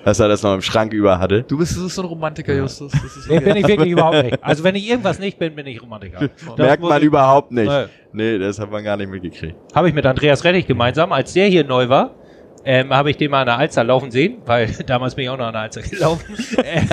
Dass 0.08 0.22
er 0.22 0.30
das 0.30 0.42
noch 0.42 0.54
im 0.54 0.62
Schrank 0.62 0.94
über 0.94 1.20
hatte. 1.20 1.44
Du 1.44 1.58
bist 1.58 1.74
so 1.74 2.02
ein 2.02 2.08
Romantiker, 2.08 2.54
Justus. 2.54 2.94
Das 2.94 3.18
ist 3.18 3.30
Nee, 3.30 3.42
bin 3.42 3.58
ich 3.58 3.68
wirklich 3.68 3.92
überhaupt 3.92 4.24
nicht. 4.24 4.42
Also 4.42 4.64
wenn 4.64 4.74
ich 4.76 4.90
irgendwas 4.90 5.20
nicht 5.20 5.38
bin, 5.38 5.54
bin 5.54 5.68
ich 5.68 5.82
Romantiker. 5.82 6.30
Das 6.48 6.58
Merkt 6.58 6.82
man 6.82 7.00
ich- 7.00 7.04
überhaupt 7.04 7.52
nicht. 7.52 7.68
Nee. 7.68 7.88
Nee, 8.14 8.38
das 8.40 8.58
hat 8.58 8.72
man 8.72 8.86
gar 8.86 8.96
nicht 8.96 9.10
mitgekriegt. 9.10 9.58
Habe 9.76 9.90
ich 9.90 9.94
mit 9.94 10.06
Andreas 10.06 10.46
Rettich 10.46 10.66
gemeinsam, 10.66 11.12
als 11.12 11.34
der 11.34 11.48
hier 11.48 11.66
neu 11.66 11.90
war, 11.90 12.16
ähm, 12.64 12.94
habe 12.94 13.10
ich 13.10 13.18
den 13.18 13.32
mal 13.32 13.42
an 13.42 13.48
der 13.48 13.58
Alster 13.58 13.84
laufen 13.84 14.10
sehen, 14.10 14.38
weil 14.46 14.68
damals 14.88 15.14
bin 15.16 15.26
ich 15.26 15.30
auch 15.30 15.38
noch 15.38 15.48
an 15.48 15.54
der 15.54 15.64
Alster 15.64 15.82
gelaufen. 15.82 16.38
ähm, 16.64 16.88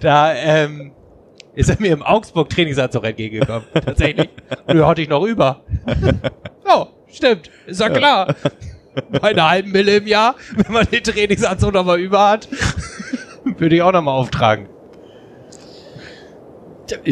da 0.00 0.34
ähm, 0.34 0.90
ist 1.54 1.70
er 1.70 1.76
mir 1.80 1.92
im 1.92 2.02
Augsburg 2.02 2.50
Trainingsanzug 2.50 3.04
entgegengekommen. 3.04 3.62
Tatsächlich. 3.74 4.28
Nö, 4.66 4.84
hatte 4.84 5.02
ich 5.02 5.08
noch 5.08 5.22
über. 5.24 5.60
ja, 6.66 6.88
stimmt. 7.06 7.48
Ist 7.68 7.80
ja 7.80 7.90
klar. 7.90 8.34
Bei 9.10 9.30
einer 9.30 9.48
halben 9.48 9.70
Mille 9.70 9.96
im 9.96 10.06
Jahr, 10.06 10.34
wenn 10.56 10.72
man 10.72 10.86
den 10.86 11.02
Trainingsanzug 11.02 11.72
noch 11.72 11.84
mal 11.84 12.00
über 12.00 12.28
hat, 12.28 12.48
würde 13.58 13.76
ich 13.76 13.82
auch 13.82 13.92
noch 13.92 14.02
mal 14.02 14.12
auftragen. 14.12 14.68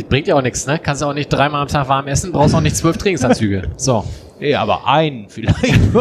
Bringt 0.09 0.27
ja 0.27 0.35
auch 0.35 0.43
nichts, 0.43 0.67
ne? 0.67 0.81
Kannst 0.81 1.03
ja 1.03 1.09
auch 1.09 1.15
nicht 1.15 1.29
dreimal 1.29 1.63
am 1.63 1.69
Tag 1.69 1.89
warm 1.89 2.09
essen, 2.09 2.33
brauchst 2.33 2.55
auch 2.55 2.61
nicht 2.61 2.77
zwölf 2.77 2.99
Trainingsanzüge. 2.99 3.71
So. 3.77 4.05
Nee, 4.41 4.55
aber 4.55 4.87
einen 4.87 5.29
vielleicht. 5.29 5.65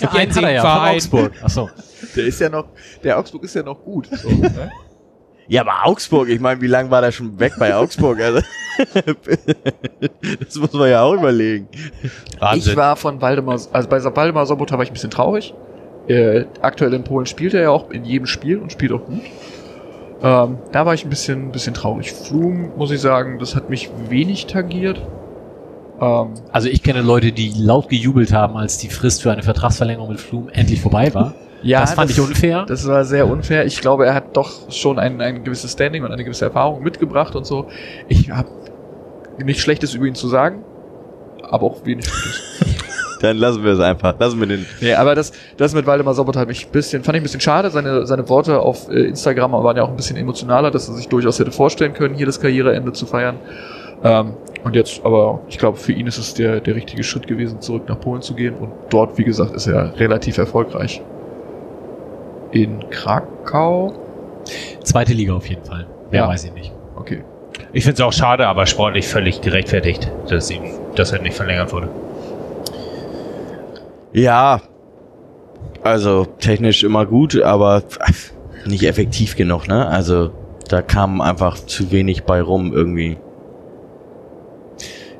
Ja, 0.00 0.12
einen 0.12 0.34
hat 0.34 0.42
er 0.42 0.50
ja, 0.50 0.62
von 0.62 0.94
Augsburg. 0.94 1.32
Achso. 1.42 1.70
Der 2.16 2.24
ist 2.24 2.40
ja 2.40 2.48
noch, 2.48 2.68
der 3.02 3.18
Augsburg 3.18 3.44
ist 3.44 3.54
ja 3.54 3.62
noch 3.62 3.82
gut. 3.82 4.08
So, 4.10 4.30
ne? 4.30 4.70
Ja, 5.48 5.62
aber 5.62 5.86
Augsburg, 5.86 6.28
ich 6.28 6.40
meine, 6.40 6.60
wie 6.60 6.66
lange 6.66 6.90
war 6.90 7.00
der 7.00 7.12
schon 7.12 7.38
weg 7.38 7.54
bei 7.58 7.74
Augsburg? 7.74 8.20
Also, 8.20 8.40
das 10.44 10.56
muss 10.56 10.72
man 10.72 10.88
ja 10.88 11.02
auch 11.02 11.14
überlegen. 11.14 11.68
Ich 12.54 12.74
war 12.76 12.96
von 12.96 13.20
Waldemar, 13.20 13.60
also 13.72 13.88
bei 13.88 14.02
Waldemar 14.02 14.46
Sobota 14.46 14.76
war 14.76 14.82
ich 14.84 14.90
ein 14.90 14.94
bisschen 14.94 15.10
traurig. 15.10 15.54
Äh, 16.08 16.46
aktuell 16.60 16.94
in 16.94 17.04
Polen 17.04 17.26
spielt 17.26 17.54
er 17.54 17.62
ja 17.62 17.70
auch 17.70 17.90
in 17.90 18.04
jedem 18.04 18.26
Spiel 18.26 18.58
und 18.58 18.72
spielt 18.72 18.92
auch 18.92 19.04
gut. 19.04 19.20
Ähm, 20.22 20.58
da 20.72 20.86
war 20.86 20.94
ich 20.94 21.04
ein 21.04 21.10
bisschen, 21.10 21.48
ein 21.48 21.52
bisschen 21.52 21.74
traurig. 21.74 22.12
Flum, 22.12 22.70
muss 22.76 22.90
ich 22.90 23.00
sagen, 23.00 23.38
das 23.38 23.54
hat 23.56 23.70
mich 23.70 23.90
wenig 24.08 24.46
tangiert. 24.46 25.00
Ähm, 26.00 26.34
Also 26.50 26.68
ich 26.68 26.82
kenne 26.82 27.02
Leute, 27.02 27.32
die 27.32 27.52
laut 27.56 27.88
gejubelt 27.88 28.32
haben, 28.32 28.56
als 28.56 28.78
die 28.78 28.88
Frist 28.88 29.22
für 29.22 29.32
eine 29.32 29.42
Vertragsverlängerung 29.42 30.10
mit 30.10 30.20
Flum 30.20 30.48
endlich 30.48 30.80
vorbei 30.80 31.12
war. 31.14 31.34
Ja, 31.62 31.80
das 31.80 31.94
fand 31.94 32.10
ich 32.10 32.20
unfair. 32.20 32.64
Das 32.66 32.86
war 32.86 33.04
sehr 33.04 33.26
unfair. 33.26 33.64
Ich 33.66 33.80
glaube, 33.80 34.06
er 34.06 34.14
hat 34.14 34.36
doch 34.36 34.70
schon 34.70 34.98
ein, 34.98 35.20
ein 35.20 35.44
gewisses 35.44 35.72
Standing 35.72 36.04
und 36.04 36.12
eine 36.12 36.24
gewisse 36.24 36.46
Erfahrung 36.46 36.82
mitgebracht 36.82 37.36
und 37.36 37.46
so. 37.46 37.68
Ich 38.08 38.30
habe 38.30 38.48
nichts 39.44 39.62
Schlechtes 39.62 39.94
über 39.94 40.06
ihn 40.06 40.14
zu 40.14 40.28
sagen, 40.28 40.64
aber 41.42 41.64
auch 41.66 41.84
wenig 41.84 42.06
Gutes. 42.06 42.42
Dann 43.22 43.36
lassen 43.36 43.62
wir 43.62 43.72
es 43.72 43.80
einfach. 43.80 44.18
Lassen 44.18 44.40
wir 44.40 44.48
den. 44.48 44.66
Nee, 44.80 44.94
aber 44.94 45.14
das, 45.14 45.32
das 45.56 45.74
mit 45.74 45.86
Waldemar 45.86 46.12
Sobot 46.12 46.36
hat 46.36 46.48
mich 46.48 46.66
ein 46.66 46.72
bisschen, 46.72 47.04
fand 47.04 47.16
ich 47.16 47.20
ein 47.20 47.22
bisschen 47.22 47.40
schade. 47.40 47.70
Seine, 47.70 48.04
seine 48.04 48.28
Worte 48.28 48.58
auf 48.58 48.88
äh, 48.88 49.04
Instagram 49.04 49.52
waren 49.52 49.76
ja 49.76 49.84
auch 49.84 49.90
ein 49.90 49.96
bisschen 49.96 50.16
emotionaler, 50.16 50.72
dass 50.72 50.88
er 50.88 50.94
sich 50.94 51.06
durchaus 51.06 51.38
hätte 51.38 51.52
vorstellen 51.52 51.94
können, 51.94 52.16
hier 52.16 52.26
das 52.26 52.40
Karriereende 52.40 52.92
zu 52.92 53.06
feiern. 53.06 53.36
Ähm, 54.02 54.32
und 54.64 54.74
jetzt, 54.74 55.04
aber 55.04 55.40
ich 55.48 55.58
glaube, 55.58 55.76
für 55.76 55.92
ihn 55.92 56.08
ist 56.08 56.18
es 56.18 56.34
der, 56.34 56.60
der 56.60 56.74
richtige 56.74 57.04
Schritt 57.04 57.28
gewesen, 57.28 57.60
zurück 57.60 57.88
nach 57.88 58.00
Polen 58.00 58.22
zu 58.22 58.34
gehen. 58.34 58.54
Und 58.54 58.72
dort, 58.90 59.16
wie 59.18 59.24
gesagt, 59.24 59.54
ist 59.54 59.68
er 59.68 59.98
relativ 60.00 60.38
erfolgreich. 60.38 61.00
In 62.52 62.88
Krakau? 62.90 63.92
Zweite 64.84 65.12
Liga 65.12 65.34
auf 65.34 65.48
jeden 65.48 65.64
Fall. 65.64 65.86
Mehr 66.10 66.22
Ja. 66.22 66.28
weiß 66.28 66.44
ich 66.44 66.52
nicht. 66.52 66.72
Okay. 66.96 67.24
Ich 67.72 67.84
finde 67.84 67.94
es 67.94 68.06
auch 68.06 68.12
schade, 68.12 68.46
aber 68.46 68.66
sportlich 68.66 69.08
völlig 69.08 69.40
gerechtfertigt, 69.40 70.10
dass 70.28 70.50
ihm, 70.50 70.62
dass 70.94 71.12
er 71.12 71.20
nicht 71.22 71.34
verlängert 71.34 71.72
wurde. 71.72 71.88
Ja. 74.12 74.60
Also 75.82 76.26
technisch 76.38 76.84
immer 76.84 77.06
gut, 77.06 77.40
aber 77.40 77.82
nicht 78.66 78.84
effektiv 78.84 79.36
genug, 79.36 79.66
ne? 79.66 79.86
Also 79.88 80.30
da 80.68 80.82
kam 80.82 81.20
einfach 81.20 81.56
zu 81.56 81.90
wenig 81.90 82.24
bei 82.24 82.40
rum 82.40 82.72
irgendwie. 82.72 83.16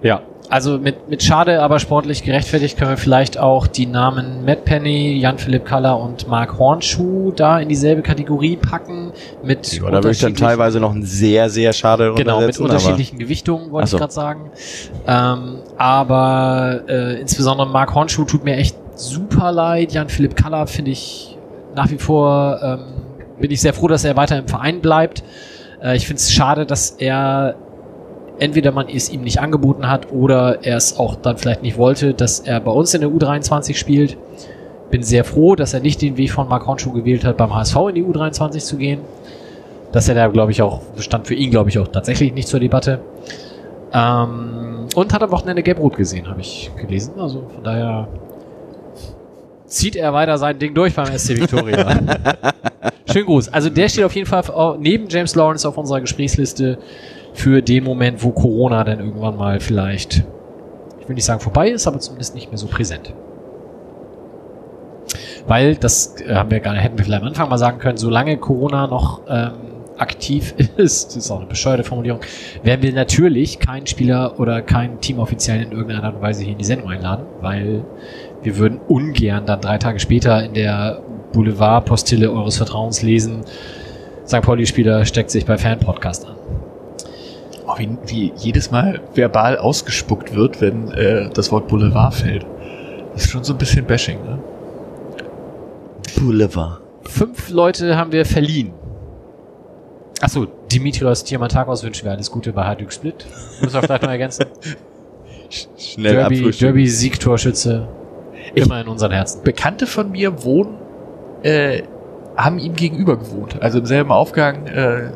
Ja. 0.03 0.21
Also 0.53 0.77
mit, 0.77 1.09
mit 1.09 1.23
schade, 1.23 1.63
aber 1.63 1.79
sportlich 1.79 2.25
gerechtfertigt 2.25 2.77
können 2.77 2.91
wir 2.91 2.99
vielleicht 2.99 3.39
auch 3.39 3.67
die 3.67 3.87
Namen 3.87 4.45
Matt 4.45 4.67
Penny, 4.67 5.17
Jan-Philipp 5.19 5.65
Kaller 5.65 5.99
und 5.99 6.29
Mark 6.29 6.59
Hornschuh 6.59 7.33
da 7.35 7.59
in 7.59 7.71
dieselbe 7.71 8.03
Kategorie 8.03 8.57
packen. 8.57 9.13
Mit 9.43 9.73
Ja, 9.73 9.87
da 9.87 9.93
würde 9.93 10.11
ich 10.11 10.21
dann 10.21 10.35
teilweise 10.35 10.79
noch 10.79 10.95
ein 10.95 11.05
sehr, 11.05 11.49
sehr 11.49 11.73
schade 11.73 12.13
Genau, 12.19 12.43
mit 12.43 12.61
unterschiedlichen 12.61 13.19
Gewichtungen, 13.19 13.71
wollte 13.71 13.89
so. 13.89 13.97
ich 13.97 14.01
gerade 14.01 14.13
sagen. 14.13 14.51
Ähm, 15.07 15.61
aber 15.79 16.83
äh, 16.87 17.19
insbesondere 17.19 17.67
Mark 17.71 17.95
Hornschuh 17.95 18.27
tut 18.27 18.45
mir 18.45 18.57
echt 18.57 18.77
super 18.95 19.53
leid. 19.53 19.95
Jan-Philipp 19.95 20.37
Kaller 20.37 20.67
finde 20.67 20.91
ich 20.91 21.39
nach 21.75 21.91
wie 21.91 21.97
vor, 21.97 22.61
ähm, 22.63 23.41
bin 23.41 23.51
ich 23.51 23.63
sehr 23.63 23.73
froh, 23.73 23.89
dass 23.89 24.05
er 24.05 24.17
weiter 24.19 24.37
im 24.37 24.49
Verein 24.49 24.83
bleibt. 24.83 25.25
Äh, 25.83 25.97
ich 25.97 26.07
finde 26.07 26.21
es 26.21 26.31
schade, 26.31 26.67
dass 26.67 26.91
er 26.91 27.55
entweder 28.43 28.73
man 28.73 28.89
es 28.89 29.09
ihm 29.09 29.23
nicht 29.23 29.41
angeboten 29.41 29.89
hat 29.89 30.11
oder 30.11 30.65
er 30.65 30.77
es 30.77 30.99
auch 30.99 31.15
dann 31.15 31.39
vielleicht 31.39 31.63
nicht 31.63 31.79
wollte, 31.79 32.13
dass 32.13 32.41
er 32.41 32.59
bei 32.59 32.73
uns 32.73 32.93
in 32.93 33.01
der 33.01 33.11
U23 33.11 33.77
spielt. 33.77 34.17
Bin 34.91 35.05
sehr 35.05 35.23
froh, 35.23 35.55
dass 35.55 35.75
er 35.75 35.81
nicht 35.81 36.03
den 36.03 36.17
Weg 36.17 36.33
von 36.33 36.49
Mark 36.49 36.67
Hornschuh 36.67 36.93
gewählt 36.93 37.25
hat, 37.25 37.37
beim 37.37 37.55
HSV 37.55 37.77
in 37.91 37.95
die 37.95 38.03
U23 38.03 38.59
zu 38.59 38.77
gehen. 38.79 39.03
Dass 39.93 40.09
er 40.09 40.17
da, 40.17 40.27
glaube 40.27 40.51
ich, 40.51 40.61
auch, 40.61 40.81
stand 40.99 41.29
für 41.29 41.35
ihn, 41.35 41.53
glaube 41.53 41.71
ich, 41.71 41.79
auch 41.79 41.87
tatsächlich 41.87 42.35
nicht 42.35 42.49
zur 42.49 42.59
Debatte. 42.59 43.01
Ähm, 43.93 44.89
und 44.97 45.15
hat 45.15 45.23
am 45.23 45.31
Wochenende 45.31 45.63
Gelb-Rot 45.63 45.97
gesehen, 45.97 46.29
habe 46.29 46.41
ich 46.41 46.73
gelesen. 46.77 47.21
Also 47.21 47.45
von 47.55 47.63
daher 47.63 48.09
zieht 49.67 49.95
er 49.95 50.13
weiter 50.13 50.37
sein 50.37 50.59
Ding 50.59 50.75
durch 50.75 50.95
beim 50.95 51.17
SC 51.17 51.37
Victoria. 51.37 51.87
Schönen 53.13 53.27
Gruß. 53.27 53.53
Also 53.53 53.71
der 53.71 53.89
steht 53.89 54.05
auf 54.05 54.17
jeden 54.17 54.27
Fall 54.27 54.79
neben 54.81 55.09
James 55.09 55.37
Lawrence 55.37 55.69
auf 55.69 55.79
unserer 55.79 56.01
Gesprächsliste 56.01 56.79
für 57.35 57.63
den 57.63 57.85
Moment, 57.85 58.23
wo 58.23 58.31
Corona 58.31 58.85
dann 58.85 59.01
irgendwann 59.01 59.37
mal 59.37 59.61
vielleicht, 59.61 60.25
ich 61.01 61.09
will 61.09 61.15
nicht 61.15 61.25
sagen 61.25 61.41
vorbei 61.41 61.71
ist, 61.71 61.87
aber 61.87 61.99
zumindest 61.99 62.35
nicht 62.35 62.51
mehr 62.51 62.59
so 62.59 62.67
präsent. 62.67 63.13
Weil, 65.47 65.75
das 65.77 66.21
äh, 66.21 66.35
haben 66.35 66.51
wir 66.51 66.61
gar 66.61 66.75
hätten 66.75 66.99
wir 66.99 67.05
vielleicht 67.05 67.23
am 67.23 67.29
Anfang 67.29 67.49
mal 67.49 67.59
sagen 67.59 67.79
können, 67.79 67.99
solange 67.99 68.37
Corona 68.37 68.87
noch 68.87 69.23
ähm, 69.29 69.53
aktiv 69.99 70.55
ist, 70.77 71.09
das 71.09 71.17
ist 71.17 71.31
auch 71.31 71.39
eine 71.39 71.47
bescheuerte 71.47 71.85
Formulierung, 71.85 72.21
werden 72.63 72.83
wir 72.83 72.93
natürlich 72.93 73.59
keinen 73.59 73.87
Spieler 73.87 74.39
oder 74.39 74.63
keinen 74.63 75.01
Teamoffiziellen 75.01 75.65
in 75.65 75.73
irgendeiner 75.73 76.05
Art 76.05 76.17
und 76.17 76.23
Weise 76.23 76.43
hier 76.43 76.53
in 76.53 76.59
die 76.59 76.65
Sendung 76.65 76.91
einladen, 76.91 77.25
weil 77.41 77.85
wir 78.43 78.57
würden 78.57 78.81
ungern 78.89 79.47
dann 79.47 79.61
drei 79.61 79.79
Tage 79.79 79.99
später 80.01 80.45
in 80.45 80.55
der 80.55 81.03
Boulevardpostille 81.33 82.31
eures 82.31 82.57
Vertrauens 82.57 83.03
lesen, 83.03 83.45
St. 84.27 84.43
Pauli-Spieler 84.43 85.05
steckt 85.05 85.31
sich 85.31 85.45
bei 85.45 85.59
Fan-Podcast 85.59 86.27
an. 86.27 86.37
Oh, 87.73 87.79
wie, 87.79 87.97
wie 88.07 88.33
jedes 88.37 88.71
Mal 88.71 89.01
verbal 89.15 89.57
ausgespuckt 89.57 90.35
wird, 90.35 90.61
wenn 90.61 90.91
äh, 90.93 91.31
das 91.31 91.51
Wort 91.53 91.69
Boulevard 91.69 92.15
fällt. 92.15 92.47
Das 93.13 93.25
ist 93.25 93.31
schon 93.31 93.45
so 93.45 93.55
ein 93.55 93.59
bisschen 93.59 93.87
Bashing, 93.87 94.19
ne? 94.23 94.39
Boulevard. 96.19 96.81
Fünf 97.03 97.51
Leute 97.51 97.97
haben 97.97 98.13
wir 98.13 98.25
verliehen. 98.25 98.73
Achso, 100.21 100.47
Dimitrios 100.71 101.25
Diamantakos 101.25 101.83
wünschen 101.83 102.05
wir 102.05 102.13
alles 102.13 102.31
Gute 102.31 102.53
bei 102.53 102.65
Hajduk 102.65 102.93
Split. 102.93 103.27
Muss 103.61 103.73
man 103.73 103.83
vielleicht 103.83 104.03
noch 104.03 104.11
ergänzen. 104.11 104.47
Schnell 105.79 106.15
Derby. 106.15 106.51
Derby 106.51 106.87
Siegtorschütze. 106.87 107.89
Immer 108.55 108.81
in 108.81 108.89
unseren 108.89 109.13
Herzen. 109.13 109.43
Bekannte 109.43 109.87
von 109.87 110.11
mir 110.11 110.45
wohnen, 110.45 110.77
äh, 111.43 111.83
haben 112.37 112.59
ihm 112.59 112.75
gegenüber 112.75 113.19
gewohnt. 113.19 113.61
Also 113.61 113.79
im 113.79 113.87
selben 113.87 114.11
Aufgang, 114.13 114.67
äh, 114.67 115.11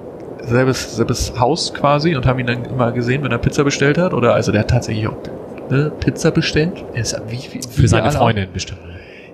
selbes, 0.47 0.97
selbes 0.97 1.39
Haus 1.39 1.75
quasi 1.75 2.15
und 2.17 2.27
haben 2.27 2.39
ihn 2.39 2.47
dann 2.47 2.65
immer 2.65 2.93
gesehen, 2.93 3.23
wenn 3.23 3.33
er 3.33 3.39
Pizza 3.39 3.65
bestellt 3.65 3.99
hat. 3.99 4.15
Oder 4.15 4.35
also 4.35 4.53
der 4.53 4.63
hat 4.63 4.71
tatsächlich 4.71 5.09
auch 5.09 5.17
ne, 5.71 5.93
Pizza 6.01 6.31
bestellt. 6.31 6.85
Er 6.95 7.03
ist, 7.03 7.21
wie, 7.29 7.37
wie, 7.37 7.61
wie 7.61 7.69
Für 7.69 7.89
seine 7.89 8.11
Freundin 8.13 8.49
bestimmt. 8.53 8.81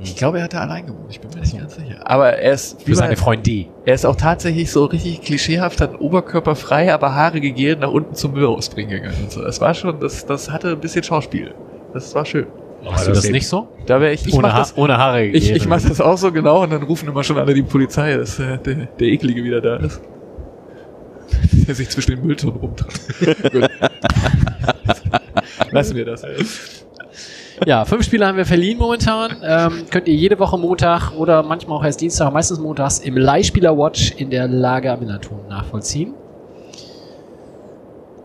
Ich 0.04 0.16
glaube, 0.16 0.38
er 0.38 0.44
hat 0.44 0.52
da 0.52 0.60
allein 0.62 0.86
gewohnt. 0.86 1.06
Ich 1.10 1.20
bin 1.20 1.30
mir 1.30 1.40
nicht 1.40 1.56
ganz 1.56 1.76
sicher. 1.76 2.00
Aber 2.04 2.32
er 2.32 2.52
ist, 2.52 2.82
Für 2.82 2.94
seine 2.96 3.16
Freundin. 3.16 3.68
er 3.84 3.94
ist 3.94 4.04
auch 4.04 4.16
tatsächlich 4.16 4.72
so 4.72 4.86
richtig 4.86 5.22
klischeehaft, 5.22 5.80
hat 5.80 6.00
Oberkörper 6.00 6.56
frei, 6.56 6.92
aber 6.92 7.14
Haare 7.14 7.40
gegelt, 7.40 7.78
nach 7.78 7.90
unten 7.90 8.14
zum 8.14 8.32
Müll 8.32 8.44
rausbringen 8.44 8.90
gegangen 8.90 9.16
und 9.22 9.30
so. 9.30 9.42
Das 9.42 9.60
war 9.60 9.74
schon, 9.74 10.00
das, 10.00 10.26
das 10.26 10.50
hatte 10.50 10.70
ein 10.70 10.80
bisschen 10.80 11.04
Schauspiel. 11.04 11.54
Das 11.94 12.14
war 12.16 12.24
schön. 12.24 12.46
Machst 12.84 13.06
du 13.06 13.12
das 13.12 13.30
nicht 13.30 13.46
so? 13.46 13.68
Da 13.86 14.00
wäre 14.00 14.12
ich, 14.12 14.26
ich 14.26 14.34
ohne, 14.34 14.48
mach 14.48 14.54
ha 14.54 14.58
das, 14.58 14.76
ohne 14.76 14.98
Haare 14.98 15.24
ich, 15.24 15.34
ich 15.34 15.52
gegeben. 15.52 15.70
mach 15.70 15.82
das 15.82 16.00
auch 16.00 16.18
so 16.18 16.32
genau 16.32 16.64
und 16.64 16.72
dann 16.72 16.82
rufen 16.82 17.08
immer 17.08 17.22
schon 17.22 17.38
alle 17.38 17.54
die 17.54 17.62
Polizei, 17.62 18.16
dass 18.16 18.40
äh, 18.40 18.58
der, 18.58 18.74
der 18.98 19.06
Eklige 19.06 19.44
wieder 19.44 19.60
da 19.60 19.76
ist. 19.76 20.00
Der 21.73 21.77
sich 21.77 21.89
zwischen 21.89 22.16
den 22.16 22.27
Mülltonnen 22.27 22.57
rumtreibt. 22.57 23.51
Gut. 23.53 23.70
Lassen 25.70 25.97
wir 25.97 26.05
das. 26.05 26.23
Ja, 27.64 27.87
fünf 27.87 28.05
Spieler 28.05 28.27
haben 28.27 28.37
wir 28.37 28.45
verliehen 28.45 28.77
momentan. 28.77 29.39
Ähm, 29.43 29.87
könnt 29.91 30.07
ihr 30.07 30.14
jede 30.14 30.39
Woche 30.39 30.59
Montag 30.59 31.12
oder 31.16 31.43
manchmal 31.43 31.79
auch 31.79 31.85
erst 31.85 32.03
Dienstag, 32.03 32.31
meistens 32.31 32.59
montags 32.59 32.99
im 32.99 33.16
Leihspieler-Watch 33.16 34.16
in 34.18 34.29
der 34.29 34.49
Lager 34.49 34.99
Millanton 34.99 35.49
nachvollziehen. 35.49 36.12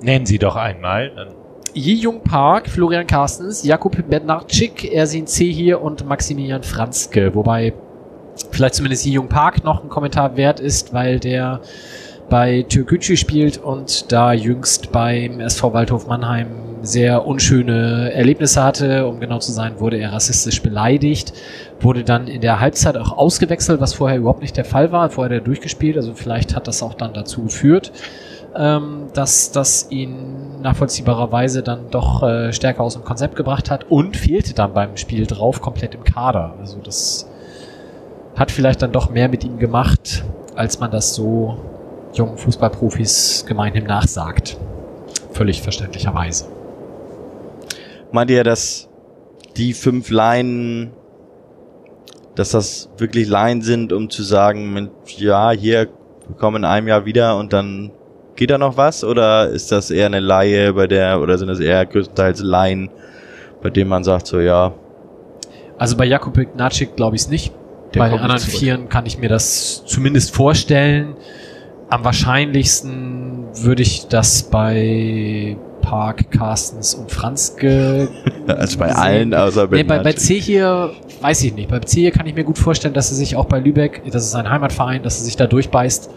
Nennen 0.02 0.26
Sie 0.26 0.40
doch 0.40 0.58
einmal. 0.58 1.12
Dann 1.16 1.30
Ji-Jung 1.74 2.24
Park, 2.24 2.68
Florian 2.68 3.08
Carstens, 3.08 3.64
Jakub 3.64 3.96
Bednarczyk, 4.10 4.92
Ersin 4.92 5.26
C. 5.26 5.50
hier 5.50 5.82
und 5.82 6.06
Maximilian 6.06 6.64
Franzke. 6.64 7.34
Wobei 7.34 7.74
vielleicht 8.52 8.76
zumindest 8.76 9.06
Ji-Jung 9.06 9.30
Park 9.30 9.64
noch 9.64 9.86
ein 9.86 9.88
Kommentar 9.88 10.36
wert 10.36 10.60
ist, 10.60 10.94
weil 10.94 11.22
der 11.22 11.62
bei 12.30 12.66
Türkgücü 12.68 13.16
spielt 13.16 13.58
und 13.58 14.12
da 14.12 14.34
jüngst 14.34 14.92
beim 14.92 15.40
SV 15.40 15.74
Waldhof 15.74 16.08
Mannheim 16.08 16.48
sehr 16.82 17.26
unschöne 17.26 18.12
Erlebnisse 18.14 18.64
hatte. 18.64 19.08
Um 19.08 19.20
genau 19.20 19.40
zu 19.40 19.52
sein, 19.52 19.80
wurde 19.80 19.98
er 19.98 20.14
rassistisch 20.14 20.62
beleidigt, 20.62 21.34
wurde 21.80 22.04
dann 22.04 22.28
in 22.28 22.42
der 22.42 22.60
Halbzeit 22.60 22.98
auch 22.98 23.18
ausgewechselt, 23.18 23.82
was 23.82 23.94
vorher 23.94 24.18
überhaupt 24.18 24.42
nicht 24.42 24.58
der 24.58 24.66
Fall 24.66 24.92
war. 24.92 25.10
Vorher 25.10 25.36
hat 25.36 25.42
er 25.42 25.46
durchgespielt, 25.46 25.98
also 25.98 26.14
vielleicht 26.14 26.56
hat 26.56 26.68
das 26.68 26.84
auch 26.84 26.94
dann 26.94 27.14
dazu 27.14 27.44
geführt, 27.44 27.92
ähm, 28.56 29.08
dass 29.14 29.52
das 29.52 29.88
ihn 29.90 30.62
nachvollziehbarerweise 30.62 31.64
dann 31.64 31.90
doch 31.92 32.24
äh, 32.24 32.52
stärker 32.52 32.82
aus 32.82 32.94
dem 32.94 33.04
Konzept 33.04 33.36
gebracht 33.36 33.72
hat 33.72 33.90
und 33.90 34.18
fehlte 34.18 34.54
dann 34.54 34.74
beim 34.74 34.98
Spiel 34.98 35.26
drauf 35.26 35.62
komplett 35.62 35.96
im 35.96 36.04
Kader. 36.04 36.56
Also 36.60 36.80
das 36.84 37.30
hat 38.36 38.52
vielleicht 38.52 38.82
dann 38.82 38.92
doch 38.92 39.10
mehr 39.10 39.30
mit 39.30 39.44
ihm 39.44 39.58
gemacht, 39.58 40.24
als 40.56 40.80
man 40.80 40.92
das 40.92 41.16
so 41.16 41.58
jungen 42.14 42.38
Fußballprofis 42.38 43.46
gemeinhin 43.48 43.86
nachsagt. 43.86 44.58
Völlig 45.32 45.62
verständlicherweise. 45.62 46.46
Meint 48.12 48.32
ihr, 48.32 48.44
dass 48.44 48.90
die 49.56 49.74
fünf 49.74 50.10
Leinen, 50.10 50.92
dass 52.36 52.52
das 52.52 52.90
wirklich 52.98 53.28
Leinen 53.28 53.62
sind, 53.62 53.92
um 53.94 54.10
zu 54.10 54.24
sagen, 54.24 54.90
ja, 55.18 55.52
hier 55.52 55.88
wir 56.28 56.36
kommen 56.36 56.58
in 56.58 56.66
einem 56.66 56.88
Jahr 56.88 57.06
wieder 57.06 57.38
und 57.38 57.54
dann 57.54 57.92
geht 58.36 58.50
da 58.50 58.58
noch 58.58 58.78
was? 58.78 59.04
Oder 59.04 59.50
ist 59.50 59.72
das 59.72 59.92
eher 59.92 60.08
eine 60.08 60.20
Laie, 60.20 60.74
bei 60.74 60.88
der, 60.88 61.22
oder 61.22 61.38
sind 61.38 61.48
das 61.48 61.60
eher 61.60 61.86
größtenteils 61.86 62.42
Laien, 62.42 62.90
bei 63.62 63.70
denen 63.70 63.90
man 63.90 64.04
sagt, 64.04 64.28
so, 64.28 64.40
ja, 64.40 64.74
Also 65.78 65.96
bei 65.96 66.06
Jakub 66.06 66.38
Ignacik 66.38 66.96
glaube 66.96 67.16
ich 67.16 67.24
es 67.24 67.30
nicht. 67.30 67.54
Der 67.94 68.00
bei 68.00 68.10
den 68.10 68.20
anderen. 68.20 68.42
Vieren 68.42 68.90
kann 68.90 69.06
ich 69.06 69.18
mir 69.18 69.30
das 69.30 69.86
zumindest 69.86 70.36
vorstellen. 70.36 71.16
Am 71.90 72.04
wahrscheinlichsten 72.04 73.46
würde 73.62 73.82
ich 73.82 74.08
das 74.08 74.44
bei 74.44 75.56
Park, 75.82 76.32
Carstens 76.32 76.94
und 76.96 77.12
Franzke 77.12 78.10
also 78.48 78.78
bei 78.78 78.90
sehen. 78.90 78.98
allen 78.98 79.34
außer 79.34 79.68
Nee, 79.72 79.84
bei, 79.84 80.00
bei. 80.00 80.14
C 80.14 80.40
hier 80.40 80.92
weiß 81.22 81.44
ich 81.44 81.54
nicht. 81.56 81.70
Bei 81.70 81.80
C 81.80 82.02
hier 82.02 82.12
kann 82.12 82.26
ich 82.28 82.36
mir 82.36 82.44
gut 82.44 82.58
vorstellen, 82.58 82.94
dass 82.94 83.10
er 83.12 83.16
sich 83.16 83.36
auch 83.38 83.46
bei 83.46 83.60
Lübeck, 83.60 84.02
das 84.12 84.24
ist 84.26 84.32
sein 84.32 84.50
Heimatverein, 84.50 85.02
dass 85.04 85.20
er 85.20 85.26
sich 85.26 85.38
da 85.38 85.48
durchbeißt. 85.48 86.10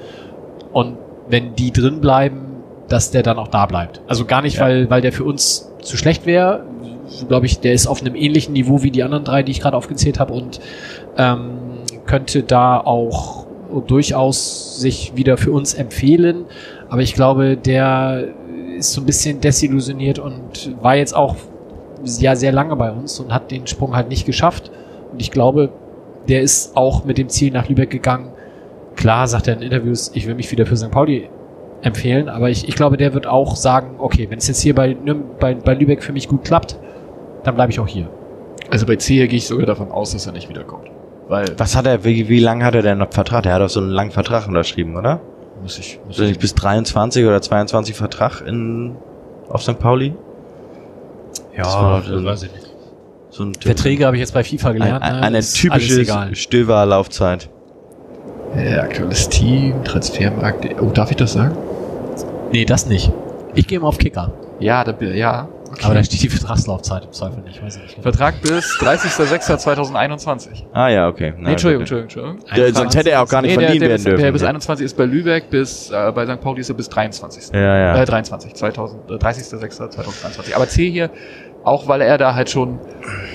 Und 0.73 0.97
wenn 1.29 1.55
die 1.55 1.73
drin 1.73 2.01
bleiben, 2.01 2.47
dass 2.89 3.13
der 3.13 3.23
dann 3.23 3.39
auch 3.39 3.47
da 3.49 3.67
bleibt. 3.67 4.01
Also 4.09 4.25
gar 4.25 4.43
nicht, 4.43 4.57
Ja. 4.57 4.63
weil, 4.65 4.91
weil 4.91 5.01
der 5.01 5.13
für 5.13 5.23
uns 5.25 5.71
zu 5.81 5.97
schlecht 5.97 6.27
wäre. 6.27 6.65
glaube 7.29 7.47
ich, 7.47 7.61
der 7.61 7.73
ist 7.73 7.87
auf 7.87 8.01
einem 8.01 8.17
ähnlichen 8.17 8.53
Niveau 8.55 8.83
wie 8.83 8.91
die 8.91 9.05
anderen 9.05 9.25
drei, 9.25 9.45
die 9.45 9.53
ich 9.53 9.61
gerade 9.61 9.77
aufgezählt 9.77 10.19
habe 10.19 10.33
und 10.33 10.61
ähm, 11.17 11.51
könnte 12.07 12.43
da 12.43 12.79
auch 12.81 13.47
durchaus 13.87 14.81
sich 14.81 15.13
wieder 15.15 15.37
für 15.37 15.53
uns 15.53 15.75
empfehlen. 15.75 16.45
Aber 16.89 17.03
ich 17.03 17.15
glaube, 17.15 17.57
der 17.57 18.29
ist 18.77 18.93
so 18.93 19.01
ein 19.01 19.07
bisschen 19.07 19.41
desillusioniert 19.41 20.19
und 20.19 20.75
war 20.83 20.97
jetzt 20.97 21.15
auch 21.15 21.37
ja 22.19 22.35
sehr 22.35 22.53
lange 22.53 22.75
bei 22.77 22.91
uns 22.91 23.21
und 23.21 23.33
hat 23.33 23.51
den 23.51 23.67
Sprung 23.67 23.95
halt 23.95 24.09
nicht 24.09 24.27
geschafft. 24.27 24.71
Und 25.13 25.21
ich 25.21 25.31
glaube, 25.31 25.71
der 26.29 26.43
ist 26.43 26.77
auch 26.77 27.05
mit 27.05 27.19
dem 27.19 27.29
Ziel 27.29 27.53
nach 27.53 27.69
Lübeck 27.69 27.91
gegangen. 27.91 28.33
Klar, 28.97 29.27
sagt 29.27 29.49
er 29.49 29.55
in 29.55 29.63
Interviews, 29.63 30.11
ich 30.15 30.27
will 30.27 30.35
mich 30.35 30.51
wieder 30.51 30.67
für 30.67 30.77
St. 30.77 30.91
Pauli 30.91 31.29
empfehlen, 31.83 32.29
aber 32.29 32.51
ich, 32.51 32.69
ich 32.69 32.75
glaube, 32.75 32.97
der 32.97 33.15
wird 33.15 33.27
auch 33.27 33.57
sagen, 33.57 33.95
okay, 33.99 34.27
wenn 34.29 34.39
es 34.39 34.49
jetzt 34.49 34.61
hier 34.61 34.75
bei, 34.75 34.95
bei, 35.39 35.55
bei 35.55 35.75
Lübeck 35.75 36.03
für 36.03 36.13
mich 36.13 36.29
gut 36.29 36.45
klappt, 36.45 36.79
dann 37.43 37.55
bleibe 37.55 37.73
ich 37.73 37.81
auch 37.81 37.89
hier. 37.89 38.09
Also 38.71 38.87
bei 38.87 38.97
hier 38.97 39.27
gehe 39.29 39.39
ich 39.39 39.47
sogar 39.47 39.67
davon 39.67 39.91
aus, 39.91 40.13
dass 40.13 40.27
er 40.27 40.33
nicht 40.33 40.49
wiederkommt. 40.49 40.90
Weil, 41.31 41.55
Was 41.59 41.77
hat 41.77 41.87
er, 41.87 42.03
wie, 42.05 42.29
wie 42.29 42.41
lange 42.41 42.65
hat 42.65 42.75
er 42.75 42.83
denn 42.83 42.99
noch 42.99 43.13
Vertrag? 43.13 43.45
Der 43.45 43.53
hat 43.55 43.63
doch 43.63 43.69
so 43.69 43.79
einen 43.79 43.91
langen 43.91 44.11
Vertrag 44.11 44.49
unterschrieben, 44.49 44.97
oder? 44.97 45.21
muss 45.63 45.79
ich, 45.79 46.01
muss 46.07 46.17
das 46.17 46.27
nicht 46.27 46.41
bis 46.41 46.55
23 46.55 47.25
oder 47.25 47.41
22 47.41 47.95
Vertrag 47.95 48.41
in, 48.47 48.97
auf 49.49 49.63
St. 49.63 49.79
Pauli? 49.79 50.15
Das 51.57 51.73
war 51.75 52.03
ein- 52.05 52.25
weiß 52.25 52.43
ich 52.45 52.53
nicht. 52.53 52.67
So 53.31 53.45
ein 53.45 53.55
Verträge 53.55 54.07
habe 54.07 54.17
ich 54.17 54.21
jetzt 54.21 54.35
bei 54.35 54.43
FIFA 54.43 54.71
ein, 54.71 54.75
gelernt. 54.79 55.05
ein, 55.05 55.17
ne? 55.17 55.23
eine 55.23 55.39
Ist 55.39 55.55
typische. 55.55 56.05
Stöver-Laufzeit. 56.35 57.49
Ja, 58.57 58.83
aktuelles 58.83 59.29
Team, 59.29 59.85
Transfermarkt. 59.85 60.67
Oh, 60.81 60.87
darf 60.87 61.11
ich 61.13 61.17
das 61.17 61.35
sagen? 61.35 61.57
Nee, 62.51 62.65
das 62.65 62.87
nicht. 62.87 63.13
Ich 63.55 63.69
gehe 63.69 63.79
mal 63.79 63.87
auf 63.87 63.99
Kicker. 63.99 64.33
Ja, 64.59 64.83
da, 64.83 64.95
ja. 65.05 65.49
Okay. 65.73 65.85
Aber 65.85 65.95
da 65.95 66.03
steht 66.03 66.23
die 66.23 66.29
Vertragslaufzeit 66.29 67.05
im 67.05 67.13
Zweifel 67.13 67.43
nicht. 67.43 67.63
Weiß 67.63 67.77
ich 67.77 67.83
nicht. 67.83 68.03
Vertrag 68.03 68.41
bis 68.43 68.77
30.06.2021. 68.81 70.65
Ah 70.73 70.89
ja, 70.89 71.09
okay. 71.09 71.33
Nee, 71.39 71.53
Entschuldigung, 71.53 71.83
Entschuldigung, 71.83 72.03
Entschuldigung. 72.03 72.41
Der, 72.57 72.75
sonst 72.75 72.97
hätte 72.97 73.11
er 73.11 73.23
auch 73.23 73.29
gar 73.29 73.43
nicht 73.43 73.53
Nee, 73.53 73.57
der, 73.59 73.67
verliehen 73.67 73.81
der, 73.81 73.89
werden 73.91 73.99
bis, 73.99 74.05
dürfen. 74.05 74.23
der 74.23 74.33
bis 74.33 74.43
21 74.43 74.85
ist 74.87 74.97
bei 74.97 75.05
Lübeck, 75.05 75.51
bis 75.51 75.91
äh, 75.91 76.13
bei 76.13 76.27
St. 76.27 76.41
Pauli 76.41 76.61
ist 76.61 76.71
er 76.71 76.75
bis 76.75 76.89
23. 76.89 77.55
ja, 77.55 77.61
ja. 77.95 78.03
Äh, 78.03 78.05
23, 78.05 78.55
2000, 78.55 79.11
äh, 79.11 79.15
30.06.2023. 79.15 80.55
Aber 80.55 80.67
C 80.69 80.91
hier, 80.91 81.11
auch 81.63 81.87
weil 81.87 82.01
er 82.01 82.19
da 82.19 82.35
halt 82.35 82.51
schon 82.51 82.79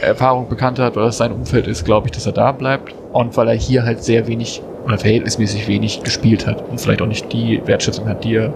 Erfahrung 0.02 0.49
bekannt 0.49 0.80
hat, 0.80 0.95
weil 0.95 1.06
das 1.06 1.18
sein 1.18 1.32
Umfeld 1.32 1.68
ist, 1.68 1.86
glaube 1.86 2.07
ich, 2.07 2.12
dass 2.12 2.26
er 2.26 2.34
da 2.34 2.52
bleibt. 2.52 2.94
Und 3.14 3.38
weil 3.38 3.48
er 3.48 3.56
hier 3.56 3.84
halt 3.84 4.03
sehr 4.03 4.28
wenig 4.28 4.62
oder 4.86 4.98
verhältnismäßig 4.98 5.68
wenig 5.68 6.03
gespielt 6.03 6.45
hat 6.45 6.68
und 6.70 6.80
vielleicht 6.82 7.02
auch 7.02 7.07
nicht 7.07 7.32
die 7.32 7.62
Wertschätzung 7.66 8.07
hat, 8.07 8.24
die 8.24 8.36
er 8.36 8.53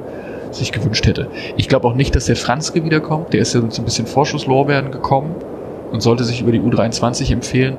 sich 0.51 0.71
gewünscht 0.71 1.05
hätte. 1.05 1.27
Ich 1.57 1.67
glaube 1.67 1.87
auch 1.87 1.95
nicht, 1.95 2.15
dass 2.15 2.25
der 2.25 2.35
Franzke 2.35 2.83
wiederkommt. 2.83 3.33
Der 3.33 3.41
ist 3.41 3.53
ja 3.53 3.61
so 3.69 3.81
ein 3.81 3.85
bisschen 3.85 4.07
Vorschusslorbeeren 4.07 4.91
gekommen 4.91 5.35
und 5.91 6.01
sollte 6.01 6.23
sich 6.23 6.41
über 6.41 6.51
die 6.51 6.59
U23 6.59 7.31
empfehlen. 7.31 7.77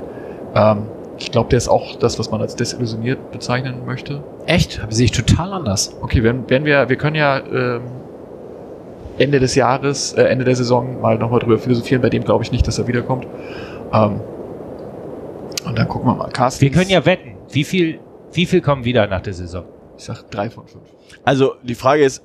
Ähm, 0.54 0.82
ich 1.18 1.30
glaube, 1.30 1.50
der 1.50 1.58
ist 1.58 1.68
auch 1.68 1.96
das, 1.96 2.18
was 2.18 2.30
man 2.30 2.40
als 2.40 2.56
desillusioniert 2.56 3.30
bezeichnen 3.30 3.84
möchte. 3.84 4.22
Echt? 4.46 4.80
Sehe 4.88 5.04
ich 5.04 5.12
total 5.12 5.52
anders. 5.52 5.94
Okay, 6.00 6.22
wenn, 6.22 6.48
wenn 6.48 6.64
wir, 6.64 6.88
wir 6.88 6.96
können 6.96 7.16
ja 7.16 7.38
ähm, 7.38 7.82
Ende 9.18 9.38
des 9.38 9.54
Jahres, 9.54 10.14
äh, 10.14 10.22
Ende 10.22 10.44
der 10.44 10.56
Saison 10.56 11.00
mal 11.00 11.18
nochmal 11.18 11.40
drüber 11.40 11.58
philosophieren. 11.58 12.00
Bei 12.00 12.08
dem 12.08 12.24
glaube 12.24 12.42
ich 12.44 12.52
nicht, 12.52 12.66
dass 12.66 12.78
er 12.78 12.88
wiederkommt. 12.88 13.26
Ähm, 13.92 14.20
und 15.66 15.78
dann 15.78 15.88
gucken 15.88 16.08
wir 16.08 16.14
mal. 16.14 16.30
Carsten, 16.30 16.62
Wir 16.62 16.70
können 16.70 16.88
ja 16.88 17.04
wetten. 17.04 17.36
Wie 17.50 17.64
viel, 17.64 17.98
wie 18.32 18.46
viel 18.46 18.62
kommen 18.62 18.84
wieder 18.84 19.06
nach 19.06 19.20
der 19.20 19.34
Saison? 19.34 19.64
ich 20.00 20.06
sag 20.06 20.22
drei 20.30 20.48
von 20.48 20.66
fünf. 20.66 20.84
Also 21.24 21.54
die 21.62 21.74
Frage 21.74 22.02
ist, 22.02 22.22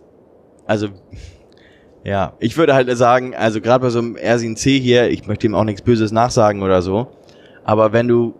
also 0.66 0.88
ja, 2.04 2.34
ich 2.40 2.56
würde 2.58 2.76
halt 2.76 2.96
sagen, 2.98 3.34
also 3.36 3.62
gerade 3.62 3.82
bei 3.82 3.90
so 3.90 4.00
einem 4.00 4.16
Ersin 4.16 4.56
C 4.56 4.80
hier, 4.80 5.10
ich 5.10 5.26
möchte 5.26 5.48
ihm 5.48 5.56
auch 5.56 5.64
nichts 5.64 5.82
Böses 5.82 6.12
nachsagen 6.12 6.62
oder 6.62 6.82
so, 6.82 7.08
aber 7.64 7.94
wenn 7.94 8.08
du 8.08 8.36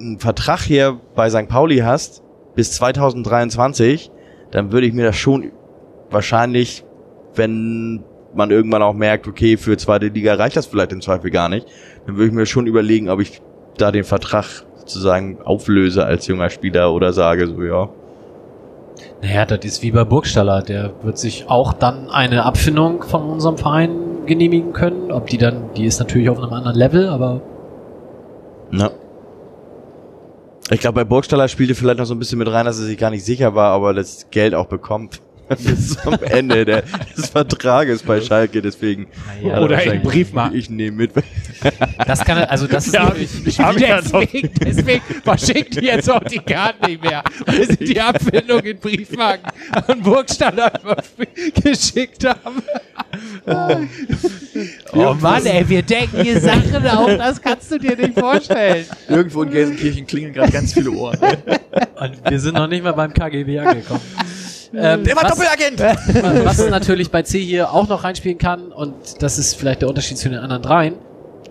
einen 0.00 0.20
Vertrag 0.20 0.60
hier 0.60 1.00
bei 1.16 1.28
St. 1.30 1.48
Pauli 1.48 1.78
hast 1.78 2.22
bis 2.54 2.72
2023, 2.72 4.12
dann 4.52 4.72
würde 4.72 4.86
ich 4.86 4.92
mir 4.92 5.04
das 5.04 5.16
schon 5.16 5.50
wahrscheinlich, 6.10 6.84
wenn 7.34 8.04
man 8.34 8.50
irgendwann 8.50 8.82
auch 8.82 8.94
merkt, 8.94 9.26
okay, 9.26 9.56
für 9.56 9.76
zweite 9.76 10.06
Liga 10.06 10.34
reicht 10.34 10.56
das 10.56 10.66
vielleicht 10.66 10.92
im 10.92 11.00
Zweifel 11.00 11.30
gar 11.30 11.48
nicht, 11.48 11.66
dann 12.06 12.16
würde 12.16 12.28
ich 12.28 12.32
mir 12.32 12.46
schon 12.46 12.66
überlegen, 12.66 13.08
ob 13.08 13.20
ich 13.20 13.42
da 13.76 13.90
den 13.90 14.04
Vertrag 14.04 14.64
sozusagen 14.76 15.40
auflöse 15.42 16.04
als 16.04 16.26
junger 16.26 16.50
Spieler 16.50 16.92
oder 16.92 17.12
sage 17.12 17.46
so, 17.46 17.62
ja, 17.62 17.88
Naja, 19.22 19.46
das 19.46 19.64
ist 19.64 19.82
wie 19.82 19.90
bei 19.90 20.04
Burgstaller. 20.04 20.62
Der 20.62 20.92
wird 21.02 21.18
sich 21.18 21.48
auch 21.48 21.72
dann 21.72 22.08
eine 22.10 22.44
Abfindung 22.44 23.02
von 23.02 23.22
unserem 23.22 23.58
Verein 23.58 24.26
genehmigen 24.26 24.72
können. 24.72 25.10
Ob 25.10 25.26
die 25.26 25.38
dann, 25.38 25.70
die 25.76 25.86
ist 25.86 25.98
natürlich 25.98 26.30
auf 26.30 26.38
einem 26.38 26.52
anderen 26.52 26.76
Level, 26.76 27.08
aber 27.08 27.40
Ja. 28.70 28.90
Ich 30.70 30.80
glaube, 30.80 30.96
bei 30.96 31.04
Burgstaller 31.04 31.48
spielte 31.48 31.74
vielleicht 31.74 31.98
noch 31.98 32.04
so 32.04 32.14
ein 32.14 32.18
bisschen 32.18 32.38
mit 32.38 32.48
rein, 32.48 32.66
dass 32.66 32.78
er 32.78 32.84
sich 32.84 32.98
gar 32.98 33.10
nicht 33.10 33.24
sicher 33.24 33.54
war, 33.54 33.72
aber 33.72 33.94
das 33.94 34.26
Geld 34.30 34.54
auch 34.54 34.66
bekommt. 34.66 35.22
Bis 35.48 35.96
zum 35.96 36.14
Ende 36.22 36.64
der, 36.64 36.82
des 37.16 37.30
Vertrages 37.30 38.02
bei 38.02 38.20
Schalke, 38.20 38.60
deswegen. 38.60 39.06
er 39.42 39.62
Oder 39.62 39.82
in 39.82 40.02
Briefmarken. 40.02 40.58
Ich 40.58 40.68
nehme 40.68 40.96
mit. 40.96 41.12
das 42.06 42.24
kann, 42.24 42.38
also 42.44 42.66
das 42.66 42.86
ist 42.86 42.94
Ja, 42.94 43.04
natürlich, 43.04 43.46
ich 43.46 43.58
hab 43.58 43.76
deswegen, 43.76 44.50
deswegen 44.64 45.02
verschickt 45.24 45.80
die 45.80 45.86
jetzt 45.86 46.10
auch 46.10 46.22
die 46.24 46.38
Karten 46.38 46.86
nicht 46.86 47.02
mehr, 47.02 47.22
weil 47.46 47.66
sie 47.68 47.76
die 47.76 48.00
Abfindung 48.00 48.60
in 48.60 48.78
Briefmarken 48.78 49.50
an 49.70 50.02
Burgstaller 50.02 50.72
geschickt 51.62 52.24
haben. 52.24 52.62
Oh 54.92 55.14
Mann, 55.14 55.46
ey, 55.46 55.68
wir 55.68 55.82
denken 55.82 56.22
hier 56.22 56.40
Sachen 56.40 56.86
auf, 56.86 57.16
das 57.16 57.40
kannst 57.40 57.70
du 57.70 57.78
dir 57.78 57.96
nicht 57.96 58.18
vorstellen. 58.18 58.84
Irgendwo 59.08 59.42
in 59.42 59.50
Gelsenkirchen 59.50 60.06
klingeln 60.06 60.32
gerade 60.34 60.52
ganz 60.52 60.74
viele 60.74 60.90
Ohren. 60.90 61.18
und 61.20 62.30
wir 62.30 62.40
sind 62.40 62.54
noch 62.54 62.68
nicht 62.68 62.82
mal 62.82 62.92
beim 62.92 63.12
KGB 63.12 63.58
angekommen. 63.58 64.00
Ähm, 64.74 65.04
Der 65.04 65.16
war 65.16 65.24
was- 65.24 65.36
Doppelagent! 65.38 66.44
Was 66.44 66.68
natürlich 66.70 67.10
bei 67.10 67.22
C 67.22 67.38
hier 67.40 67.72
auch 67.72 67.88
noch 67.88 68.04
reinspielen 68.04 68.38
kann, 68.38 68.72
und 68.72 68.94
das 69.22 69.38
ist 69.38 69.54
vielleicht 69.54 69.82
der 69.82 69.88
Unterschied 69.88 70.18
zu 70.18 70.28
den 70.28 70.38
anderen 70.38 70.62
dreien, 70.62 70.94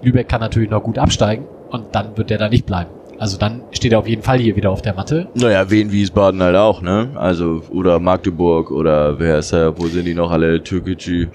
Lübeck 0.02 0.30
kann 0.30 0.42
natürlich 0.42 0.70
noch 0.70 0.84
gut 0.84 0.98
absteigen 1.00 1.46
und 1.70 1.86
dann 1.94 2.16
wird 2.18 2.30
der 2.30 2.38
da 2.38 2.50
nicht 2.50 2.66
bleiben. 2.66 2.90
Also 3.20 3.38
dann 3.40 3.62
steht 3.72 3.94
er 3.94 4.00
auf 4.00 4.08
jeden 4.08 4.22
Fall 4.22 4.38
hier 4.38 4.56
wieder 4.56 4.70
auf 4.70 4.84
der 4.84 4.94
Matte. 4.94 5.28
Naja, 5.34 5.70
Wien, 5.72 5.92
Wiesbaden 5.92 6.42
halt 6.44 6.56
auch, 6.56 6.82
ne? 6.84 7.10
Also, 7.16 7.64
oder 7.72 8.00
Magdeburg, 8.00 8.70
oder 8.70 9.18
wer 9.20 9.40
ist 9.40 9.52
da, 9.54 9.76
wo 9.76 9.88
sind 9.88 10.06
die 10.06 10.14
noch 10.14 10.30
alle? 10.30 10.62
Türkgücü. 10.62 11.28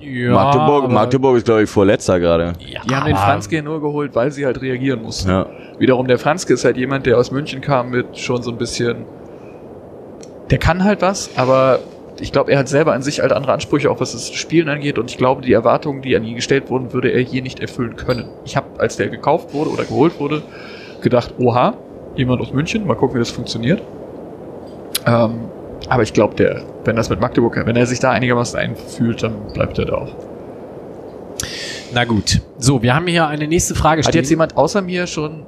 Ja, 0.00 0.32
Magdeburg, 0.32 0.90
Magdeburg 0.90 1.36
ist, 1.36 1.44
glaube 1.46 1.64
ich, 1.64 1.68
vorletzter 1.70 2.20
gerade. 2.20 2.52
Ja, 2.60 2.82
Die 2.88 2.94
haben 2.94 3.06
den 3.06 3.16
Franzke 3.16 3.60
nur 3.62 3.80
geholt, 3.80 4.14
weil 4.14 4.30
sie 4.30 4.46
halt 4.46 4.62
reagieren 4.62 5.02
mussten. 5.02 5.28
Ja. 5.30 5.46
Wiederum 5.78 6.06
der 6.06 6.18
Franzke 6.18 6.54
ist 6.54 6.64
halt 6.64 6.76
jemand, 6.76 7.06
der 7.06 7.18
aus 7.18 7.30
München 7.32 7.60
kam 7.60 7.90
mit 7.90 8.16
schon 8.16 8.42
so 8.42 8.50
ein 8.52 8.56
bisschen. 8.58 9.04
Der 10.50 10.58
kann 10.58 10.84
halt 10.84 11.00
was, 11.02 11.30
aber 11.36 11.80
ich 12.20 12.32
glaube, 12.32 12.52
er 12.52 12.58
hat 12.58 12.68
selber 12.68 12.92
an 12.92 13.02
sich 13.02 13.20
halt 13.20 13.32
andere 13.32 13.52
Ansprüche, 13.52 13.90
auch 13.90 14.00
was 14.00 14.12
das 14.12 14.30
Spielen 14.30 14.68
angeht. 14.68 14.98
Und 14.98 15.10
ich 15.10 15.16
glaube, 15.16 15.42
die 15.42 15.52
Erwartungen, 15.52 16.02
die 16.02 16.14
an 16.16 16.24
ihn 16.24 16.36
gestellt 16.36 16.68
wurden, 16.68 16.92
würde 16.92 17.10
er 17.10 17.20
hier 17.20 17.42
nicht 17.42 17.60
erfüllen 17.60 17.96
können. 17.96 18.28
Ich 18.44 18.56
habe, 18.56 18.78
als 18.78 18.96
der 18.96 19.08
gekauft 19.08 19.54
wurde 19.54 19.70
oder 19.70 19.84
geholt 19.84 20.18
wurde, 20.20 20.42
gedacht, 21.00 21.34
oha, 21.38 21.74
jemand 22.16 22.40
aus 22.40 22.52
München, 22.52 22.86
mal 22.86 22.94
gucken, 22.94 23.14
wie 23.14 23.20
das 23.20 23.30
funktioniert. 23.30 23.80
Ähm, 25.06 25.48
aber 25.88 26.02
ich 26.02 26.12
glaube, 26.12 26.34
der, 26.34 26.62
wenn 26.84 26.96
das 26.96 27.08
mit 27.08 27.20
Magdeburg, 27.20 27.56
wenn 27.64 27.76
er 27.76 27.86
sich 27.86 28.00
da 28.00 28.10
einigermaßen 28.10 28.58
einfühlt, 28.58 29.22
dann 29.22 29.52
bleibt 29.54 29.78
er 29.78 29.86
da 29.86 29.94
auch. 29.94 30.14
Na 31.92 32.04
gut. 32.04 32.40
So, 32.58 32.82
wir 32.82 32.94
haben 32.94 33.06
hier 33.06 33.26
eine 33.26 33.48
nächste 33.48 33.74
Frage 33.74 34.02
Hat 34.02 34.08
stehen. 34.10 34.20
jetzt 34.20 34.30
jemand 34.30 34.56
außer 34.56 34.82
mir 34.82 35.06
schon 35.06 35.46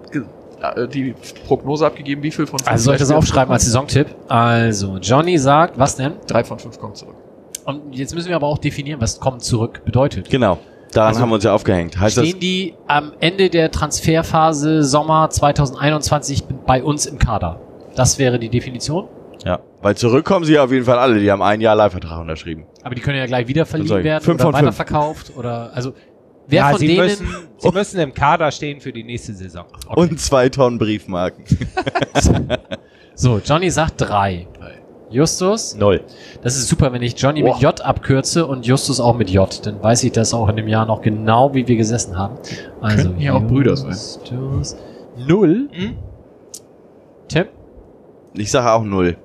die 0.93 1.15
Prognose 1.47 1.87
abgegeben, 1.87 2.23
wie 2.23 2.31
viel 2.31 2.47
von 2.47 2.59
fünf 2.59 2.71
also 2.71 2.85
soll 2.85 2.95
ich 2.95 3.01
das 3.01 3.11
aufschreiben 3.11 3.53
als 3.53 3.65
Saisontipp? 3.65 4.07
Also, 4.29 4.99
Johnny 4.99 5.39
sagt, 5.39 5.79
was 5.79 5.97
denn? 5.97 6.15
Drei 6.27 6.45
von 6.45 6.59
fünf 6.59 6.79
kommen 6.79 6.95
zurück. 6.95 7.17
Und 7.65 7.95
jetzt 7.95 8.15
müssen 8.15 8.29
wir 8.29 8.37
aber 8.37 8.47
auch 8.49 8.59
definieren, 8.59 9.01
was 9.01 9.21
kommen 9.21 9.41
zurück 9.41 9.83
bedeutet. 9.85 10.29
Genau. 10.31 10.59
Daran 10.93 11.09
Also, 11.09 11.21
haben 11.23 11.29
wir 11.31 11.37
uns 11.37 11.45
ja 11.45 11.55
aufgehängt. 11.55 11.99
Heißt 11.99 12.19
das, 12.19 12.27
Stehen 12.29 12.41
die 12.41 12.75
am 12.87 13.13
Ende 13.21 13.49
der 13.49 13.71
Transferphase 13.71 14.83
Sommer 14.85 15.31
2021 15.31 16.45
bei 16.67 16.83
uns 16.83 17.07
im 17.07 17.19
Kader? 17.19 17.61
Das 17.95 18.19
wäre 18.19 18.39
die 18.39 18.49
Definition. 18.49 19.09
ja. 19.45 19.61
Weil 19.81 19.97
zurückkommen 19.97 20.45
sie 20.45 20.53
ja 20.55 20.63
auf 20.63 20.71
jeden 20.71 20.85
Fall 20.85 20.99
alle. 20.99 21.19
Die 21.19 21.29
haben 21.31 21.43
ein 21.43 21.61
Jahr 21.61 21.75
Leihvertrag 21.75 22.21
unterschrieben. 22.21 22.67
Aber 22.85 22.95
die 22.95 23.01
können 23.01 23.19
ja 23.19 23.27
gleich 23.27 23.49
wieder 23.49 23.67
verliehen 23.67 24.05
werden 24.05 24.23
fünf 24.23 24.37
oder 24.37 24.45
von 24.45 24.53
fünf. 24.55 24.63
weiterverkauft 24.67 25.33
oder 25.37 25.73
also 25.75 25.93
wer 26.47 26.61
ja, 26.63 26.71
von 26.71 26.79
sie, 26.79 26.87
denen 26.89 27.05
müssen, 27.07 27.27
sie 27.59 27.71
müssen 27.71 28.01
im 28.01 28.15
Kader 28.15 28.51
stehen 28.51 28.81
für 28.81 28.93
die 28.93 29.05
nächste 29.05 29.35
Saison. 29.35 29.65
Und 29.95 30.21
zwei 30.21 30.49
Tonnen 30.49 30.79
Briefmarken. 30.79 31.45
So, 33.15 33.39
Johnny 33.45 33.71
sagt 33.71 34.01
drei. 34.01 34.49
Justus, 35.11 35.75
Null. 35.77 36.01
das 36.43 36.57
ist 36.57 36.69
super, 36.69 36.91
wenn 36.95 37.03
ich 37.03 37.13
Johnny 37.21 37.43
Boah. 37.43 37.53
mit 37.53 37.63
J 37.63 37.79
abkürze 37.83 38.47
und 38.47 38.65
Justus 38.67 38.99
auch 38.99 39.15
mit 39.19 39.29
J. 39.29 39.67
Dann 39.67 39.83
weiß 39.83 40.05
ich 40.05 40.13
das 40.13 40.33
auch 40.33 40.49
in 40.49 40.57
dem 40.57 40.67
Jahr 40.69 40.87
noch 40.87 41.03
genau, 41.03 41.53
wie 41.55 41.69
wir 41.69 41.77
gesessen 41.77 42.17
haben. 42.17 42.39
Also 42.81 43.05
Könnten 43.09 43.21
ja 43.21 43.35
auch 43.35 43.43
Brüder 43.43 43.77
sein. 43.77 43.91
Justus 43.91 44.77
null. 45.19 45.69
Hm? 45.73 45.99
Tim? 47.29 47.45
Ich 48.33 48.51
sage 48.51 48.73
auch 48.73 48.83
null. 48.83 49.19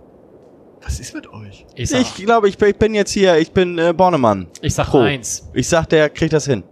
Was 0.83 0.99
ist 0.99 1.13
mit 1.15 1.31
euch? 1.31 1.65
Ich 1.75 1.93
Ich 1.93 2.15
glaube, 2.15 2.49
ich, 2.49 2.57
bin- 2.57 2.69
ich 2.69 2.77
bin 2.77 2.93
jetzt 2.93 3.11
hier, 3.11 3.37
ich 3.37 3.51
bin 3.53 3.77
äh, 3.79 3.93
Bornemann. 3.95 4.47
ich 4.61 4.73
sag 4.75 4.87
Pro. 4.87 4.99
eins. 4.99 5.49
Ich 5.53 5.69
sag, 5.69 5.87
der 5.87 6.09
kriegt 6.09 6.33
das 6.33 6.45
hin. 6.45 6.63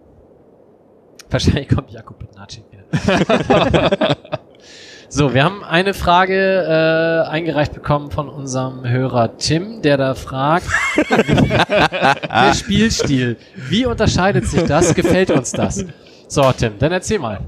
Wahrscheinlich 1.30 1.68
kommt 1.70 1.92
Jakub 1.92 2.20
Bednarczyk 2.20 2.64
wieder. 2.72 4.16
so, 5.10 5.34
wir 5.34 5.44
haben 5.44 5.64
eine 5.64 5.94
Frage 5.94 7.26
äh, 7.26 7.30
eingereicht 7.30 7.74
bekommen 7.74 8.12
von 8.12 8.30
unserem 8.30 8.88
Hörer 8.88 9.38
Tim, 9.38 9.82
der 9.82 9.98
da 9.98 10.16
fragt, 10.16 10.68
der 11.10 12.54
Spielstil, 12.54 13.38
wie 13.56 13.86
unterscheidet 13.86 14.46
sich 14.48 14.64
das? 14.64 14.94
Gefällt 14.94 15.32
uns 15.32 15.52
das? 15.52 15.84
So, 16.28 16.52
Tim, 16.52 16.74
dann 16.80 16.92
erzähl 16.92 17.20
mal. 17.20 17.40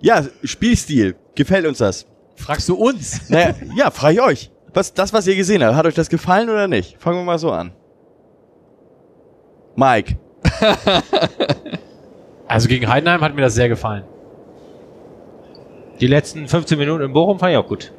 Ja, 0.00 0.24
Spielstil. 0.44 1.16
Gefällt 1.34 1.66
uns 1.66 1.78
das? 1.78 2.06
Fragst 2.36 2.68
du 2.68 2.74
uns? 2.74 3.28
Naja, 3.28 3.54
ja, 3.76 3.90
frage 3.90 4.14
ich 4.14 4.20
euch. 4.20 4.50
Was, 4.72 4.92
das, 4.92 5.12
was 5.12 5.26
ihr 5.26 5.36
gesehen 5.36 5.64
habt, 5.64 5.74
hat 5.74 5.86
euch 5.86 5.94
das 5.94 6.08
gefallen 6.08 6.50
oder 6.50 6.68
nicht? 6.68 7.00
Fangen 7.00 7.18
wir 7.18 7.24
mal 7.24 7.38
so 7.38 7.50
an. 7.50 7.72
Mike. 9.74 10.16
Also 12.48 12.68
gegen 12.68 12.88
Heidenheim 12.88 13.20
hat 13.20 13.34
mir 13.34 13.42
das 13.42 13.54
sehr 13.54 13.68
gefallen. 13.68 14.04
Die 16.00 16.06
letzten 16.06 16.46
15 16.46 16.78
Minuten 16.78 17.04
in 17.04 17.12
Bochum 17.12 17.38
fand 17.38 17.52
ich 17.52 17.58
auch 17.58 17.66
gut. 17.66 17.92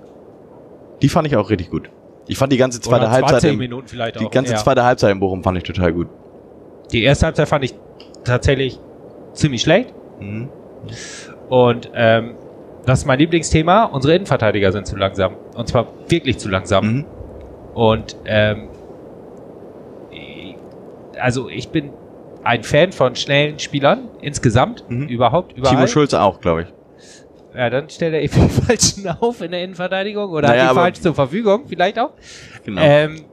Die 1.01 1.09
fand 1.09 1.27
ich 1.27 1.35
auch 1.35 1.49
richtig 1.49 1.69
gut. 1.69 1.89
Ich 2.27 2.37
fand 2.37 2.51
die 2.51 2.57
ganze 2.57 2.79
zweite 2.81 3.03
Oder 3.03 3.11
Halbzeit 3.11 3.41
20 3.41 3.51
im, 3.51 3.57
Minuten 3.57 3.87
vielleicht 3.87 4.19
die 4.19 4.25
auch. 4.25 4.31
ganze 4.31 4.53
ja. 4.53 4.57
zweite 4.57 4.83
Halbzeit 4.83 5.11
in 5.11 5.19
Bochum 5.19 5.43
fand 5.43 5.57
ich 5.57 5.63
total 5.63 5.93
gut. 5.93 6.07
Die 6.91 7.03
erste 7.03 7.25
Halbzeit 7.25 7.47
fand 7.47 7.65
ich 7.65 7.75
tatsächlich 8.23 8.79
ziemlich 9.33 9.61
schlecht. 9.61 9.93
Mhm. 10.19 10.49
Und 11.49 11.89
ähm, 11.93 12.35
das 12.85 12.99
ist 12.99 13.05
mein 13.05 13.19
Lieblingsthema. 13.19 13.85
Unsere 13.85 14.15
Innenverteidiger 14.15 14.71
sind 14.71 14.87
zu 14.87 14.95
langsam. 14.95 15.35
Und 15.55 15.67
zwar 15.67 15.87
wirklich 16.07 16.37
zu 16.37 16.49
langsam. 16.49 16.85
Mhm. 16.85 17.05
Und 17.73 18.17
ähm, 18.25 18.69
also 21.19 21.49
ich 21.49 21.69
bin 21.69 21.91
ein 22.47 22.63
Fan 22.63 22.91
von 22.91 23.15
schnellen 23.15 23.59
Spielern 23.59 24.07
insgesamt, 24.21 24.83
Mhm. 24.89 25.07
überhaupt, 25.07 25.57
überall. 25.57 25.75
Timo 25.75 25.87
Schulze 25.87 26.21
auch, 26.21 26.39
glaube 26.41 26.63
ich. 26.63 26.67
Ja, 27.55 27.69
dann 27.69 27.89
stellt 27.89 28.13
er 28.13 28.21
eben 28.21 28.33
die 28.41 28.49
Falschen 28.49 29.07
auf 29.07 29.41
in 29.41 29.51
der 29.51 29.63
Innenverteidigung 29.63 30.29
oder 30.31 30.47
Naja, 30.47 30.61
hat 30.61 30.65
die 30.67 30.71
aber- 30.71 30.81
falsch 30.81 30.99
zur 31.01 31.13
Verfügung, 31.15 31.63
vielleicht 31.67 31.99
auch. 31.99 32.11
Genau. 32.65 32.81
Ähm, 32.81 33.25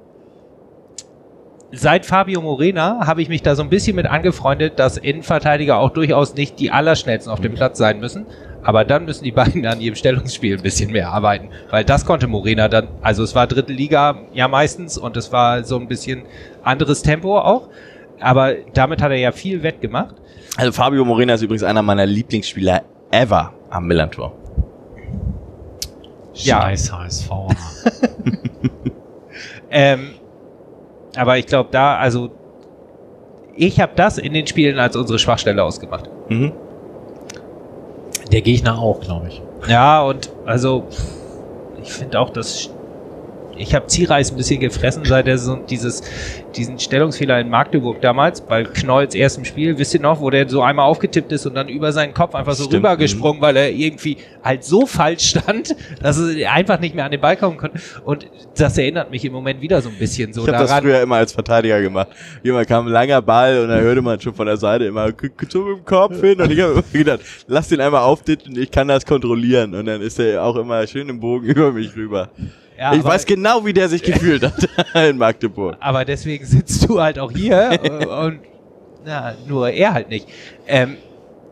seit 1.72 2.06
Fabio 2.06 2.40
Morena 2.40 3.06
habe 3.06 3.20
ich 3.22 3.28
mich 3.28 3.42
da 3.42 3.54
so 3.56 3.62
ein 3.62 3.68
bisschen 3.70 3.96
mit 3.96 4.06
angefreundet, 4.06 4.78
dass 4.78 4.96
Innenverteidiger 4.96 5.78
auch 5.78 5.90
durchaus 5.90 6.34
nicht 6.34 6.58
die 6.60 6.70
allerschnellsten 6.70 7.32
auf 7.32 7.40
dem 7.40 7.54
Platz 7.54 7.78
sein 7.78 7.98
müssen. 8.00 8.26
Aber 8.62 8.84
dann 8.84 9.04
müssen 9.04 9.24
die 9.24 9.32
beiden 9.32 9.66
an 9.66 9.80
ihrem 9.80 9.94
Stellungsspiel 9.94 10.56
ein 10.56 10.62
bisschen 10.62 10.90
mehr 10.90 11.10
arbeiten. 11.12 11.50
Weil 11.70 11.84
das 11.84 12.06
konnte 12.06 12.28
Morena 12.28 12.68
dann, 12.68 12.88
also 13.02 13.22
es 13.22 13.34
war 13.34 13.46
dritte 13.46 13.72
Liga 13.72 14.22
ja 14.32 14.48
meistens 14.48 14.96
und 14.96 15.16
es 15.18 15.32
war 15.32 15.64
so 15.64 15.76
ein 15.78 15.86
bisschen 15.88 16.22
anderes 16.62 17.02
Tempo 17.02 17.38
auch. 17.38 17.68
Aber 18.24 18.55
damit 18.72 19.02
hat 19.02 19.10
er 19.10 19.18
ja 19.18 19.32
viel 19.32 19.62
wettgemacht. 19.62 20.14
Also 20.56 20.72
Fabio 20.72 21.05
Morena 21.05 21.34
ist 21.34 21.42
übrigens 21.42 21.62
einer 21.62 21.82
meiner 21.82 22.06
Lieblingsspieler 22.06 22.82
ever 23.10 23.52
am 23.70 23.86
Millantor. 23.86 24.32
Ja. 26.34 26.62
Scheiß 26.62 26.92
HSV. 26.92 27.30
Ähm, 29.76 30.10
aber 31.16 31.36
ich 31.36 31.46
glaube 31.46 31.70
da, 31.72 31.96
also 31.96 32.30
ich 33.56 33.80
habe 33.80 33.92
das 33.96 34.18
in 34.18 34.32
den 34.32 34.46
Spielen 34.46 34.78
als 34.78 34.94
unsere 34.94 35.18
Schwachstelle 35.18 35.64
ausgemacht. 35.64 36.09
Mhm. 36.28 36.52
Der 38.30 38.40
Gegner 38.40 38.78
auch, 38.78 39.01
glaube 39.01 39.28
ich. 39.28 39.42
Ja, 39.66 40.02
und 40.02 40.30
also 40.46 40.84
ich 41.82 41.92
finde 41.92 42.20
auch, 42.20 42.30
dass 42.30 42.70
ich 43.59 43.74
habe 43.74 43.86
Zierreis 43.86 44.31
ein 44.31 44.36
bisschen 44.36 44.60
gefressen, 44.60 45.05
seit 45.05 45.26
er 45.26 45.39
so 45.39 45.56
dieses, 45.56 46.02
diesen 46.56 46.78
Stellungsfehler 46.78 47.40
in 47.40 47.48
Magdeburg 47.51 48.01
damals, 48.01 48.40
bei 48.40 48.64
Knolls 48.64 49.14
erstem 49.14 49.44
Spiel, 49.44 49.78
wisst 49.78 49.94
ihr 49.94 50.01
noch, 50.01 50.20
wo 50.20 50.31
der 50.31 50.48
so 50.48 50.62
einmal 50.62 50.86
aufgetippt 50.86 51.32
ist 51.32 51.47
und 51.47 51.55
dann 51.55 51.68
über 51.68 51.93
seinen 51.93 52.14
Kopf 52.14 52.35
einfach 52.35 52.55
so 52.55 52.64
Stimmt, 52.64 52.85
rübergesprungen, 52.85 53.40
weil 53.40 53.56
er 53.56 53.70
irgendwie 53.70 54.18
halt 54.43 54.64
so 54.64 54.86
falsch 54.86 55.31
stand, 55.31 55.74
dass 56.02 56.18
er 56.20 56.52
einfach 56.52 56.81
nicht 56.81 56.94
mehr 56.94 57.05
an 57.05 57.10
den 57.10 57.20
Ball 57.20 57.36
kommen 57.36 57.56
konnte. 57.59 57.78
Und 58.05 58.26
das 58.56 58.76
erinnert 58.78 59.10
mich 59.10 59.24
im 59.24 59.32
Moment 59.32 59.60
wieder 59.60 59.81
so 59.82 59.89
ein 59.89 59.97
bisschen 59.98 60.32
so 60.32 60.43
Ich 60.43 60.48
habe 60.48 60.59
das 60.59 60.68
daran. 60.68 60.85
früher 60.85 61.01
immer 61.02 61.16
als 61.16 61.32
Verteidiger 61.32 61.81
gemacht. 61.81 62.09
Jemand 62.43 62.68
kam 62.68 62.86
ein 62.86 62.93
langer 62.93 63.22
Ball 63.22 63.59
und 63.60 63.68
dann 63.68 63.81
hörte 63.81 64.02
man 64.02 64.20
schon 64.20 64.35
von 64.35 64.47
der 64.47 64.56
Seite 64.56 64.85
immer 64.86 65.10
"Guck 65.12 65.32
so 65.48 65.62
mit 65.64 65.78
dem 65.78 65.85
Kopf 65.85 66.20
hin 66.20 66.40
und 66.40 66.51
ich 66.51 66.60
habe 66.60 66.82
gedacht, 66.93 67.20
lass 67.47 67.68
den 67.68 67.81
einmal 67.81 68.02
auftippen, 68.02 68.56
ich 68.59 68.70
kann 68.70 68.89
das 68.89 69.05
kontrollieren 69.05 69.74
und 69.74 69.86
dann 69.86 70.01
ist 70.01 70.18
er 70.18 70.43
auch 70.43 70.56
immer 70.56 70.86
schön 70.86 71.09
im 71.09 71.20
Bogen 71.20 71.47
über 71.48 71.72
mich 71.72 71.94
rüber. 71.97 72.28
Ja, 72.78 72.92
ich 72.92 73.05
weiß 73.05 73.24
genau, 73.26 73.64
wie 73.64 73.72
der 73.72 73.88
sich 73.88 74.02
gefühlt 74.05 74.42
hat 74.42 74.68
in 75.09 75.16
Magdeburg. 75.16 75.76
Aber 75.80 76.05
deswegen 76.05 76.44
sitzt 76.44 76.88
du 76.88 77.01
halt 77.01 77.18
auch 77.18 77.30
hier 77.30 77.78
und 78.24 78.40
na, 79.05 79.34
nur 79.46 79.68
er 79.70 79.92
halt 79.94 80.09
nicht. 80.09 80.26
Ähm, 80.66 80.96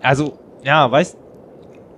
also, 0.01 0.39
ja, 0.65 0.90
weißt 0.90 1.19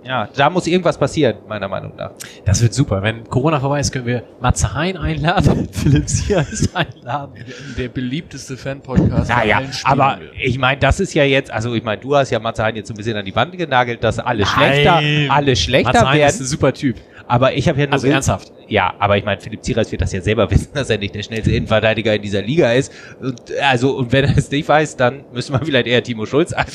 ja, 0.06 0.28
da 0.36 0.50
muss 0.50 0.66
irgendwas 0.66 0.98
passieren, 0.98 1.36
meiner 1.48 1.66
Meinung 1.66 1.96
nach. 1.96 2.10
Das 2.44 2.60
wird 2.60 2.74
super. 2.74 3.00
Wenn 3.02 3.24
Corona 3.24 3.58
vorbei 3.58 3.80
ist, 3.80 3.90
können 3.90 4.04
wir 4.04 4.22
Matze 4.38 4.74
Hein 4.74 4.98
einladen, 4.98 5.66
Philipp 5.72 6.10
Sias 6.10 6.68
einladen. 6.74 7.42
Der 7.78 7.88
beliebteste 7.88 8.58
Fan-Podcast. 8.58 9.30
Naja, 9.30 9.62
aber 9.84 10.18
ich 10.38 10.58
meine, 10.58 10.78
das 10.78 11.00
ist 11.00 11.14
ja 11.14 11.24
jetzt, 11.24 11.50
also 11.50 11.72
ich 11.74 11.82
meine, 11.82 12.02
du 12.02 12.14
hast 12.14 12.28
ja 12.30 12.38
Matze 12.38 12.62
Hein 12.64 12.76
jetzt 12.76 12.88
so 12.88 12.92
ein 12.94 12.98
bisschen 12.98 13.16
an 13.16 13.24
die 13.24 13.34
Wand 13.34 13.56
genagelt, 13.56 14.04
dass 14.04 14.18
alle 14.18 14.44
schlechter, 14.44 15.00
alle 15.30 15.56
schlechter 15.56 15.92
Matze 15.92 16.06
Hein 16.06 16.16
ist 16.16 16.20
werden. 16.20 16.40
ein 16.40 16.46
super 16.48 16.72
Typ. 16.74 16.96
Aber 17.26 17.54
ich 17.54 17.68
habe 17.68 17.80
ja 17.80 17.86
nur 17.86 17.94
Also 17.94 18.06
ernsthaft. 18.06 18.52
Ja, 18.68 18.94
aber 18.98 19.16
ich 19.16 19.24
meine, 19.24 19.40
Philipp 19.40 19.64
Zierreis 19.64 19.90
wird 19.92 20.02
das 20.02 20.12
ja 20.12 20.20
selber 20.20 20.50
wissen, 20.50 20.70
dass 20.74 20.90
er 20.90 20.98
nicht 20.98 21.14
der 21.14 21.22
schnellste 21.22 21.52
Innenverteidiger 21.52 22.14
in 22.14 22.22
dieser 22.22 22.42
Liga 22.42 22.72
ist. 22.72 22.92
Und, 23.20 23.40
also, 23.62 23.96
und 23.96 24.12
wenn 24.12 24.24
er 24.24 24.36
es 24.36 24.50
nicht 24.50 24.68
weiß, 24.68 24.96
dann 24.96 25.24
müssen 25.32 25.52
wir 25.52 25.64
vielleicht 25.64 25.86
eher 25.86 26.02
Timo 26.02 26.26
Schulz 26.26 26.52
ein, 26.52 26.66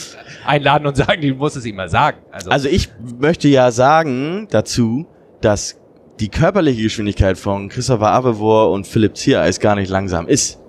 einladen 0.45 0.87
und 0.87 0.95
sagen, 0.95 1.21
die 1.21 1.33
muss 1.33 1.55
es 1.55 1.65
ihm 1.65 1.75
mal 1.75 1.89
sagen. 1.89 2.17
Also, 2.31 2.49
Also 2.51 2.69
ich 2.69 2.89
möchte 3.19 3.47
ja 3.47 3.71
sagen 3.71 4.47
dazu, 4.49 5.07
dass 5.41 5.79
die 6.19 6.29
körperliche 6.29 6.83
Geschwindigkeit 6.83 7.37
von 7.37 7.69
Christopher 7.69 8.11
Avevor 8.11 8.71
und 8.71 8.85
Philipp 8.85 9.15
Ziereis 9.15 9.59
gar 9.59 9.75
nicht 9.75 9.89
langsam 9.89 10.27
ist. 10.27 10.59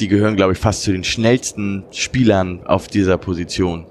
Die 0.00 0.08
gehören, 0.08 0.36
glaube 0.36 0.54
ich, 0.54 0.58
fast 0.58 0.82
zu 0.82 0.92
den 0.92 1.04
schnellsten 1.04 1.84
Spielern 1.92 2.64
auf 2.66 2.88
dieser 2.88 3.18
Position. 3.18 3.86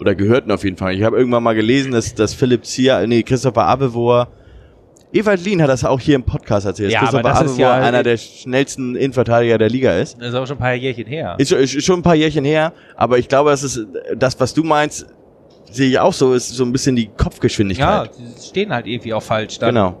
Oder 0.00 0.14
gehörten 0.14 0.50
auf 0.50 0.64
jeden 0.64 0.76
Fall. 0.76 0.94
Ich 0.94 1.02
habe 1.02 1.16
irgendwann 1.18 1.42
mal 1.42 1.54
gelesen, 1.54 1.92
dass, 1.92 2.14
dass 2.14 2.32
Philipp 2.34 2.64
Zier, 2.64 3.06
nee, 3.06 3.22
Christopher 3.22 3.66
Avevor, 3.68 4.28
Ewald 5.12 5.44
Lien 5.44 5.60
hat 5.60 5.68
das 5.68 5.84
auch 5.84 5.98
hier 6.00 6.14
im 6.14 6.22
Podcast 6.22 6.66
erzählt, 6.66 6.92
Ja, 6.92 7.00
dass 7.00 7.14
aber 7.14 7.22
Christopher 7.22 7.42
das 7.44 7.52
ist 7.52 7.58
Avevor 7.58 7.76
ja- 7.80 7.86
einer 7.88 8.02
der 8.02 8.16
schnellsten 8.16 8.94
Innenverteidiger 8.96 9.58
der 9.58 9.68
Liga 9.68 9.92
ist. 9.98 10.16
das 10.20 10.28
ist 10.28 10.34
auch 10.34 10.46
schon 10.46 10.56
ein 10.56 10.60
paar 10.60 10.74
Jährchen 10.74 11.06
her. 11.06 11.34
Ist, 11.38 11.50
schon- 11.50 11.58
ist 11.58 11.84
schon 11.84 11.98
ein 11.98 12.02
paar 12.02 12.14
Jährchen 12.14 12.44
her, 12.44 12.72
aber 12.96 13.18
ich 13.18 13.28
glaube, 13.28 13.50
das 13.50 13.62
ist 13.64 13.86
das, 14.16 14.38
was 14.40 14.54
du 14.54 14.62
meinst, 14.62 15.06
sehe 15.70 15.88
ich 15.88 15.98
auch 15.98 16.12
so, 16.12 16.32
ist 16.32 16.48
so 16.50 16.64
ein 16.64 16.72
bisschen 16.72 16.96
die 16.96 17.04
Ja, 17.06 17.10
Kopfgeschwindigkeit. 17.16 18.10
die 18.16 18.40
stehen 18.42 18.72
halt 18.72 18.86
irgendwie 18.86 19.12
auch 19.14 19.22
falsch 19.22 19.58
da. 19.58 19.66
genau. 19.66 20.00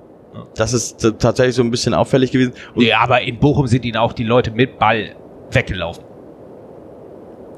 Das 0.54 0.72
ist 0.72 1.00
tatsächlich 1.18 1.56
so 1.56 1.62
ein 1.62 1.72
bisschen 1.72 1.92
auffällig 1.92 2.30
gewesen. 2.30 2.52
Und 2.74 2.84
Nee, 2.84 2.92
aber 2.92 3.20
in 3.20 3.38
Bochum 3.40 3.66
sind 3.66 3.84
ihnen 3.84 3.96
auch 3.96 4.12
die 4.12 4.22
Leute 4.22 4.52
mit 4.52 4.78
Ball 4.78 5.10
weggelaufen. 5.50 6.04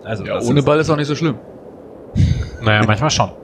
Also, 0.05 0.25
Ja, 0.25 0.41
ohne 0.41 0.61
ist- 0.61 0.65
Ball 0.65 0.81
ist 0.81 0.89
auch 0.91 0.97
nicht 0.97 1.07
so 1.07 1.15
schlimm. 1.15 1.37
Naja, 2.63 2.85
manchmal 2.87 3.11
schon. 3.11 3.31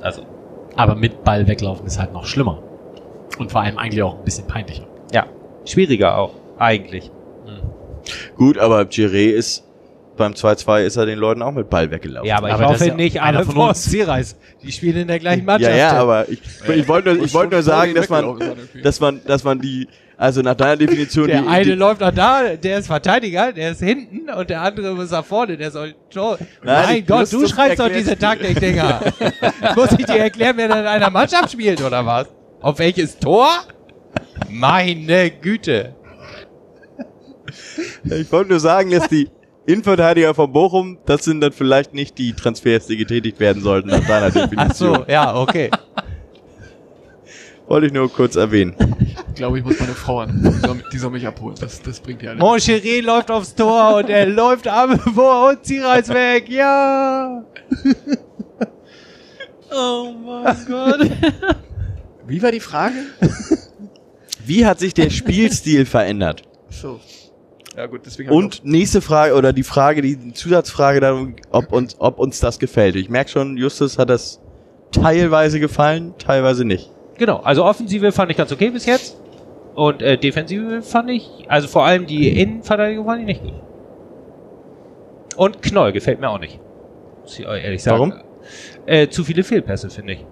Also, 0.00 0.22
Aber 0.76 0.94
mit 0.94 1.24
Ball 1.24 1.48
weglaufen 1.48 1.84
ist 1.84 1.98
halt 1.98 2.12
noch 2.12 2.24
schlimmer. 2.24 2.62
Und 3.38 3.50
vor 3.50 3.62
allem 3.62 3.78
eigentlich 3.78 4.00
auch 4.02 4.16
ein 4.16 4.24
bisschen 4.24 4.46
peinlicher. 4.46 4.86
ja, 5.12 5.26
schwieriger 5.64 6.16
auch, 6.16 6.34
eigentlich. 6.56 7.10
gut, 8.36 8.58
aber 8.58 8.82
Giré 8.82 9.30
ist 9.30 9.64
beim 10.16 10.32
2-2 10.32 10.82
ist 10.82 10.96
er 10.96 11.06
den 11.06 11.18
Leuten 11.18 11.42
auch 11.42 11.52
mit 11.52 11.70
Ball 11.70 11.90
weggelaufen. 11.90 12.28
Ja, 12.28 12.38
aber, 12.38 12.52
Aber 12.52 12.62
ich 12.64 12.68
hoffe 12.68 12.86
ja 12.86 12.94
nicht 12.94 13.20
einer 13.20 13.38
alle 13.38 13.46
von 13.46 13.56
uns. 13.56 13.84
Zierreis. 13.84 14.36
Die 14.62 14.72
spielen 14.72 14.96
in 14.98 15.08
der 15.08 15.18
gleichen 15.18 15.40
ja, 15.40 15.46
Mannschaft. 15.46 15.76
ja, 15.76 15.92
aber 15.92 16.28
ich, 16.28 16.40
ich 16.68 16.88
wollte 16.88 17.14
nur, 17.14 17.24
ich 17.24 17.32
wollte 17.34 17.54
nur 17.54 17.62
sagen, 17.62 17.94
dass 17.94 18.08
man, 18.08 18.38
dass 18.82 19.00
man, 19.00 19.20
dass 19.24 19.44
man 19.44 19.60
die, 19.60 19.88
also 20.18 20.42
nach 20.42 20.56
deiner 20.56 20.76
Definition, 20.76 21.28
Der 21.28 21.42
die, 21.42 21.48
eine 21.48 21.64
die, 21.64 21.70
läuft 21.72 22.02
auch 22.02 22.10
da, 22.10 22.56
der 22.56 22.78
ist 22.78 22.88
Verteidiger, 22.88 23.52
der 23.52 23.70
ist 23.70 23.80
hinten 23.80 24.28
und 24.28 24.50
der 24.50 24.60
andere 24.62 25.00
ist 25.00 25.12
da 25.12 25.22
vorne, 25.22 25.56
der 25.56 25.70
soll 25.70 25.94
Tor. 26.10 26.38
Nein, 26.64 26.84
mein 26.86 27.06
Gott, 27.06 27.20
muss 27.20 27.30
du 27.30 27.46
schreibst 27.46 27.78
doch 27.78 27.88
diese 27.88 28.18
Taktik-Dinger. 28.18 29.00
Muss 29.76 29.92
ich 29.92 30.06
dir 30.06 30.18
erklären, 30.18 30.56
wer 30.56 30.66
da 30.68 30.80
in 30.80 30.86
einer 30.86 31.10
Mannschaft 31.10 31.52
spielt 31.52 31.80
oder 31.80 32.04
was? 32.04 32.26
Auf 32.60 32.80
welches 32.80 33.16
Tor? 33.16 33.48
Meine 34.48 35.30
Güte. 35.30 35.94
ich 38.04 38.32
wollte 38.32 38.50
nur 38.50 38.60
sagen, 38.60 38.90
dass 38.90 39.08
die 39.08 39.28
Innenverteidiger 39.66 40.34
von 40.34 40.52
Bochum, 40.52 40.98
das 41.06 41.24
sind 41.24 41.42
dann 41.42 41.52
vielleicht 41.52 41.94
nicht 41.94 42.18
die 42.18 42.32
Transfers, 42.32 42.86
die 42.86 42.96
getätigt 42.96 43.38
werden 43.38 43.62
sollten 43.62 43.90
nach 43.90 44.04
deiner 44.04 44.26
Ach 44.26 44.32
Definition. 44.32 44.94
so, 44.96 45.04
ja, 45.06 45.36
okay. 45.36 45.70
Wollte 47.68 47.86
ich 47.86 47.92
nur 47.92 48.10
kurz 48.10 48.36
erwähnen. 48.36 48.74
Ich 49.28 49.34
glaube, 49.34 49.58
ich 49.58 49.64
muss 49.64 49.78
meine 49.78 49.92
Frau 49.92 50.20
an. 50.20 50.40
Die 50.42 50.66
soll, 50.66 50.82
die 50.92 50.98
soll 50.98 51.10
mich 51.10 51.26
abholen. 51.26 51.54
Das, 51.60 51.82
das 51.82 52.00
bringt 52.00 52.22
ja 52.22 52.30
alles. 52.30 52.40
Moncherie 52.40 53.00
läuft 53.00 53.30
aufs 53.30 53.54
Tor 53.54 53.96
und 53.96 54.08
er 54.08 54.26
läuft 54.26 54.66
am 54.66 54.98
vor 55.14 55.50
und 55.50 55.64
Zierreis 55.64 56.08
weg. 56.08 56.48
Ja. 56.48 57.44
Oh 59.70 60.14
mein 60.24 60.56
Gott. 60.66 61.10
Wie 62.26 62.42
war 62.42 62.50
die 62.50 62.58
Frage? 62.58 62.94
Wie 64.42 64.64
hat 64.64 64.78
sich 64.78 64.94
der 64.94 65.10
Spielstil 65.10 65.84
verändert? 65.84 66.42
So. 66.70 67.00
Ja 67.76 67.84
gut, 67.84 68.00
deswegen 68.06 68.30
Und 68.30 68.64
nächste 68.64 69.02
Frage 69.02 69.34
oder 69.34 69.52
die 69.52 69.62
Frage, 69.62 70.00
die 70.00 70.32
Zusatzfrage 70.32 71.00
dann, 71.00 71.36
ob 71.50 71.70
uns, 71.70 71.96
ob 71.98 72.18
uns 72.18 72.40
das 72.40 72.58
gefällt. 72.58 72.96
Ich 72.96 73.10
merke 73.10 73.30
schon, 73.30 73.58
Justus 73.58 73.98
hat 73.98 74.08
das 74.08 74.40
teilweise 74.90 75.60
gefallen, 75.60 76.14
teilweise 76.18 76.64
nicht. 76.64 76.90
Genau, 77.18 77.38
also 77.38 77.64
Offensive 77.64 78.12
fand 78.12 78.30
ich 78.30 78.36
ganz 78.36 78.52
okay 78.52 78.70
bis 78.70 78.86
jetzt. 78.86 79.20
Und 79.74 80.02
äh, 80.02 80.16
Defensive 80.16 80.82
fand 80.82 81.10
ich, 81.10 81.44
also 81.48 81.68
vor 81.68 81.84
allem 81.84 82.06
die 82.06 82.40
Innenverteidigung 82.40 83.04
fand 83.04 83.20
ich 83.20 83.26
nicht 83.26 83.42
gut. 83.42 83.54
Und 85.36 85.62
Knoll 85.62 85.92
gefällt 85.92 86.20
mir 86.20 86.30
auch 86.30 86.38
nicht. 86.38 86.58
Muss 87.22 87.38
ich 87.38 87.46
euch 87.46 87.62
ehrlich 87.62 87.82
sagen. 87.82 87.98
Warum? 87.98 88.14
Äh, 88.86 89.08
zu 89.08 89.22
viele 89.22 89.44
Fehlpässe, 89.44 89.90
finde 89.90 90.14
ich. 90.14 90.24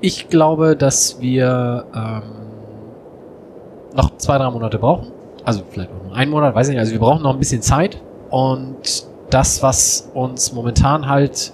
Ich 0.00 0.28
glaube, 0.28 0.76
dass 0.76 1.20
wir 1.20 1.84
ähm, 1.94 2.22
noch 3.94 4.16
zwei, 4.16 4.38
drei 4.38 4.50
Monate 4.50 4.78
brauchen. 4.78 5.12
Also 5.44 5.62
vielleicht 5.68 5.90
auch 5.90 6.04
nur 6.04 6.14
einen 6.14 6.30
Monat, 6.30 6.54
weiß 6.54 6.68
ich 6.68 6.72
nicht. 6.72 6.80
Also 6.80 6.92
wir 6.92 7.00
brauchen 7.00 7.22
noch 7.22 7.34
ein 7.34 7.38
bisschen 7.38 7.60
Zeit. 7.60 8.00
Und 8.30 9.06
das, 9.28 9.62
was 9.62 10.10
uns 10.14 10.52
momentan 10.52 11.06
halt 11.08 11.52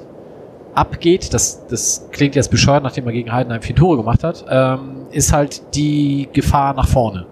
abgeht, 0.76 1.32
das, 1.32 1.66
das 1.68 2.08
klingt 2.12 2.34
jetzt 2.34 2.50
bescheuert, 2.50 2.82
nachdem 2.82 3.06
er 3.06 3.12
gegen 3.12 3.32
Heidenheim 3.32 3.62
vier 3.62 3.74
Tore 3.74 3.96
gemacht 3.96 4.22
hat, 4.22 4.44
ähm, 4.48 5.06
ist 5.10 5.32
halt 5.32 5.74
die 5.74 6.28
Gefahr 6.32 6.74
nach 6.74 6.88
vorne. 6.88 7.26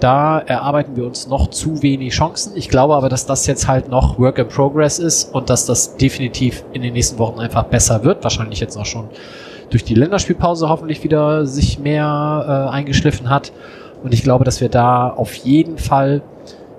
Da 0.00 0.38
erarbeiten 0.38 0.94
wir 0.94 1.04
uns 1.04 1.26
noch 1.26 1.48
zu 1.48 1.82
wenig 1.82 2.12
Chancen. 2.12 2.52
Ich 2.56 2.68
glaube 2.68 2.94
aber, 2.94 3.08
dass 3.08 3.26
das 3.26 3.46
jetzt 3.46 3.66
halt 3.66 3.88
noch 3.88 4.18
Work 4.18 4.38
in 4.38 4.46
Progress 4.46 5.00
ist 5.00 5.34
und 5.34 5.50
dass 5.50 5.66
das 5.66 5.96
definitiv 5.96 6.64
in 6.72 6.82
den 6.82 6.92
nächsten 6.92 7.18
Wochen 7.18 7.40
einfach 7.40 7.64
besser 7.64 8.04
wird. 8.04 8.22
Wahrscheinlich 8.22 8.60
jetzt 8.60 8.76
auch 8.76 8.86
schon 8.86 9.08
durch 9.70 9.82
die 9.82 9.94
Länderspielpause 9.94 10.68
hoffentlich 10.68 11.02
wieder 11.02 11.46
sich 11.46 11.80
mehr 11.80 12.68
äh, 12.68 12.72
eingeschliffen 12.72 13.28
hat. 13.28 13.52
Und 14.04 14.14
ich 14.14 14.22
glaube, 14.22 14.44
dass 14.44 14.60
wir 14.60 14.68
da 14.68 15.10
auf 15.10 15.34
jeden 15.34 15.78
Fall 15.78 16.22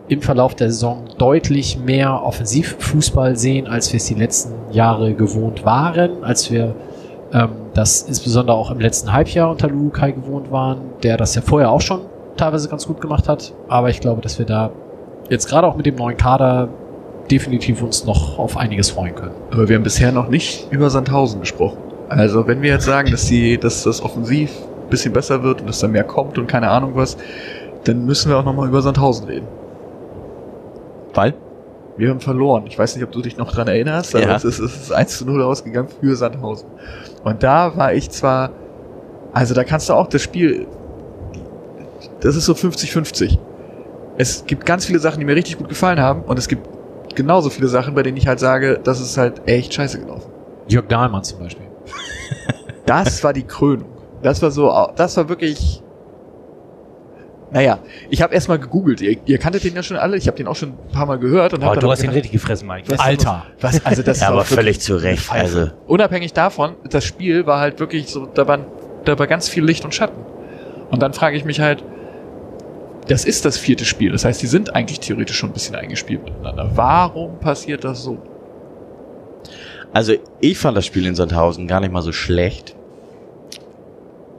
im 0.09 0.21
Verlauf 0.21 0.55
der 0.55 0.71
Saison 0.71 1.05
deutlich 1.17 1.79
mehr 1.79 2.23
Offensivfußball 2.23 3.35
sehen, 3.35 3.67
als 3.67 3.93
wir 3.93 3.97
es 3.97 4.05
die 4.05 4.15
letzten 4.15 4.53
Jahre 4.71 5.13
gewohnt 5.13 5.65
waren, 5.65 6.23
als 6.23 6.51
wir 6.51 6.75
ähm, 7.31 7.49
das 7.75 8.01
insbesondere 8.01 8.57
auch 8.57 8.71
im 8.71 8.79
letzten 8.79 9.13
Halbjahr 9.13 9.51
unter 9.51 9.69
Lukai 9.69 10.11
gewohnt 10.11 10.51
waren, 10.51 10.81
der 11.03 11.15
das 11.15 11.35
ja 11.35 11.41
vorher 11.41 11.69
auch 11.69 11.81
schon 11.81 12.01
teilweise 12.37 12.69
ganz 12.69 12.87
gut 12.87 13.01
gemacht 13.01 13.29
hat. 13.29 13.53
Aber 13.67 13.89
ich 13.89 13.99
glaube, 13.99 14.21
dass 14.21 14.39
wir 14.39 14.47
da 14.47 14.71
jetzt 15.29 15.47
gerade 15.47 15.67
auch 15.67 15.75
mit 15.75 15.85
dem 15.85 15.95
neuen 15.95 16.17
Kader 16.17 16.69
definitiv 17.29 17.83
uns 17.83 18.05
noch 18.05 18.39
auf 18.39 18.57
einiges 18.57 18.89
freuen 18.89 19.13
können. 19.13 19.35
Aber 19.51 19.69
wir 19.69 19.75
haben 19.75 19.83
bisher 19.83 20.11
noch 20.11 20.29
nicht 20.29 20.67
über 20.71 20.89
Sandhausen 20.89 21.39
gesprochen. 21.41 21.77
Also 22.09 22.47
wenn 22.47 22.63
wir 22.63 22.71
jetzt 22.71 22.85
sagen, 22.85 23.11
dass 23.11 23.27
die, 23.27 23.59
dass 23.59 23.83
das 23.83 24.01
offensiv 24.01 24.49
ein 24.85 24.89
bisschen 24.89 25.13
besser 25.13 25.43
wird 25.43 25.61
und 25.61 25.67
dass 25.67 25.79
da 25.79 25.87
mehr 25.87 26.03
kommt 26.03 26.39
und 26.39 26.47
keine 26.47 26.69
Ahnung 26.71 26.93
was, 26.95 27.17
dann 27.83 28.05
müssen 28.05 28.31
wir 28.31 28.37
auch 28.39 28.43
nochmal 28.43 28.67
über 28.67 28.81
Sandhausen 28.81 29.27
reden. 29.27 29.58
Weil? 31.13 31.33
Wir 31.97 32.09
haben 32.09 32.19
verloren. 32.21 32.65
Ich 32.67 32.79
weiß 32.79 32.95
nicht, 32.95 33.03
ob 33.03 33.11
du 33.11 33.21
dich 33.21 33.35
noch 33.37 33.51
dran 33.51 33.67
erinnerst, 33.67 34.15
aber 34.15 34.25
Ja. 34.25 34.35
es, 34.35 34.43
ist, 34.45 34.59
es 34.59 34.75
ist 34.83 34.91
1 34.93 35.17
zu 35.17 35.25
0 35.25 35.41
ausgegangen 35.43 35.89
für 35.99 36.15
Sandhausen. 36.15 36.69
Und 37.23 37.43
da 37.43 37.75
war 37.75 37.93
ich 37.93 38.09
zwar, 38.09 38.51
also 39.33 39.53
da 39.53 39.63
kannst 39.63 39.89
du 39.89 39.93
auch 39.93 40.07
das 40.07 40.21
Spiel, 40.21 40.65
das 42.21 42.35
ist 42.35 42.45
so 42.45 42.53
50-50. 42.53 43.37
Es 44.17 44.45
gibt 44.45 44.65
ganz 44.65 44.85
viele 44.85 44.99
Sachen, 44.99 45.19
die 45.19 45.25
mir 45.25 45.35
richtig 45.35 45.57
gut 45.57 45.67
gefallen 45.69 45.99
haben 45.99 46.21
und 46.23 46.39
es 46.39 46.47
gibt 46.47 46.67
genauso 47.15 47.49
viele 47.49 47.67
Sachen, 47.67 47.95
bei 47.95 48.03
denen 48.03 48.17
ich 48.17 48.27
halt 48.27 48.39
sage, 48.39 48.79
das 48.83 49.01
ist 49.01 49.17
halt 49.17 49.41
echt 49.45 49.73
scheiße 49.73 49.99
gelaufen. 49.99 50.31
Jörg 50.67 50.87
Dahlmann 50.87 51.23
zum 51.23 51.39
Beispiel. 51.39 51.65
Das 52.85 53.23
war 53.23 53.33
die 53.33 53.43
Krönung. 53.43 53.89
Das 54.21 54.41
war 54.41 54.51
so, 54.51 54.71
das 54.95 55.15
war 55.17 55.29
wirklich. 55.29 55.83
Naja, 57.51 57.79
ich 58.09 58.21
habe 58.21 58.33
erstmal 58.33 58.59
gegoogelt. 58.59 59.01
Ihr, 59.01 59.17
ihr 59.25 59.37
kanntet 59.39 59.63
den 59.63 59.75
ja 59.75 59.81
schon 59.81 59.97
alle. 59.97 60.17
Ich 60.17 60.27
habe 60.27 60.37
den 60.37 60.47
auch 60.47 60.55
schon 60.55 60.69
ein 60.69 60.91
paar 60.93 61.05
Mal 61.07 61.17
gehört 61.17 61.53
und 61.53 61.63
Oh, 61.63 61.73
du 61.73 61.89
hast 61.89 61.99
ihn 61.99 62.03
gedacht, 62.03 62.15
richtig 62.17 62.31
gefressen, 62.33 62.67
Mike. 62.67 62.89
was- 62.91 62.99
Alter. 62.99 63.45
Was, 63.59 63.83
also 63.85 64.03
das 64.03 64.19
Ja, 64.21 64.27
war 64.27 64.33
aber 64.35 64.45
völlig 64.45 64.79
zu 64.79 64.95
Recht. 64.95 65.31
Also, 65.31 65.69
Unabhängig 65.87 66.33
davon, 66.33 66.75
das 66.89 67.05
Spiel 67.05 67.45
war 67.47 67.59
halt 67.59 67.79
wirklich 67.79 68.07
so, 68.07 68.27
da 68.27 68.47
war, 68.47 68.59
da 69.05 69.17
war 69.17 69.25
ganz 69.27 69.49
viel 69.49 69.63
Licht 69.65 69.83
und 69.83 69.95
Schatten. 69.95 70.21
Und 70.91 71.01
dann 71.01 71.13
frage 71.13 71.37
ich 71.37 71.45
mich 71.45 71.59
halt, 71.59 71.83
das 73.07 73.25
ist 73.25 73.45
das 73.45 73.57
vierte 73.57 73.85
Spiel. 73.85 74.11
Das 74.11 74.25
heißt, 74.25 74.39
die 74.41 74.47
sind 74.47 74.75
eigentlich 74.75 74.99
theoretisch 74.99 75.37
schon 75.37 75.49
ein 75.49 75.53
bisschen 75.53 75.75
eingespielt 75.75 76.23
miteinander. 76.23 76.69
Warum 76.75 77.39
passiert 77.39 77.83
das 77.83 78.03
so? 78.03 78.19
also 79.91 80.13
ich 80.39 80.57
fand 80.59 80.77
das 80.77 80.85
Spiel 80.85 81.07
in 81.07 81.15
Sandhausen 81.15 81.65
gar 81.67 81.79
nicht 81.79 81.91
mal 81.91 82.03
so 82.03 82.11
schlecht. 82.11 82.75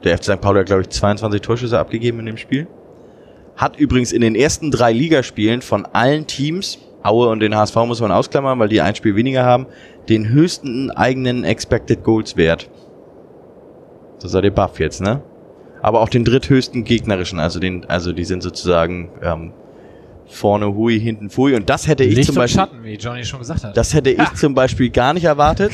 Der 0.05 0.17
FC 0.17 0.23
St. 0.25 0.41
Pauli 0.41 0.59
hat, 0.59 0.67
glaube 0.67 0.83
ich, 0.83 0.89
22 0.89 1.41
Torschüsse 1.41 1.77
abgegeben 1.77 2.19
in 2.19 2.25
dem 2.27 2.37
Spiel. 2.37 2.67
Hat 3.55 3.77
übrigens 3.77 4.11
in 4.11 4.21
den 4.21 4.35
ersten 4.35 4.71
drei 4.71 4.91
Ligaspielen 4.93 5.61
von 5.61 5.85
allen 5.85 6.27
Teams, 6.27 6.79
Aue 7.03 7.29
und 7.29 7.39
den 7.39 7.55
HSV 7.55 7.75
muss 7.87 7.99
man 7.99 8.11
ausklammern, 8.11 8.59
weil 8.59 8.69
die 8.69 8.81
ein 8.81 8.95
Spiel 8.95 9.15
weniger 9.15 9.43
haben, 9.43 9.65
den 10.09 10.29
höchsten 10.29 10.91
eigenen 10.91 11.43
Expected 11.43 12.03
Goals 12.03 12.37
Wert. 12.37 12.69
Das 14.21 14.31
sei 14.31 14.41
der 14.41 14.51
Buff 14.51 14.79
jetzt, 14.79 15.01
ne? 15.01 15.21
Aber 15.81 16.01
auch 16.01 16.09
den 16.09 16.23
dritthöchsten 16.23 16.83
gegnerischen, 16.83 17.39
also 17.39 17.59
den, 17.59 17.85
also 17.89 18.13
die 18.13 18.23
sind 18.23 18.43
sozusagen 18.43 19.09
ähm, 19.23 19.51
vorne 20.27 20.73
Hui, 20.75 20.99
hinten 20.99 21.29
Fui. 21.29 21.55
Und 21.55 21.69
das 21.69 21.87
hätte 21.87 22.03
ich 22.03 22.15
Licht 22.15 22.27
zum 22.27 22.35
und 22.35 22.43
Beispiel, 22.43 22.59
Schatten, 22.59 22.83
wie 22.83 22.95
Johnny 22.95 23.23
schon 23.23 23.39
gesagt 23.39 23.63
hat. 23.63 23.75
das 23.75 23.93
hätte 23.93 24.11
ich 24.11 24.33
zum 24.35 24.53
Beispiel 24.53 24.89
gar 24.89 25.13
nicht 25.13 25.25
erwartet. 25.25 25.71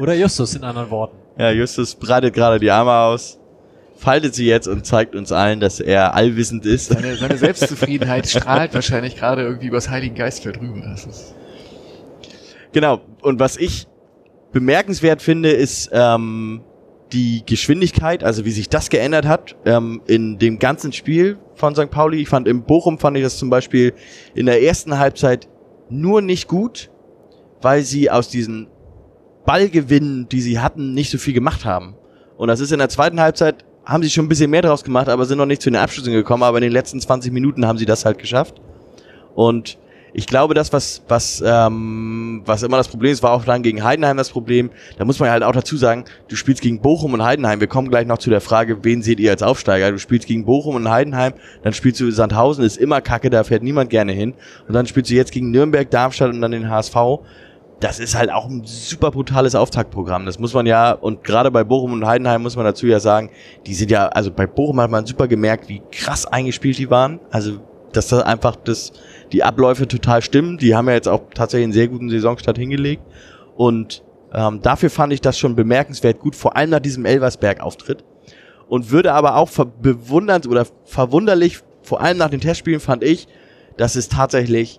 Oder 0.00 0.14
Justus 0.14 0.54
in 0.56 0.64
anderen 0.64 0.90
Worten. 0.90 1.16
Ja, 1.38 1.50
Justus 1.50 1.94
breitet 1.94 2.34
gerade 2.34 2.58
die 2.58 2.70
Arme 2.70 2.92
aus, 2.92 3.38
faltet 3.96 4.34
sie 4.34 4.46
jetzt 4.46 4.68
und 4.68 4.86
zeigt 4.86 5.14
uns 5.14 5.32
allen, 5.32 5.60
dass 5.60 5.80
er 5.80 6.14
allwissend 6.14 6.66
ist. 6.66 6.88
Seine, 6.90 7.16
seine 7.16 7.38
Selbstzufriedenheit 7.38 8.26
strahlt 8.28 8.74
wahrscheinlich 8.74 9.16
gerade 9.16 9.42
irgendwie 9.42 9.66
übers 9.66 9.88
Heiligen 9.88 10.14
Geistfeld 10.14 10.60
rüber. 10.60 10.94
Genau. 12.72 13.00
Und 13.22 13.40
was 13.40 13.56
ich 13.56 13.86
bemerkenswert 14.52 15.22
finde, 15.22 15.50
ist 15.50 15.90
ähm, 15.92 16.62
die 17.12 17.42
Geschwindigkeit, 17.46 18.24
also 18.24 18.44
wie 18.44 18.50
sich 18.50 18.68
das 18.68 18.90
geändert 18.90 19.26
hat 19.26 19.56
ähm, 19.64 20.02
in 20.06 20.38
dem 20.38 20.58
ganzen 20.58 20.92
Spiel 20.92 21.38
von 21.54 21.74
St. 21.74 21.90
Pauli. 21.90 22.20
Ich 22.20 22.28
fand 22.28 22.48
im 22.48 22.62
Bochum 22.62 22.98
fand 22.98 23.16
ich 23.16 23.22
das 23.22 23.38
zum 23.38 23.50
Beispiel 23.50 23.94
in 24.34 24.46
der 24.46 24.62
ersten 24.62 24.98
Halbzeit 24.98 25.48
nur 25.88 26.20
nicht 26.20 26.48
gut, 26.48 26.90
weil 27.62 27.82
sie 27.82 28.10
aus 28.10 28.28
diesen 28.28 28.68
Ballgewinnen, 29.44 30.28
die 30.28 30.40
sie 30.40 30.58
hatten, 30.58 30.94
nicht 30.94 31.10
so 31.10 31.18
viel 31.18 31.34
gemacht 31.34 31.64
haben. 31.64 31.94
Und 32.36 32.48
das 32.48 32.60
ist 32.60 32.72
in 32.72 32.78
der 32.78 32.88
zweiten 32.88 33.20
Halbzeit, 33.20 33.64
haben 33.86 34.02
sie 34.02 34.10
schon 34.10 34.26
ein 34.26 34.28
bisschen 34.28 34.50
mehr 34.50 34.62
draus 34.62 34.82
gemacht, 34.82 35.08
aber 35.08 35.24
sind 35.24 35.38
noch 35.38 35.46
nicht 35.46 35.62
zu 35.62 35.70
den 35.70 35.76
Abschlüssen 35.76 36.12
gekommen. 36.12 36.42
Aber 36.42 36.58
in 36.58 36.62
den 36.62 36.72
letzten 36.72 37.00
20 37.00 37.32
Minuten 37.32 37.66
haben 37.66 37.78
sie 37.78 37.86
das 37.86 38.04
halt 38.04 38.18
geschafft. 38.18 38.60
Und 39.34 39.78
ich 40.12 40.26
glaube, 40.26 40.54
das, 40.54 40.72
was, 40.72 41.02
was, 41.08 41.42
ähm, 41.46 42.42
was 42.46 42.62
immer 42.62 42.78
das 42.78 42.88
Problem 42.88 43.12
ist, 43.12 43.22
war 43.22 43.32
auch 43.32 43.44
dann 43.44 43.62
gegen 43.62 43.84
Heidenheim 43.84 44.16
das 44.16 44.30
Problem. 44.30 44.70
Da 44.98 45.04
muss 45.04 45.20
man 45.20 45.30
halt 45.30 45.42
auch 45.42 45.52
dazu 45.52 45.76
sagen, 45.76 46.06
du 46.28 46.36
spielst 46.36 46.62
gegen 46.62 46.80
Bochum 46.80 47.12
und 47.12 47.22
Heidenheim. 47.22 47.60
Wir 47.60 47.66
kommen 47.66 47.90
gleich 47.90 48.06
noch 48.06 48.18
zu 48.18 48.30
der 48.30 48.40
Frage, 48.40 48.82
wen 48.82 49.02
seht 49.02 49.20
ihr 49.20 49.30
als 49.30 49.42
Aufsteiger? 49.42 49.92
Du 49.92 49.98
spielst 49.98 50.26
gegen 50.26 50.46
Bochum 50.46 50.74
und 50.74 50.88
Heidenheim, 50.88 51.34
dann 51.62 51.74
spielst 51.74 52.00
du 52.00 52.10
Sandhausen, 52.10 52.64
ist 52.64 52.78
immer 52.78 53.02
kacke, 53.02 53.28
da 53.28 53.44
fährt 53.44 53.62
niemand 53.62 53.90
gerne 53.90 54.12
hin. 54.12 54.32
Und 54.66 54.74
dann 54.74 54.86
spielst 54.86 55.10
du 55.10 55.14
jetzt 55.14 55.32
gegen 55.32 55.50
Nürnberg, 55.50 55.90
Darmstadt 55.90 56.32
und 56.32 56.40
dann 56.40 56.52
den 56.52 56.70
HSV. 56.70 56.96
Das 57.80 57.98
ist 57.98 58.14
halt 58.14 58.32
auch 58.32 58.46
ein 58.46 58.62
super 58.64 59.10
brutales 59.10 59.54
Auftaktprogramm. 59.54 60.24
Das 60.24 60.38
muss 60.38 60.54
man 60.54 60.64
ja, 60.64 60.92
und 60.92 61.24
gerade 61.24 61.50
bei 61.50 61.62
Bochum 61.62 61.92
und 61.92 62.06
Heidenheim 62.06 62.42
muss 62.42 62.56
man 62.56 62.64
dazu 62.64 62.86
ja 62.86 63.00
sagen, 63.00 63.30
die 63.66 63.74
sind 63.74 63.90
ja, 63.90 64.08
also 64.08 64.30
bei 64.30 64.46
Bochum 64.46 64.80
hat 64.80 64.90
man 64.90 65.04
super 65.04 65.28
gemerkt, 65.28 65.68
wie 65.68 65.82
krass 65.92 66.24
eingespielt 66.24 66.78
die 66.78 66.90
waren. 66.90 67.20
Also, 67.30 67.60
dass 67.92 68.08
da 68.08 68.20
einfach 68.20 68.56
das, 68.56 68.92
die 69.32 69.44
Abläufe 69.44 69.86
total 69.86 70.22
stimmen. 70.22 70.56
Die 70.56 70.74
haben 70.74 70.88
ja 70.88 70.94
jetzt 70.94 71.08
auch 71.08 71.22
tatsächlich 71.34 71.64
einen 71.64 71.72
sehr 71.74 71.88
guten 71.88 72.08
Saisonstart 72.08 72.56
hingelegt. 72.56 73.02
Und 73.56 74.02
ähm, 74.32 74.62
dafür 74.62 74.88
fand 74.88 75.12
ich 75.12 75.20
das 75.20 75.38
schon 75.38 75.54
bemerkenswert 75.54 76.18
gut, 76.18 76.34
vor 76.34 76.56
allem 76.56 76.70
nach 76.70 76.80
diesem 76.80 77.04
Elversberg-Auftritt. 77.04 78.04
Und 78.68 78.90
würde 78.90 79.12
aber 79.12 79.36
auch 79.36 79.50
bewundernd 79.80 80.48
oder 80.48 80.66
verwunderlich, 80.84 81.60
vor 81.82 82.00
allem 82.00 82.18
nach 82.18 82.30
den 82.30 82.40
Testspielen 82.40 82.80
fand 82.80 83.04
ich, 83.04 83.28
dass 83.76 83.96
es 83.96 84.08
tatsächlich 84.08 84.78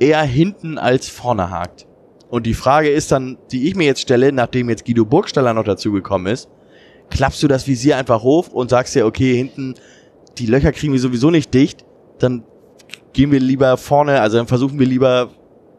eher 0.00 0.22
hinten 0.22 0.78
als 0.78 1.08
vorne 1.08 1.50
hakt. 1.50 1.87
Und 2.30 2.46
die 2.46 2.54
Frage 2.54 2.90
ist 2.90 3.10
dann, 3.10 3.38
die 3.50 3.68
ich 3.68 3.74
mir 3.74 3.84
jetzt 3.84 4.00
stelle, 4.00 4.32
nachdem 4.32 4.68
jetzt 4.68 4.84
Guido 4.84 5.04
Burgstaller 5.04 5.54
noch 5.54 5.64
dazugekommen 5.64 6.32
ist, 6.32 6.48
klappst 7.10 7.42
du 7.42 7.48
das 7.48 7.66
Visier 7.66 7.96
einfach 7.96 8.22
hoch 8.22 8.48
und 8.48 8.70
sagst 8.70 8.94
dir, 8.94 9.06
okay, 9.06 9.36
hinten, 9.36 9.74
die 10.38 10.46
Löcher 10.46 10.72
kriegen 10.72 10.92
wir 10.92 11.00
sowieso 11.00 11.30
nicht 11.30 11.54
dicht, 11.54 11.84
dann 12.18 12.44
gehen 13.12 13.32
wir 13.32 13.40
lieber 13.40 13.76
vorne, 13.76 14.20
also 14.20 14.36
dann 14.36 14.46
versuchen 14.46 14.78
wir 14.78 14.86
lieber 14.86 15.30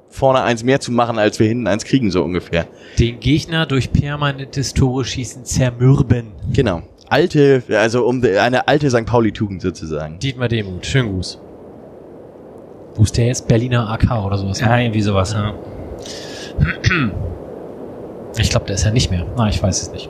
vorne 0.10 0.42
eins 0.42 0.64
mehr 0.64 0.80
zu 0.80 0.92
machen, 0.92 1.20
als 1.20 1.40
wir 1.40 1.48
hinten 1.48 1.68
eins 1.68 1.86
kriegen, 1.86 2.10
so 2.10 2.24
ungefähr. 2.24 2.66
Den 2.98 3.20
Gegner 3.20 3.68
durch 3.68 3.94
permanentes 3.94 4.74
Tore 4.74 5.06
schießen 5.06 5.46
zermürben. 5.46 6.32
Genau. 6.52 6.82
Alte, 7.08 7.64
also 7.70 8.06
um 8.06 8.24
eine 8.24 8.68
alte 8.68 8.90
St. 8.90 9.06
Pauli-Tugend 9.06 9.62
sozusagen. 9.62 10.20
Dietmar 10.20 10.48
Demuth, 10.48 10.86
schönen 10.86 11.14
Gruß. 11.14 11.40
Wo 12.96 13.04
ist 13.04 13.18
der 13.18 13.28
jetzt? 13.28 13.48
Berliner 13.48 13.90
AK 13.90 14.26
oder 14.26 14.38
sowas? 14.38 14.60
Ja, 14.60 14.78
irgendwie 14.78 15.02
sowas, 15.02 15.34
ja. 15.34 15.54
Ich 18.38 18.50
glaube, 18.52 18.68
der 18.68 18.76
ist 18.76 18.86
ja 18.86 18.92
nicht 18.92 19.12
mehr. 19.12 19.26
Na, 19.36 19.50
ich 19.50 19.62
weiß 19.62 19.82
es 19.82 19.92
nicht. 19.92 20.10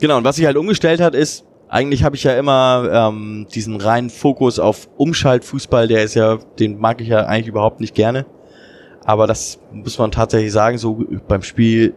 Genau, 0.00 0.16
und 0.16 0.24
was 0.24 0.36
sich 0.36 0.46
halt 0.46 0.56
umgestellt 0.56 1.00
hat, 1.00 1.14
ist, 1.14 1.44
eigentlich 1.68 2.02
habe 2.02 2.16
ich 2.16 2.24
ja 2.24 2.36
immer 2.36 2.88
ähm, 2.92 3.46
diesen 3.54 3.80
reinen 3.80 4.10
Fokus 4.10 4.58
auf 4.58 4.88
Umschaltfußball, 4.96 5.86
der 5.88 6.02
ist 6.02 6.14
ja, 6.14 6.38
den 6.58 6.78
mag 6.78 7.00
ich 7.00 7.08
ja 7.08 7.26
eigentlich 7.26 7.48
überhaupt 7.48 7.80
nicht 7.80 7.94
gerne. 7.94 8.26
Aber 9.04 9.26
das 9.26 9.60
muss 9.72 9.98
man 9.98 10.10
tatsächlich 10.10 10.52
sagen, 10.52 10.78
so 10.78 11.04
beim 11.28 11.42
Spiel 11.42 11.94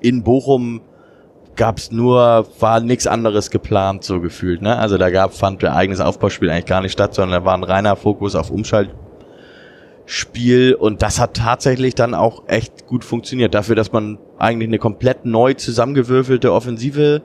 in 0.00 0.22
Bochum 0.22 0.80
gab's 1.56 1.90
nur, 1.90 2.46
war 2.60 2.80
nichts 2.80 3.06
anderes 3.06 3.50
geplant, 3.50 4.04
so 4.04 4.20
gefühlt. 4.20 4.62
Ne? 4.62 4.76
Also 4.78 4.96
da 4.96 5.10
gab, 5.10 5.34
fand 5.34 5.62
der 5.62 5.74
eigenes 5.74 6.00
Aufbauspiel 6.00 6.48
eigentlich 6.50 6.66
gar 6.66 6.80
nicht 6.80 6.92
statt, 6.92 7.14
sondern 7.14 7.40
da 7.40 7.44
war 7.44 7.54
ein 7.54 7.64
reiner 7.64 7.96
Fokus 7.96 8.34
auf 8.34 8.50
Umschaltspiel 10.08 10.74
und 10.74 11.02
das 11.02 11.20
hat 11.20 11.34
tatsächlich 11.34 11.94
dann 11.94 12.14
auch 12.14 12.44
echt 12.48 12.86
gut 12.86 13.04
funktioniert. 13.04 13.54
Dafür, 13.54 13.76
dass 13.76 13.92
man 13.92 14.18
eigentlich 14.38 14.68
eine 14.68 14.78
komplett 14.78 15.26
neu 15.26 15.52
zusammengewürfelte 15.54 16.52
Offensive 16.52 17.22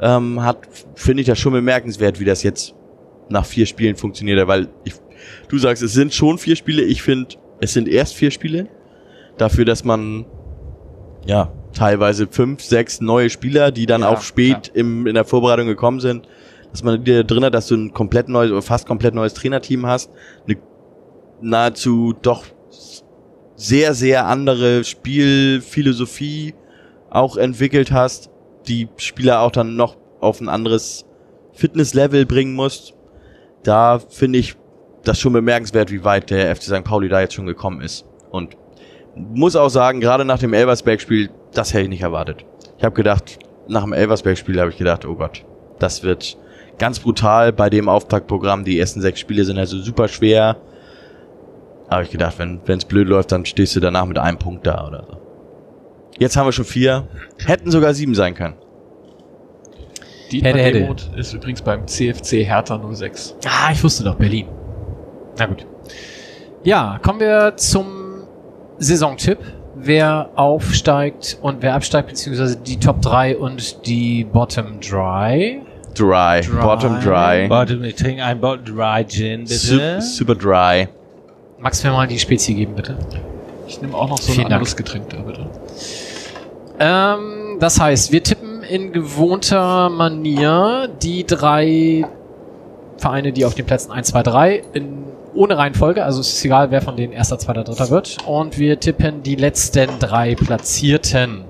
ähm, 0.00 0.42
hat, 0.42 0.58
finde 0.94 1.22
ich 1.22 1.26
das 1.26 1.38
schon 1.38 1.54
bemerkenswert, 1.54 2.20
wie 2.20 2.24
das 2.24 2.42
jetzt 2.42 2.74
nach 3.30 3.46
vier 3.46 3.66
Spielen 3.66 3.96
funktioniert. 3.96 4.46
Weil 4.46 4.68
ich, 4.84 4.94
du 5.48 5.58
sagst, 5.58 5.82
es 5.82 5.94
sind 5.94 6.12
schon 6.12 6.38
vier 6.38 6.56
Spiele. 6.56 6.82
Ich 6.82 7.02
finde, 7.02 7.36
es 7.60 7.72
sind 7.72 7.88
erst 7.88 8.14
vier 8.14 8.30
Spiele. 8.30 8.68
Dafür, 9.38 9.64
dass 9.64 9.84
man 9.84 10.26
ja 11.26 11.52
teilweise 11.72 12.26
fünf, 12.26 12.62
sechs 12.62 13.00
neue 13.00 13.30
Spieler, 13.30 13.70
die 13.70 13.86
dann 13.86 14.02
Ja, 14.02 14.08
auch 14.10 14.20
spät 14.20 14.70
im, 14.74 15.06
in 15.06 15.14
der 15.14 15.24
Vorbereitung 15.24 15.66
gekommen 15.66 16.00
sind, 16.00 16.28
dass 16.70 16.82
man 16.82 17.02
dir 17.02 17.24
drin 17.24 17.44
hat, 17.44 17.54
dass 17.54 17.66
du 17.66 17.76
ein 17.76 17.92
komplett 17.92 18.28
neues 18.28 18.50
oder 18.50 18.62
fast 18.62 18.86
komplett 18.86 19.14
neues 19.14 19.34
Trainerteam 19.34 19.86
hast, 19.86 20.10
eine 20.46 20.56
nahezu 21.40 22.14
doch 22.20 22.44
sehr, 23.56 23.94
sehr 23.94 24.26
andere 24.26 24.84
Spielphilosophie 24.84 26.54
auch 27.10 27.36
entwickelt 27.36 27.90
hast, 27.90 28.30
die 28.66 28.88
Spieler 28.96 29.40
auch 29.40 29.50
dann 29.50 29.76
noch 29.76 29.96
auf 30.20 30.40
ein 30.40 30.48
anderes 30.48 31.04
Fitnesslevel 31.52 32.26
bringen 32.26 32.54
musst. 32.54 32.94
Da 33.62 33.98
finde 33.98 34.38
ich 34.38 34.54
das 35.04 35.18
schon 35.18 35.32
bemerkenswert, 35.32 35.90
wie 35.90 36.04
weit 36.04 36.30
der 36.30 36.54
FC 36.54 36.64
St. 36.64 36.84
Pauli 36.84 37.08
da 37.08 37.20
jetzt 37.20 37.34
schon 37.34 37.46
gekommen 37.46 37.80
ist. 37.80 38.04
Und 38.30 38.56
muss 39.16 39.56
auch 39.56 39.70
sagen, 39.70 40.00
gerade 40.00 40.24
nach 40.24 40.38
dem 40.38 40.52
Elversberg-Spiel, 40.52 41.30
das 41.52 41.72
hätte 41.72 41.84
ich 41.84 41.88
nicht 41.88 42.02
erwartet. 42.02 42.44
Ich 42.76 42.84
habe 42.84 42.94
gedacht, 42.94 43.38
nach 43.66 43.82
dem 43.82 43.92
Elversberg-Spiel 43.92 44.60
habe 44.60 44.70
ich 44.70 44.76
gedacht, 44.76 45.04
oh 45.04 45.14
Gott, 45.14 45.44
das 45.78 46.02
wird 46.02 46.36
ganz 46.78 47.00
brutal 47.00 47.52
bei 47.52 47.70
dem 47.70 47.88
Auftaktprogramm. 47.88 48.64
Die 48.64 48.78
ersten 48.78 49.00
sechs 49.00 49.20
Spiele 49.20 49.44
sind 49.44 49.58
also 49.58 49.78
super 49.78 50.08
schwer. 50.08 50.56
Habe 51.90 52.02
ich 52.02 52.10
gedacht, 52.10 52.38
wenn 52.38 52.60
es 52.66 52.84
blöd 52.84 53.08
läuft, 53.08 53.32
dann 53.32 53.44
stehst 53.46 53.74
du 53.76 53.80
danach 53.80 54.04
mit 54.04 54.18
einem 54.18 54.38
Punkt 54.38 54.66
da 54.66 54.86
oder 54.86 55.04
so. 55.06 55.16
Jetzt 56.18 56.36
haben 56.36 56.46
wir 56.46 56.52
schon 56.52 56.64
vier. 56.64 57.08
Hätten 57.44 57.70
sogar 57.70 57.94
sieben 57.94 58.14
sein 58.14 58.34
können. 58.34 58.56
Dietmar 60.30 60.52
Hätte, 60.52 60.62
hätte. 60.62 60.80
Demuth 60.80 61.10
ist 61.16 61.32
übrigens 61.32 61.62
beim 61.62 61.86
CFC 61.86 62.44
Hertha 62.44 62.78
06. 62.92 63.36
Ah, 63.46 63.70
ich 63.72 63.82
wusste 63.82 64.04
doch, 64.04 64.16
Berlin. 64.16 64.46
Na 65.38 65.46
gut. 65.46 65.66
Ja, 66.64 66.98
kommen 67.02 67.20
wir 67.20 67.56
zum 67.56 68.24
Saisontipp. 68.78 69.38
Wer 69.80 70.30
aufsteigt 70.34 71.38
und 71.40 71.62
wer 71.62 71.74
absteigt, 71.74 72.08
beziehungsweise 72.08 72.56
die 72.56 72.80
Top 72.80 73.00
3 73.00 73.38
und 73.38 73.86
die 73.86 74.24
Bottom 74.24 74.80
3. 74.80 75.62
Dry. 75.94 76.40
Dry. 76.40 76.60
Bottom 76.60 77.00
dry. 77.00 77.48
Bottom, 77.48 77.84
ich 77.84 77.94
trinke 77.94 78.24
ein 78.24 78.40
Bottom 78.40 78.76
Dry 78.76 79.04
Gin, 79.06 79.42
bitte. 79.42 80.00
Su 80.00 80.00
super 80.00 80.34
dry. 80.34 80.88
Magst 81.60 81.82
du 81.82 81.88
mir 81.88 81.94
mal 81.94 82.06
die 82.06 82.18
Spezie 82.18 82.54
geben, 82.54 82.74
bitte? 82.74 82.96
Ich 83.66 83.80
nehme 83.82 83.96
auch 83.96 84.08
noch 84.08 84.18
so 84.18 84.32
Vielen 84.32 84.46
ein 84.46 84.50
Dank. 84.50 84.60
anderes 84.60 84.76
Getränk 84.76 85.10
da, 85.10 85.18
bitte. 85.18 85.50
Ähm, 86.78 87.56
das 87.58 87.80
heißt, 87.80 88.12
wir 88.12 88.22
tippen 88.22 88.62
in 88.62 88.92
gewohnter 88.92 89.88
Manier 89.88 90.88
die 91.02 91.26
drei 91.26 92.06
Vereine, 92.96 93.32
die 93.32 93.44
auf 93.44 93.54
den 93.54 93.66
Plätzen 93.66 93.90
1, 93.90 94.08
2, 94.08 94.22
3 94.22 94.62
in, 94.72 95.04
ohne 95.34 95.58
Reihenfolge, 95.58 96.04
also 96.04 96.20
es 96.20 96.32
ist 96.34 96.44
egal, 96.44 96.70
wer 96.70 96.80
von 96.80 96.96
denen 96.96 97.12
erster, 97.12 97.38
zweiter, 97.38 97.64
dritter 97.64 97.90
wird. 97.90 98.18
Und 98.26 98.58
wir 98.58 98.78
tippen 98.78 99.22
die 99.22 99.34
letzten 99.36 99.98
drei 99.98 100.34
Platzierten. 100.36 101.44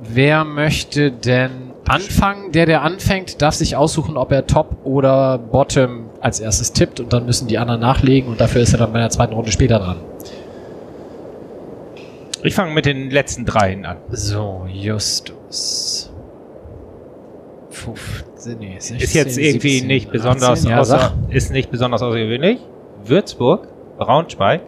Wer 0.00 0.44
möchte 0.44 1.10
denn 1.10 1.69
anfangen? 1.86 2.52
Der, 2.52 2.66
der 2.66 2.82
anfängt, 2.82 3.42
darf 3.42 3.54
sich 3.54 3.76
aussuchen, 3.76 4.16
ob 4.16 4.32
er 4.32 4.46
Top 4.46 4.78
oder 4.84 5.38
Bottom 5.38 6.10
als 6.20 6.40
erstes 6.40 6.72
tippt 6.72 7.00
und 7.00 7.12
dann 7.12 7.26
müssen 7.26 7.48
die 7.48 7.58
anderen 7.58 7.80
nachlegen 7.80 8.30
und 8.30 8.40
dafür 8.40 8.62
ist 8.62 8.72
er 8.72 8.78
dann 8.78 8.92
bei 8.92 9.00
der 9.00 9.10
zweiten 9.10 9.32
Runde 9.32 9.52
später 9.52 9.78
dran. 9.78 9.96
Ich 12.42 12.54
fange 12.54 12.72
mit 12.72 12.86
den 12.86 13.10
letzten 13.10 13.44
dreien 13.44 13.84
an. 13.84 13.98
So, 14.10 14.66
Justus. 14.70 16.10
15, 17.70 18.58
nee, 18.58 18.76
16, 18.78 18.96
Ist 18.96 19.14
jetzt 19.14 19.38
irgendwie 19.38 19.72
17, 19.72 19.86
nicht 19.86 20.10
besonders 20.10 20.60
18, 20.60 20.70
ja, 20.70 20.80
außer, 20.80 20.98
sag. 20.98 21.12
ist 21.30 21.52
nicht 21.52 21.70
besonders 21.70 22.02
außergewöhnlich. 22.02 22.60
Würzburg, 23.04 23.68
Braunschweig. 23.98 24.62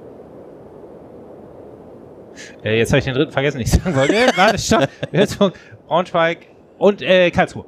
Äh, 2.65 2.79
jetzt 2.79 2.91
habe 2.91 2.99
ich 2.99 3.05
den 3.05 3.15
dritten 3.15 3.33
vergessen, 3.33 3.61
ich 3.61 3.71
sagen 3.71 3.95
wollte. 3.95 4.15
Warte, 4.37 4.59
stopp. 4.59 4.89
Würzburg, 5.11 5.55
Braunschweig 5.87 6.39
und 6.83 7.01
äh, 7.03 7.31
Karlsruhe. 7.31 7.65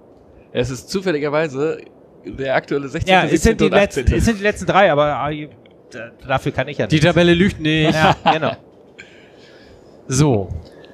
Es 0.53 0.71
ist 0.71 0.91
zufälligerweise 0.91 1.79
der 2.25 2.55
aktuelle 2.57 2.89
16. 2.89 3.13
Ja, 3.13 3.25
es 3.25 3.43
sind, 3.43 3.61
die 3.61 3.65
17. 3.65 3.67
und 3.67 3.75
18.. 3.75 3.81
letzten, 3.81 4.15
es 4.15 4.25
sind 4.25 4.39
die 4.39 4.43
letzten 4.43 4.67
drei, 4.67 4.91
aber 4.91 5.31
äh, 5.31 5.49
da- 5.91 6.11
dafür 6.27 6.53
kann 6.53 6.67
ich 6.69 6.79
ja 6.79 6.87
Die 6.87 6.97
nicht. 6.97 7.05
Tabelle 7.07 7.35
lügt 7.35 7.61
nicht. 7.61 7.95
Ja, 7.95 8.17
genau. 8.33 8.53
So, 10.07 10.49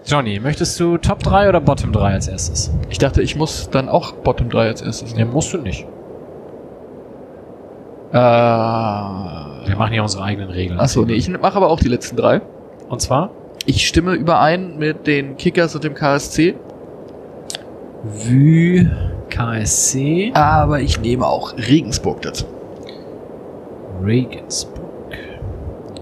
Johnny, 0.06 0.38
möchtest 0.38 0.78
du 0.78 0.96
Top 0.98 1.20
3 1.22 1.48
oder 1.48 1.60
Bottom 1.60 1.92
3 1.92 2.12
als 2.12 2.28
erstes? 2.28 2.70
Ich 2.90 2.98
dachte, 2.98 3.22
ich 3.22 3.34
muss 3.36 3.68
dann 3.70 3.88
auch 3.88 4.12
Bottom 4.12 4.48
3 4.50 4.68
als 4.68 4.82
erstes 4.82 5.12
Ne, 5.12 5.20
nehmen. 5.20 5.32
musst 5.32 5.52
du 5.52 5.58
nicht. 5.58 5.84
Äh, 8.12 8.16
Wir 8.16 9.76
machen 9.76 9.92
ja 9.94 10.02
unsere 10.02 10.22
eigenen 10.24 10.50
Regeln. 10.50 10.78
Achso, 10.80 11.04
nee, 11.04 11.14
ich 11.14 11.28
mache 11.28 11.56
aber 11.56 11.68
auch 11.70 11.80
die 11.80 11.88
letzten 11.88 12.16
drei. 12.16 12.40
Und 12.88 13.00
zwar? 13.00 13.30
Ich 13.66 13.86
stimme 13.86 14.14
überein 14.14 14.78
mit 14.78 15.06
den 15.06 15.36
Kickers 15.36 15.74
und 15.74 15.84
dem 15.84 15.94
KSC, 15.94 16.54
Vue, 18.02 18.90
KSC, 19.28 20.32
aber 20.34 20.80
ich 20.80 21.00
nehme 21.00 21.26
auch 21.26 21.56
Regensburg 21.56 22.22
dazu. 22.22 22.46
Regensburg. 24.02 24.80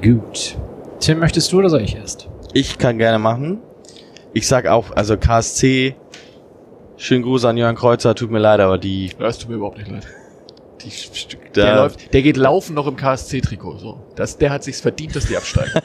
Gut. 0.02 0.56
Tim, 1.00 1.18
möchtest 1.18 1.52
du 1.52 1.58
oder 1.58 1.68
soll 1.70 1.82
ich 1.82 1.96
erst? 1.96 2.28
Ich 2.52 2.78
kann 2.78 2.98
gerne 2.98 3.18
machen. 3.18 3.58
Ich 4.32 4.46
sag 4.46 4.66
auch, 4.66 4.92
also 4.94 5.16
KSC, 5.16 5.96
schönen 6.96 7.22
Gruß 7.22 7.44
an 7.46 7.56
Jörn 7.56 7.74
Kreuzer, 7.76 8.14
tut 8.14 8.30
mir 8.30 8.38
leid, 8.38 8.60
aber 8.60 8.78
die, 8.78 9.10
Das 9.18 9.38
tut 9.38 9.50
mir 9.50 9.56
überhaupt 9.56 9.78
nicht 9.78 9.90
leid. 9.90 10.06
die 10.84 10.90
Stück 10.90 11.52
Der, 11.54 11.66
da, 11.66 11.82
läuft, 11.82 12.12
der 12.14 12.22
geht 12.22 12.36
laufen 12.36 12.74
noch 12.74 12.86
im 12.86 12.96
KSC-Trikot. 12.96 13.78
So. 13.78 14.00
Das, 14.14 14.38
der 14.38 14.50
hat 14.50 14.62
sich's 14.62 14.80
verdient, 14.80 15.16
dass 15.16 15.26
die 15.26 15.36
absteigen. 15.36 15.72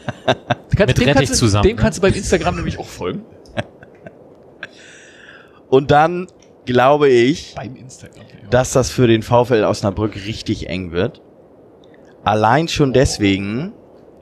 Kannst, 0.76 0.98
Mit 0.98 1.08
dem 1.08 1.14
kannst 1.14 1.32
du, 1.34 1.36
zusammen, 1.38 1.64
Dem 1.68 1.76
ne? 1.76 1.82
kannst 1.82 2.00
du 2.00 2.02
beim 2.02 2.14
Instagram 2.14 2.56
nämlich 2.56 2.80
auch 2.80 2.88
folgen. 2.88 3.22
Und 5.74 5.90
dann 5.90 6.28
glaube 6.66 7.10
ich. 7.10 7.56
Ja. 7.56 7.64
dass 8.52 8.74
das 8.74 8.92
für 8.92 9.08
den 9.08 9.24
VfL 9.24 9.64
Osnabrück 9.64 10.16
richtig 10.16 10.70
eng 10.70 10.92
wird. 10.92 11.20
Allein 12.24 12.68
schon 12.68 12.94
deswegen, 12.94 13.74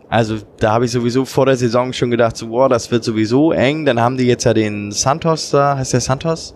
also 0.07 0.37
da 0.59 0.71
habe 0.71 0.85
ich 0.85 0.91
sowieso 0.91 1.25
vor 1.25 1.45
der 1.45 1.57
Saison 1.57 1.91
schon 1.91 2.09
gedacht, 2.09 2.37
so, 2.37 2.47
boah, 2.47 2.69
das 2.69 2.89
wird 2.89 3.03
sowieso 3.03 3.51
eng. 3.51 3.83
Dann 3.83 3.99
haben 3.99 4.15
die 4.15 4.23
jetzt 4.23 4.45
ja 4.45 4.53
den 4.53 4.93
Santos 4.93 5.51
da, 5.51 5.75
heißt 5.75 5.91
der 5.91 5.99
Santos? 5.99 6.55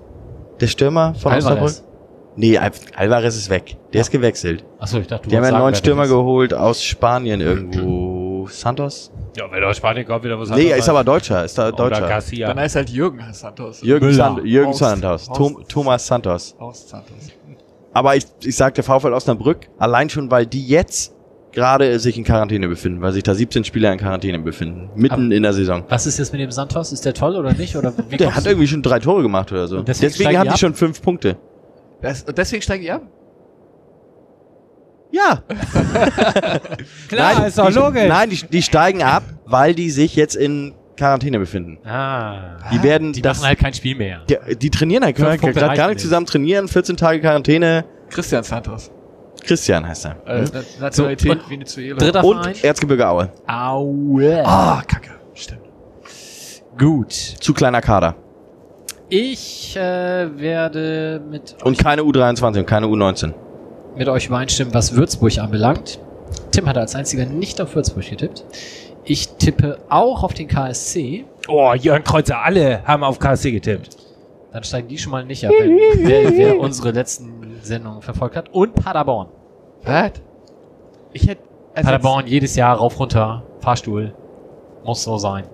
Der 0.61 0.67
Stürmer 0.67 1.13
von 1.15 1.33
Alvarez. 1.33 1.61
Osnabrück? 1.61 1.91
Nee, 2.37 2.57
Al 2.57 2.71
Alvarez 2.95 3.35
ist 3.35 3.49
weg. 3.49 3.75
Der 3.91 3.99
ist 3.99 4.11
gewechselt. 4.11 4.63
Achso, 4.79 4.99
ich 4.99 5.07
dachte, 5.07 5.23
du 5.23 5.29
Die 5.29 5.35
haben 5.35 5.43
ja 5.43 5.49
einen 5.49 5.59
neuen 5.59 5.75
Stürmer 5.75 6.07
geholt 6.07 6.53
aus 6.53 6.81
Spanien 6.81 7.41
irgendwo. 7.41 8.47
Santos? 8.47 9.11
Ja, 9.35 9.51
wenn 9.51 9.63
aus 9.63 9.77
Spanien 9.77 10.05
kommt, 10.05 10.23
wieder 10.23 10.39
was 10.39 10.49
Nee, 10.49 10.67
er 10.69 10.77
ist 10.77 10.87
aber 10.89 11.03
Deutscher, 11.03 11.43
ist 11.43 11.57
da 11.57 11.67
Oder 11.67 11.75
Deutscher. 11.77 12.07
Garcia. 12.07 12.47
Dann 12.47 12.59
heißt 12.59 12.75
halt 12.75 12.89
Jürgen 12.89 13.21
Santos. 13.33 13.81
Jürgen. 13.81 14.13
San 14.13 14.45
Jürgen 14.45 14.67
Horst- 14.69 14.79
Santos. 14.79 15.29
Horst- 15.29 15.67
Thomas 15.69 16.07
Santos. 16.07 16.55
Aus 16.57 16.87
Santos. 16.89 17.15
Aber 17.93 18.15
ich, 18.15 18.25
ich 18.43 18.55
sag 18.55 18.75
der 18.75 18.83
VfL 18.83 19.13
Osnabrück, 19.13 19.67
allein 19.77 20.09
schon, 20.09 20.29
weil 20.31 20.45
die 20.45 20.65
jetzt 20.67 21.13
gerade 21.53 21.97
sich 21.99 22.17
in 22.17 22.25
Quarantäne 22.25 22.67
befinden, 22.67 23.01
weil 23.01 23.13
sich 23.13 23.23
da 23.23 23.33
17 23.33 23.63
Spieler 23.63 23.91
in 23.93 23.97
Quarantäne 23.99 24.39
befinden, 24.39 24.89
mitten 24.95 25.31
in 25.31 25.43
der 25.43 25.53
Saison. 25.53 25.83
Was 25.87 26.05
ist 26.05 26.17
jetzt 26.19 26.33
mit 26.33 26.41
dem 26.41 26.51
Santos? 26.51 26.91
Ist 26.91 27.05
der 27.05 27.13
toll 27.13 27.35
oder 27.37 27.53
nicht? 27.53 27.75
Oder 27.77 27.93
wie 28.09 28.17
Der 28.17 28.35
hat 28.35 28.45
du- 28.45 28.49
irgendwie 28.49 28.67
schon 28.67 28.81
drei 28.81 28.99
Tore 28.99 29.21
gemacht 29.21 29.51
oder 29.53 29.67
so. 29.67 29.77
Und 29.77 29.87
deswegen 29.87 30.11
Deswegen, 30.11 30.37
haben 30.39 30.49
die 30.51 30.57
schon 30.57 30.73
fünf 30.73 31.01
Punkte. 31.01 31.37
Das, 32.01 32.23
und 32.23 32.37
deswegen 32.37 32.61
steigen 32.61 32.83
die 32.83 32.91
ab? 32.91 33.01
Ja. 35.11 35.43
Klar, 37.07 37.33
nein, 37.35 37.43
ist 37.47 37.57
doch 37.57 37.67
die, 37.67 37.73
logisch. 37.73 38.07
Nein, 38.07 38.29
die, 38.29 38.37
die 38.47 38.61
steigen 38.61 39.03
ab, 39.03 39.23
weil 39.45 39.73
die 39.73 39.89
sich 39.89 40.15
jetzt 40.15 40.35
in 40.35 40.73
Quarantäne 40.97 41.39
befinden. 41.39 41.77
Ah. 41.87 42.57
Die 42.71 42.81
werden 42.83 43.13
Die 43.13 43.21
das, 43.21 43.37
machen 43.39 43.47
halt 43.49 43.59
kein 43.59 43.73
Spiel 43.73 43.95
mehr. 43.95 44.21
die, 44.29 44.55
die 44.57 44.69
trainieren 44.69 45.03
halt 45.03 45.15
gerade 45.15 45.37
Punkte 45.37 45.59
gar 45.59 45.71
nicht 45.71 45.87
nicht. 45.87 45.99
zusammen 46.01 46.25
trainieren, 46.25 46.67
14 46.67 46.97
Tage 46.97 47.19
Quarantäne. 47.21 47.85
Christian 48.09 48.43
Santos. 48.43 48.91
Christian 49.43 49.87
heißt 49.87 50.05
er. 50.05 50.11
Äh, 50.25 50.45
Na- 50.53 50.61
Nationalität 50.79 51.31
und 51.31 51.49
Venezuela. 51.49 51.97
dritter- 51.97 52.23
Und 52.23 52.37
Verein? 52.43 52.55
Erzgebirge 52.63 53.07
Aue. 53.07 53.29
Aue. 53.47 54.43
Ah, 54.45 54.81
kacke. 54.87 55.11
Stimmt. 55.33 55.61
Gut. 56.77 57.11
Zu 57.11 57.53
kleiner 57.53 57.81
Kader. 57.81 58.15
Ich 59.09 59.75
äh, 59.77 59.79
werde 60.39 61.21
mit, 61.29 61.55
Und 61.63 61.77
keine 61.77 62.01
U23 62.01 62.59
und 62.59 62.65
keine 62.65 62.87
U19. 62.87 63.33
Mit 63.97 64.07
euch 64.07 64.27
übereinstimmen, 64.27 64.73
was 64.73 64.95
Würzburg 64.95 65.37
anbelangt. 65.37 65.99
Tim 66.51 66.67
hat 66.67 66.77
als 66.77 66.95
einziger 66.95 67.25
nicht 67.25 67.61
auf 67.61 67.75
Würzburg 67.75 68.09
getippt. 68.09 68.45
Ich 69.03 69.29
tippe 69.37 69.77
auch 69.89 70.23
auf 70.23 70.33
den 70.33 70.47
KSC. 70.47 71.25
Oh, 71.47 71.73
Jörn 71.73 72.03
Kreuzer, 72.03 72.43
alle 72.43 72.83
haben 72.85 73.03
auf 73.03 73.19
KSC 73.19 73.51
getippt. 73.51 73.97
Dann 74.51 74.63
steigen 74.63 74.87
die 74.87 74.97
schon 74.97 75.11
mal 75.11 75.25
nicht 75.25 75.45
ab, 75.45 75.53
wenn, 75.59 75.77
wer, 76.07 76.31
wer 76.35 76.59
unsere 76.59 76.91
letzten 76.91 77.59
Sendungen 77.61 78.01
verfolgt 78.01 78.35
hat. 78.35 78.49
Und 78.49 78.73
Paderborn. 78.73 79.27
Was? 79.83 80.13
Ich 81.13 81.27
hätte. 81.27 81.41
Also 81.75 81.85
Paderborn 81.87 82.25
jedes 82.25 82.55
Jahr 82.55 82.77
rauf, 82.77 82.99
runter, 82.99 83.43
Fahrstuhl. 83.59 84.13
Muss 84.83 85.03
so 85.03 85.17
sein. 85.17 85.45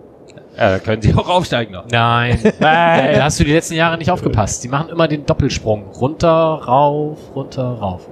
Ja, 0.57 0.71
da 0.71 0.79
können 0.79 1.01
sie 1.01 1.13
auch 1.13 1.27
aufsteigen 1.27 1.73
noch. 1.73 1.85
Nein. 1.89 2.39
da, 2.59 3.11
da 3.13 3.23
hast 3.23 3.39
du 3.39 3.43
die 3.43 3.53
letzten 3.53 3.75
Jahre 3.75 3.97
nicht 3.97 4.11
aufgepasst. 4.11 4.63
Die 4.63 4.67
machen 4.67 4.89
immer 4.89 5.07
den 5.07 5.25
Doppelsprung. 5.25 5.85
Runter, 5.91 6.29
rauf, 6.29 7.17
runter, 7.35 7.63
rauf. 7.63 8.07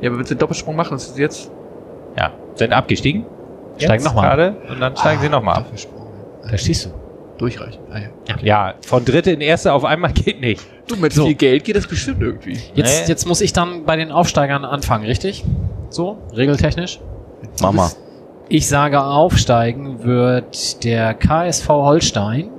Ja, 0.00 0.10
aber 0.10 0.18
wenn 0.18 0.24
sie 0.26 0.34
den 0.34 0.38
Doppelsprung 0.40 0.76
machen, 0.76 0.96
ist 0.96 1.10
es 1.10 1.18
jetzt. 1.18 1.50
Ja, 2.16 2.32
sind 2.54 2.72
abgestiegen. 2.72 3.24
Steigen 3.76 3.92
Jetzt 3.94 4.04
noch 4.04 4.14
mal. 4.14 4.22
gerade 4.22 4.56
und 4.70 4.80
dann 4.80 4.96
steigen 4.96 5.20
sie 5.20 5.28
nochmal 5.28 5.56
ab. 5.58 5.66
Da 6.50 6.56
stehst 6.58 6.86
du. 6.86 6.90
Durchreichen. 7.38 7.80
Ah, 7.92 7.98
ja. 8.28 8.36
Ja, 8.42 8.74
von 8.84 9.04
dritte 9.04 9.30
in 9.30 9.40
erste 9.40 9.72
auf 9.72 9.84
einmal 9.84 10.12
geht 10.12 10.40
nicht. 10.40 10.60
Du, 10.88 10.96
mit 10.96 11.12
So. 11.12 11.26
viel 11.26 11.34
Geld 11.36 11.62
geht 11.62 11.76
das 11.76 11.86
bestimmt 11.86 12.20
irgendwie. 12.20 12.58
Jetzt, 12.74 13.02
Nee. 13.04 13.08
jetzt 13.08 13.26
muss 13.28 13.40
ich 13.40 13.52
dann 13.52 13.84
bei 13.84 13.94
den 13.94 14.10
Aufsteigern 14.10 14.64
anfangen, 14.64 15.04
richtig? 15.04 15.44
So, 15.90 16.18
regeltechnisch. 16.34 17.00
Mama. 17.62 17.92
Ich 18.48 18.66
sage, 18.66 19.00
aufsteigen 19.00 20.02
wird 20.02 20.82
der 20.82 21.14
KSV 21.14 21.68
Holstein, 21.68 22.50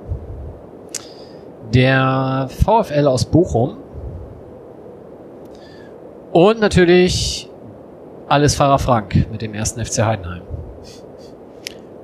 der 1.74 2.48
VfL 2.48 3.06
aus 3.06 3.24
Bochum 3.26 3.76
und 6.32 6.60
natürlich 6.60 7.48
alles 8.28 8.54
Fahrer 8.54 8.78
Frank 8.78 9.26
mit 9.30 9.42
dem 9.42 9.54
ersten 9.54 9.84
FC 9.84 10.04
Heidenheim. 10.04 10.42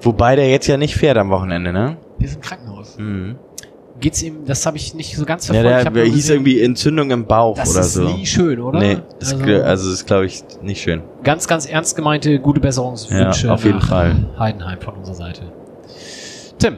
Wobei 0.00 0.36
der 0.36 0.50
jetzt 0.50 0.66
ja 0.66 0.76
nicht 0.76 0.94
fährt 0.96 1.16
am 1.18 1.30
Wochenende, 1.30 1.72
ne? 1.72 1.96
Die 2.20 2.24
ist 2.24 2.36
im 2.36 2.40
Krankenhaus. 2.40 2.96
Mhm. 2.98 3.36
Geht's 3.98 4.22
ihm, 4.22 4.44
das 4.44 4.66
habe 4.66 4.76
ich 4.76 4.94
nicht 4.94 5.16
so 5.16 5.24
ganz 5.24 5.48
Ja, 5.48 5.54
verfolgt. 5.54 5.72
der, 5.72 5.80
ich 5.80 5.86
hab 5.86 5.94
der 5.94 6.02
nur 6.04 6.12
hieß 6.12 6.22
gesehen, 6.24 6.34
irgendwie 6.36 6.60
Entzündung 6.60 7.10
im 7.10 7.24
Bauch 7.26 7.56
das 7.56 7.70
oder 7.70 7.80
ist 7.80 7.94
so. 7.94 8.02
nie 8.02 8.26
schön, 8.26 8.60
oder? 8.60 8.78
Nee, 8.78 8.98
das, 9.18 9.32
also, 9.32 9.44
also, 9.44 9.62
also 9.64 9.90
das 9.90 10.00
ist, 10.00 10.06
glaube 10.06 10.26
ich, 10.26 10.44
nicht 10.62 10.82
schön. 10.82 11.02
ganz, 11.22 11.48
ganz 11.48 11.66
ernst 11.66 11.96
gemeinte 11.96 12.38
gute 12.38 12.60
Besserungswünsche 12.60 13.46
Ja, 13.46 13.54
auf 13.54 13.64
jeden 13.64 13.80
Fall. 13.80 14.14
Heidenheim 14.38 14.80
von 14.80 14.96
unserer 14.96 15.14
Seite. 15.14 15.42
Tim, 16.58 16.76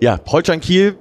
Ja, 0.00 0.20
Holstein 0.28 0.60
Kiel 0.60 0.96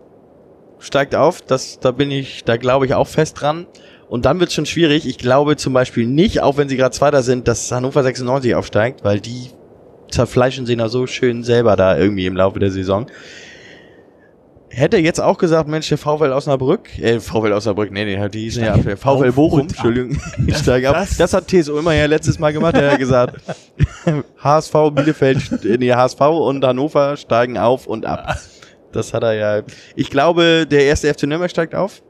steigt 0.79 1.13
auf. 1.15 1.41
Das, 1.43 1.79
da 1.79 1.91
bin 1.91 2.09
ich, 2.09 2.43
da 2.43 2.57
glaube 2.57 2.87
ich 2.87 2.95
auch 2.95 3.07
fest 3.07 3.39
dran. 3.39 3.67
Und 4.11 4.25
dann 4.25 4.41
wird 4.41 4.51
schon 4.51 4.65
schwierig. 4.65 5.07
Ich 5.07 5.17
glaube 5.17 5.55
zum 5.55 5.71
Beispiel 5.71 6.05
nicht, 6.05 6.41
auch 6.41 6.57
wenn 6.57 6.67
sie 6.67 6.75
gerade 6.75 6.91
Zweiter 6.91 7.23
sind, 7.23 7.47
dass 7.47 7.71
Hannover 7.71 8.03
96 8.03 8.55
aufsteigt, 8.55 9.05
weil 9.05 9.21
die 9.21 9.51
zerfleischen 10.09 10.65
sich 10.65 10.75
noch 10.75 10.89
so 10.89 11.07
schön 11.07 11.45
selber 11.45 11.77
da 11.77 11.97
irgendwie 11.97 12.25
im 12.25 12.35
Laufe 12.35 12.59
der 12.59 12.71
Saison. 12.71 13.07
Hätte 14.67 14.97
jetzt 14.97 15.21
auch 15.21 15.37
gesagt, 15.37 15.69
Mensch, 15.69 15.87
der 15.87 15.97
VfL 15.97 16.33
Osnabrück, 16.33 16.99
äh, 16.99 17.21
VfL 17.21 17.53
Osnabrück, 17.53 17.89
nee, 17.93 18.03
nee, 18.03 18.27
die 18.27 18.41
hießen 18.41 18.65
ja 18.65 18.75
der 18.75 18.97
VfL 18.97 19.31
Bochum. 19.31 19.61
Entschuldigung, 19.61 20.19
die 20.39 20.53
steigen 20.55 20.87
ab. 20.87 21.07
Das 21.17 21.33
hat 21.33 21.47
TSO 21.47 21.79
immer 21.79 21.93
ja 21.93 22.05
letztes 22.05 22.37
Mal 22.37 22.51
gemacht, 22.51 22.75
der 22.75 22.91
hat 22.91 22.99
gesagt, 22.99 23.41
HSV, 24.43 24.73
Bielefeld, 24.93 25.39
nee, 25.79 25.93
HSV 25.93 26.19
und 26.19 26.65
Hannover 26.65 27.15
steigen 27.15 27.57
auf 27.57 27.87
und 27.87 28.05
ab. 28.05 28.37
Das 28.91 29.13
hat 29.13 29.23
er 29.23 29.33
ja. 29.35 29.63
Ich 29.95 30.09
glaube, 30.09 30.67
der 30.69 30.83
erste 30.83 31.13
FC 31.13 31.23
Nürnberg 31.23 31.49
steigt 31.49 31.75
auf. 31.75 32.03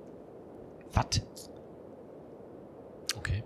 was? 0.94 1.22
Okay. 3.18 3.44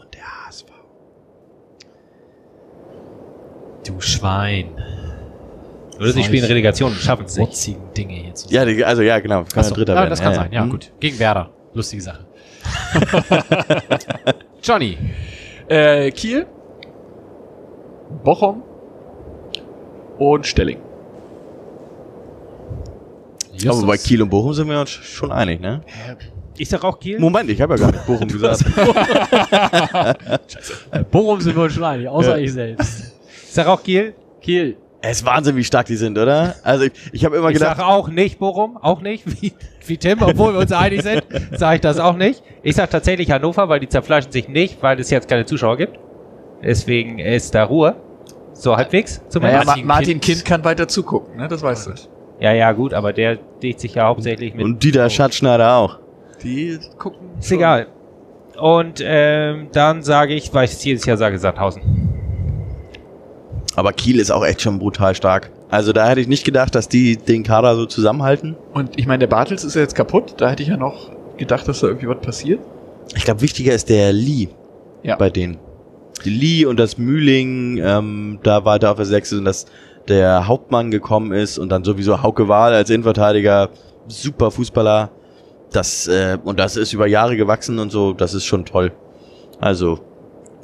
Und 0.00 0.14
der 0.14 0.46
HSV. 0.46 0.66
Du 3.88 4.00
Schwein. 4.02 4.66
Oder 5.98 6.12
sie 6.12 6.22
spielen 6.22 6.44
Relegation 6.44 6.92
und 6.92 6.98
schaffen 6.98 7.24
es 7.24 7.36
nicht. 7.38 7.76
Dinge 7.96 8.12
hier 8.12 8.34
zu 8.34 8.48
Ja, 8.50 8.66
die, 8.66 8.84
also 8.84 9.00
ja, 9.00 9.18
genau. 9.18 9.44
Kann 9.44 9.64
ja 9.64 9.70
Dritter 9.70 9.94
ja, 9.94 10.00
werden. 10.00 10.10
das 10.10 10.20
kann 10.20 10.32
ja, 10.32 10.38
sein. 10.40 10.52
Ja, 10.52 10.62
Hm. 10.62 10.70
gut. 10.70 10.92
Gegen 11.00 11.18
Werder. 11.18 11.48
Lustige 11.72 12.02
Sache. 12.02 12.26
Johnny. 14.62 14.98
Äh, 15.68 16.10
Kiel, 16.10 16.46
Bochum 18.22 18.62
und 20.18 20.46
Stelling. 20.46 20.80
Aber 23.66 23.86
bei 23.86 23.96
Kiel 23.96 24.20
und 24.22 24.28
Bochum 24.28 24.52
sind 24.52 24.68
wir 24.68 24.80
uns 24.80 24.90
schon 24.90 25.32
einig, 25.32 25.60
ne? 25.60 25.80
Ich 26.58 26.68
sag 26.68 26.84
auch 26.84 27.00
Kiel. 27.00 27.18
Moment, 27.18 27.48
ich 27.50 27.60
habe 27.60 27.74
ja 27.74 27.80
gar 27.80 27.92
nicht 27.92 28.06
Bochum 28.06 28.28
gesagt. 28.32 28.64
Bochum 31.10 31.40
sind 31.40 31.56
wir 31.56 31.62
uns 31.64 31.72
schon 31.72 31.84
einig, 31.84 32.06
außer 32.08 32.38
ich 32.38 32.52
selbst. 32.52 33.17
Ich 33.48 33.54
sag 33.54 33.66
auch 33.66 33.82
Kiel. 33.82 34.14
Kiel. 34.42 34.76
Es 35.00 35.20
ist 35.20 35.24
Wahnsinn, 35.24 35.56
wie 35.56 35.64
stark 35.64 35.86
die 35.86 35.96
sind, 35.96 36.18
oder? 36.18 36.56
Also 36.64 36.84
ich, 36.84 36.92
ich 37.12 37.24
habe 37.24 37.36
immer 37.38 37.48
Ich 37.48 37.54
gedacht, 37.54 37.78
sag 37.78 37.86
auch 37.86 38.08
nicht 38.08 38.38
Bochum, 38.38 38.76
auch 38.76 39.00
nicht, 39.00 39.24
wie, 39.42 39.54
wie 39.86 39.96
Tim, 39.96 40.20
obwohl 40.20 40.52
wir 40.52 40.60
uns 40.60 40.72
einig 40.72 41.02
sind, 41.02 41.22
sage 41.56 41.76
ich 41.76 41.80
das 41.80 41.98
auch 41.98 42.16
nicht. 42.16 42.42
Ich 42.62 42.76
sag 42.76 42.90
tatsächlich 42.90 43.30
Hannover, 43.30 43.70
weil 43.70 43.80
die 43.80 43.88
zerfleischen 43.88 44.32
sich 44.32 44.48
nicht, 44.48 44.82
weil 44.82 45.00
es 45.00 45.08
jetzt 45.08 45.28
keine 45.28 45.46
Zuschauer 45.46 45.78
gibt. 45.78 45.98
Deswegen 46.62 47.18
ist 47.20 47.54
da 47.54 47.64
Ruhe. 47.64 47.96
So 48.52 48.76
halbwegs 48.76 49.18
Naja, 49.18 49.30
zumindest. 49.30 49.66
Martin, 49.66 49.66
Martin 49.66 49.86
Martin 49.86 50.20
Kind. 50.20 50.24
Kind 50.24 50.44
kann 50.44 50.64
weiter 50.64 50.86
zugucken, 50.88 51.36
ne? 51.36 51.48
Das 51.48 51.62
weißt 51.62 51.86
du. 51.86 51.92
Ja, 52.40 52.52
ja, 52.52 52.72
gut, 52.72 52.92
aber 52.92 53.14
der 53.14 53.36
dicht 53.36 53.80
sich 53.80 53.94
ja 53.94 54.04
hauptsächlich 54.04 54.54
mit. 54.54 54.64
und 54.64 54.82
Dieter 54.82 55.08
Schatzschneider 55.08 55.74
auch. 55.74 56.00
Die 56.42 56.78
gucken. 56.98 57.30
Ist 57.38 57.50
egal. 57.50 57.86
Und 58.60 59.00
ähm, 59.02 59.68
dann 59.72 60.02
sage 60.02 60.34
ich, 60.34 60.52
weil 60.52 60.66
ich 60.66 60.72
es 60.72 60.84
jedes 60.84 61.06
Jahr 61.06 61.16
sage, 61.16 61.38
Sandhausen. 61.38 62.07
Aber 63.78 63.92
Kiel 63.92 64.18
ist 64.18 64.32
auch 64.32 64.44
echt 64.44 64.60
schon 64.60 64.80
brutal 64.80 65.14
stark. 65.14 65.52
Also 65.70 65.92
da 65.92 66.08
hätte 66.08 66.20
ich 66.20 66.26
nicht 66.26 66.44
gedacht, 66.44 66.74
dass 66.74 66.88
die 66.88 67.16
den 67.16 67.44
Kader 67.44 67.76
so 67.76 67.86
zusammenhalten. 67.86 68.56
Und 68.74 68.98
ich 68.98 69.06
meine, 69.06 69.20
der 69.20 69.28
Bartels 69.28 69.62
ist 69.62 69.76
ja 69.76 69.82
jetzt 69.82 69.94
kaputt. 69.94 70.34
Da 70.38 70.50
hätte 70.50 70.64
ich 70.64 70.68
ja 70.68 70.76
noch 70.76 71.12
gedacht, 71.36 71.68
dass 71.68 71.78
da 71.78 71.86
irgendwie 71.86 72.08
was 72.08 72.20
passiert. 72.20 72.58
Ich 73.14 73.24
glaube, 73.24 73.40
wichtiger 73.40 73.72
ist 73.72 73.88
der 73.88 74.12
Lee 74.12 74.48
Ja. 75.04 75.14
bei 75.14 75.30
denen. 75.30 75.58
Die 76.24 76.30
Lee 76.30 76.64
und 76.66 76.80
das 76.80 76.98
Mühling, 76.98 77.78
ähm, 77.80 78.40
da 78.42 78.64
weiter 78.64 78.90
auf 78.90 78.96
der 78.96 79.06
6 79.06 79.34
und 79.34 79.44
dass 79.44 79.66
der 80.08 80.48
Hauptmann 80.48 80.90
gekommen 80.90 81.30
ist 81.30 81.56
und 81.56 81.68
dann 81.68 81.84
sowieso 81.84 82.20
Hauke 82.20 82.48
Wahl 82.48 82.74
als 82.74 82.90
Innenverteidiger, 82.90 83.68
super 84.08 84.50
Fußballer. 84.50 85.10
Das, 85.70 86.08
äh, 86.08 86.36
und 86.42 86.58
das 86.58 86.76
ist 86.76 86.92
über 86.94 87.06
Jahre 87.06 87.36
gewachsen 87.36 87.78
und 87.78 87.92
so, 87.92 88.12
das 88.12 88.34
ist 88.34 88.44
schon 88.44 88.64
toll. 88.64 88.90
Also, 89.60 90.00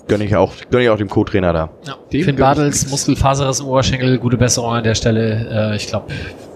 gönne 0.09 0.25
ich 0.25 0.37
auch, 0.37 0.53
gönne 0.71 0.85
ich 0.85 0.91
auch 0.91 0.97
dem 0.97 1.09
Co-Trainer 1.09 1.53
da. 1.53 1.71
Ja. 1.87 1.97
Dem 2.13 2.25
Finn 2.25 2.37
Bartels. 2.37 2.91
Muskelfaserriss 2.91 3.61
im 3.61 3.67
Oberschenkel, 3.67 4.19
gute 4.19 4.37
Besserung 4.37 4.73
an 4.73 4.85
der 4.85 4.95
Stelle. 4.95 5.73
Äh, 5.73 5.77
ich 5.77 5.87
glaube, 5.87 6.07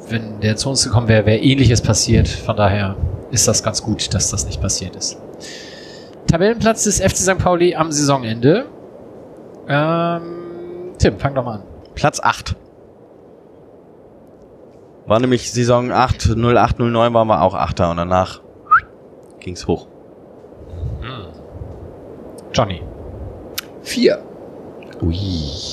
wenn 0.09 0.41
der 0.41 0.57
zu 0.57 0.71
uns 0.71 0.85
gekommen 0.85 1.09
wäre, 1.09 1.27
wäre 1.27 1.39
ähnliches 1.39 1.81
passiert. 1.83 2.29
Von 2.29 2.57
daher 2.57 2.97
ist 3.31 3.47
das 3.49 3.63
ganz 3.63 3.83
gut, 3.83 4.13
dass 4.15 4.31
das 4.31 4.47
nicht 4.47 4.61
passiert 4.61 4.97
ist. 4.97 5.19
Tabellenplatz 6.27 6.85
des 6.85 7.01
FC 7.01 7.17
St. 7.17 7.39
Pauli 7.39 7.75
am 7.75 7.91
Saisonende. 7.91 8.67
Ähm, 9.69 10.93
Tim, 10.99 11.19
fang 11.19 11.35
doch 11.35 11.45
mal 11.45 11.57
an. 11.57 11.63
Platz 11.95 12.21
8. 12.21 12.57
War 15.07 15.21
nämlich 15.21 15.51
Saison 15.51 15.91
8, 15.91 16.37
08, 16.37 16.79
09 16.81 17.15
waren 17.15 17.29
wir 17.29 17.43
auch 17.43 17.55
Achter 17.55 17.91
und 17.91 17.97
danach 17.97 18.43
ging's 19.41 19.67
hoch. 19.67 19.87
Johnny. 22.53 22.83
Vier. 23.89 24.19
Ui. 25.01 25.17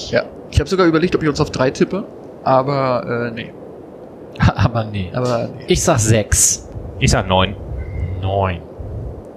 Ja. 0.10 0.24
Ich 0.50 0.60
habe 0.60 0.70
sogar 0.70 0.88
überlegt, 0.88 1.16
ob 1.16 1.24
ich 1.24 1.28
uns 1.28 1.42
auf 1.42 1.52
drei 1.52 1.70
tippe. 1.70 2.06
Aber 2.46 3.28
äh, 3.28 3.32
nee. 3.32 3.52
Aber 4.40 4.86
nee. 4.86 5.12
Aber 5.14 5.50
nee. 5.58 5.66
Ich 5.68 5.84
sag 5.84 6.00
sechs. 6.00 6.70
Ich 7.00 7.12
sag 7.12 7.28
neun. 7.28 7.56
Neun. 8.22 8.62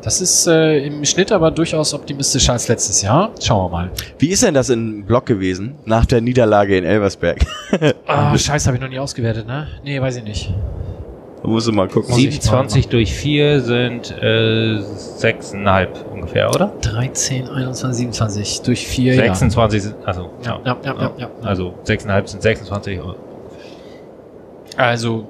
Das 0.03 0.21
ist 0.21 0.47
äh, 0.47 0.87
im 0.87 1.05
Schnitt 1.05 1.33
aber 1.33 1.51
durchaus 1.51 1.93
optimistischer 1.93 2.53
als 2.53 2.69
letztes 2.69 3.03
Jahr. 3.03 3.33
Schauen 3.43 3.65
wir 3.65 3.69
mal. 3.69 3.91
Wie 4.21 4.29
ist 4.29 4.45
denn 4.45 4.55
das 4.55 4.71
in 4.71 5.05
Block 5.05 5.27
gewesen 5.27 5.75
nach 5.87 6.07
der 6.07 6.21
Niederlage 6.21 6.79
in 6.79 6.85
Elversberg? 6.85 7.39
Ah, 8.07 8.37
Scheiße, 8.39 8.67
habe 8.67 8.77
ich 8.79 8.83
noch 8.83 8.89
nie 8.89 8.99
ausgewertet, 8.99 9.47
ne? 9.47 9.67
Nee, 9.85 10.01
weiß 10.01 10.17
ich 10.17 10.25
nicht. 10.25 10.55
Musst 11.49 11.67
du 11.69 11.73
mal 11.73 11.89
gucken. 11.89 12.11
Muss 12.11 12.19
ich 12.19 12.31
27 12.43 12.89
durch 12.89 13.15
4 13.15 13.61
sind 13.61 14.11
äh, 14.21 14.79
6,5 14.79 15.89
ungefähr, 16.13 16.49
oder? 16.51 16.73
13, 16.81 17.49
21, 17.49 17.97
27 17.99 18.63
durch 18.63 18.87
4, 18.87 19.15
26 19.15 19.83
sind, 19.83 19.97
also, 20.05 20.31
Ja, 20.45 20.61
ja, 20.65 20.77
ja, 20.85 20.95
ja, 20.95 21.13
ja. 21.19 21.31
Also 21.43 21.75
6,5 21.85 22.27
sind 22.29 22.43
26. 22.43 22.97
ja. 22.97 23.15
Also 24.77 25.27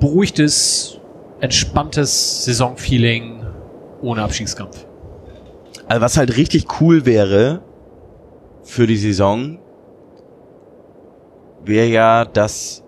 beruhigtes, 0.00 0.98
entspanntes 1.40 2.44
Saisonfeeling 2.44 3.44
ohne 4.00 4.22
Abstiegskampf. 4.22 4.86
Also 5.86 6.00
was 6.00 6.16
halt 6.16 6.36
richtig 6.36 6.80
cool 6.80 7.04
wäre 7.06 7.60
für 8.62 8.86
die 8.86 8.96
Saison, 8.96 9.58
wäre 11.64 11.86
ja, 11.86 12.24
dass 12.24 12.84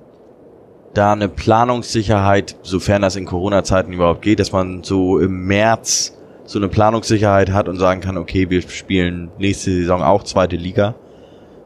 da 0.94 1.12
eine 1.12 1.28
Planungssicherheit, 1.28 2.56
sofern 2.62 3.02
das 3.02 3.16
in 3.16 3.24
Corona-Zeiten 3.24 3.92
überhaupt 3.92 4.22
geht, 4.22 4.40
dass 4.40 4.52
man 4.52 4.82
so 4.82 5.18
im 5.18 5.46
März 5.46 6.16
so 6.44 6.58
eine 6.58 6.68
Planungssicherheit 6.68 7.52
hat 7.52 7.68
und 7.68 7.76
sagen 7.78 8.00
kann, 8.00 8.16
okay, 8.16 8.50
wir 8.50 8.62
spielen 8.62 9.30
nächste 9.38 9.70
Saison 9.70 10.02
auch 10.02 10.24
zweite 10.24 10.56
Liga 10.56 10.96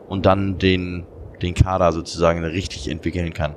und 0.08 0.26
dann 0.26 0.58
den, 0.58 1.04
den 1.40 1.54
Kader 1.54 1.92
sozusagen 1.92 2.44
richtig 2.44 2.88
entwickeln 2.88 3.32
kann. 3.32 3.54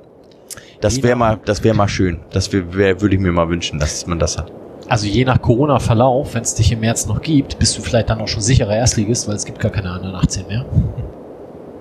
Das 0.80 1.02
wäre 1.02 1.16
mal, 1.16 1.38
das 1.44 1.62
wäre 1.64 1.76
mal 1.76 1.88
schön. 1.88 2.20
Das 2.30 2.52
wär, 2.52 3.00
würde 3.00 3.14
ich 3.14 3.20
mir 3.20 3.32
mal 3.32 3.50
wünschen, 3.50 3.78
dass 3.78 4.06
man 4.06 4.18
das 4.18 4.38
hat. 4.38 4.50
Also 4.88 5.06
je 5.06 5.24
nach 5.26 5.42
Corona-Verlauf, 5.42 6.34
wenn 6.34 6.42
es 6.42 6.54
dich 6.54 6.72
im 6.72 6.80
März 6.80 7.06
noch 7.06 7.20
gibt, 7.20 7.58
bist 7.58 7.76
du 7.76 7.82
vielleicht 7.82 8.08
dann 8.08 8.22
auch 8.22 8.28
schon 8.28 8.40
sicherer 8.40 8.74
Erstligist, 8.74 9.28
weil 9.28 9.34
es 9.34 9.44
gibt 9.44 9.58
gar 9.60 9.70
keine 9.70 9.90
anderen 9.90 10.14
18 10.14 10.46
mehr. 10.46 10.64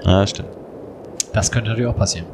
Ja, 0.03 0.27
stimmt. 0.27 0.49
Das 1.31 1.51
könnte 1.51 1.69
natürlich 1.69 1.89
auch 1.89 1.95
passieren. 1.95 2.26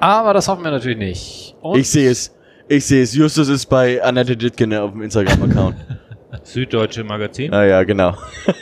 Aber 0.00 0.34
das 0.34 0.48
hoffen 0.48 0.64
wir 0.64 0.70
natürlich 0.70 0.98
nicht. 0.98 1.54
Und 1.60 1.78
Ich 1.78 1.90
sehe 1.90 2.10
es. 2.10 2.34
Ich 2.68 2.86
sehe 2.86 3.02
es. 3.02 3.14
Justus 3.14 3.48
ist 3.48 3.66
bei 3.66 4.02
Annette 4.02 4.36
Dittgen 4.36 4.72
auf 4.74 4.92
dem 4.92 5.02
Instagram-Account. 5.02 5.76
Süddeutsche 6.42 7.04
Magazin. 7.04 7.52
ah 7.52 7.64
ja, 7.64 7.82
genau. 7.82 8.14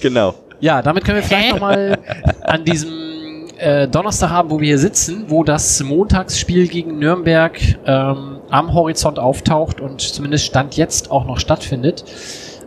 genau. 0.00 0.34
Ja, 0.60 0.82
damit 0.82 1.04
können 1.04 1.18
wir 1.18 1.22
vielleicht 1.22 1.52
nochmal 1.52 1.98
an 2.42 2.64
diesem 2.64 3.46
äh, 3.58 3.86
Donnerstagabend, 3.86 4.50
wo 4.50 4.60
wir 4.60 4.68
hier 4.68 4.78
sitzen, 4.78 5.24
wo 5.28 5.44
das 5.44 5.82
Montagsspiel 5.82 6.68
gegen 6.68 6.98
Nürnberg 6.98 7.58
ähm, 7.86 8.38
am 8.50 8.72
Horizont 8.72 9.18
auftaucht 9.18 9.80
und 9.80 10.00
zumindest 10.00 10.46
Stand 10.46 10.76
jetzt 10.76 11.10
auch 11.10 11.26
noch 11.26 11.38
stattfindet, 11.38 12.04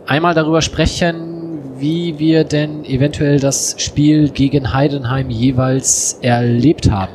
einmal 0.06 0.34
darüber 0.34 0.62
sprechen, 0.62 1.31
wie 1.82 2.16
wir 2.20 2.44
denn 2.44 2.84
eventuell 2.84 3.40
das 3.40 3.74
Spiel 3.76 4.30
gegen 4.30 4.72
Heidenheim 4.72 5.30
jeweils 5.30 6.16
erlebt 6.22 6.88
haben. 6.90 7.12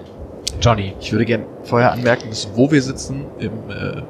Johnny. 0.62 0.94
Ich 1.00 1.12
würde 1.14 1.24
gern 1.24 1.46
vorher 1.64 1.94
anmerken, 1.94 2.30
dass 2.30 2.50
wo 2.54 2.70
wir 2.70 2.82
sitzen 2.82 3.26
im 3.40 3.54
äh, 3.70 4.02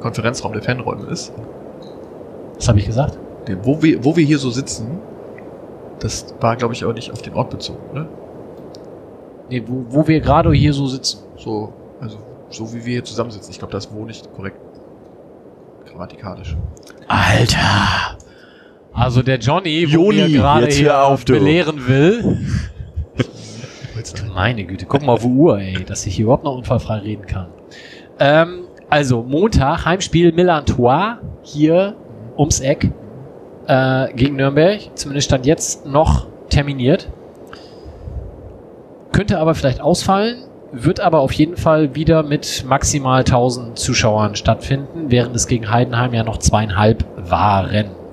Konferenzraum 0.00 0.54
der 0.54 0.62
Fanräume 0.62 1.06
ist. 1.08 1.34
Was 2.56 2.66
habe 2.68 2.78
ich 2.78 2.86
gesagt? 2.86 3.18
Der, 3.46 3.62
wo, 3.66 3.82
wir, 3.82 4.02
wo 4.02 4.16
wir 4.16 4.24
hier 4.24 4.38
so 4.38 4.48
sitzen, 4.48 5.00
das 6.00 6.34
war, 6.40 6.56
glaube 6.56 6.72
ich, 6.72 6.84
auch 6.86 6.94
nicht 6.94 7.12
auf 7.12 7.20
den 7.20 7.34
Ort 7.34 7.50
bezogen, 7.50 7.80
oder? 7.92 8.08
Nee, 9.50 9.62
wo, 9.66 9.84
wo 9.90 10.08
wir 10.08 10.20
gerade 10.20 10.50
hier 10.52 10.72
so 10.72 10.86
sitzen. 10.86 11.18
So, 11.36 11.74
also 12.00 12.16
so 12.48 12.72
wie 12.72 12.86
wir 12.86 12.92
hier 12.92 13.04
zusammensitzen. 13.04 13.50
Ich 13.50 13.58
glaube, 13.58 13.72
das 13.72 13.84
ist 13.84 13.94
wohl 13.94 14.06
nicht 14.06 14.32
korrekt 14.34 14.58
grammatikalisch. 15.84 16.56
Alter. 17.06 18.16
Also 18.94 19.22
der 19.22 19.38
Johnny, 19.38 19.86
wo 19.88 20.10
Joni, 20.12 20.16
mir 20.16 20.38
gerade 20.38 20.66
hier 20.68 21.02
auf, 21.02 21.24
belehren 21.24 21.88
will. 21.88 22.38
Meine 24.32 24.64
Güte, 24.64 24.86
guck 24.86 25.02
mal 25.02 25.12
auf 25.12 25.22
die 25.22 25.28
Uhr, 25.28 25.58
ey, 25.58 25.84
dass 25.84 26.06
ich 26.06 26.16
hier 26.16 26.24
überhaupt 26.24 26.44
noch 26.44 26.56
unfallfrei 26.56 26.98
reden 26.98 27.26
kann. 27.26 27.48
Ähm, 28.20 28.64
also 28.88 29.22
Montag, 29.22 29.84
Heimspiel 29.84 30.32
Millantois, 30.32 31.18
hier 31.42 31.96
ums 32.38 32.60
Eck 32.60 32.90
äh, 33.66 34.12
gegen 34.14 34.36
Nürnberg. 34.36 34.80
Zumindest 34.94 35.26
stand 35.26 35.46
jetzt 35.46 35.86
noch 35.86 36.26
terminiert. 36.48 37.10
Könnte 39.12 39.38
aber 39.38 39.54
vielleicht 39.54 39.80
ausfallen, 39.80 40.44
wird 40.72 41.00
aber 41.00 41.20
auf 41.20 41.32
jeden 41.32 41.56
Fall 41.56 41.94
wieder 41.94 42.22
mit 42.22 42.64
maximal 42.68 43.20
1000 43.20 43.78
Zuschauern 43.78 44.34
stattfinden, 44.34 45.10
während 45.10 45.34
es 45.34 45.46
gegen 45.46 45.70
Heidenheim 45.70 46.12
ja 46.14 46.24
noch 46.24 46.38
zweieinhalb 46.38 47.04
waren. 47.16 48.03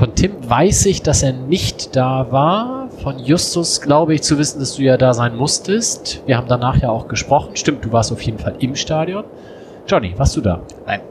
Von 0.00 0.14
Tim 0.14 0.32
weiß 0.48 0.86
ich, 0.86 1.02
dass 1.02 1.22
er 1.22 1.34
nicht 1.34 1.94
da 1.94 2.32
war. 2.32 2.88
Von 3.02 3.18
Justus 3.18 3.82
glaube 3.82 4.14
ich 4.14 4.22
zu 4.22 4.38
wissen, 4.38 4.58
dass 4.58 4.76
du 4.76 4.82
ja 4.82 4.96
da 4.96 5.12
sein 5.12 5.36
musstest. 5.36 6.22
Wir 6.24 6.38
haben 6.38 6.48
danach 6.48 6.78
ja 6.78 6.88
auch 6.88 7.06
gesprochen. 7.06 7.54
Stimmt, 7.54 7.84
du 7.84 7.92
warst 7.92 8.10
auf 8.10 8.22
jeden 8.22 8.38
Fall 8.38 8.54
im 8.60 8.76
Stadion. 8.76 9.24
Johnny, 9.86 10.14
warst 10.16 10.34
du 10.38 10.40
da? 10.40 10.62
Nein. 10.86 11.02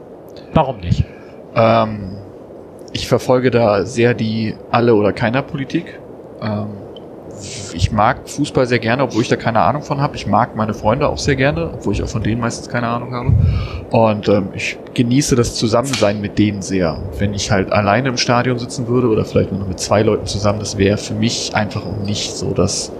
Warum 0.54 0.78
nicht? 0.78 1.04
Ähm, 1.54 2.16
ich 2.92 3.06
verfolge 3.06 3.52
da 3.52 3.84
sehr 3.84 4.12
die 4.12 4.56
Alle- 4.72 4.96
oder 4.96 5.12
Keiner-Politik. 5.12 6.00
Ähm, 6.42 6.70
ich 7.74 7.92
mag 7.92 8.28
Fußball 8.28 8.66
sehr 8.66 8.78
gerne, 8.78 9.02
obwohl 9.02 9.22
ich 9.22 9.28
da 9.28 9.36
keine 9.36 9.60
Ahnung 9.60 9.82
von 9.82 10.00
habe. 10.00 10.16
Ich 10.16 10.26
mag 10.26 10.56
meine 10.56 10.74
Freunde 10.74 11.08
auch 11.08 11.18
sehr 11.18 11.36
gerne, 11.36 11.70
obwohl 11.72 11.92
ich 11.92 12.02
auch 12.02 12.08
von 12.08 12.22
denen 12.22 12.40
meistens 12.40 12.68
keine 12.68 12.88
Ahnung 12.88 13.14
habe. 13.14 13.32
Und 13.90 14.28
ähm, 14.28 14.48
ich 14.54 14.78
genieße 14.94 15.36
das 15.36 15.54
Zusammensein 15.54 16.20
mit 16.20 16.38
denen 16.38 16.62
sehr. 16.62 17.00
Wenn 17.18 17.34
ich 17.34 17.50
halt 17.50 17.72
alleine 17.72 18.08
im 18.08 18.16
Stadion 18.16 18.58
sitzen 18.58 18.88
würde 18.88 19.08
oder 19.08 19.24
vielleicht 19.24 19.50
nur 19.50 19.60
noch 19.60 19.68
mit 19.68 19.80
zwei 19.80 20.02
Leuten 20.02 20.26
zusammen, 20.26 20.58
das 20.58 20.76
wäre 20.76 20.98
für 20.98 21.14
mich 21.14 21.54
einfach 21.54 21.84
nicht 22.04 22.36
so 22.36 22.52
das, 22.52 22.92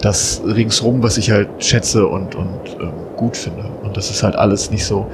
das 0.00 0.42
ringsrum, 0.44 1.02
was 1.02 1.18
ich 1.18 1.30
halt 1.30 1.48
schätze 1.58 2.06
und, 2.06 2.34
und 2.34 2.76
ähm, 2.80 2.92
gut 3.16 3.36
finde. 3.36 3.64
Und 3.82 3.96
das 3.96 4.10
ist 4.10 4.22
halt 4.22 4.36
alles 4.36 4.70
nicht 4.70 4.84
so. 4.84 5.06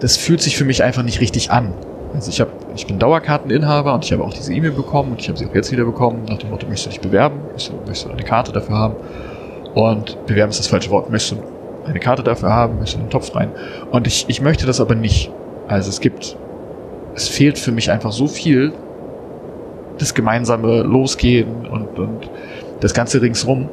Das 0.00 0.16
fühlt 0.16 0.40
sich 0.40 0.56
für 0.56 0.64
mich 0.64 0.82
einfach 0.82 1.02
nicht 1.02 1.20
richtig 1.20 1.50
an. 1.50 1.72
Also 2.14 2.30
ich 2.30 2.40
habe, 2.40 2.50
ich 2.74 2.86
bin 2.86 2.98
Dauerkarteninhaber 2.98 3.94
und 3.94 4.04
ich 4.04 4.12
habe 4.12 4.24
auch 4.24 4.32
diese 4.32 4.52
E-Mail 4.52 4.72
bekommen 4.72 5.12
und 5.12 5.20
ich 5.20 5.28
habe 5.28 5.38
sie 5.38 5.46
auch 5.46 5.54
jetzt 5.54 5.70
wieder 5.70 5.84
bekommen, 5.84 6.24
nach 6.28 6.38
dem 6.38 6.50
Motto, 6.50 6.66
möchtest 6.66 6.86
du 6.86 6.90
dich 6.90 7.00
bewerben? 7.00 7.40
Möchtest 7.52 7.68
du, 7.70 7.76
möchtest 7.86 8.04
du 8.06 8.10
eine 8.10 8.22
Karte 8.22 8.52
dafür 8.52 8.76
haben? 8.76 8.94
Und 9.74 10.26
bewerben 10.26 10.50
ist 10.50 10.58
das 10.58 10.66
falsche 10.68 10.90
Wort. 10.90 11.10
Möchtest 11.10 11.32
du 11.32 11.44
eine 11.86 12.00
Karte 12.00 12.22
dafür 12.22 12.50
haben? 12.50 12.76
Möchtest 12.76 12.94
du 12.94 12.98
in 13.00 13.06
den 13.06 13.10
Topf 13.10 13.34
rein? 13.34 13.50
Und 13.90 14.06
ich, 14.06 14.24
ich 14.28 14.40
möchte 14.40 14.66
das 14.66 14.80
aber 14.80 14.94
nicht. 14.94 15.30
Also 15.68 15.90
es 15.90 16.00
gibt, 16.00 16.36
es 17.14 17.28
fehlt 17.28 17.58
für 17.58 17.72
mich 17.72 17.90
einfach 17.90 18.12
so 18.12 18.26
viel, 18.26 18.72
das 19.98 20.14
gemeinsame 20.14 20.82
Losgehen 20.82 21.66
und, 21.66 21.98
und 21.98 22.30
das 22.80 22.94
ganze 22.94 23.20
ringsrum, 23.20 23.68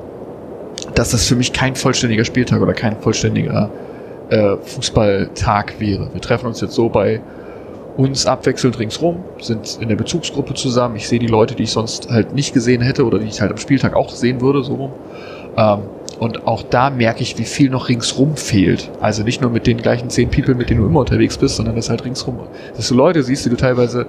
dass 0.94 1.12
das 1.12 1.26
für 1.26 1.36
mich 1.36 1.54
kein 1.54 1.76
vollständiger 1.76 2.26
Spieltag 2.26 2.62
oder 2.62 2.74
kein 2.74 2.98
vollständiger 3.00 3.70
äh, 4.30 4.58
Fußballtag 4.58 5.80
wäre. 5.80 6.10
Wir 6.14 6.22
treffen 6.22 6.48
uns 6.48 6.62
jetzt 6.62 6.74
so 6.74 6.90
bei 6.90 7.22
uns 7.98 8.26
abwechselnd 8.26 8.78
ringsrum, 8.80 9.24
sind 9.40 9.78
in 9.82 9.90
der 9.90 9.96
Bezugsgruppe 9.96 10.54
zusammen. 10.54 10.96
Ich 10.96 11.08
sehe 11.08 11.20
die 11.20 11.28
Leute, 11.28 11.56
die 11.56 11.64
ich 11.64 11.72
sonst 11.72 12.10
halt 12.10 12.34
nicht 12.34 12.54
gesehen 12.54 12.82
hätte 12.82 13.06
oder 13.06 13.20
die 13.20 13.28
ich 13.28 13.42
halt 13.42 13.52
am 13.52 13.58
Spieltag 13.58 13.96
auch 13.96 14.10
sehen 14.10 14.42
würde, 14.42 14.64
so 14.64 14.76
rum. 14.76 14.92
Ähm, 15.58 15.80
und 16.20 16.48
auch 16.48 16.64
da 16.64 16.90
merke 16.90 17.22
ich, 17.22 17.38
wie 17.38 17.44
viel 17.44 17.70
noch 17.70 17.90
ringsrum 17.90 18.38
fehlt. 18.38 18.90
Also 19.02 19.24
nicht 19.24 19.42
nur 19.42 19.52
mit 19.52 19.68
den 19.68 19.78
gleichen 19.78 20.10
zehn 20.10 20.30
People, 20.30 20.56
mit 20.56 20.70
denen 20.70 20.80
du 20.82 20.88
immer 20.88 21.02
unterwegs 21.02 21.38
bist, 21.38 21.58
sondern 21.58 21.76
das 21.76 21.90
halt 21.90 22.06
ringsrum. 22.06 22.40
Dass 22.76 22.88
du 22.88 22.96
Leute 22.96 23.22
siehst, 23.22 23.46
die 23.46 23.50
du 23.50 23.58
teilweise 23.58 24.06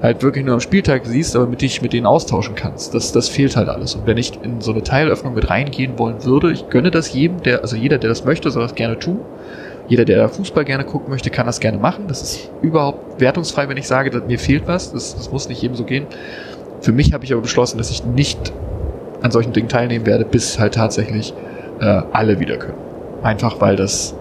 halt 0.00 0.22
wirklich 0.22 0.44
nur 0.44 0.54
am 0.54 0.60
Spieltag 0.60 1.02
siehst, 1.04 1.36
aber 1.36 1.46
mit 1.46 1.60
dich 1.60 1.82
mit 1.82 1.92
denen 1.92 2.06
austauschen 2.06 2.54
kannst. 2.54 2.94
Das, 2.94 3.12
das 3.12 3.28
fehlt 3.28 3.56
halt 3.56 3.68
alles. 3.68 3.94
Und 3.94 4.06
wenn 4.06 4.16
ich 4.16 4.32
in 4.42 4.62
so 4.62 4.72
eine 4.72 4.82
Teilöffnung 4.82 5.34
mit 5.34 5.50
reingehen 5.50 5.98
wollen 5.98 6.24
würde, 6.24 6.50
ich 6.50 6.70
gönne 6.70 6.90
das 6.90 7.12
jedem, 7.12 7.42
der, 7.42 7.60
also 7.60 7.76
jeder, 7.76 7.98
der 7.98 8.08
das 8.08 8.24
möchte, 8.24 8.50
soll 8.50 8.62
das 8.62 8.74
gerne 8.74 8.98
tun. 8.98 9.20
Jeder, 9.90 10.04
der 10.04 10.28
Fußball 10.28 10.64
gerne 10.64 10.84
gucken 10.84 11.10
möchte, 11.10 11.30
kann 11.30 11.46
das 11.46 11.58
gerne 11.58 11.76
machen. 11.76 12.04
Das 12.06 12.22
ist 12.22 12.50
überhaupt 12.62 13.20
wertungsfrei, 13.20 13.68
wenn 13.68 13.76
ich 13.76 13.88
sage, 13.88 14.22
mir 14.24 14.38
fehlt 14.38 14.68
was. 14.68 14.92
Das, 14.92 15.16
das 15.16 15.32
muss 15.32 15.48
nicht 15.48 15.60
jedem 15.62 15.74
so 15.74 15.82
gehen. 15.82 16.06
Für 16.80 16.92
mich 16.92 17.12
habe 17.12 17.24
ich 17.24 17.32
aber 17.32 17.42
beschlossen, 17.42 17.76
dass 17.76 17.90
ich 17.90 18.04
nicht 18.04 18.52
an 19.20 19.32
solchen 19.32 19.52
Dingen 19.52 19.68
teilnehmen 19.68 20.06
werde, 20.06 20.24
bis 20.24 20.60
halt 20.60 20.74
tatsächlich 20.74 21.34
äh, 21.80 21.84
alle 21.84 22.38
wieder 22.38 22.56
können. 22.56 22.78
Einfach 23.24 23.60
weil 23.60 23.74
das, 23.74 24.14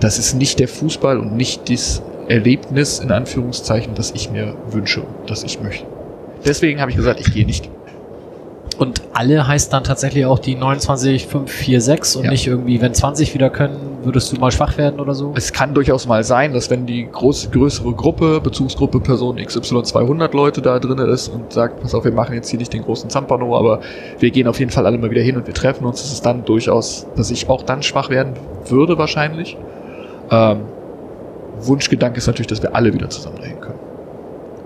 das 0.00 0.18
ist 0.18 0.34
nicht 0.34 0.58
der 0.58 0.66
Fußball 0.66 1.20
und 1.20 1.36
nicht 1.36 1.70
das 1.70 2.02
Erlebnis, 2.26 2.98
in 2.98 3.12
Anführungszeichen, 3.12 3.94
das 3.94 4.10
ich 4.10 4.32
mir 4.32 4.56
wünsche, 4.70 5.04
das 5.28 5.44
ich 5.44 5.62
möchte. 5.62 5.86
Deswegen 6.44 6.80
habe 6.80 6.90
ich 6.90 6.96
gesagt, 6.96 7.20
ich 7.20 7.32
gehe 7.32 7.46
nicht. 7.46 7.70
Und 8.76 9.02
alle 9.12 9.46
heißt 9.46 9.72
dann 9.72 9.84
tatsächlich 9.84 10.26
auch 10.26 10.38
die 10.38 10.56
29546 10.56 12.16
und 12.18 12.24
Ja. 12.24 12.30
nicht 12.30 12.46
irgendwie, 12.46 12.80
wenn 12.80 12.92
20 12.94 13.32
wieder 13.34 13.50
können, 13.50 13.98
würdest 14.02 14.32
du 14.32 14.36
mal 14.40 14.50
schwach 14.50 14.76
werden 14.78 15.00
oder 15.00 15.14
so? 15.14 15.32
Es 15.36 15.52
kann 15.52 15.74
durchaus 15.74 16.06
mal 16.06 16.24
sein, 16.24 16.52
dass 16.52 16.70
wenn 16.70 16.84
die 16.86 17.08
groß, 17.10 17.50
größere 17.52 17.92
Gruppe, 17.92 18.40
Bezugsgruppe 18.40 19.00
Person 19.00 19.36
XY 19.36 19.82
200 19.84 20.34
Leute 20.34 20.60
da 20.60 20.78
drin 20.78 20.98
ist 20.98 21.28
und 21.28 21.52
sagt, 21.52 21.80
pass 21.80 21.94
auf, 21.94 22.04
wir 22.04 22.12
machen 22.12 22.34
jetzt 22.34 22.48
hier 22.50 22.58
nicht 22.58 22.72
den 22.72 22.82
großen 22.82 23.08
Zampano, 23.10 23.56
aber 23.56 23.80
wir 24.18 24.30
gehen 24.30 24.48
auf 24.48 24.58
jeden 24.58 24.70
Fall 24.70 24.86
alle 24.86 24.98
mal 24.98 25.10
wieder 25.10 25.22
hin 25.22 25.36
und 25.36 25.46
wir 25.46 25.54
treffen 25.54 25.84
uns, 25.84 26.02
dass 26.02 26.12
es 26.12 26.20
dann 26.20 26.44
durchaus, 26.44 27.06
dass 27.16 27.30
ich 27.30 27.48
auch 27.48 27.62
dann 27.62 27.82
schwach 27.82 28.10
werden 28.10 28.34
würde 28.66 28.98
wahrscheinlich. 28.98 29.56
Ähm, 30.30 30.60
Wunschgedanke 31.60 32.18
ist 32.18 32.26
natürlich, 32.26 32.48
dass 32.48 32.62
wir 32.62 32.74
alle 32.74 32.92
wieder 32.92 33.08
zusammen 33.08 33.36
dahin 33.40 33.60
können. 33.60 33.78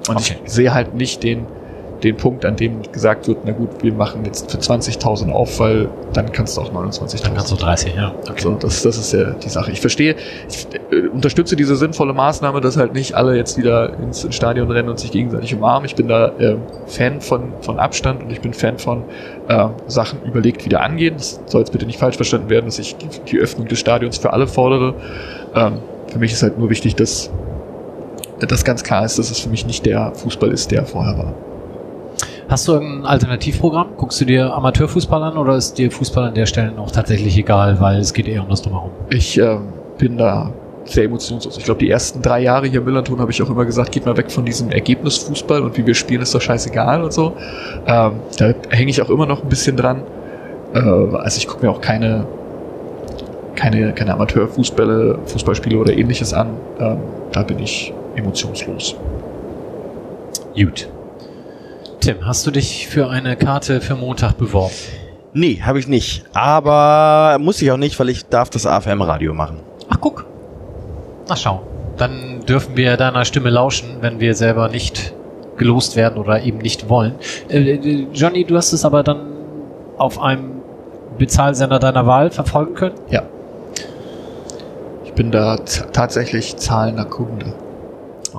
Und 0.09 0.17
Okay. 0.17 0.37
ich 0.45 0.51
sehe 0.53 0.73
halt 0.73 0.95
nicht 0.95 1.23
den, 1.23 1.47
den 2.03 2.17
Punkt, 2.17 2.45
an 2.45 2.57
dem 2.57 2.83
gesagt 2.93 3.27
wird, 3.29 3.39
na 3.45 3.53
gut, 3.53 3.83
wir 3.83 3.93
machen 3.93 4.25
jetzt 4.25 4.51
für 4.51 4.59
20.000 4.59 5.31
auf, 5.31 5.59
weil 5.59 5.89
dann 6.13 6.31
kannst 6.33 6.57
du 6.57 6.61
auch 6.61 6.73
29.000. 6.73 7.25
Dann 7.25 7.35
kannst 7.35 7.51
du 7.51 7.57
30, 7.57 7.95
ja. 7.95 8.15
Okay. 8.29 8.41
So, 8.41 8.55
das, 8.55 8.83
das 8.83 8.97
ist 8.99 9.13
ja 9.13 9.33
die 9.33 9.49
Sache. 9.49 9.73
Ich 9.73 9.81
verstehe, 9.81 10.15
ich 10.49 10.67
äh, 10.91 11.09
unterstütze 11.09 11.57
diese 11.57 11.77
sinnvolle 11.77 12.13
Maßnahme, 12.13 12.61
dass 12.61 12.77
halt 12.77 12.95
nicht 12.95 13.15
alle 13.15 13.37
jetzt 13.37 13.59
wieder 13.59 13.99
ins 13.99 14.27
Stadion 14.35 14.71
rennen 14.71 14.89
und 14.89 14.99
sich 14.99 15.11
gegenseitig 15.11 15.55
umarmen. 15.55 15.87
Ich 15.87 15.97
bin 15.97 16.09
da 16.09 16.29
äh, 16.39 16.57
Fan 16.87 17.21
von, 17.21 17.53
von 17.63 17.79
Abstand 17.79 18.23
und 18.23 18.31
ich 18.31 18.41
bin 18.41 18.53
Fan 18.53 18.79
von 18.79 19.03
äh, 19.49 19.69
Sachen 19.87 20.23
überlegt 20.23 20.65
wieder 20.65 20.83
angehen. 20.83 21.15
Das 21.17 21.41
soll 21.47 21.63
jetzt 21.63 21.73
bitte 21.73 21.87
nicht 21.87 21.99
falsch 21.99 22.17
verstanden 22.17 22.49
werden, 22.49 22.67
dass 22.67 22.79
ich 22.79 22.97
die, 22.97 23.09
die 23.31 23.39
Öffnung 23.39 23.67
des 23.67 23.79
Stadions 23.79 24.19
für 24.19 24.33
alle 24.33 24.47
fordere. 24.47 24.95
Ähm, 25.55 25.79
für 26.07 26.19
mich 26.19 26.33
ist 26.33 26.43
halt 26.43 26.59
nur 26.59 26.71
wichtig, 26.71 26.95
dass 26.95 27.31
das 28.39 28.65
ganz 28.65 28.85
klar 28.85 29.05
ist, 29.05 29.19
dass 29.19 29.31
es 29.31 29.41
für 29.41 29.49
mich 29.49 29.67
nicht 29.67 29.85
der 29.85 30.13
Fußball 30.15 30.51
ist, 30.53 30.71
der 30.71 30.87
vorher 30.87 31.19
war. 31.19 31.35
Hast 32.49 32.67
du 32.67 32.73
irgendein 32.73 33.05
Alternativprogramm? 33.05 33.89
Guckst 33.99 34.23
du 34.23 34.25
dir 34.25 34.55
Amateurfußball 34.55 35.23
an 35.23 35.37
oder 35.37 35.57
ist 35.57 35.77
dir 35.77 35.91
Fußball 35.91 36.29
an 36.29 36.35
der 36.35 36.47
Stelle 36.47 36.73
auch 36.79 36.91
tatsächlich 36.91 37.37
egal, 37.37 37.79
weil 37.79 37.99
es 37.99 38.15
geht 38.15 38.27
eher 38.27 38.43
um 38.43 38.49
das 38.49 38.63
Drumherum? 38.63 38.91
Ich 39.11 39.37
ähm, 39.39 39.69
bin 39.99 40.17
da 40.17 40.51
sehr 40.87 41.05
emotionslos. 41.05 41.59
Ich 41.59 41.65
glaube, 41.65 41.81
die 41.81 41.91
ersten 41.91 42.23
drei 42.23 42.41
Jahre 42.41 42.67
hier 42.67 42.79
im 42.79 42.87
Millanton 42.87 43.21
habe 43.21 43.31
ich 43.31 43.43
auch 43.43 43.51
immer 43.51 43.67
gesagt, 43.67 43.93
geht 43.93 44.07
mal 44.07 44.17
weg 44.17 44.31
von 44.31 44.47
diesem 44.47 44.71
Ergebnisfußball 44.71 45.61
und 45.61 45.77
wie 45.77 45.87
wir 45.87 45.95
spielen 45.95 46.23
ist 46.23 46.35
doch 46.35 46.41
scheißegal 46.41 47.05
und 47.05 47.13
so. 47.13 47.35
Ähm, 47.87 48.13
da 48.39 48.55
hänge 48.71 48.91
ich 48.91 49.03
auch 49.03 49.11
immer 49.11 49.27
noch 49.27 49.43
ein 49.43 49.49
bisschen 49.51 49.77
dran. 49.77 50.03
Äh, 50.73 50.79
also 50.79 51.37
ich 51.37 51.47
gucke 51.47 51.67
mir 51.67 51.71
auch 51.71 51.83
keine 51.83 52.27
keine, 53.57 53.93
keine 53.93 54.15
Amateurfußbälle, 54.15 55.19
Fußballspiele 55.27 55.77
oder 55.77 55.93
ähnliches 55.93 56.33
an. 56.33 56.51
Ähm, 56.79 56.99
da 57.33 57.43
bin 57.43 57.59
ich 57.59 57.93
emotionslos. 58.15 58.97
Gut. 60.57 60.89
Tim, 62.09 62.25
hast 62.25 62.47
du 62.47 62.51
dich 62.51 62.89
für 62.89 63.11
eine 63.11 63.37
Karte 63.37 63.83
für 63.83 63.95
Montag 63.95 64.39
beworben? 64.39 64.73
Nee, 65.35 65.61
habe 65.63 65.79
ich 65.79 65.89
nicht. 65.89 66.25
Aber 66.33 67.37
muss 67.39 67.61
ich 67.61 67.71
auch 67.71 67.77
nicht, 67.77 68.01
weil 68.01 68.09
ich 68.09 68.25
darf 68.25 68.49
das 68.49 68.65
AFM-Radio 68.65 69.35
machen. 69.35 69.61
Ach, 69.91 69.99
guck. 70.01 70.25
Na 71.29 71.37
schau. 71.37 71.61
Dann 71.99 72.41
dürfen 72.49 72.79
wir 72.79 72.97
deiner 72.97 73.27
Stimme 73.27 73.51
lauschen, 73.51 73.99
wenn 74.01 74.21
wir 74.21 74.33
selber 74.35 74.71
nicht 74.71 75.13
gelost 75.59 75.97
werden 75.97 76.17
oder 76.17 76.43
eben 76.43 76.57
nicht 76.57 76.89
wollen. 76.89 77.17
Äh, 77.51 77.73
äh, 77.73 78.07
Johnny, 78.15 78.47
du 78.47 78.57
hast 78.57 78.73
es 78.73 78.87
aber 78.87 79.03
dann 79.03 79.27
auf 79.99 80.19
einem 80.19 80.63
Bezahlsender 81.19 81.79
deiner 81.79 82.07
Wahl 82.07 82.31
verfolgen 82.31 82.73
können? 82.73 82.95
Ja. 83.11 83.25
Ich 85.05 85.13
bin 85.13 85.31
da 85.31 85.57
tatsächlich 85.93 86.57
zahlender 86.57 87.05
Kunde. 87.05 87.53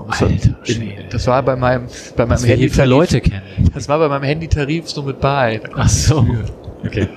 Das 0.07 0.21
war- 0.21 0.27
Alter 0.29 0.49
in- 0.49 0.65
Schwede. 0.65 1.03
Das 1.09 1.27
war 1.27 1.43
bei 1.43 1.55
meinem, 1.55 1.87
bei 2.15 2.25
meinem 2.25 2.37
hier 2.39 2.47
für 2.47 2.51
Handytarif. 2.83 2.89
Leute 2.89 3.21
kennen. 3.21 3.41
Das 3.73 3.87
war 3.89 3.99
bei 3.99 4.07
meinem 4.07 4.23
Handytarif 4.23 4.89
so 4.89 5.01
mit 5.03 5.19
bei. 5.19 5.57
Da 5.63 5.69
Ach 5.75 5.89
so. 5.89 6.25
Okay. 6.85 7.07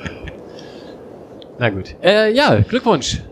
Na 1.59 1.71
gut. 1.71 1.95
Äh, 2.03 2.33
ja, 2.33 2.59
Glückwunsch. 2.61 3.23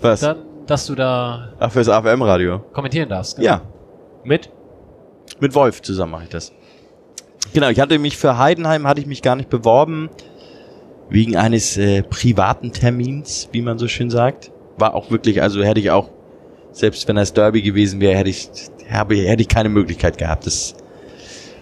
Was? 0.00 0.20
Dann, 0.20 0.38
dass 0.66 0.86
du 0.86 0.94
da 0.94 1.52
Ach, 1.58 1.72
fürs 1.72 1.88
AFM-Radio. 1.88 2.58
kommentieren 2.72 3.08
darfst. 3.08 3.38
Ja, 3.38 3.62
Mit? 4.24 4.50
mit 5.40 5.54
Wolf 5.54 5.80
zusammen 5.82 6.12
mache 6.12 6.24
ich 6.24 6.28
das. 6.28 6.52
Genau, 7.54 7.68
ich 7.68 7.80
hatte 7.80 7.98
mich 7.98 8.16
für 8.18 8.36
Heidenheim, 8.38 8.86
hatte 8.86 9.00
ich 9.00 9.06
mich 9.06 9.22
gar 9.22 9.36
nicht 9.36 9.48
beworben, 9.48 10.10
wegen 11.08 11.36
eines 11.36 11.76
äh, 11.76 12.02
privaten 12.02 12.72
Termins, 12.72 13.48
wie 13.52 13.62
man 13.62 13.78
so 13.78 13.88
schön 13.88 14.10
sagt. 14.10 14.50
War 14.76 14.94
auch 14.94 15.10
wirklich, 15.10 15.40
also 15.40 15.62
hätte 15.62 15.80
ich 15.80 15.90
auch, 15.90 16.10
selbst 16.74 17.06
wenn 17.08 17.16
das 17.16 17.32
Derby 17.32 17.62
gewesen 17.62 18.00
wäre, 18.00 18.16
hätte 18.16 18.30
ich, 18.30 18.50
habe, 18.90 19.14
hätte 19.14 19.42
ich 19.42 19.48
keine 19.48 19.68
Möglichkeit 19.68 20.18
gehabt. 20.18 20.46
Das, 20.46 20.74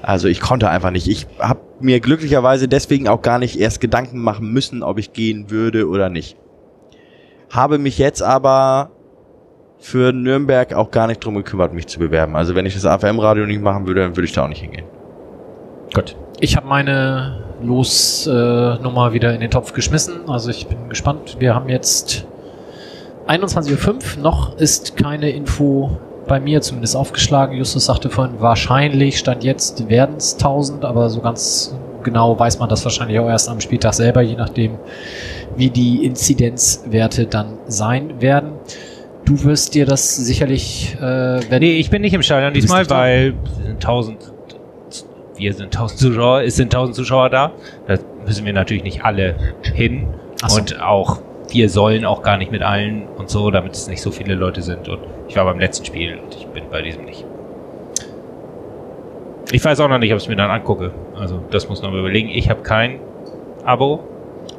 also 0.01 0.27
ich 0.27 0.41
konnte 0.41 0.71
einfach 0.71 0.91
nicht. 0.91 1.07
Ich 1.07 1.27
habe 1.39 1.61
mir 1.81 2.01
glücklicherweise 2.01 2.67
deswegen 2.67 3.09
auch 3.09 3.23
gar 3.23 3.39
nicht 3.39 3.61
erst 3.61 3.81
Gedanken 3.81 4.19
machen 4.19 4.51
müssen, 4.53 4.83
ob 4.83 4.99
ich 4.99 5.13
gehen 5.13 5.51
würde 5.51 5.87
oder 5.87 6.09
nicht. 6.09 6.37
Habe 7.51 7.79
mich 7.79 7.99
jetzt 7.99 8.23
aber 8.23 8.91
für 9.79 10.13
Nürnberg 10.13 10.73
auch 10.73 10.91
gar 10.91 11.07
nicht 11.07 11.23
drum 11.23 11.35
gekümmert, 11.35 11.75
mich 11.75 11.89
zu 11.89 11.99
bewerben. 11.99 12.35
Also 12.35 12.55
wenn 12.55 12.65
ich 12.65 12.75
das 12.75 12.87
AFM-Radio 12.87 13.47
nicht 13.47 13.61
machen 13.61 13.87
würde, 13.87 14.01
dann 14.01 14.17
würde 14.17 14.25
ich 14.25 14.33
da 14.33 14.45
auch 14.45 14.49
nicht 14.49 14.63
hingehen. 14.63 14.87
Gut. 15.93 16.17
Ich 16.41 16.57
habe 16.57 16.67
meine 16.67 17.45
Losnummer 17.61 19.09
äh, 19.09 19.13
wieder 19.13 19.35
in 19.35 19.41
den 19.41 19.51
Topf 19.51 19.75
geschmissen. 19.75 20.29
Also 20.29 20.51
ich 20.51 20.67
bin 20.67 20.89
gespannt. 20.89 21.37
Wir 21.39 21.55
haben 21.55 21.69
jetzt 21.69 22.27
21.05 23.29 24.17
Uhr. 24.17 24.23
Noch 24.23 24.57
ist 24.57 24.97
keine 24.97 25.31
Info 25.31 25.99
bei 26.27 26.41
mir 26.41 26.61
zumindest 26.61 26.97
aufgeschlagen. 26.97 27.57
Justus 27.57 27.87
sagte 27.87 28.11
vorhin, 28.11 28.41
wahrscheinlich 28.41 29.19
stand 29.19 29.45
jetzt 29.45 29.89
werden 29.89 30.17
es 30.17 30.35
1000, 30.35 30.85
aber 30.85 31.11
so 31.11 31.21
ganz 31.21 31.75
genau 32.03 32.39
weiß 32.39 32.59
man 32.59 32.69
das 32.69 32.85
wahrscheinlich 32.85 33.19
auch 33.19 33.29
erst 33.29 33.49
am 33.49 33.61
Spieltag 33.61 33.95
selber, 33.95 34.23
je 34.23 34.37
nachdem, 34.37 34.79
wie 35.57 35.71
die 35.71 36.05
Inzidenzwerte 36.05 37.27
dann 37.27 37.59
sein 37.67 38.21
werden. 38.21 38.53
Du 39.25 39.45
wirst 39.45 39.75
dir 39.75 39.87
das 39.87 40.17
sicherlich, 40.17 40.97
äh, 41.01 41.59
Nee, 41.59 41.79
ich 41.79 41.91
bin 41.91 42.03
nicht 42.03 42.15
im 42.15 42.23
Stadion 42.23 42.53
diesmal, 42.53 42.89
weil 42.91 43.35
es 43.45 43.67
sind 43.67 43.75
1000, 43.77 44.19
wir 45.37 45.55
sind 45.55 45.75
1000 45.77 46.01
Zuschauer, 46.01 46.43
es 46.43 46.57
sind 46.57 46.75
1000 46.75 46.97
Zuschauer 46.97 47.31
da. 47.31 47.53
Da 47.87 47.99
müssen 48.27 48.45
wir 48.45 48.53
natürlich 48.53 48.83
nicht 48.83 49.05
alle 49.05 49.37
hin. 49.63 50.09
So. 50.47 50.59
Und 50.59 50.81
auch, 50.81 51.21
wir 51.53 51.69
sollen 51.69 52.05
auch 52.05 52.23
gar 52.23 52.37
nicht 52.37 52.51
mit 52.51 52.63
allen 52.63 53.07
und 53.17 53.31
so, 53.31 53.51
damit 53.51 53.73
es 53.73 53.89
nicht 53.89 54.03
so 54.03 54.11
viele 54.11 54.35
Leute 54.35 54.63
sind. 54.63 54.89
Und 54.89 55.01
ich 55.29 55.37
war 55.37 55.45
beim 55.45 55.59
letzten 55.59 55.85
Spiel 55.85 56.19
und 56.19 56.35
ich 56.35 56.47
bin 56.47 56.65
bei 56.71 56.83
diesem 56.83 57.05
nicht. 57.05 57.25
Ich 59.51 59.65
weiß 59.65 59.81
auch 59.81 59.89
noch 59.89 59.99
nicht, 59.99 60.13
ob 60.13 60.17
ich 60.17 60.25
es 60.25 60.29
mir 60.29 60.37
dann 60.37 60.51
angucke. 60.51 60.93
Also, 61.15 61.43
das 61.51 61.69
muss 61.69 61.83
man 61.83 61.93
überlegen. 61.95 62.31
Ich 62.31 62.49
habe 62.49 62.63
kein 62.63 63.01
Abo. 63.65 64.01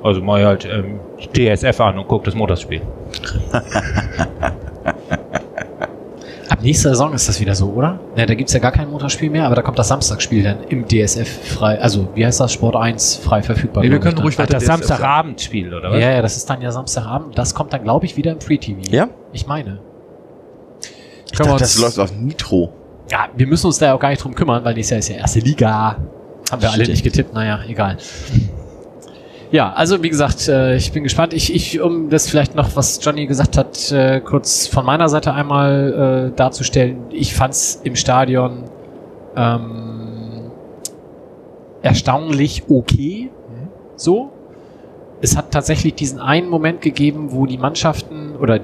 Also 0.01 0.21
mal 0.21 0.45
halt 0.45 0.65
ähm, 0.65 0.99
DSF 1.35 1.79
an 1.81 1.97
und 1.97 2.07
guck 2.07 2.23
das 2.23 2.35
Montagsspiel. 2.35 2.81
Ab 6.49 6.61
nächster 6.61 6.89
Saison 6.89 7.13
ist 7.13 7.29
das 7.29 7.39
wieder 7.39 7.55
so, 7.55 7.69
oder? 7.69 7.99
Ne, 8.15 8.25
da 8.25 8.33
gibt's 8.35 8.53
ja 8.53 8.59
gar 8.59 8.71
kein 8.71 8.89
Montagsspiel 8.89 9.29
mehr, 9.29 9.45
aber 9.45 9.55
da 9.55 9.61
kommt 9.61 9.79
das 9.79 9.87
Samstagsspiel 9.87 10.43
dann 10.43 10.63
im 10.69 10.87
DSF 10.87 11.55
frei. 11.55 11.79
Also, 11.79 12.09
wie 12.15 12.25
heißt 12.25 12.39
das? 12.39 12.51
Sport 12.51 12.75
1 12.75 13.17
frei 13.17 13.41
verfügbar. 13.41 13.83
Nee, 13.83 13.91
wir 13.91 13.99
können 13.99 14.17
ruhig 14.17 14.37
weiter 14.37 14.53
das. 14.53 14.65
Samstagabendspiel, 14.65 15.73
oder 15.73 15.91
was? 15.91 15.99
Ja, 15.99 16.11
ja, 16.11 16.21
das 16.21 16.37
ist 16.37 16.49
dann 16.49 16.61
ja 16.61 16.71
Samstagabend. 16.71 17.37
Das 17.37 17.55
kommt 17.55 17.73
dann, 17.73 17.83
glaube 17.83 18.05
ich, 18.05 18.17
wieder 18.17 18.31
im 18.31 18.41
Free 18.41 18.57
TV. 18.57 18.81
Ja? 18.89 19.09
Ich 19.31 19.47
meine. 19.47 19.79
Ich 21.31 21.37
dachte, 21.37 21.55
das 21.57 21.79
läuft 21.79 21.99
auf 21.99 22.13
Nitro. 22.13 22.73
Ja, 23.11 23.27
wir 23.35 23.47
müssen 23.47 23.67
uns 23.67 23.79
da 23.79 23.87
ja 23.87 23.93
auch 23.93 23.99
gar 23.99 24.09
nicht 24.09 24.23
drum 24.23 24.35
kümmern, 24.35 24.63
weil 24.63 24.73
nächstes 24.75 24.91
Jahr 24.91 24.99
ist 24.99 25.09
ja 25.09 25.15
erste 25.15 25.39
Liga. 25.39 25.97
Haben 26.51 26.61
wir 26.61 26.71
alle 26.71 26.85
nicht 26.85 27.03
getippt, 27.03 27.33
naja, 27.33 27.59
egal. 27.67 27.97
Ja, 29.53 29.71
also 29.71 30.01
wie 30.01 30.09
gesagt, 30.09 30.47
äh, 30.47 30.75
ich 30.75 30.91
bin 30.93 31.03
gespannt. 31.03 31.31
Ich, 31.31 31.53
ich, 31.53 31.79
um 31.79 32.09
das 32.09 32.27
vielleicht 32.27 32.55
noch, 32.55 32.75
was 32.75 32.99
Johnny 33.05 33.27
gesagt 33.27 33.55
hat, 33.55 33.91
äh, 33.91 34.19
kurz 34.19 34.65
von 34.65 34.83
meiner 34.83 35.07
Seite 35.09 35.31
einmal 35.31 36.31
äh, 36.31 36.35
darzustellen. 36.35 37.03
Ich 37.11 37.35
fand's 37.35 37.79
im 37.83 37.95
Stadion 37.95 38.63
ähm, 39.35 40.49
erstaunlich 41.83 42.63
okay. 42.67 43.29
So. 43.95 44.31
Es 45.21 45.37
hat 45.37 45.51
tatsächlich 45.51 45.93
diesen 45.93 46.19
einen 46.19 46.49
Moment 46.49 46.81
gegeben, 46.81 47.27
wo 47.29 47.45
die 47.45 47.59
Mannschaften 47.59 48.35
oder 48.37 48.59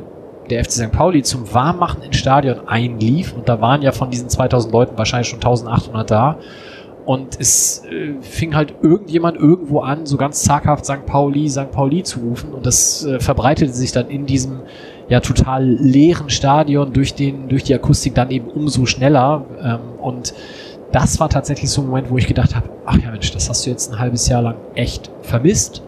der 0.49 0.65
FC 0.65 0.71
St. 0.71 0.91
Pauli 0.91 1.21
zum 1.21 1.53
Warmmachen 1.53 2.01
ins 2.01 2.17
Stadion 2.17 2.67
einlief 2.67 3.33
und 3.33 3.47
da 3.47 3.61
waren 3.61 3.83
ja 3.83 3.91
von 3.91 4.09
diesen 4.09 4.27
2000 4.27 4.73
Leuten 4.73 4.97
wahrscheinlich 4.97 5.27
schon 5.27 5.37
1800 5.37 6.09
da 6.09 6.39
und 7.09 7.39
es 7.39 7.83
äh, 7.85 8.21
fing 8.21 8.53
halt 8.53 8.75
irgendjemand 8.83 9.35
irgendwo 9.35 9.79
an, 9.79 10.05
so 10.05 10.15
ganz 10.15 10.43
zaghaft 10.43 10.85
St. 10.85 11.07
Pauli, 11.07 11.49
St. 11.49 11.71
Pauli 11.71 12.03
zu 12.03 12.19
rufen 12.19 12.53
und 12.53 12.67
das 12.67 13.03
äh, 13.03 13.19
verbreitete 13.19 13.73
sich 13.73 13.91
dann 13.91 14.09
in 14.09 14.27
diesem 14.27 14.59
ja 15.07 15.19
total 15.19 15.65
leeren 15.65 16.29
Stadion 16.29 16.93
durch 16.93 17.15
den 17.15 17.49
durch 17.49 17.63
die 17.63 17.73
Akustik 17.73 18.13
dann 18.13 18.29
eben 18.29 18.47
umso 18.47 18.85
schneller 18.85 19.43
ähm, 19.59 19.79
und 19.99 20.35
das 20.91 21.19
war 21.19 21.29
tatsächlich 21.29 21.71
so 21.71 21.81
ein 21.81 21.87
Moment, 21.87 22.11
wo 22.11 22.17
ich 22.19 22.27
gedacht 22.27 22.55
habe, 22.55 22.69
ach 22.85 22.99
ja 22.99 23.09
Mensch, 23.09 23.31
das 23.31 23.49
hast 23.49 23.65
du 23.65 23.71
jetzt 23.71 23.91
ein 23.91 23.97
halbes 23.97 24.27
Jahr 24.27 24.43
lang 24.43 24.57
echt 24.75 25.09
vermisst. 25.23 25.81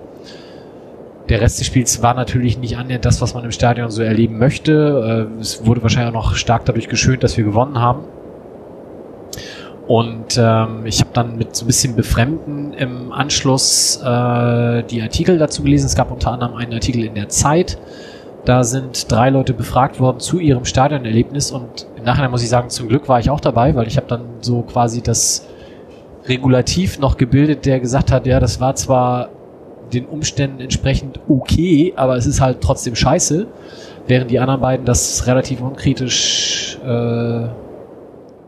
Der 1.30 1.40
Rest 1.40 1.60
des 1.60 1.68
Spiels 1.68 2.02
war 2.02 2.16
natürlich 2.16 2.58
nicht 2.58 2.78
annähernd 2.78 3.06
das, 3.06 3.22
was 3.22 3.36
man 3.36 3.44
im 3.44 3.52
Stadion 3.52 3.92
so 3.92 4.02
erleben 4.02 4.40
möchte. 4.40 5.30
Äh, 5.30 5.40
Es 5.40 5.68
wurde 5.68 5.84
wahrscheinlich 5.84 6.16
auch 6.16 6.30
noch 6.30 6.34
stark 6.34 6.66
dadurch 6.66 6.90
geschönt, 6.90 7.24
dass 7.24 7.38
wir 7.38 7.44
gewonnen 7.44 7.78
haben. 7.78 8.06
Und 9.92 10.40
ähm, 10.42 10.86
ich 10.86 11.02
habe 11.02 11.10
dann 11.12 11.38
mit 11.38 11.54
so 11.54 11.66
ein 11.66 11.68
bisschen 11.68 11.98
Befremden 11.98 12.72
im 12.72 13.12
Anschluss 13.12 13.98
äh, 13.98 14.84
die 14.84 15.02
Artikel 15.02 15.38
dazu 15.38 15.64
gelesen. 15.64 15.88
Es 15.88 15.96
gab 15.96 16.12
unter 16.12 16.32
anderem 16.32 16.56
einen 16.56 16.72
Artikel 16.72 17.04
in 17.04 17.14
der 17.14 17.28
Zeit. 17.28 17.78
Da 18.46 18.64
sind 18.64 19.12
drei 19.12 19.30
Leute 19.30 19.52
befragt 19.54 20.00
worden 20.00 20.22
zu 20.22 20.40
ihrem 20.40 20.64
Stadionerlebnis 20.64 21.52
und 21.52 21.88
im 21.98 22.06
Nachhinein 22.06 22.32
muss 22.32 22.42
ich 22.42 22.48
sagen, 22.48 22.70
zum 22.70 22.88
Glück 22.88 23.10
war 23.10 23.20
ich 23.20 23.30
auch 23.30 23.42
dabei, 23.42 23.76
weil 23.76 23.86
ich 23.86 23.98
habe 23.98 24.08
dann 24.08 24.22
so 24.40 24.62
quasi 24.62 25.02
das 25.02 25.46
Regulativ 26.26 26.98
noch 27.00 27.18
gebildet, 27.18 27.66
der 27.66 27.82
gesagt 27.82 28.14
hat, 28.14 28.26
ja, 28.26 28.40
das 28.40 28.62
war 28.62 28.76
zwar 28.76 29.28
den 29.92 30.06
Umständen 30.06 30.62
entsprechend 30.62 31.20
okay, 31.28 31.92
aber 31.98 32.16
es 32.16 32.26
ist 32.26 32.40
halt 32.40 32.62
trotzdem 32.62 32.96
scheiße, 32.96 33.46
während 34.08 34.32
die 34.32 34.40
anderen 34.40 34.62
beiden 34.62 34.86
das 34.86 35.28
relativ 35.28 35.60
unkritisch 35.60 36.80
äh, 36.82 37.48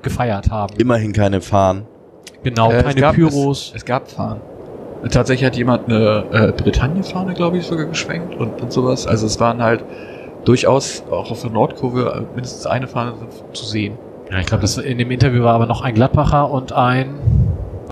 gefeiert 0.04 0.52
haben. 0.52 0.76
Immerhin 0.78 1.14
keine 1.14 1.42
Fahren. 1.42 1.86
Genau, 2.44 2.72
Äh, 2.72 2.78
es 2.78 2.84
keine 2.84 3.02
gab- 3.02 3.16
Pyros. 3.16 3.70
Es, 3.70 3.78
es 3.78 3.86
gab 3.86 4.10
Fahnen. 4.12 4.42
Tatsächlich 5.10 5.46
hat 5.46 5.56
jemand 5.58 5.90
eine 5.90 6.24
äh, 6.32 6.52
Britannien-Fahne, 6.54 7.34
glaube 7.34 7.58
ich, 7.58 7.66
sogar 7.66 7.86
geschwenkt 7.88 8.36
und, 8.36 8.62
und 8.62 8.72
sowas. 8.72 9.06
Also 9.06 9.26
es 9.26 9.38
waren 9.40 9.62
halt 9.62 9.84
durchaus 10.46 11.04
auch 11.12 11.30
auf 11.32 11.42
der 11.42 11.52
Nordkurve 11.52 12.14
äh, 12.16 12.36
mindestens 12.36 12.66
eine 12.66 12.88
Fahne 12.88 13.14
zu 13.54 13.66
sehen. 13.66 13.98
Ja, 14.32 14.40
ich 14.40 14.46
glaube, 14.46 14.62
das 14.62 14.78
in 14.78 14.98
dem 14.98 15.12
Interview 15.12 15.44
war 15.44 15.56
aber 15.56 15.66
noch 15.66 15.82
ein 15.82 15.94
Gladbacher 15.94 16.50
und 16.50 16.72
ein 16.72 17.16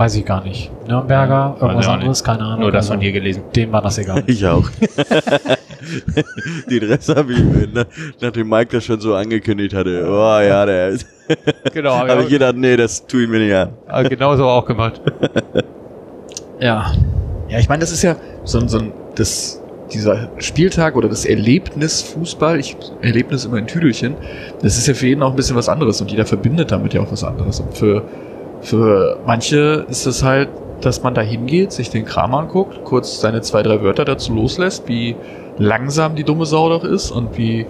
Weiß 0.01 0.15
ich 0.15 0.25
gar 0.25 0.43
nicht. 0.43 0.71
Nürnberger, 0.87 1.57
Ja, 1.59 1.67
irgendwas 1.67 1.87
anderes, 1.87 2.23
keine 2.23 2.41
Ahnung. 2.41 2.61
Nur 2.61 2.71
das 2.71 2.85
Also, 2.85 2.93
von 2.93 3.01
dir 3.01 3.11
gelesen. 3.11 3.43
Dem 3.55 3.71
war 3.71 3.83
das 3.83 3.99
egal. 3.99 4.23
Ich 4.25 4.43
auch. 4.47 4.67
Den 6.71 6.83
Rest 6.85 7.15
habe 7.15 7.33
ich, 7.33 7.71
nach, 7.71 7.85
nachdem 8.19 8.49
Mike 8.49 8.71
das 8.71 8.83
schon 8.83 8.99
so 8.99 9.13
angekündigt 9.13 9.75
hatte. 9.75 10.03
Oh 10.09 10.39
ja, 10.41 10.65
der 10.65 10.87
ist. 10.87 11.05
Genau, 11.71 11.99
habe 11.99 12.23
ich 12.23 12.29
gedacht, 12.29 12.55
nee, 12.55 12.75
das 12.75 13.05
tue 13.05 13.25
ich 13.25 13.29
mir 13.29 13.37
nicht 13.41 13.53
an. 13.53 14.09
genauso 14.09 14.45
auch 14.45 14.65
gemacht. 14.65 14.99
ja. 16.59 16.91
Ja, 17.47 17.59
ich 17.59 17.69
meine, 17.69 17.81
das 17.81 17.91
ist 17.91 18.01
ja 18.01 18.15
so 18.43 18.57
ein, 18.57 18.69
so 18.69 18.79
ein 18.79 18.91
das, 19.13 19.61
dieser 19.93 20.31
Spieltag 20.39 20.95
oder 20.95 21.09
das 21.09 21.25
Erlebnis 21.25 22.01
Fußball, 22.01 22.59
ich 22.59 22.75
Erlebnis 23.03 23.45
immer 23.45 23.57
in 23.57 23.67
Tüdelchen, 23.67 24.15
das 24.63 24.79
ist 24.79 24.87
ja 24.87 24.95
für 24.95 25.05
jeden 25.05 25.21
auch 25.21 25.29
ein 25.29 25.35
bisschen 25.35 25.55
was 25.55 25.69
anderes 25.69 26.01
und 26.01 26.09
jeder 26.09 26.25
verbindet 26.25 26.71
damit 26.71 26.95
ja 26.95 27.01
auch 27.01 27.11
was 27.11 27.23
anderes. 27.23 27.59
Und 27.59 27.77
für, 27.77 28.03
für 28.61 29.17
manche 29.25 29.85
ist 29.89 30.05
es 30.05 30.23
halt, 30.23 30.49
dass 30.81 31.03
man 31.03 31.13
da 31.13 31.21
hingeht, 31.21 31.71
sich 31.71 31.89
den 31.89 32.05
Kram 32.05 32.33
anguckt, 32.33 32.83
kurz 32.83 33.21
seine 33.21 33.41
zwei, 33.41 33.61
drei 33.63 33.81
Wörter 33.83 34.05
dazu 34.05 34.33
loslässt, 34.33 34.87
wie 34.87 35.15
langsam 35.57 36.15
die 36.15 36.23
dumme 36.23 36.45
Sau 36.45 36.69
doch 36.69 36.83
ist 36.83 37.11
und 37.11 37.37
wie, 37.37 37.67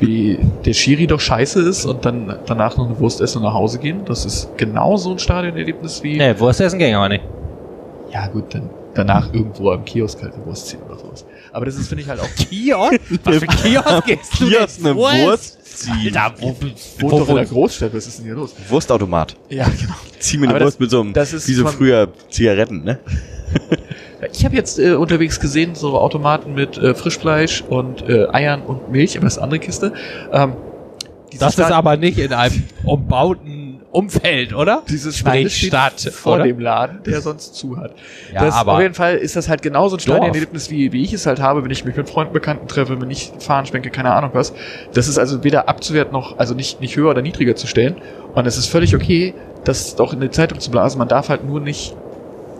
wie 0.00 0.38
der 0.64 0.72
Schiri 0.74 1.06
doch 1.06 1.20
scheiße 1.20 1.60
ist 1.62 1.86
und 1.86 2.04
dann 2.04 2.36
danach 2.46 2.76
noch 2.76 2.86
eine 2.86 2.98
Wurst 3.00 3.20
essen 3.20 3.38
und 3.38 3.44
nach 3.44 3.54
Hause 3.54 3.78
gehen. 3.78 4.02
Das 4.04 4.26
ist 4.26 4.50
genau 4.58 4.96
so 4.96 5.12
ein 5.12 5.18
Stadionerlebnis 5.18 6.02
wie 6.02 6.18
Nee, 6.18 6.38
Wurst 6.38 6.60
essen 6.60 6.78
ging 6.78 6.94
aber 6.94 7.08
nicht. 7.08 7.24
ja, 8.12 8.26
gut, 8.28 8.54
dann 8.54 8.68
danach 8.94 9.32
irgendwo 9.32 9.70
am 9.70 9.84
Kiosk 9.86 10.22
halt 10.22 10.34
eine 10.34 10.44
Wurst 10.44 10.66
ziehen 10.66 10.80
oder 10.86 10.98
sowas. 10.98 11.24
Aber 11.52 11.66
das 11.66 11.76
ist, 11.76 11.88
finde 11.88 12.02
ich, 12.02 12.08
halt 12.08 12.20
auch 12.20 12.28
Kiosk? 12.34 13.00
Was 13.24 13.36
für 13.36 13.46
Kiosk 13.46 14.06
gehst 14.06 14.40
du 14.40 14.46
Kiosk 14.48 14.80
eine 14.80 14.94
Wurst 14.96 15.58
ziehen. 15.64 16.16
Alter, 16.16 16.34
wo, 16.40 16.46
Wohnt 16.48 16.62
wo, 17.00 17.10
doch 17.10 17.20
in 17.20 17.28
wo, 17.28 17.34
der 17.36 17.44
Großstadt, 17.46 17.94
was 17.94 18.06
ist 18.06 18.18
denn 18.18 18.26
hier 18.26 18.34
los? 18.34 18.54
Wurstautomat. 18.68 19.36
Ja, 19.48 19.64
genau. 19.64 19.94
Zieh 20.18 20.36
mir 20.38 20.44
eine 20.44 20.50
Aber 20.50 20.58
das- 20.60 20.66
Wurst 20.66 20.80
mit 20.80 20.90
so 20.90 21.00
einem, 21.00 21.12
das 21.12 21.32
ist 21.32 21.48
wie 21.48 21.54
so 21.54 21.64
von- 21.64 21.72
früher 21.72 22.08
Zigaretten, 22.30 22.84
ne? 22.84 22.98
Ich 24.32 24.44
habe 24.44 24.54
jetzt 24.54 24.78
äh, 24.78 24.92
unterwegs 24.92 25.40
gesehen, 25.40 25.74
so 25.74 25.98
Automaten 25.98 26.54
mit 26.54 26.78
äh, 26.78 26.94
Frischfleisch 26.94 27.62
und 27.68 28.08
äh, 28.08 28.28
Eiern 28.28 28.62
und 28.62 28.88
Milch, 28.92 29.16
aber 29.16 29.24
das 29.24 29.32
ist 29.34 29.38
eine 29.38 29.44
andere 29.44 29.58
Kiste. 29.60 29.92
Ähm, 30.32 30.52
das 31.40 31.58
ist 31.58 31.60
aber 31.72 31.96
nicht 31.96 32.18
in 32.18 32.32
einem 32.32 32.62
umbauten 32.84 33.61
Umfeld, 33.92 34.54
oder? 34.54 34.82
dieses 34.88 35.18
Sprich 35.18 35.66
Stadt, 35.66 36.00
vor 36.00 36.36
oder? 36.36 36.44
dem 36.44 36.58
Laden, 36.58 37.02
der 37.04 37.20
sonst 37.20 37.54
zu 37.54 37.76
hat. 37.76 37.94
Ja, 38.32 38.40
das, 38.46 38.54
aber- 38.54 38.72
auf 38.74 38.80
jeden 38.80 38.94
Fall 38.94 39.16
ist 39.16 39.36
das 39.36 39.48
halt 39.48 39.60
genauso 39.62 39.96
ein. 39.96 40.00
Stadionerlebnis, 40.00 40.70
wie, 40.70 40.92
wie 40.92 41.02
ich 41.04 41.12
es 41.12 41.26
halt 41.26 41.40
habe, 41.40 41.62
wenn 41.62 41.70
ich 41.70 41.84
mich 41.84 41.94
mit 41.96 42.08
Freunden, 42.08 42.32
Bekannten 42.32 42.66
treffe, 42.68 43.00
wenn 43.00 43.10
ich 43.10 43.32
fahren 43.38 43.66
schwenke, 43.66 43.90
keine 43.90 44.12
Ahnung 44.14 44.30
was. 44.32 44.54
Das 44.94 45.08
ist 45.08 45.18
also 45.18 45.44
weder 45.44 45.68
abzuwerten 45.68 46.12
noch, 46.12 46.38
also 46.38 46.54
nicht, 46.54 46.80
nicht 46.80 46.96
höher 46.96 47.10
oder 47.10 47.20
niedriger 47.22 47.54
zu 47.54 47.66
stellen. 47.66 47.96
Und 48.34 48.46
es 48.46 48.56
ist 48.56 48.66
völlig 48.68 48.96
okay, 48.96 49.34
das 49.64 49.94
doch 49.94 50.12
in 50.14 50.20
die 50.20 50.30
Zeitung 50.30 50.58
zu 50.58 50.70
blasen. 50.70 50.98
Man 50.98 51.08
darf 51.08 51.28
halt 51.28 51.44
nur 51.44 51.60
nicht, 51.60 51.94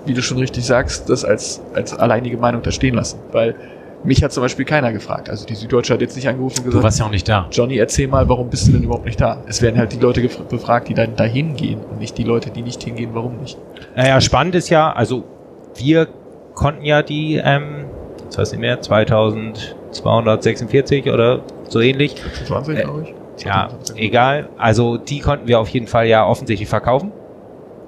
wie 0.05 0.13
du 0.15 0.21
schon 0.23 0.37
richtig 0.39 0.67
sagst, 0.67 1.09
das 1.09 1.25
als, 1.25 1.63
als 1.75 1.95
alleinige 1.95 2.37
Meinung 2.37 2.63
da 2.63 2.71
stehen 2.73 2.95
lassen. 2.95 3.19
Weil 3.33 3.55
mich 4.05 4.23
hat 4.23 4.33
zum 4.33 4.43
Beispiel 4.43 4.65
keiner 4.65 4.93
gefragt. 4.93 5.31
Also 5.31 5.47
die 5.47 5.55
Süddeutsche 5.55 5.95
hat 5.95 6.01
jetzt 6.01 6.17
nicht 6.17 6.29
angerufen 6.29 6.59
und 6.59 6.65
Du 6.67 6.71
gesagt, 6.71 6.85
warst 6.85 6.99
ja 6.99 7.07
auch 7.07 7.11
nicht 7.11 7.29
da. 7.29 7.47
Johnny, 7.51 7.77
erzähl 7.77 8.09
mal, 8.09 8.29
warum 8.29 8.51
bist 8.51 8.67
du 8.69 8.73
denn 8.73 8.83
überhaupt 8.83 9.05
nicht 9.07 9.21
da? 9.21 9.43
Es 9.47 9.63
werden 9.63 9.79
halt 9.79 9.93
die 9.93 9.99
Leute 9.99 10.29
befragt, 10.49 10.89
die 10.89 10.95
dann 10.95 11.17
dahin 11.17 11.55
gehen 11.57 11.81
und 11.91 11.99
nicht 11.99 12.17
die 12.19 12.25
Leute, 12.25 12.51
die 12.51 12.63
nicht 12.63 12.83
hingehen, 12.83 13.11
warum 13.13 13.39
nicht. 13.39 13.59
Naja, 13.97 14.21
spannend 14.21 14.55
ist 14.55 14.69
ja, 14.71 14.93
also 14.93 15.25
wir 15.77 16.09
konnten 16.55 16.85
ja 16.85 17.03
die, 17.03 17.41
ähm, 17.43 17.85
das 18.27 18.39
heißt 18.39 18.53
nicht 18.53 18.61
mehr, 18.61 18.81
2246 18.81 21.11
oder 21.11 21.41
so 21.69 21.81
ähnlich. 21.81 22.21
25, 22.21 22.79
Äh, 22.79 22.83
glaube 22.83 23.03
ich. 23.03 23.15
Ja, 23.45 23.71
egal. 23.97 24.49
Also 24.59 24.97
die 24.99 25.21
konnten 25.21 25.49
wir 25.49 25.59
auf 25.61 25.69
jeden 25.69 25.87
Fall 25.87 26.07
ja 26.07 26.27
offensichtlich 26.27 26.69
verkaufen. 26.69 27.13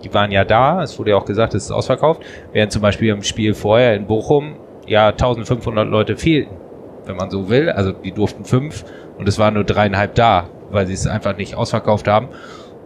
Die 0.03 0.12
waren 0.12 0.31
ja 0.31 0.45
da. 0.45 0.82
Es 0.82 0.99
wurde 0.99 1.11
ja 1.12 1.16
auch 1.16 1.24
gesagt, 1.24 1.55
es 1.55 1.65
ist 1.65 1.70
ausverkauft. 1.70 2.23
Während 2.53 2.73
zum 2.73 2.82
Beispiel 2.82 3.11
im 3.11 3.23
Spiel 3.23 3.55
vorher 3.55 3.95
in 3.95 4.07
Bochum 4.07 4.57
ja 4.86 5.09
1500 5.09 5.89
Leute 5.89 6.16
fehlten, 6.16 6.56
wenn 7.06 7.16
man 7.16 7.31
so 7.31 7.48
will. 7.48 7.70
Also 7.70 7.93
die 7.93 8.12
durften 8.12 8.44
fünf 8.44 8.85
und 9.19 9.28
es 9.28 9.39
waren 9.39 9.55
nur 9.55 9.65
dreieinhalb 9.65 10.15
da, 10.15 10.48
weil 10.70 10.86
sie 10.86 10.94
es 10.94 11.06
einfach 11.06 11.36
nicht 11.36 11.55
ausverkauft 11.55 12.09
haben. 12.09 12.28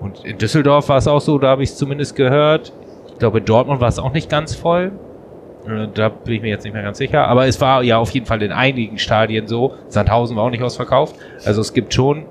Und 0.00 0.24
in 0.24 0.38
Düsseldorf 0.38 0.88
war 0.88 0.98
es 0.98 1.08
auch 1.08 1.20
so, 1.20 1.38
da 1.38 1.48
habe 1.48 1.62
ich 1.62 1.70
es 1.70 1.76
zumindest 1.76 2.14
gehört. 2.14 2.72
Ich 3.08 3.18
glaube, 3.18 3.38
in 3.38 3.44
Dortmund 3.44 3.80
war 3.80 3.88
es 3.88 3.98
auch 3.98 4.12
nicht 4.12 4.30
ganz 4.30 4.54
voll. 4.54 4.92
Äh, 5.66 5.88
Da 5.92 6.08
bin 6.08 6.34
ich 6.34 6.42
mir 6.42 6.48
jetzt 6.48 6.64
nicht 6.64 6.72
mehr 6.72 6.84
ganz 6.84 6.98
sicher. 6.98 7.26
Aber 7.26 7.46
es 7.46 7.60
war 7.60 7.82
ja 7.82 7.98
auf 7.98 8.10
jeden 8.10 8.26
Fall 8.26 8.42
in 8.42 8.52
einigen 8.52 8.98
Stadien 8.98 9.48
so. 9.48 9.74
Sandhausen 9.88 10.36
war 10.36 10.44
auch 10.44 10.50
nicht 10.50 10.62
ausverkauft. 10.62 11.16
Also 11.44 11.60
es 11.60 11.72
gibt 11.72 11.92
schon 11.94 12.26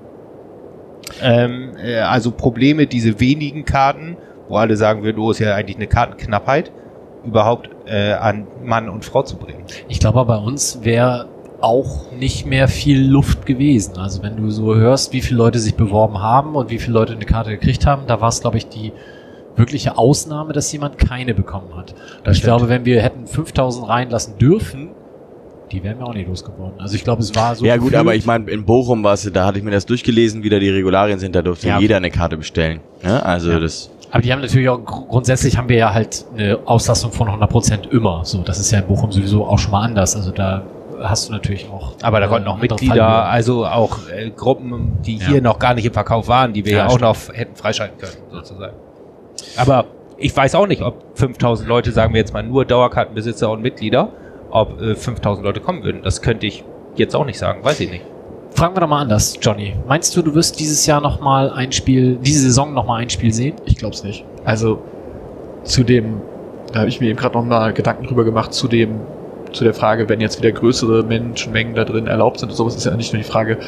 ähm, 1.22 1.72
äh, 1.82 1.98
also 1.98 2.30
Probleme, 2.30 2.86
diese 2.86 3.20
wenigen 3.20 3.64
Karten, 3.64 4.16
wo 4.48 4.56
alle 4.56 4.76
sagen 4.76 5.02
würden, 5.02 5.18
oh, 5.18 5.30
ist 5.30 5.38
ja 5.40 5.54
eigentlich 5.54 5.76
eine 5.76 5.86
Kartenknappheit, 5.86 6.72
überhaupt 7.28 7.70
äh, 7.86 8.12
an 8.12 8.46
Mann 8.64 8.88
und 8.88 9.04
Frau 9.04 9.22
zu 9.22 9.36
bringen. 9.36 9.62
Ich 9.88 10.00
glaube, 10.00 10.24
bei 10.24 10.36
uns 10.36 10.80
wäre 10.82 11.28
auch 11.60 12.12
nicht 12.12 12.46
mehr 12.46 12.68
viel 12.68 13.04
Luft 13.04 13.44
gewesen. 13.46 13.96
Also 13.98 14.22
wenn 14.22 14.36
du 14.36 14.50
so 14.50 14.74
hörst, 14.76 15.12
wie 15.12 15.20
viele 15.20 15.38
Leute 15.38 15.58
sich 15.58 15.74
beworben 15.74 16.20
haben 16.22 16.54
und 16.54 16.70
wie 16.70 16.78
viele 16.78 16.92
Leute 16.94 17.14
eine 17.14 17.24
Karte 17.24 17.50
gekriegt 17.50 17.84
haben, 17.86 18.02
da 18.06 18.20
war 18.20 18.28
es, 18.28 18.40
glaube 18.40 18.58
ich, 18.58 18.68
die 18.68 18.92
wirkliche 19.56 19.98
Ausnahme, 19.98 20.52
dass 20.52 20.70
jemand 20.72 20.98
keine 20.98 21.34
bekommen 21.34 21.76
hat. 21.76 21.94
Das 22.22 22.36
ich 22.36 22.42
stimmt. 22.42 22.58
glaube, 22.58 22.68
wenn 22.68 22.84
wir 22.84 23.02
hätten 23.02 23.26
5000 23.26 23.88
reinlassen 23.88 24.38
dürfen, 24.38 24.90
die 25.72 25.82
wären 25.82 25.98
wir 25.98 26.06
auch 26.06 26.14
nicht 26.14 26.28
losgeworden. 26.28 26.78
Also 26.78 26.94
ich 26.94 27.02
glaube, 27.04 27.22
es 27.22 27.34
war 27.34 27.54
so. 27.56 27.64
ja 27.66 27.76
gut, 27.76 27.94
aber 27.94 28.14
ich 28.14 28.24
meine, 28.24 28.48
in 28.50 28.64
Bochum 28.64 29.02
war 29.04 29.14
es, 29.14 29.28
da 29.32 29.44
hatte 29.44 29.58
ich 29.58 29.64
mir 29.64 29.72
das 29.72 29.84
durchgelesen, 29.84 30.42
wie 30.44 30.48
da 30.48 30.58
die 30.60 30.70
Regularien 30.70 31.18
sind, 31.18 31.34
da 31.34 31.42
durfte 31.42 31.68
Ja. 31.68 31.80
jeder 31.80 31.96
eine 31.96 32.10
Karte 32.10 32.36
bestellen. 32.36 32.80
Ja, 33.02 33.18
also 33.18 33.50
Ja. 33.50 33.58
das. 33.58 33.90
Aber 34.10 34.22
die 34.22 34.32
haben 34.32 34.40
natürlich 34.40 34.68
auch, 34.68 34.82
gr- 34.84 35.06
grundsätzlich 35.08 35.56
haben 35.58 35.68
wir 35.68 35.76
ja 35.76 35.92
halt 35.94 36.24
eine 36.36 36.58
Auslastung 36.64 37.12
von 37.12 37.26
100 37.28 37.50
Prozent 37.50 37.86
immer. 37.92 38.24
So, 38.24 38.42
das 38.42 38.58
ist 38.58 38.70
ja 38.70 38.78
in 38.80 38.86
Bochum 38.86 39.12
sowieso 39.12 39.44
auch 39.46 39.58
schon 39.58 39.72
mal 39.72 39.82
anders. 39.84 40.16
Also 40.16 40.30
da 40.30 40.62
hast 41.00 41.28
du 41.28 41.32
natürlich 41.32 41.68
auch. 41.68 41.92
Aber 42.02 42.18
da 42.20 42.26
äh, 42.26 42.28
konnten 42.28 42.48
auch 42.48 42.58
Mitglieder, 42.58 42.94
Fallhöhe. 42.94 43.22
also 43.24 43.66
auch 43.66 43.98
äh, 44.08 44.30
Gruppen, 44.30 44.98
die 45.04 45.16
Ja. 45.18 45.26
hier 45.28 45.42
noch 45.42 45.58
gar 45.58 45.74
nicht 45.74 45.84
im 45.84 45.92
Verkauf 45.92 46.26
waren, 46.28 46.52
die 46.52 46.64
wir 46.64 46.72
Ja, 46.72 46.78
ja, 46.78 46.86
auch 46.86 46.90
stimmt. 46.98 47.02
noch 47.02 47.16
hätten 47.36 47.54
freischalten 47.56 47.98
können, 47.98 48.16
sozusagen. 48.32 48.74
Aber 49.56 49.84
ich 50.16 50.36
weiß 50.36 50.54
auch 50.56 50.66
nicht, 50.66 50.82
ob 50.82 51.02
5000 51.14 51.68
Leute, 51.68 51.92
sagen 51.92 52.12
wir 52.14 52.18
jetzt 52.20 52.32
mal 52.32 52.42
nur 52.42 52.64
Dauerkartenbesitzer 52.64 53.50
und 53.50 53.62
Mitglieder, 53.62 54.08
ob 54.50 54.80
äh, 54.80 54.94
5000 54.96 55.44
Leute 55.44 55.60
kommen 55.60 55.84
würden. 55.84 56.02
Das 56.02 56.22
könnte 56.22 56.46
ich 56.46 56.64
jetzt 56.96 57.14
auch 57.14 57.24
nicht 57.26 57.38
sagen, 57.38 57.62
weiß 57.62 57.78
ich 57.80 57.90
nicht. 57.90 58.04
Fragen 58.58 58.74
wir 58.74 58.80
doch 58.80 58.88
mal 58.88 59.02
anders, 59.02 59.38
Johnny. 59.40 59.74
Meinst 59.86 60.16
du, 60.16 60.22
du 60.22 60.34
wirst 60.34 60.58
dieses 60.58 60.84
Jahr 60.84 61.00
noch 61.00 61.20
mal 61.20 61.52
ein 61.52 61.70
Spiel, 61.70 62.16
diese 62.16 62.40
Saison 62.40 62.74
noch 62.74 62.86
mal 62.86 62.96
ein 62.96 63.08
Spiel 63.08 63.32
sehen? 63.32 63.54
Ich 63.66 63.76
glaube 63.76 63.94
es 63.94 64.02
nicht. 64.02 64.24
Also 64.44 64.82
zu 65.62 65.84
dem, 65.84 66.20
da 66.72 66.80
habe 66.80 66.88
ich 66.88 67.00
mir 67.00 67.08
eben 67.08 67.20
gerade 67.20 67.38
noch 67.38 67.44
mal 67.44 67.72
Gedanken 67.72 68.08
drüber 68.08 68.24
gemacht, 68.24 68.52
zu 68.52 68.66
dem, 68.66 68.98
zu 69.52 69.62
der 69.62 69.74
Frage, 69.74 70.08
wenn 70.08 70.20
jetzt 70.20 70.42
wieder 70.42 70.50
größere 70.50 71.04
Menschenmengen 71.04 71.76
da 71.76 71.84
drin 71.84 72.08
erlaubt 72.08 72.40
sind 72.40 72.48
und 72.48 72.56
sowas, 72.56 72.74
ist 72.74 72.84
ja 72.84 72.96
nicht 72.96 73.12
nur 73.12 73.22
die 73.22 73.28
Frage, 73.28 73.58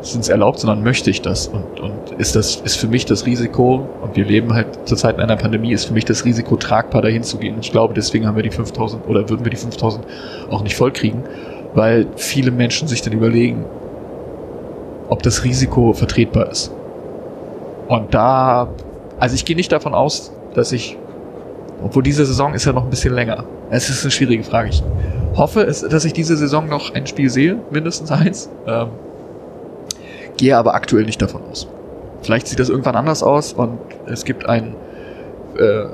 sind 0.00 0.22
es 0.22 0.28
erlaubt, 0.28 0.58
sondern 0.58 0.82
möchte 0.82 1.10
ich 1.10 1.22
das? 1.22 1.46
Und, 1.46 1.78
und 1.78 2.18
ist 2.18 2.34
das, 2.34 2.56
ist 2.56 2.74
für 2.74 2.88
mich 2.88 3.04
das 3.04 3.26
Risiko, 3.26 3.88
und 4.02 4.16
wir 4.16 4.24
leben 4.24 4.52
halt 4.52 4.66
zurzeit 4.84 5.14
in 5.14 5.20
einer 5.20 5.36
Pandemie, 5.36 5.72
ist 5.72 5.84
für 5.84 5.94
mich 5.94 6.06
das 6.06 6.24
Risiko 6.24 6.56
tragbar, 6.56 7.02
dahin 7.02 7.22
zu 7.22 7.38
gehen. 7.38 7.54
Und 7.54 7.64
ich 7.64 7.70
glaube, 7.70 7.94
deswegen 7.94 8.26
haben 8.26 8.34
wir 8.34 8.42
die 8.42 8.50
5000 8.50 9.06
oder 9.06 9.28
würden 9.30 9.44
wir 9.44 9.50
die 9.50 9.58
5000 9.58 10.04
auch 10.50 10.64
nicht 10.64 10.74
vollkriegen, 10.74 11.22
weil 11.72 12.08
viele 12.16 12.50
Menschen 12.50 12.88
sich 12.88 13.00
dann 13.00 13.12
überlegen, 13.12 13.64
ob 15.10 15.22
das 15.22 15.44
Risiko 15.44 15.92
vertretbar 15.92 16.50
ist. 16.50 16.72
Und 17.88 18.14
da, 18.14 18.68
also 19.18 19.34
ich 19.34 19.44
gehe 19.44 19.56
nicht 19.56 19.72
davon 19.72 19.92
aus, 19.92 20.32
dass 20.54 20.72
ich, 20.72 20.96
obwohl 21.82 22.02
diese 22.02 22.24
Saison 22.24 22.54
ist 22.54 22.64
ja 22.64 22.72
noch 22.72 22.84
ein 22.84 22.90
bisschen 22.90 23.14
länger. 23.14 23.44
Es 23.70 23.90
ist 23.90 24.04
eine 24.04 24.10
schwierige 24.10 24.44
Frage. 24.44 24.70
Ich 24.70 24.82
hoffe, 25.36 25.64
dass 25.64 26.04
ich 26.04 26.12
diese 26.12 26.36
Saison 26.36 26.68
noch 26.68 26.94
ein 26.94 27.06
Spiel 27.06 27.28
sehe, 27.28 27.58
mindestens 27.70 28.10
eins. 28.10 28.48
Ähm, 28.66 28.88
gehe 30.36 30.56
aber 30.56 30.74
aktuell 30.74 31.04
nicht 31.04 31.20
davon 31.20 31.42
aus. 31.50 31.68
Vielleicht 32.22 32.46
sieht 32.46 32.60
das 32.60 32.68
irgendwann 32.68 32.96
anders 32.96 33.22
aus 33.22 33.52
und 33.52 33.78
es 34.06 34.24
gibt 34.24 34.46
ein 34.46 34.74
äh, 35.58 35.84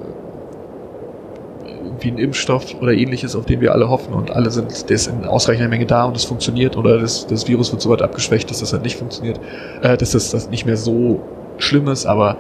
wie 2.07 2.13
ein 2.13 2.19
Impfstoff 2.19 2.81
oder 2.81 2.93
ähnliches, 2.93 3.35
auf 3.35 3.47
den 3.47 3.61
wir 3.61 3.73
alle 3.73 3.89
hoffen 3.89 4.15
und 4.15 4.31
alle 4.31 4.51
sind, 4.51 4.89
der 4.89 4.95
ist 4.95 5.09
in 5.09 5.25
ausreichender 5.25 5.69
Menge 5.69 5.87
da 5.87 6.05
und 6.05 6.17
es 6.17 6.25
funktioniert 6.25 6.77
oder 6.77 6.99
das, 7.01 7.27
das 7.27 7.49
Virus 7.49 7.73
wird 7.73 7.83
so 7.83 7.91
weit 7.91 8.01
abgeschwächt, 8.01 8.49
dass 8.49 8.61
das 8.61 8.73
halt 8.73 8.85
nicht 8.85 8.97
funktioniert, 8.97 9.41
äh, 9.83 9.97
dass 9.97 10.13
das, 10.13 10.31
das 10.31 10.49
nicht 10.49 10.67
mehr 10.67 10.77
so 10.77 11.21
schlimm 11.59 11.89
ist, 11.89 12.07
aber 12.07 12.37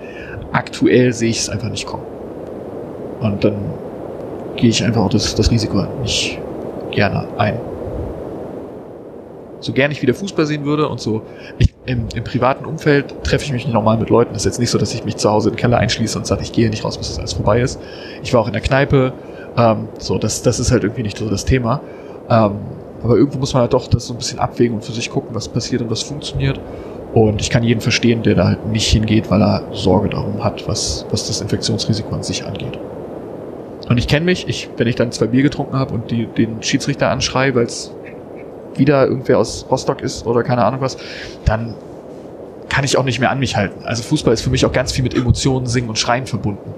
aktuell 0.53 1.13
sehe 1.13 1.31
ich 1.31 1.41
es 1.41 1.49
einfach 1.49 1.69
nicht 1.69 1.87
kommen. 1.87 2.05
Und 3.21 3.43
dann 3.43 3.57
gehe 4.55 4.71
ich 4.71 4.85
einfach 4.85 5.03
auch 5.03 5.11
das, 5.11 5.35
das 5.35 5.51
Risiko 5.51 5.85
nicht 6.01 6.39
gerne 6.93 7.27
ein. 7.37 7.59
So 9.59 9.73
gern 9.73 9.91
ich 9.91 10.01
wieder 10.01 10.15
Fußball 10.15 10.47
sehen 10.47 10.65
würde 10.65 10.89
und 10.89 11.01
so 11.01 11.23
ich, 11.59 11.75
im, 11.87 12.07
im 12.15 12.23
privaten 12.23 12.65
Umfeld 12.67 13.25
treffe 13.25 13.47
ich 13.47 13.53
mich 13.53 13.65
nicht 13.65 13.75
normal 13.75 13.97
mit 13.97 14.11
Leuten. 14.11 14.33
Das 14.33 14.43
ist 14.43 14.47
jetzt 14.47 14.59
nicht 14.61 14.71
so, 14.71 14.79
dass 14.79 14.95
ich 14.95 15.05
mich 15.05 15.17
zu 15.17 15.29
Hause 15.29 15.49
in 15.49 15.55
den 15.55 15.61
Keller 15.61 15.79
einschließe 15.79 16.17
und 16.17 16.27
sage, 16.27 16.43
ich 16.43 16.53
gehe 16.53 16.71
nicht 16.71 16.85
raus, 16.85 16.99
bis 16.99 17.09
das 17.09 17.19
alles 17.19 17.33
vorbei 17.33 17.61
ist. 17.61 17.81
Ich 18.23 18.33
war 18.33 18.41
auch 18.41 18.47
in 18.47 18.53
der 18.53 18.63
Kneipe. 18.63 19.13
Ähm, 19.57 19.89
so, 19.99 20.19
das, 20.19 20.43
das 20.43 20.61
ist 20.61 20.71
halt 20.71 20.85
irgendwie 20.85 21.03
nicht 21.03 21.19
so 21.19 21.29
das 21.29 21.45
Thema. 21.45 21.81
Ähm, 22.29 22.53
aber 23.03 23.17
irgendwo 23.17 23.39
muss 23.39 23.55
man 23.55 23.63
halt 23.63 23.73
doch 23.73 23.87
das 23.89 24.07
so 24.07 24.15
ein 24.15 24.19
bisschen 24.19 24.39
abwägen 24.39 24.77
und 24.77 24.85
für 24.85 24.93
sich 24.93 25.11
gucken, 25.11 25.35
was 25.35 25.49
passiert 25.49 25.83
und 25.83 25.91
was 25.91 26.03
funktioniert. 26.03 26.61
Und 27.15 27.41
ich 27.41 27.51
kann 27.51 27.63
jeden 27.63 27.81
verstehen, 27.81 28.23
der 28.23 28.35
da 28.35 28.49
halt 28.49 28.67
nicht 28.67 28.89
hingeht, 28.89 29.31
weil 29.31 29.41
er 29.41 29.63
Sorge 29.73 30.09
darum 30.11 30.43
hat, 30.45 30.69
was, 30.69 31.07
was 31.11 31.27
das 31.27 31.41
Infektionsrisiko 31.41 32.15
an 32.15 32.23
sich 32.23 32.45
angeht. 32.45 32.79
Und 33.89 33.99
ich 33.99 34.09
kenne 34.09 34.27
mich, 34.27 34.49
ich, 34.49 34.69
wenn 34.77 34.89
ich 34.89 34.97
dann 34.97 35.13
zwei 35.13 35.27
Bier 35.27 35.43
getrunken 35.43 35.79
habe 35.79 35.95
und 35.95 36.11
die, 36.11 36.27
den 36.27 36.63
Schiedsrichter 36.63 37.09
anschreie, 37.09 37.55
weil 37.55 37.67
es 37.67 37.93
wieder 38.75 39.07
irgendwer 39.07 39.39
aus 39.39 39.67
Rostock 39.71 40.03
ist 40.03 40.27
oder 40.27 40.43
keine 40.43 40.65
Ahnung 40.65 40.81
was, 40.81 40.99
dann 41.45 41.75
kann 42.69 42.85
ich 42.85 42.99
auch 42.99 43.05
nicht 43.05 43.21
mehr 43.21 43.31
an 43.31 43.39
mich 43.39 43.57
halten. 43.57 43.85
Also 43.85 44.03
Fußball 44.03 44.35
ist 44.35 44.43
für 44.43 44.51
mich 44.51 44.67
auch 44.67 44.73
ganz 44.73 44.93
viel 44.93 45.05
mit 45.05 45.15
Emotionen, 45.15 45.67
Singen 45.67 45.89
und 45.89 45.99
Schreien 45.99 46.27
verbunden. 46.27 46.75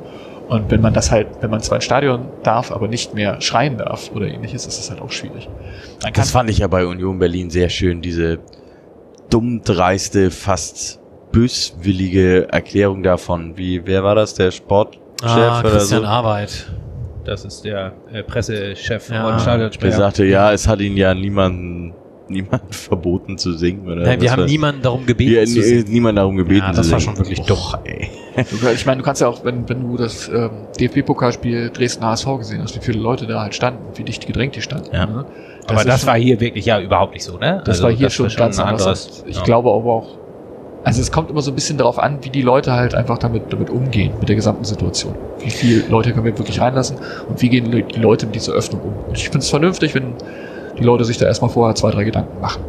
Und 0.49 0.71
wenn 0.71 0.81
man 0.81 0.95
das 0.95 1.11
halt, 1.11 1.27
wenn 1.41 1.51
man 1.51 1.61
zwar 1.61 1.77
ins 1.77 1.85
Stadion 1.85 2.29
darf, 2.43 2.73
aber 2.73 2.89
nicht 2.89 3.15
mehr 3.15 3.41
schreien 3.41 3.77
darf 3.77 4.11
oder 4.15 4.27
ähnliches, 4.27 4.67
ist 4.67 4.79
das 4.79 4.91
halt 4.91 5.01
auch 5.03 5.11
schwierig. 5.11 5.49
Kann 6.03 6.13
Das 6.15 6.31
fand 6.31 6.49
ich 6.49 6.59
ja 6.59 6.67
bei 6.69 6.87
Union 6.87 7.19
Berlin 7.19 7.51
sehr 7.51 7.69
schön, 7.69 8.01
diese 8.01 8.39
dumm 9.29 9.61
dreiste, 9.63 10.31
fast 10.31 11.01
böswillige 11.33 12.49
Erklärung 12.51 13.03
davon. 13.03 13.57
Wie, 13.59 13.87
wer 13.87 14.03
war 14.05 14.15
das? 14.15 14.35
Der 14.35 14.51
Sportchef 14.51 15.01
Ah, 15.23 15.61
oder 15.61 15.71
Christian 15.71 16.01
so? 16.03 16.07
Arbeit. 16.07 16.71
Das 17.25 17.45
ist 17.45 17.63
der 17.65 17.93
äh, 18.11 18.23
Pressechef 18.23 19.11
Ja. 19.11 19.27
und 19.27 19.33
Der 19.35 19.39
Stadionsprecher. 19.41 19.97
sagte, 19.99 20.25
ja, 20.25 20.53
es 20.53 20.67
hat 20.67 20.81
ihn 20.81 20.97
ja 20.97 21.13
niemand, 21.13 21.93
niemand 22.31 22.63
verboten 22.75 23.39
zu 23.39 23.53
singen. 23.53 23.87
Oder 23.87 24.03
Nein, 24.03 24.21
wir 24.21 24.31
haben 24.31 24.41
war- 24.41 24.47
niemanden 24.47 24.83
darum 24.83 25.07
gebeten 25.07 25.35
ja, 25.35 25.45
zu 25.45 25.63
singen. 25.63 25.85
niemand 25.91 26.19
darum 26.19 26.37
gebeten 26.37 26.61
Ja, 26.67 26.73
zu 26.73 26.79
das 26.79 26.91
war 26.93 27.01
singen. 27.01 27.17
schon 27.17 27.25
wirklich 27.25 27.41
dumm. 27.47 27.59
ey. 27.85 28.11
Du, 28.37 28.69
ich 28.69 28.87
meine, 28.87 28.99
du 28.99 29.05
kannst 29.05 29.21
ja 29.21 29.29
auch, 29.29 29.45
wenn, 29.45 29.69
wenn 29.69 29.83
du 29.83 29.97
das 29.97 30.29
ähm, 30.29 30.51
DFB-Pokalspiel 30.79 31.71
Dresden 31.71 32.05
HSV 32.05 32.27
gesehen 32.39 32.63
hast, 32.63 32.77
wie 32.77 32.81
viele 32.85 32.99
Leute 33.01 33.27
da 33.27 33.41
halt 33.43 33.55
standen, 33.55 33.81
wie 33.97 34.05
dicht 34.05 34.27
gedrängt 34.27 34.55
die 34.57 34.63
standen. 34.63 34.95
Ja. 34.95 35.07
Ne? 35.07 35.25
Aber 35.67 35.79
ist 35.81 35.89
das 35.89 36.01
schon- 36.01 36.09
war 36.09 36.17
hier 36.19 36.41
wirklich 36.41 36.65
ja 36.67 36.81
überhaupt 36.81 37.15
nicht 37.15 37.25
so, 37.25 37.37
ne? 37.39 37.61
das 37.65 37.77
Also 37.77 37.85
war 37.85 37.91
hier 37.93 38.11
schon 38.11 38.29
ganz 38.29 38.59
ein 38.59 38.67
anders. 38.67 38.83
anderes. 38.87 39.25
Ich 39.27 39.37
ja. 39.37 39.43
glaube 39.43 39.71
aber 39.71 39.93
auch, 39.93 40.19
also 40.85 41.01
es 41.01 41.11
kommt 41.11 41.29
immer 41.31 41.43
so 41.43 41.51
ein 41.51 41.55
bisschen 41.57 41.77
darauf 41.77 41.99
an, 41.99 42.19
wie 42.23 42.31
die 42.31 42.41
Leute 42.43 42.73
halt 42.73 42.95
einfach 42.95 43.19
damit, 43.19 43.53
damit 43.53 43.69
umgehen, 43.69 44.13
mit 44.21 44.29
der 44.29 44.37
gesamten 44.37 44.65
Situation. 44.65 45.15
Wie 45.41 45.51
viele 45.51 45.83
Leute 45.89 46.13
können 46.13 46.25
wir 46.25 46.39
wirklich 46.39 46.61
reinlassen 46.61 46.97
und 47.29 47.43
wie 47.43 47.49
gehen 47.49 47.71
die 47.71 48.01
Leute 48.01 48.27
mit 48.27 48.37
dieser 48.37 48.53
Öffnung 48.53 48.83
um. 48.83 48.95
Und 49.09 49.17
ich 49.17 49.25
finde 49.25 49.39
es 49.39 49.51
vernünftig, 49.51 49.95
wenn 49.95 50.15
die 50.79 50.85
Leute 50.85 51.05
sich 51.05 51.19
da 51.19 51.27
erstmal 51.27 51.51
vorher 51.51 51.75
zwei, 51.75 51.91
drei 51.91 52.05
Gedanken 52.05 52.41
machen. 52.41 52.63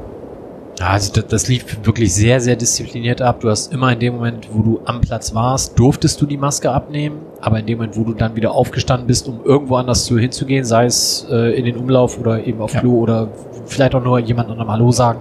Ja, 0.79 0.91
also 0.91 1.11
das, 1.11 1.27
das 1.27 1.47
lief 1.49 1.77
wirklich 1.83 2.13
sehr, 2.13 2.39
sehr 2.39 2.55
diszipliniert 2.55 3.21
ab. 3.21 3.41
Du 3.41 3.49
hast 3.49 3.73
immer 3.73 3.91
in 3.91 3.99
dem 3.99 4.15
Moment, 4.15 4.47
wo 4.51 4.61
du 4.61 4.79
am 4.85 5.01
Platz 5.01 5.35
warst, 5.35 5.77
durftest 5.77 6.21
du 6.21 6.25
die 6.25 6.37
Maske 6.37 6.71
abnehmen. 6.71 7.17
Aber 7.41 7.59
in 7.59 7.65
dem 7.65 7.79
Moment, 7.79 7.97
wo 7.97 8.03
du 8.03 8.13
dann 8.13 8.35
wieder 8.37 8.53
aufgestanden 8.53 9.05
bist, 9.05 9.27
um 9.27 9.41
irgendwo 9.43 9.75
anders 9.75 10.05
zu, 10.05 10.17
hinzugehen, 10.17 10.63
sei 10.63 10.85
es 10.85 11.27
äh, 11.29 11.57
in 11.57 11.65
den 11.65 11.75
Umlauf 11.75 12.17
oder 12.17 12.45
eben 12.45 12.61
auf 12.61 12.73
Ja. 12.73 12.79
Klo 12.79 12.97
oder 12.99 13.27
vielleicht 13.65 13.93
auch 13.93 14.03
nur 14.03 14.19
jemand 14.19 14.49
anderem 14.49 14.71
Hallo 14.71 14.91
sagen, 14.91 15.19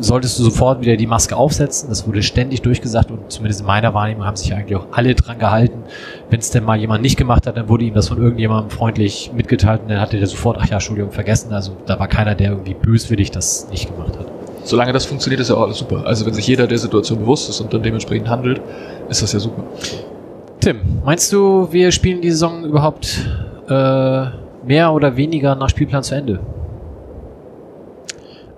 solltest 0.00 0.38
du 0.38 0.44
sofort 0.44 0.80
wieder 0.80 0.96
die 0.96 1.06
Maske 1.06 1.36
aufsetzen. 1.36 1.88
Das 1.88 2.06
wurde 2.06 2.22
ständig 2.22 2.62
durchgesagt 2.62 3.10
und 3.10 3.30
zumindest 3.30 3.60
in 3.60 3.66
meiner 3.66 3.94
Wahrnehmung 3.94 4.24
haben 4.24 4.36
sich 4.36 4.52
eigentlich 4.54 4.76
auch 4.76 4.86
alle 4.92 5.14
dran 5.14 5.38
gehalten. 5.38 5.82
Wenn 6.28 6.40
es 6.40 6.50
denn 6.50 6.64
mal 6.64 6.78
jemand 6.78 7.02
nicht 7.02 7.16
gemacht 7.16 7.46
hat, 7.46 7.56
dann 7.56 7.68
wurde 7.68 7.84
ihm 7.84 7.94
das 7.94 8.08
von 8.08 8.18
irgendjemandem 8.18 8.70
freundlich 8.70 9.30
mitgeteilt 9.34 9.82
und 9.82 9.90
dann 9.90 10.00
hatte 10.00 10.18
der 10.18 10.26
sofort, 10.26 10.58
ach 10.60 10.66
ja, 10.66 10.74
Entschuldigung, 10.74 11.12
vergessen. 11.12 11.52
Also 11.52 11.72
da 11.86 11.98
war 11.98 12.08
keiner, 12.08 12.34
der 12.34 12.50
irgendwie 12.50 12.74
böswillig 12.74 13.30
das 13.30 13.68
nicht 13.70 13.90
gemacht 13.90 14.18
hat. 14.18 14.26
Solange 14.64 14.92
das 14.92 15.06
funktioniert, 15.06 15.40
ist 15.40 15.48
ja 15.48 15.56
auch 15.56 15.62
alles 15.62 15.78
super. 15.78 16.04
Also 16.04 16.26
wenn 16.26 16.34
sich 16.34 16.46
jeder 16.46 16.66
der 16.66 16.78
Situation 16.78 17.18
bewusst 17.18 17.48
ist 17.48 17.60
und 17.60 17.72
dann 17.72 17.82
dementsprechend 17.82 18.28
handelt, 18.28 18.60
ist 19.08 19.22
das 19.22 19.32
ja 19.32 19.38
super. 19.38 19.64
Tim, 20.60 20.80
meinst 21.04 21.32
du, 21.32 21.68
wir 21.70 21.90
spielen 21.90 22.20
die 22.20 22.30
Saison 22.30 22.64
überhaupt 22.64 23.26
äh, 23.68 24.24
mehr 24.66 24.92
oder 24.92 25.16
weniger 25.16 25.54
nach 25.54 25.70
Spielplan 25.70 26.02
zu 26.02 26.14
Ende? 26.14 26.40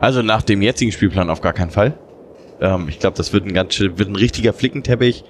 Also 0.03 0.21
nach 0.21 0.43
dem 0.43 0.63
jetzigen 0.63 0.91
Spielplan 0.91 1.31
auf 1.31 1.43
gar 1.43 1.53
keinen 1.53 1.71
Fall. 1.71 1.95
Ähm, 2.61 2.89
ich 2.89 2.99
glaube, 2.99 3.17
das 3.17 3.33
wird 3.33 3.47
ein 3.47 3.55
ganz 3.55 3.79
wird 3.79 4.01
ein 4.01 4.17
richtiger 4.17 4.53
Flickenteppich. 4.53 5.23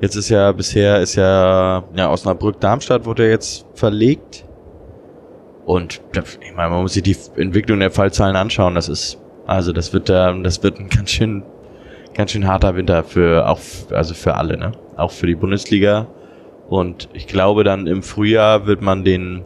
Jetzt 0.00 0.16
ist 0.16 0.30
ja 0.30 0.50
bisher 0.52 1.00
ist 1.02 1.14
ja, 1.14 1.84
ja 1.94 2.10
Osnabrück 2.10 2.58
Darmstadt 2.58 3.04
wurde 3.04 3.28
jetzt 3.28 3.66
verlegt. 3.74 4.46
Und 5.66 6.00
ich 6.40 6.54
meine, 6.56 6.70
man 6.70 6.80
muss 6.80 6.94
sich 6.94 7.02
die 7.02 7.16
Entwicklung 7.36 7.80
der 7.80 7.90
Fallzahlen 7.90 8.34
anschauen. 8.34 8.74
Das 8.74 8.88
ist 8.88 9.20
also 9.46 9.72
das 9.72 9.92
wird 9.92 10.08
da 10.08 10.32
das 10.32 10.62
wird 10.62 10.80
ein 10.80 10.88
ganz 10.88 11.10
schön 11.10 11.42
ganz 12.14 12.30
schön 12.30 12.48
harter 12.48 12.76
Winter 12.76 13.04
für 13.04 13.46
auch 13.46 13.60
also 13.90 14.14
für 14.14 14.36
alle, 14.36 14.56
ne? 14.56 14.72
Auch 14.96 15.10
für 15.10 15.26
die 15.26 15.34
Bundesliga. 15.34 16.06
Und 16.70 17.10
ich 17.12 17.26
glaube 17.26 17.62
dann 17.62 17.86
im 17.86 18.02
Frühjahr 18.02 18.64
wird 18.66 18.80
man 18.80 19.04
den 19.04 19.44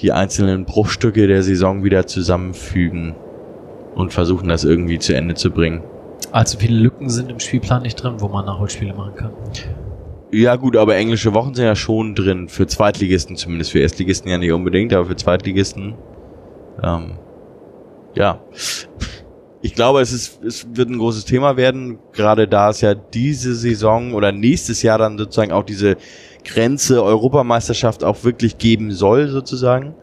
die 0.00 0.10
einzelnen 0.10 0.64
Bruchstücke 0.64 1.28
der 1.28 1.44
Saison 1.44 1.84
wieder 1.84 2.08
zusammenfügen 2.08 3.14
und 3.96 4.12
versuchen 4.12 4.48
das 4.48 4.62
irgendwie 4.62 4.98
zu 4.98 5.16
Ende 5.16 5.34
zu 5.34 5.50
bringen. 5.50 5.82
Allzu 6.30 6.58
viele 6.58 6.78
Lücken 6.78 7.08
sind 7.08 7.30
im 7.30 7.40
Spielplan 7.40 7.82
nicht 7.82 7.96
drin, 7.96 8.16
wo 8.18 8.28
man 8.28 8.44
Nachholspiele 8.44 8.94
machen 8.94 9.14
kann. 9.14 9.32
Ja 10.32 10.56
gut, 10.56 10.76
aber 10.76 10.96
englische 10.96 11.34
Wochen 11.34 11.54
sind 11.54 11.64
ja 11.64 11.74
schon 11.74 12.14
drin, 12.14 12.48
für 12.48 12.66
Zweitligisten 12.66 13.36
zumindest, 13.36 13.72
für 13.72 13.78
Erstligisten 13.78 14.30
ja 14.30 14.38
nicht 14.38 14.52
unbedingt, 14.52 14.92
aber 14.92 15.06
für 15.06 15.16
Zweitligisten. 15.16 15.94
Ähm, 16.82 17.18
ja. 18.14 18.40
Ich 19.62 19.74
glaube, 19.74 20.00
es, 20.00 20.12
ist, 20.12 20.44
es 20.44 20.66
wird 20.76 20.90
ein 20.90 20.98
großes 20.98 21.24
Thema 21.24 21.56
werden, 21.56 21.98
gerade 22.12 22.46
da 22.46 22.70
es 22.70 22.82
ja 22.82 22.94
diese 22.94 23.54
Saison 23.54 24.12
oder 24.12 24.30
nächstes 24.30 24.82
Jahr 24.82 24.98
dann 24.98 25.16
sozusagen 25.16 25.52
auch 25.52 25.64
diese 25.64 25.96
Grenze 26.44 27.02
Europameisterschaft 27.02 28.04
auch 28.04 28.24
wirklich 28.24 28.58
geben 28.58 28.90
soll, 28.90 29.28
sozusagen. 29.28 29.94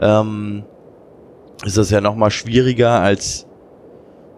Ähm, 0.00 0.64
ist 1.64 1.76
das 1.76 1.90
ja 1.90 2.00
nochmal 2.00 2.30
schwieriger 2.30 3.00
als, 3.00 3.46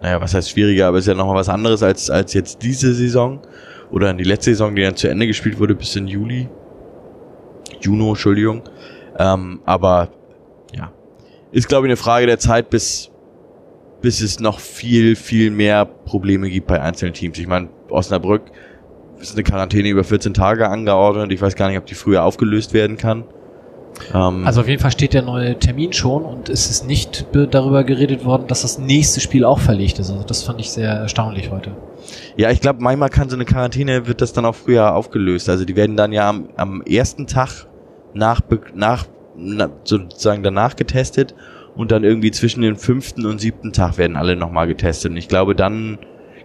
naja, 0.00 0.20
was 0.20 0.34
heißt 0.34 0.50
schwieriger, 0.50 0.88
aber 0.88 0.98
ist 0.98 1.08
ja 1.08 1.14
nochmal 1.14 1.36
was 1.36 1.48
anderes 1.48 1.82
als, 1.82 2.10
als 2.10 2.34
jetzt 2.34 2.62
diese 2.62 2.94
Saison 2.94 3.40
oder 3.90 4.12
die 4.12 4.24
letzte 4.24 4.50
Saison, 4.50 4.74
die 4.74 4.82
dann 4.82 4.96
zu 4.96 5.08
Ende 5.08 5.26
gespielt 5.26 5.58
wurde, 5.58 5.74
bis 5.74 5.96
in 5.96 6.06
Juli. 6.06 6.48
Juno, 7.80 8.10
Entschuldigung. 8.10 8.62
Ähm, 9.18 9.60
aber 9.64 10.08
ja, 10.74 10.92
ist 11.52 11.68
glaube 11.68 11.86
ich 11.86 11.90
eine 11.90 11.96
Frage 11.96 12.26
der 12.26 12.38
Zeit, 12.38 12.70
bis, 12.70 13.10
bis 14.00 14.20
es 14.20 14.40
noch 14.40 14.58
viel, 14.60 15.16
viel 15.16 15.50
mehr 15.50 15.84
Probleme 15.84 16.50
gibt 16.50 16.66
bei 16.66 16.80
einzelnen 16.80 17.14
Teams. 17.14 17.38
Ich 17.38 17.46
meine, 17.46 17.68
Osnabrück 17.88 18.42
ist 19.20 19.34
eine 19.34 19.44
Quarantäne 19.44 19.88
über 19.88 20.04
14 20.04 20.34
Tage 20.34 20.68
angeordnet. 20.68 21.32
Ich 21.32 21.40
weiß 21.40 21.56
gar 21.56 21.68
nicht, 21.68 21.78
ob 21.78 21.86
die 21.86 21.94
früher 21.94 22.24
aufgelöst 22.24 22.74
werden 22.74 22.96
kann. 22.96 23.24
Ähm, 24.12 24.46
Also 24.46 24.60
auf 24.60 24.68
jeden 24.68 24.80
Fall 24.80 24.90
steht 24.90 25.14
der 25.14 25.22
neue 25.22 25.58
Termin 25.58 25.92
schon 25.92 26.24
und 26.24 26.48
es 26.48 26.68
ist 26.70 26.86
nicht 26.86 27.30
be- 27.32 27.46
darüber 27.48 27.84
geredet 27.84 28.24
worden, 28.24 28.44
dass 28.48 28.62
das 28.62 28.78
nächste 28.78 29.20
Spiel 29.20 29.44
auch 29.44 29.58
verlegt 29.58 29.98
ist. 29.98 30.10
Also 30.10 30.24
das 30.24 30.42
fand 30.42 30.60
ich 30.60 30.70
sehr 30.70 30.90
erstaunlich 30.90 31.50
heute. 31.50 31.70
Ja, 32.36 32.50
ich 32.50 32.60
glaube, 32.60 32.82
manchmal 32.82 33.08
kann 33.08 33.28
so 33.28 33.36
eine 33.36 33.44
Quarantäne, 33.44 34.06
wird 34.06 34.20
das 34.20 34.32
dann 34.32 34.44
auch 34.44 34.54
früher 34.54 34.94
aufgelöst. 34.94 35.48
Also 35.48 35.64
die 35.64 35.76
werden 35.76 35.96
dann 35.96 36.12
ja 36.12 36.28
am, 36.28 36.48
am 36.56 36.82
ersten 36.82 37.26
Tag 37.26 37.66
nach, 38.12 38.40
nach, 38.74 39.06
na, 39.36 39.70
sozusagen 39.84 40.42
danach 40.42 40.76
getestet 40.76 41.34
und 41.76 41.90
dann 41.90 42.04
irgendwie 42.04 42.30
zwischen 42.30 42.62
dem 42.62 42.76
fünften 42.76 43.26
und 43.26 43.40
siebten 43.40 43.72
Tag 43.72 43.98
werden 43.98 44.16
alle 44.16 44.36
nochmal 44.36 44.66
getestet. 44.66 45.12
Und 45.12 45.16
ich 45.16 45.28
glaube, 45.28 45.54
dann 45.54 45.98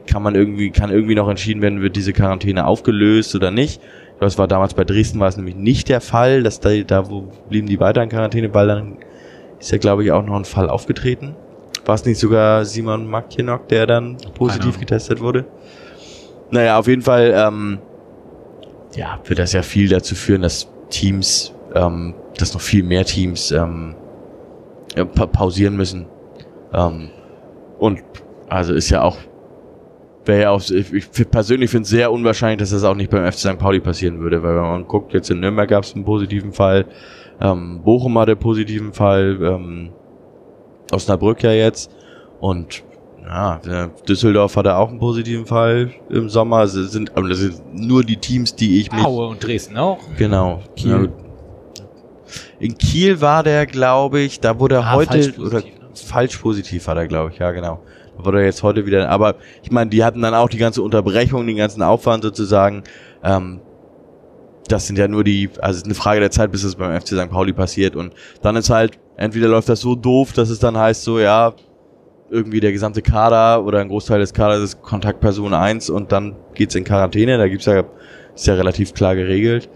kann 0.08 0.24
man 0.24 0.34
irgendwie, 0.34 0.72
kann 0.72 0.90
irgendwie 0.90 1.14
noch 1.16 1.30
entschieden 1.30 1.62
werden, 1.62 1.82
wird 1.82 1.96
diese 1.96 2.14
Quarantäne 2.14 2.66
aufgelöst 2.66 3.36
oder 3.36 3.52
nicht. 3.52 3.80
Das 4.20 4.38
war 4.38 4.48
damals 4.48 4.74
bei 4.74 4.84
Dresden 4.84 5.20
war 5.20 5.30
es 5.30 5.38
nämlich 5.38 5.56
nicht 5.56 5.90
der 5.90 6.02
Fall, 6.02 6.44
dass 6.44 6.60
da, 6.60 6.76
da 6.82 7.10
wo 7.10 7.32
blieben 7.48 7.68
die 7.68 7.80
weiter 7.80 8.04
in 8.04 8.10
Quarantäne, 8.10 8.54
weil 8.54 8.68
dann 8.68 8.98
ist 9.60 9.72
ja, 9.72 9.78
glaube 9.78 10.04
ich, 10.04 10.12
auch 10.12 10.26
noch 10.26 10.36
ein 10.36 10.46
Fall 10.46 10.70
aufgetreten. 10.70 11.36
War 11.86 11.96
es 11.96 12.06
nicht 12.06 12.20
sogar 12.20 12.66
Simon 12.66 13.08
Makjenok, 13.08 13.68
der 13.70 13.88
dann 13.88 14.18
positiv 14.36 14.80
getestet 14.80 15.22
wurde? 15.22 15.46
Naja, 16.52 16.78
auf 16.78 16.88
jeden 16.88 17.02
Fall, 17.02 17.34
ähm, 17.36 17.80
ja, 18.96 19.20
wird 19.26 19.40
das 19.40 19.54
ja 19.54 19.62
viel 19.62 19.88
dazu 19.88 20.16
führen, 20.16 20.42
dass 20.42 20.68
Teams, 20.90 21.54
ähm, 21.76 22.14
dass 22.38 22.54
noch 22.54 22.62
viel 22.62 22.84
mehr 22.84 23.06
Teams 23.06 23.52
ähm, 23.52 23.96
pa 25.16 25.28
pausieren 25.28 25.78
müssen. 25.78 26.08
Ähm, 26.74 27.10
und 27.78 28.02
also 28.50 28.74
ist 28.74 28.90
ja 28.90 29.02
auch, 29.02 29.18
wäre 30.26 30.42
ja 30.42 30.50
auch, 30.52 30.62
ich, 30.62 30.94
ich 30.94 31.30
persönlich 31.32 31.70
finde 31.70 31.84
es 31.84 31.90
sehr 31.90 32.12
unwahrscheinlich, 32.12 32.60
dass 32.60 32.72
das 32.72 32.84
auch 32.84 32.96
nicht 32.96 33.10
beim 33.10 33.26
FC 33.32 33.40
St. 33.40 33.58
Pauli 33.58 33.80
passieren 33.80 34.20
würde, 34.20 34.44
weil 34.44 34.56
wenn 34.56 34.62
man 34.62 34.88
guckt, 34.88 35.14
jetzt 35.14 35.30
in 35.30 35.40
Nürnberg 35.40 35.70
gab 35.70 35.84
es 35.84 35.96
einen 35.96 36.06
positiven 36.06 36.54
Fall, 36.54 36.86
ähm, 37.42 37.82
Bochum 37.84 38.18
hatte 38.20 38.32
einen 38.32 38.40
positiven 38.40 38.94
Fall, 38.94 39.40
ähm, 39.42 39.90
Osnabrück 40.92 41.44
ja 41.44 41.52
jetzt 41.52 41.92
und 42.40 42.84
ja, 43.26 43.62
Düsseldorf 44.08 44.56
hatte 44.56 44.76
auch 44.76 44.90
einen 44.90 44.98
positiven 44.98 45.46
Fall 45.46 45.92
im 46.10 46.30
Sommer. 46.30 46.58
Also 46.58 46.82
es 46.82 46.92
sind, 46.92 47.16
aber 47.16 47.30
das 47.30 47.38
sind 47.38 47.62
nur 47.74 48.04
die 48.04 48.18
Teams, 48.18 48.56
die 48.56 48.82
ich 48.82 48.92
mich 48.92 49.06
Aue 49.06 49.28
und 49.28 49.46
Dresden 49.46 49.78
auch. 49.78 50.00
Genau. 50.18 50.62
Kiel. 50.76 50.90
Ja. 50.90 52.34
In 52.60 52.76
Kiel 52.78 53.22
war 53.22 53.44
der, 53.44 53.68
glaube 53.68 54.20
ich, 54.22 54.40
da 54.40 54.60
wurde 54.60 54.76
er 54.76 54.86
Ah, 54.88 54.94
heute 54.94 55.12
falsch 55.12 55.38
oder 55.38 55.62
positiv, 55.62 55.80
ne? 55.80 55.88
falsch 55.94 56.38
positiv 56.38 56.88
war 56.88 56.96
der, 56.96 57.08
glaube 57.08 57.32
ich, 57.32 57.38
ja 57.38 57.52
genau. 57.52 57.82
Da 58.20 58.26
wurde 58.26 58.40
er 58.40 58.46
jetzt 58.46 58.64
heute 58.64 58.86
wieder, 58.86 59.10
aber 59.10 59.36
ich 59.64 59.72
meine, 59.72 59.90
die 59.90 60.04
hatten 60.04 60.22
dann 60.22 60.34
auch 60.34 60.50
die 60.50 60.58
ganze 60.58 60.82
Unterbrechung, 60.82 61.48
den 61.48 61.56
ganzen 61.56 61.82
Aufwand 61.82 62.24
sozusagen. 62.24 62.84
Ähm, 63.24 63.62
das 64.68 64.88
sind 64.88 65.00
ja 65.00 65.08
nur 65.08 65.24
die, 65.24 65.50
also 65.62 65.72
es 65.72 65.78
ist 65.78 65.86
eine 65.86 65.96
Frage 65.96 66.20
der 66.20 66.30
Zeit, 66.30 66.52
bis 66.52 66.64
es 66.64 66.76
beim 66.76 67.00
FC 67.00 67.10
St. 67.10 67.30
Pauli 67.30 67.54
passiert 67.54 67.96
und 67.96 68.14
dann 68.42 68.56
ist 68.56 68.70
halt, 68.70 69.00
entweder 69.18 69.48
läuft 69.48 69.70
das 69.70 69.80
so 69.80 69.96
doof, 69.96 70.34
dass 70.34 70.50
es 70.50 70.60
dann 70.60 70.78
heißt 70.78 71.04
so, 71.04 71.20
ja, 71.20 71.54
irgendwie 72.30 72.60
der 72.60 72.72
gesamte 72.72 73.02
Kader 73.02 73.66
oder 73.66 73.80
ein 73.80 73.88
Großteil 73.88 74.20
des 74.20 74.34
Kaders 74.34 74.62
ist 74.62 74.82
Kontaktperson 74.84 75.54
1 75.54 75.90
und 75.90 76.12
dann 76.12 76.36
geht's 76.54 76.76
in 76.76 76.84
Quarantäne, 76.84 77.38
da 77.38 77.48
gibt's 77.48 77.66
ja, 77.66 77.84
ist 78.36 78.46
ja 78.46 78.54
relativ 78.54 78.94
klar 78.94 79.16
geregelt. 79.16 79.70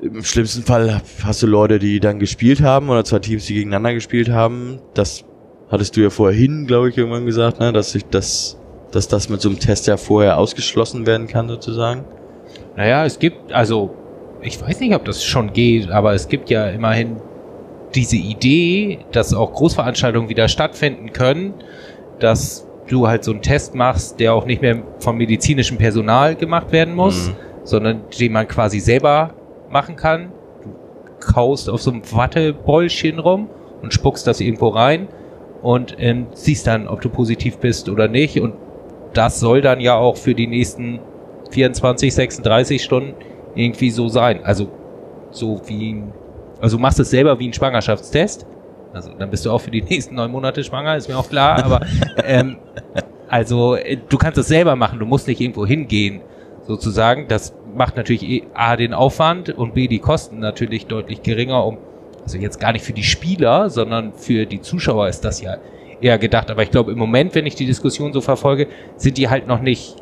Im 0.00 0.24
schlimmsten 0.24 0.64
Fall 0.64 1.00
hast 1.22 1.42
du 1.42 1.46
Leute, 1.46 1.78
die 1.78 2.00
dann 2.00 2.18
gespielt 2.18 2.60
haben 2.60 2.88
oder 2.88 3.04
zwei 3.04 3.20
Teams, 3.20 3.46
die 3.46 3.54
gegeneinander 3.54 3.94
gespielt 3.94 4.30
haben. 4.30 4.80
Das 4.94 5.24
hattest 5.72 5.96
du 5.96 6.02
ja 6.02 6.10
vorhin, 6.10 6.66
glaube 6.66 6.90
ich, 6.90 6.98
irgendwann 6.98 7.24
gesagt, 7.26 7.58
ne? 7.58 7.72
dass 7.72 7.92
sich 7.92 8.04
das, 8.04 8.60
dass 8.92 9.08
das 9.08 9.28
mit 9.28 9.40
so 9.40 9.48
einem 9.48 9.58
Test 9.58 9.86
ja 9.86 9.96
vorher 9.96 10.38
ausgeschlossen 10.38 11.06
werden 11.06 11.26
kann, 11.26 11.48
sozusagen. 11.48 12.04
Naja, 12.76 13.04
es 13.04 13.18
gibt, 13.18 13.52
also, 13.52 13.90
ich 14.42 14.60
weiß 14.60 14.80
nicht, 14.80 14.94
ob 14.94 15.04
das 15.06 15.24
schon 15.24 15.52
geht, 15.52 15.90
aber 15.90 16.12
es 16.12 16.28
gibt 16.28 16.50
ja 16.50 16.68
immerhin 16.68 17.16
diese 17.94 18.16
Idee, 18.16 19.00
dass 19.12 19.34
auch 19.34 19.52
Großveranstaltungen 19.52 20.28
wieder 20.28 20.48
stattfinden 20.48 21.12
können, 21.12 21.54
dass 22.20 22.66
du 22.88 23.08
halt 23.08 23.24
so 23.24 23.32
einen 23.32 23.42
Test 23.42 23.74
machst, 23.74 24.20
der 24.20 24.34
auch 24.34 24.44
nicht 24.44 24.60
mehr 24.60 24.82
vom 24.98 25.16
medizinischen 25.16 25.78
Personal 25.78 26.34
gemacht 26.34 26.70
werden 26.72 26.94
muss, 26.94 27.28
Mhm. 27.28 27.32
sondern 27.64 28.00
den 28.18 28.32
man 28.32 28.46
quasi 28.46 28.80
selber 28.80 29.34
machen 29.70 29.96
kann. 29.96 30.32
Du 30.64 30.70
kaust 31.20 31.70
auf 31.70 31.80
so 31.80 31.90
einem 31.90 32.02
Wattebäulchen 32.12 33.18
rum 33.18 33.48
und 33.82 33.94
spuckst 33.94 34.26
das 34.26 34.40
irgendwo 34.40 34.68
rein 34.68 35.08
und 35.62 35.96
ähm, 35.98 36.26
siehst 36.34 36.66
dann, 36.66 36.88
ob 36.88 37.00
du 37.00 37.08
positiv 37.08 37.58
bist 37.58 37.88
oder 37.88 38.08
nicht. 38.08 38.40
Und 38.40 38.54
das 39.14 39.40
soll 39.40 39.60
dann 39.60 39.80
ja 39.80 39.94
auch 39.96 40.16
für 40.16 40.34
die 40.34 40.46
nächsten 40.46 41.00
24, 41.50 42.12
36 42.14 42.82
Stunden 42.82 43.14
irgendwie 43.54 43.90
so 43.90 44.08
sein. 44.08 44.40
Also 44.44 44.68
so 45.30 45.60
wie 45.66 45.92
ein, 45.92 46.12
also 46.60 46.78
machst 46.78 46.98
es 47.00 47.10
selber 47.10 47.38
wie 47.38 47.48
ein 47.48 47.52
Schwangerschaftstest. 47.52 48.46
Also 48.92 49.12
dann 49.18 49.30
bist 49.30 49.46
du 49.46 49.50
auch 49.50 49.60
für 49.60 49.70
die 49.70 49.82
nächsten 49.82 50.16
neun 50.16 50.30
Monate 50.30 50.62
schwanger, 50.64 50.96
ist 50.96 51.08
mir 51.08 51.16
auch 51.16 51.28
klar. 51.28 51.64
Aber 51.64 51.80
ähm, 52.24 52.56
also 53.28 53.76
äh, 53.76 53.98
du 54.08 54.18
kannst 54.18 54.38
es 54.38 54.48
selber 54.48 54.76
machen, 54.76 54.98
du 54.98 55.06
musst 55.06 55.28
nicht 55.28 55.40
irgendwo 55.40 55.64
hingehen, 55.64 56.20
sozusagen. 56.66 57.28
Das 57.28 57.54
macht 57.74 57.96
natürlich 57.96 58.22
eh 58.28 58.42
A 58.54 58.76
den 58.76 58.92
Aufwand 58.92 59.50
und 59.50 59.74
B 59.74 59.88
die 59.88 60.00
Kosten 60.00 60.40
natürlich 60.40 60.86
deutlich 60.86 61.22
geringer, 61.22 61.64
um 61.64 61.78
also 62.22 62.38
jetzt 62.38 62.60
gar 62.60 62.72
nicht 62.72 62.84
für 62.84 62.92
die 62.92 63.02
Spieler, 63.02 63.68
sondern 63.70 64.12
für 64.14 64.46
die 64.46 64.60
Zuschauer 64.60 65.08
ist 65.08 65.22
das 65.24 65.40
ja 65.40 65.56
eher 66.00 66.18
gedacht. 66.18 66.50
Aber 66.50 66.62
ich 66.62 66.70
glaube, 66.70 66.92
im 66.92 66.98
Moment, 66.98 67.34
wenn 67.34 67.46
ich 67.46 67.54
die 67.54 67.66
Diskussion 67.66 68.12
so 68.12 68.20
verfolge, 68.20 68.68
sind 68.96 69.18
die 69.18 69.28
halt 69.28 69.46
noch 69.46 69.60
nicht 69.60 69.96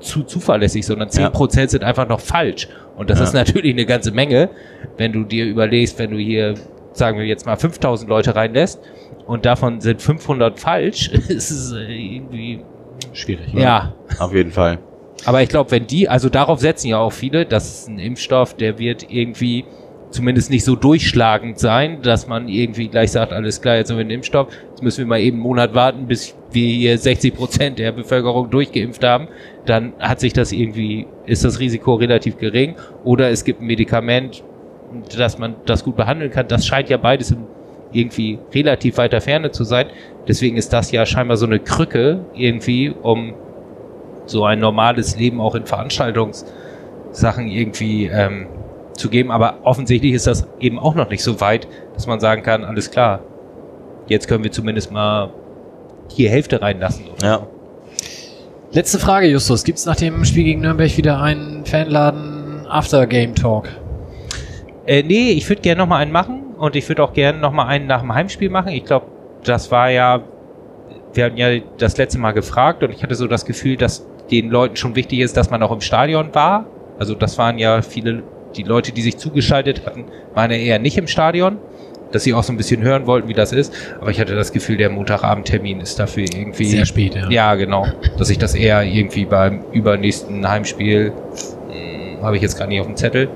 zu 0.00 0.24
zuverlässig, 0.24 0.84
sondern 0.84 1.08
10% 1.08 1.68
sind 1.68 1.84
einfach 1.84 2.08
noch 2.08 2.20
falsch. 2.20 2.68
Und 2.96 3.08
das 3.08 3.18
Ja. 3.18 3.24
ist 3.24 3.32
natürlich 3.34 3.72
eine 3.72 3.86
ganze 3.86 4.10
Menge, 4.10 4.50
wenn 4.96 5.12
du 5.12 5.24
dir 5.24 5.44
überlegst, 5.46 5.98
wenn 5.98 6.10
du 6.10 6.16
hier, 6.18 6.54
sagen 6.92 7.18
wir 7.18 7.24
jetzt 7.26 7.46
mal, 7.46 7.56
5000 7.56 8.08
Leute 8.08 8.34
reinlässt 8.34 8.80
und 9.26 9.46
davon 9.46 9.80
sind 9.80 10.02
500 10.02 10.58
falsch, 10.58 11.08
ist 11.28 11.50
es 11.50 11.72
irgendwie, 11.72 12.64
Schwierig. 13.12 13.52
ja. 13.54 13.94
Auf 14.18 14.34
jeden 14.34 14.50
Fall. 14.50 14.78
Aber 15.24 15.40
ich 15.42 15.48
glaube, 15.48 15.70
wenn 15.70 15.86
die, 15.86 16.08
also 16.08 16.28
darauf 16.28 16.58
setzen 16.58 16.88
ja 16.88 16.98
auch 16.98 17.12
viele, 17.12 17.46
das 17.46 17.68
ist 17.82 17.88
ein 17.88 18.00
Impfstoff, 18.00 18.54
der 18.54 18.78
wird 18.80 19.06
irgendwie 19.08 19.64
zumindest 20.12 20.50
nicht 20.50 20.64
so 20.64 20.76
durchschlagend 20.76 21.58
sein, 21.58 22.02
dass 22.02 22.28
man 22.28 22.48
irgendwie 22.48 22.88
gleich 22.88 23.12
sagt, 23.12 23.32
alles 23.32 23.60
klar, 23.60 23.76
jetzt 23.76 23.90
haben 23.90 23.96
wir 23.96 24.02
einen 24.02 24.10
Impfstoff, 24.10 24.48
jetzt 24.70 24.82
müssen 24.82 24.98
wir 24.98 25.06
mal 25.06 25.20
eben 25.20 25.38
einen 25.38 25.42
Monat 25.42 25.74
warten, 25.74 26.06
bis 26.06 26.36
wir 26.52 26.68
hier 26.68 26.96
60 26.98 27.34
Prozent 27.34 27.78
der 27.78 27.92
Bevölkerung 27.92 28.50
durchgeimpft 28.50 29.02
haben. 29.02 29.28
Dann 29.64 29.94
hat 29.98 30.20
sich 30.20 30.32
das 30.32 30.52
irgendwie, 30.52 31.06
ist 31.26 31.44
das 31.44 31.58
Risiko 31.58 31.94
relativ 31.94 32.38
gering. 32.38 32.76
Oder 33.04 33.30
es 33.30 33.44
gibt 33.44 33.60
ein 33.60 33.66
Medikament, 33.66 34.44
dass 35.16 35.38
man 35.38 35.56
das 35.66 35.84
gut 35.84 35.96
behandeln 35.96 36.30
kann. 36.30 36.46
Das 36.48 36.66
scheint 36.66 36.90
ja 36.90 36.98
beides 36.98 37.34
irgendwie 37.92 38.38
relativ 38.54 38.98
weiter 38.98 39.20
Ferne 39.20 39.50
zu 39.50 39.64
sein. 39.64 39.86
Deswegen 40.28 40.56
ist 40.56 40.72
das 40.72 40.92
ja 40.92 41.06
scheinbar 41.06 41.36
so 41.36 41.46
eine 41.46 41.58
Krücke 41.58 42.24
irgendwie, 42.34 42.90
um 42.90 43.34
so 44.26 44.44
ein 44.44 44.58
normales 44.60 45.16
Leben 45.18 45.40
auch 45.40 45.54
in 45.54 45.66
Veranstaltungssachen 45.66 47.48
irgendwie 47.48 48.06
ähm, 48.06 48.46
zu 48.94 49.08
geben. 49.08 49.30
Aber 49.30 49.58
offensichtlich 49.64 50.12
ist 50.12 50.26
das 50.26 50.46
eben 50.60 50.78
auch 50.78 50.94
noch 50.94 51.08
nicht 51.08 51.22
so 51.22 51.40
weit, 51.40 51.66
dass 51.94 52.06
man 52.06 52.20
sagen 52.20 52.42
kann, 52.42 52.64
alles 52.64 52.90
klar, 52.90 53.20
jetzt 54.08 54.28
können 54.28 54.44
wir 54.44 54.52
zumindest 54.52 54.92
mal 54.92 55.30
hier 56.08 56.30
Hälfte 56.30 56.60
reinlassen. 56.60 57.06
Oder 57.16 57.26
Ja. 57.26 57.46
Letzte 58.72 58.98
Frage, 58.98 59.26
Justus. 59.26 59.64
Gibt 59.64 59.78
es 59.78 59.84
nach 59.86 59.96
dem 59.96 60.24
Spiel 60.24 60.44
gegen 60.44 60.62
Nürnberg 60.62 60.96
wieder 60.96 61.20
einen 61.20 61.66
Fanladen 61.66 62.66
After 62.68 63.06
Game 63.06 63.34
Talk? 63.34 63.68
Äh, 64.86 65.02
nee, 65.02 65.32
ich 65.32 65.46
würde 65.48 65.60
gerne 65.60 65.78
nochmal 65.78 66.00
einen 66.02 66.12
machen 66.12 66.54
und 66.56 66.74
ich 66.74 66.88
würde 66.88 67.04
auch 67.04 67.12
gerne 67.12 67.38
nochmal 67.38 67.66
einen 67.66 67.86
nach 67.86 68.00
dem 68.00 68.14
Heimspiel 68.14 68.48
machen. 68.48 68.68
Ich 68.72 68.84
glaube, 68.84 69.06
das 69.44 69.70
war 69.70 69.90
ja, 69.90 70.22
wir 71.12 71.24
hatten 71.26 71.36
ja 71.36 71.60
das 71.76 71.98
letzte 71.98 72.18
Mal 72.18 72.32
gefragt 72.32 72.82
und 72.82 72.90
ich 72.90 73.02
hatte 73.02 73.14
so 73.14 73.26
das 73.26 73.44
Gefühl, 73.44 73.76
dass 73.76 74.06
den 74.30 74.48
Leuten 74.48 74.76
schon 74.76 74.96
wichtig 74.96 75.20
ist, 75.20 75.36
dass 75.36 75.50
man 75.50 75.62
auch 75.62 75.70
im 75.72 75.82
Stadion 75.82 76.34
war. 76.34 76.64
Also 76.98 77.14
das 77.14 77.36
waren 77.36 77.58
ja 77.58 77.82
viele, 77.82 78.22
die 78.56 78.62
Leute, 78.62 78.92
die 78.92 79.02
sich 79.02 79.16
zugeschaltet 79.16 79.86
hatten, 79.86 80.04
waren 80.34 80.50
ja 80.50 80.56
eher 80.56 80.78
nicht 80.78 80.96
im 80.98 81.06
Stadion, 81.06 81.58
dass 82.12 82.24
sie 82.24 82.34
auch 82.34 82.42
so 82.42 82.52
ein 82.52 82.56
bisschen 82.56 82.82
hören 82.82 83.06
wollten, 83.06 83.28
wie 83.28 83.34
das 83.34 83.52
ist. 83.52 83.72
Aber 84.00 84.10
ich 84.10 84.20
hatte 84.20 84.34
das 84.34 84.52
Gefühl, 84.52 84.76
der 84.76 84.90
Montagabendtermin 84.90 85.80
ist 85.80 85.98
dafür 85.98 86.24
irgendwie 86.24 86.66
Sehr 86.66 86.86
spät, 86.86 87.14
ja. 87.14 87.30
Ja, 87.30 87.54
genau. 87.54 87.86
Dass 88.18 88.30
ich 88.30 88.38
das 88.38 88.54
eher 88.54 88.82
irgendwie 88.82 89.24
beim 89.24 89.64
übernächsten 89.72 90.48
Heimspiel 90.48 91.12
hm, 91.70 92.22
habe 92.22 92.36
ich 92.36 92.42
jetzt 92.42 92.58
gar 92.58 92.66
nicht 92.66 92.80
auf 92.80 92.86
dem 92.86 92.96
Zettel. 92.96 93.28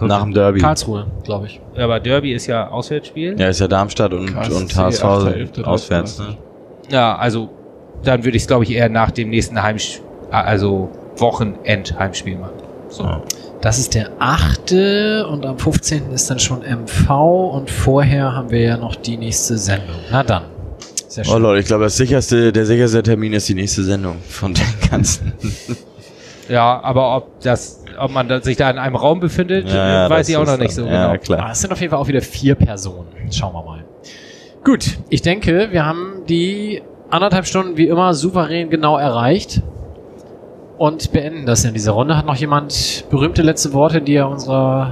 Nach 0.00 0.22
dem 0.22 0.32
Derby. 0.32 0.60
Karlsruhe, 0.60 1.06
glaube 1.24 1.46
ich. 1.46 1.60
aber 1.76 1.98
Derby 2.00 2.32
ist 2.32 2.46
ja 2.46 2.68
Auswärtsspiel. 2.68 3.38
Ja, 3.38 3.48
ist 3.48 3.60
ja 3.60 3.68
Darmstadt 3.68 4.12
und, 4.12 4.32
KSC, 4.32 4.54
und 4.54 4.76
HSV 4.76 5.04
8.11., 5.04 5.64
auswärts. 5.64 6.18
Ne? 6.18 6.36
Ja, 6.90 7.16
also 7.16 7.50
dann 8.04 8.24
würde 8.24 8.36
ich 8.36 8.44
es, 8.44 8.46
glaube 8.46 8.64
ich, 8.64 8.72
eher 8.72 8.88
nach 8.88 9.10
dem 9.10 9.30
nächsten 9.30 9.60
Heimspiel, 9.60 10.04
also 10.30 10.90
Wochenend-Heimspiel 11.16 12.36
machen. 12.36 12.61
So. 12.92 13.04
Ja. 13.04 13.22
Das 13.60 13.78
ist 13.78 13.94
der 13.94 14.10
8. 14.18 14.72
und 15.30 15.46
am 15.46 15.58
15. 15.58 16.10
ist 16.12 16.28
dann 16.30 16.38
schon 16.38 16.60
MV 16.62 17.10
und 17.54 17.70
vorher 17.70 18.32
haben 18.34 18.50
wir 18.50 18.60
ja 18.60 18.76
noch 18.76 18.96
die 18.96 19.16
nächste 19.16 19.56
Sendung. 19.56 19.96
Na 20.10 20.22
dann. 20.22 20.44
Sehr 21.08 21.24
Oh 21.26 21.32
schön. 21.32 21.42
Leute, 21.42 21.60
ich 21.60 21.66
glaube, 21.66 21.84
das 21.84 21.96
sicherste, 21.96 22.52
der 22.52 22.66
sicherste 22.66 23.02
Termin 23.02 23.32
ist 23.34 23.48
die 23.48 23.54
nächste 23.54 23.82
Sendung 23.84 24.16
von 24.28 24.54
den 24.54 24.90
ganzen. 24.90 25.32
Ja, 26.48 26.80
aber 26.82 27.16
ob 27.16 27.40
das, 27.40 27.82
ob 27.98 28.10
man 28.10 28.42
sich 28.42 28.56
da 28.56 28.68
in 28.68 28.76
einem 28.76 28.96
Raum 28.96 29.20
befindet, 29.20 29.68
Ja, 29.68 30.02
ja, 30.04 30.10
weiß 30.10 30.28
ich 30.28 30.36
auch 30.36 30.44
noch 30.44 30.58
nicht 30.58 30.76
dann- 30.76 30.84
so 30.86 30.90
ja, 30.90 31.12
genau. 31.12 31.22
klar. 31.22 31.46
Ah, 31.46 31.52
es 31.52 31.60
sind 31.60 31.72
auf 31.72 31.80
jeden 31.80 31.92
Fall 31.92 32.00
auch 32.00 32.08
wieder 32.08 32.20
vier 32.20 32.56
Personen. 32.56 33.06
Schauen 33.30 33.54
wir 33.54 33.62
mal. 33.62 33.84
Gut, 34.64 34.98
ich 35.08 35.22
denke, 35.22 35.68
wir 35.70 35.86
haben 35.86 36.24
die 36.28 36.82
anderthalb 37.10 37.46
Stunden 37.46 37.76
wie 37.76 37.86
immer 37.86 38.12
souverän 38.12 38.70
genau 38.70 38.98
erreicht 38.98 39.62
und 40.82 41.12
beenden 41.12 41.46
das 41.46 41.64
in 41.64 41.74
dieser 41.74 41.92
Runde. 41.92 42.16
Hat 42.16 42.26
noch 42.26 42.34
jemand 42.34 43.04
berühmte 43.08 43.42
letzte 43.42 43.72
Worte, 43.72 44.02
die 44.02 44.16
er 44.16 44.28
unserer 44.28 44.90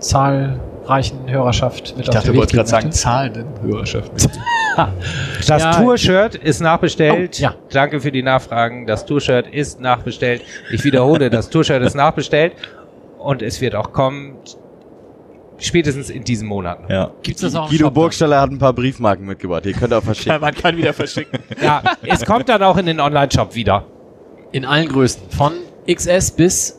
zahlreichen 0.00 1.30
Hörerschaft 1.30 1.96
mit 1.96 2.06
Ich 2.06 2.12
dachte, 2.12 2.26
den 2.26 2.36
du 2.36 2.42
Weg 2.42 2.54
wolltest 2.54 2.70
gerade 2.70 2.82
geben 2.82 2.92
sagen, 2.92 3.32
zahlenden 3.32 3.62
Hörerschaft. 3.62 4.12
Das 5.46 5.62
Ja. 5.62 5.72
Tour-Shirt 5.72 6.36
ist 6.36 6.60
nachbestellt. 6.60 7.36
Oh, 7.40 7.42
ja. 7.42 7.54
Danke 7.72 8.00
für 8.00 8.12
die 8.12 8.22
Nachfragen. 8.22 8.86
Das 8.86 9.06
Tour-Shirt 9.06 9.48
ist 9.48 9.80
nachbestellt. 9.80 10.42
Ich 10.70 10.84
wiederhole, 10.84 11.30
das 11.30 11.50
Tour-Shirt 11.50 11.82
ist 11.82 11.96
nachbestellt. 11.96 12.52
Und 13.18 13.42
es 13.42 13.60
wird 13.60 13.74
auch 13.74 13.92
kommen, 13.92 14.36
spätestens 15.56 16.10
in 16.10 16.22
diesem 16.22 16.46
Monat. 16.46 16.82
noch. 16.82 16.90
Ja. 16.90 17.10
Gibt's 17.22 17.40
das 17.40 17.56
auch 17.56 17.70
Guido 17.70 17.86
Shop 17.86 17.94
Burgstaller 17.94 18.40
hat 18.40 18.50
ein 18.50 18.58
paar 18.58 18.72
Briefmarken 18.72 19.26
mitgebracht. 19.26 19.64
Die 19.64 19.72
könnt 19.72 19.92
ihr 19.92 19.98
auch 19.98 20.04
verschicken. 20.04 20.38
man 20.40 20.54
kann 20.54 20.76
wieder 20.76 20.92
verschicken. 20.92 21.40
Ja, 21.60 21.82
es 22.06 22.24
kommt 22.24 22.48
dann 22.48 22.62
auch 22.62 22.76
in 22.76 22.86
den 22.86 23.00
Online-Shop 23.00 23.56
wieder. 23.56 23.84
In 24.52 24.64
allen 24.64 24.88
Größen. 24.88 25.22
Von 25.30 25.52
XS 25.90 26.30
bis 26.32 26.78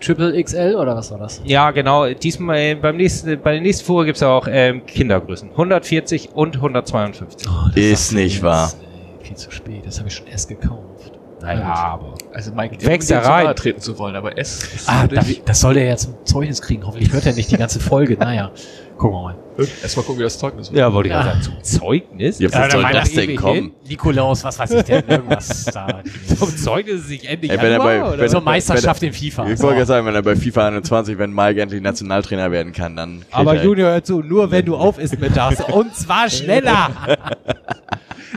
Triple 0.00 0.42
XL 0.42 0.74
oder 0.74 0.96
was 0.96 1.10
war 1.12 1.18
das? 1.18 1.40
Ja, 1.44 1.70
genau. 1.70 2.08
Diesmal 2.12 2.56
äh, 2.58 2.74
beim 2.74 2.96
nächsten, 2.96 3.40
bei 3.40 3.52
der 3.52 3.60
nächsten 3.60 3.84
Fuhre 3.84 4.04
gibt's 4.04 4.22
auch 4.22 4.46
ähm, 4.50 4.84
Kindergrößen. 4.86 5.50
140 5.50 6.30
und 6.34 6.56
152. 6.56 7.46
das 7.46 7.76
Ist 7.76 8.12
nicht 8.12 8.34
jetzt, 8.34 8.42
wahr. 8.42 8.72
ey. 9.20 9.26
Viel 9.26 9.36
zu 9.36 9.50
spät. 9.50 9.86
Das 9.86 9.98
habe 9.98 10.08
ich 10.08 10.14
schon 10.16 10.26
erst 10.26 10.48
gekauft. 10.48 11.12
Naja, 11.40 11.74
aber. 11.74 12.14
Also 12.32 12.52
Mike, 12.52 12.76
Wächst 12.86 13.08
zu 13.08 13.14
rein. 13.16 13.54
treten 13.56 13.80
zu 13.80 13.98
wollen, 13.98 14.14
aber 14.16 14.38
es 14.38 14.62
ist 14.74 14.88
Ah, 14.88 15.06
da, 15.08 15.20
dich- 15.22 15.42
das 15.44 15.60
soll 15.60 15.74
der 15.74 15.84
ja 15.84 15.96
zum 15.96 16.14
Zeugnis 16.24 16.62
kriegen. 16.62 16.86
Hoffentlich 16.86 17.12
hört 17.12 17.26
er 17.26 17.34
nicht 17.34 17.50
die 17.50 17.56
ganze 17.56 17.80
Folge. 17.80 18.16
Naja, 18.16 18.52
gucken 18.96 19.18
wir 19.18 19.22
mal. 19.22 19.36
Erstmal 19.82 20.04
gucken, 20.06 20.20
wie 20.20 20.24
das 20.24 20.38
Zeugnis 20.38 20.70
wird. 20.70 20.78
Ja, 20.78 20.92
wollte 20.92 21.08
ich 21.10 21.14
Ja. 21.14 21.22
gerade 21.22 21.42
sagen. 21.42 21.56
Zum 21.62 21.80
Zeugnis? 21.80 22.38
Ja, 22.38 22.48
Das 22.48 22.60
was 22.60 22.72
soll 22.72 22.92
das 22.92 23.12
denn 23.12 23.36
kommen? 23.36 23.54
hin. 23.54 23.72
Nikolaus, 23.88 24.44
was 24.44 24.58
weiß 24.58 24.70
ich 24.72 24.82
denn? 24.84 25.04
Irgendwas 25.06 25.64
da. 25.66 26.00
Zum 26.38 26.56
Zeugnis 26.56 27.00
ist 27.02 27.08
sich 27.08 27.28
endlich 27.28 27.50
Ey, 27.52 27.58
wenn 27.58 27.64
er 27.66 27.70
Januar, 27.72 27.86
bei- 27.86 28.02
oder? 28.04 28.18
wenn- 28.18 28.28
Zur 28.30 28.40
wenn- 28.40 28.44
Meisterschaft 28.44 29.02
in 29.02 29.12
FIFA. 29.12 29.42
Ich 29.50 29.60
wollte 29.60 29.74
gerade 29.76 29.86
sagen, 29.86 30.06
wenn 30.06 30.14
er 30.14 30.22
bei 30.22 30.36
FIFA 30.36 30.68
21, 30.68 31.18
wenn 31.18 31.32
Mike 31.34 31.60
endlich 31.60 31.82
Nationaltrainer 31.82 32.50
werden 32.50 32.72
kann, 32.72 32.96
dann. 32.96 33.22
Aber 33.30 33.56
er- 33.56 33.64
Junior, 33.64 33.90
hör 33.90 34.02
zu, 34.04 34.20
nur 34.22 34.50
wenn 34.50 34.64
du 34.64 34.76
auf 34.76 34.98
isst 34.98 35.20
mittags. 35.20 35.60
Und 35.64 35.94
zwar 35.96 36.30
schneller. 36.30 36.90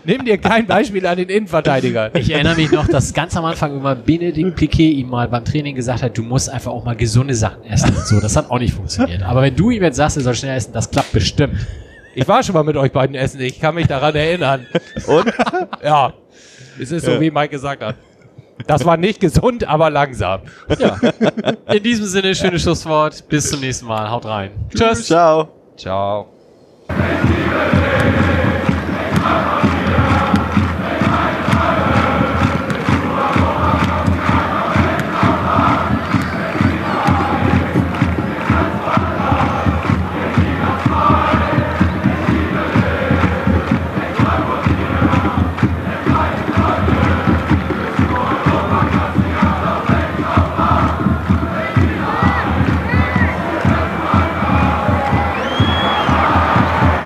Nimm 0.03 0.25
dir 0.25 0.37
kein 0.37 0.65
Beispiel 0.65 1.05
an 1.05 1.17
den 1.17 1.29
Innenverteidigern. 1.29 2.11
Ich 2.15 2.31
erinnere 2.31 2.55
mich 2.55 2.71
noch, 2.71 2.87
dass 2.87 3.13
ganz 3.13 3.35
am 3.37 3.45
Anfang 3.45 3.75
immer 3.77 3.95
Benedikt 3.95 4.55
Piquet 4.55 4.91
ihm 4.91 5.09
mal 5.09 5.27
beim 5.27 5.45
Training 5.45 5.75
gesagt 5.75 6.03
hat, 6.03 6.17
du 6.17 6.23
musst 6.23 6.49
einfach 6.49 6.71
auch 6.71 6.83
mal 6.83 6.95
gesunde 6.95 7.33
Sachen 7.33 7.63
essen 7.63 7.95
und 7.95 8.05
so. 8.05 8.19
Das 8.19 8.35
hat 8.35 8.51
auch 8.51 8.59
nicht 8.59 8.73
funktioniert. 8.73 9.23
Aber 9.23 9.41
wenn 9.41 9.55
du 9.55 9.71
ihm 9.71 9.83
jetzt 9.83 9.97
sagst, 9.97 10.17
er 10.17 10.23
soll 10.23 10.35
schnell 10.35 10.57
essen, 10.57 10.73
das 10.73 10.89
klappt 10.91 11.11
bestimmt. 11.11 11.55
Ich 12.13 12.27
war 12.27 12.43
schon 12.43 12.53
mal 12.53 12.63
mit 12.63 12.77
euch 12.77 12.91
beiden 12.91 13.15
essen. 13.15 13.41
Ich 13.41 13.59
kann 13.59 13.75
mich 13.75 13.87
daran 13.87 14.15
erinnern. 14.15 14.65
Und? 15.07 15.33
Ja. 15.83 16.13
Es 16.79 16.91
ist 16.91 17.05
so, 17.05 17.19
wie 17.19 17.31
Mike 17.31 17.49
gesagt 17.49 17.83
hat. 17.83 17.95
Das 18.67 18.85
war 18.85 18.97
nicht 18.97 19.19
gesund, 19.19 19.67
aber 19.67 19.89
langsam. 19.89 20.41
Ja. 20.79 20.97
In 21.71 21.83
diesem 21.83 22.05
Sinne, 22.05 22.33
schönes 22.33 22.61
Schlusswort. 22.63 23.27
Bis 23.27 23.49
zum 23.49 23.59
nächsten 23.59 23.85
Mal. 23.85 24.09
Haut 24.09 24.25
rein. 24.25 24.51
Tschüss. 24.73 25.07
Ciao. 25.07 25.49
Ciao. 25.75 26.27
Thank 29.27 29.71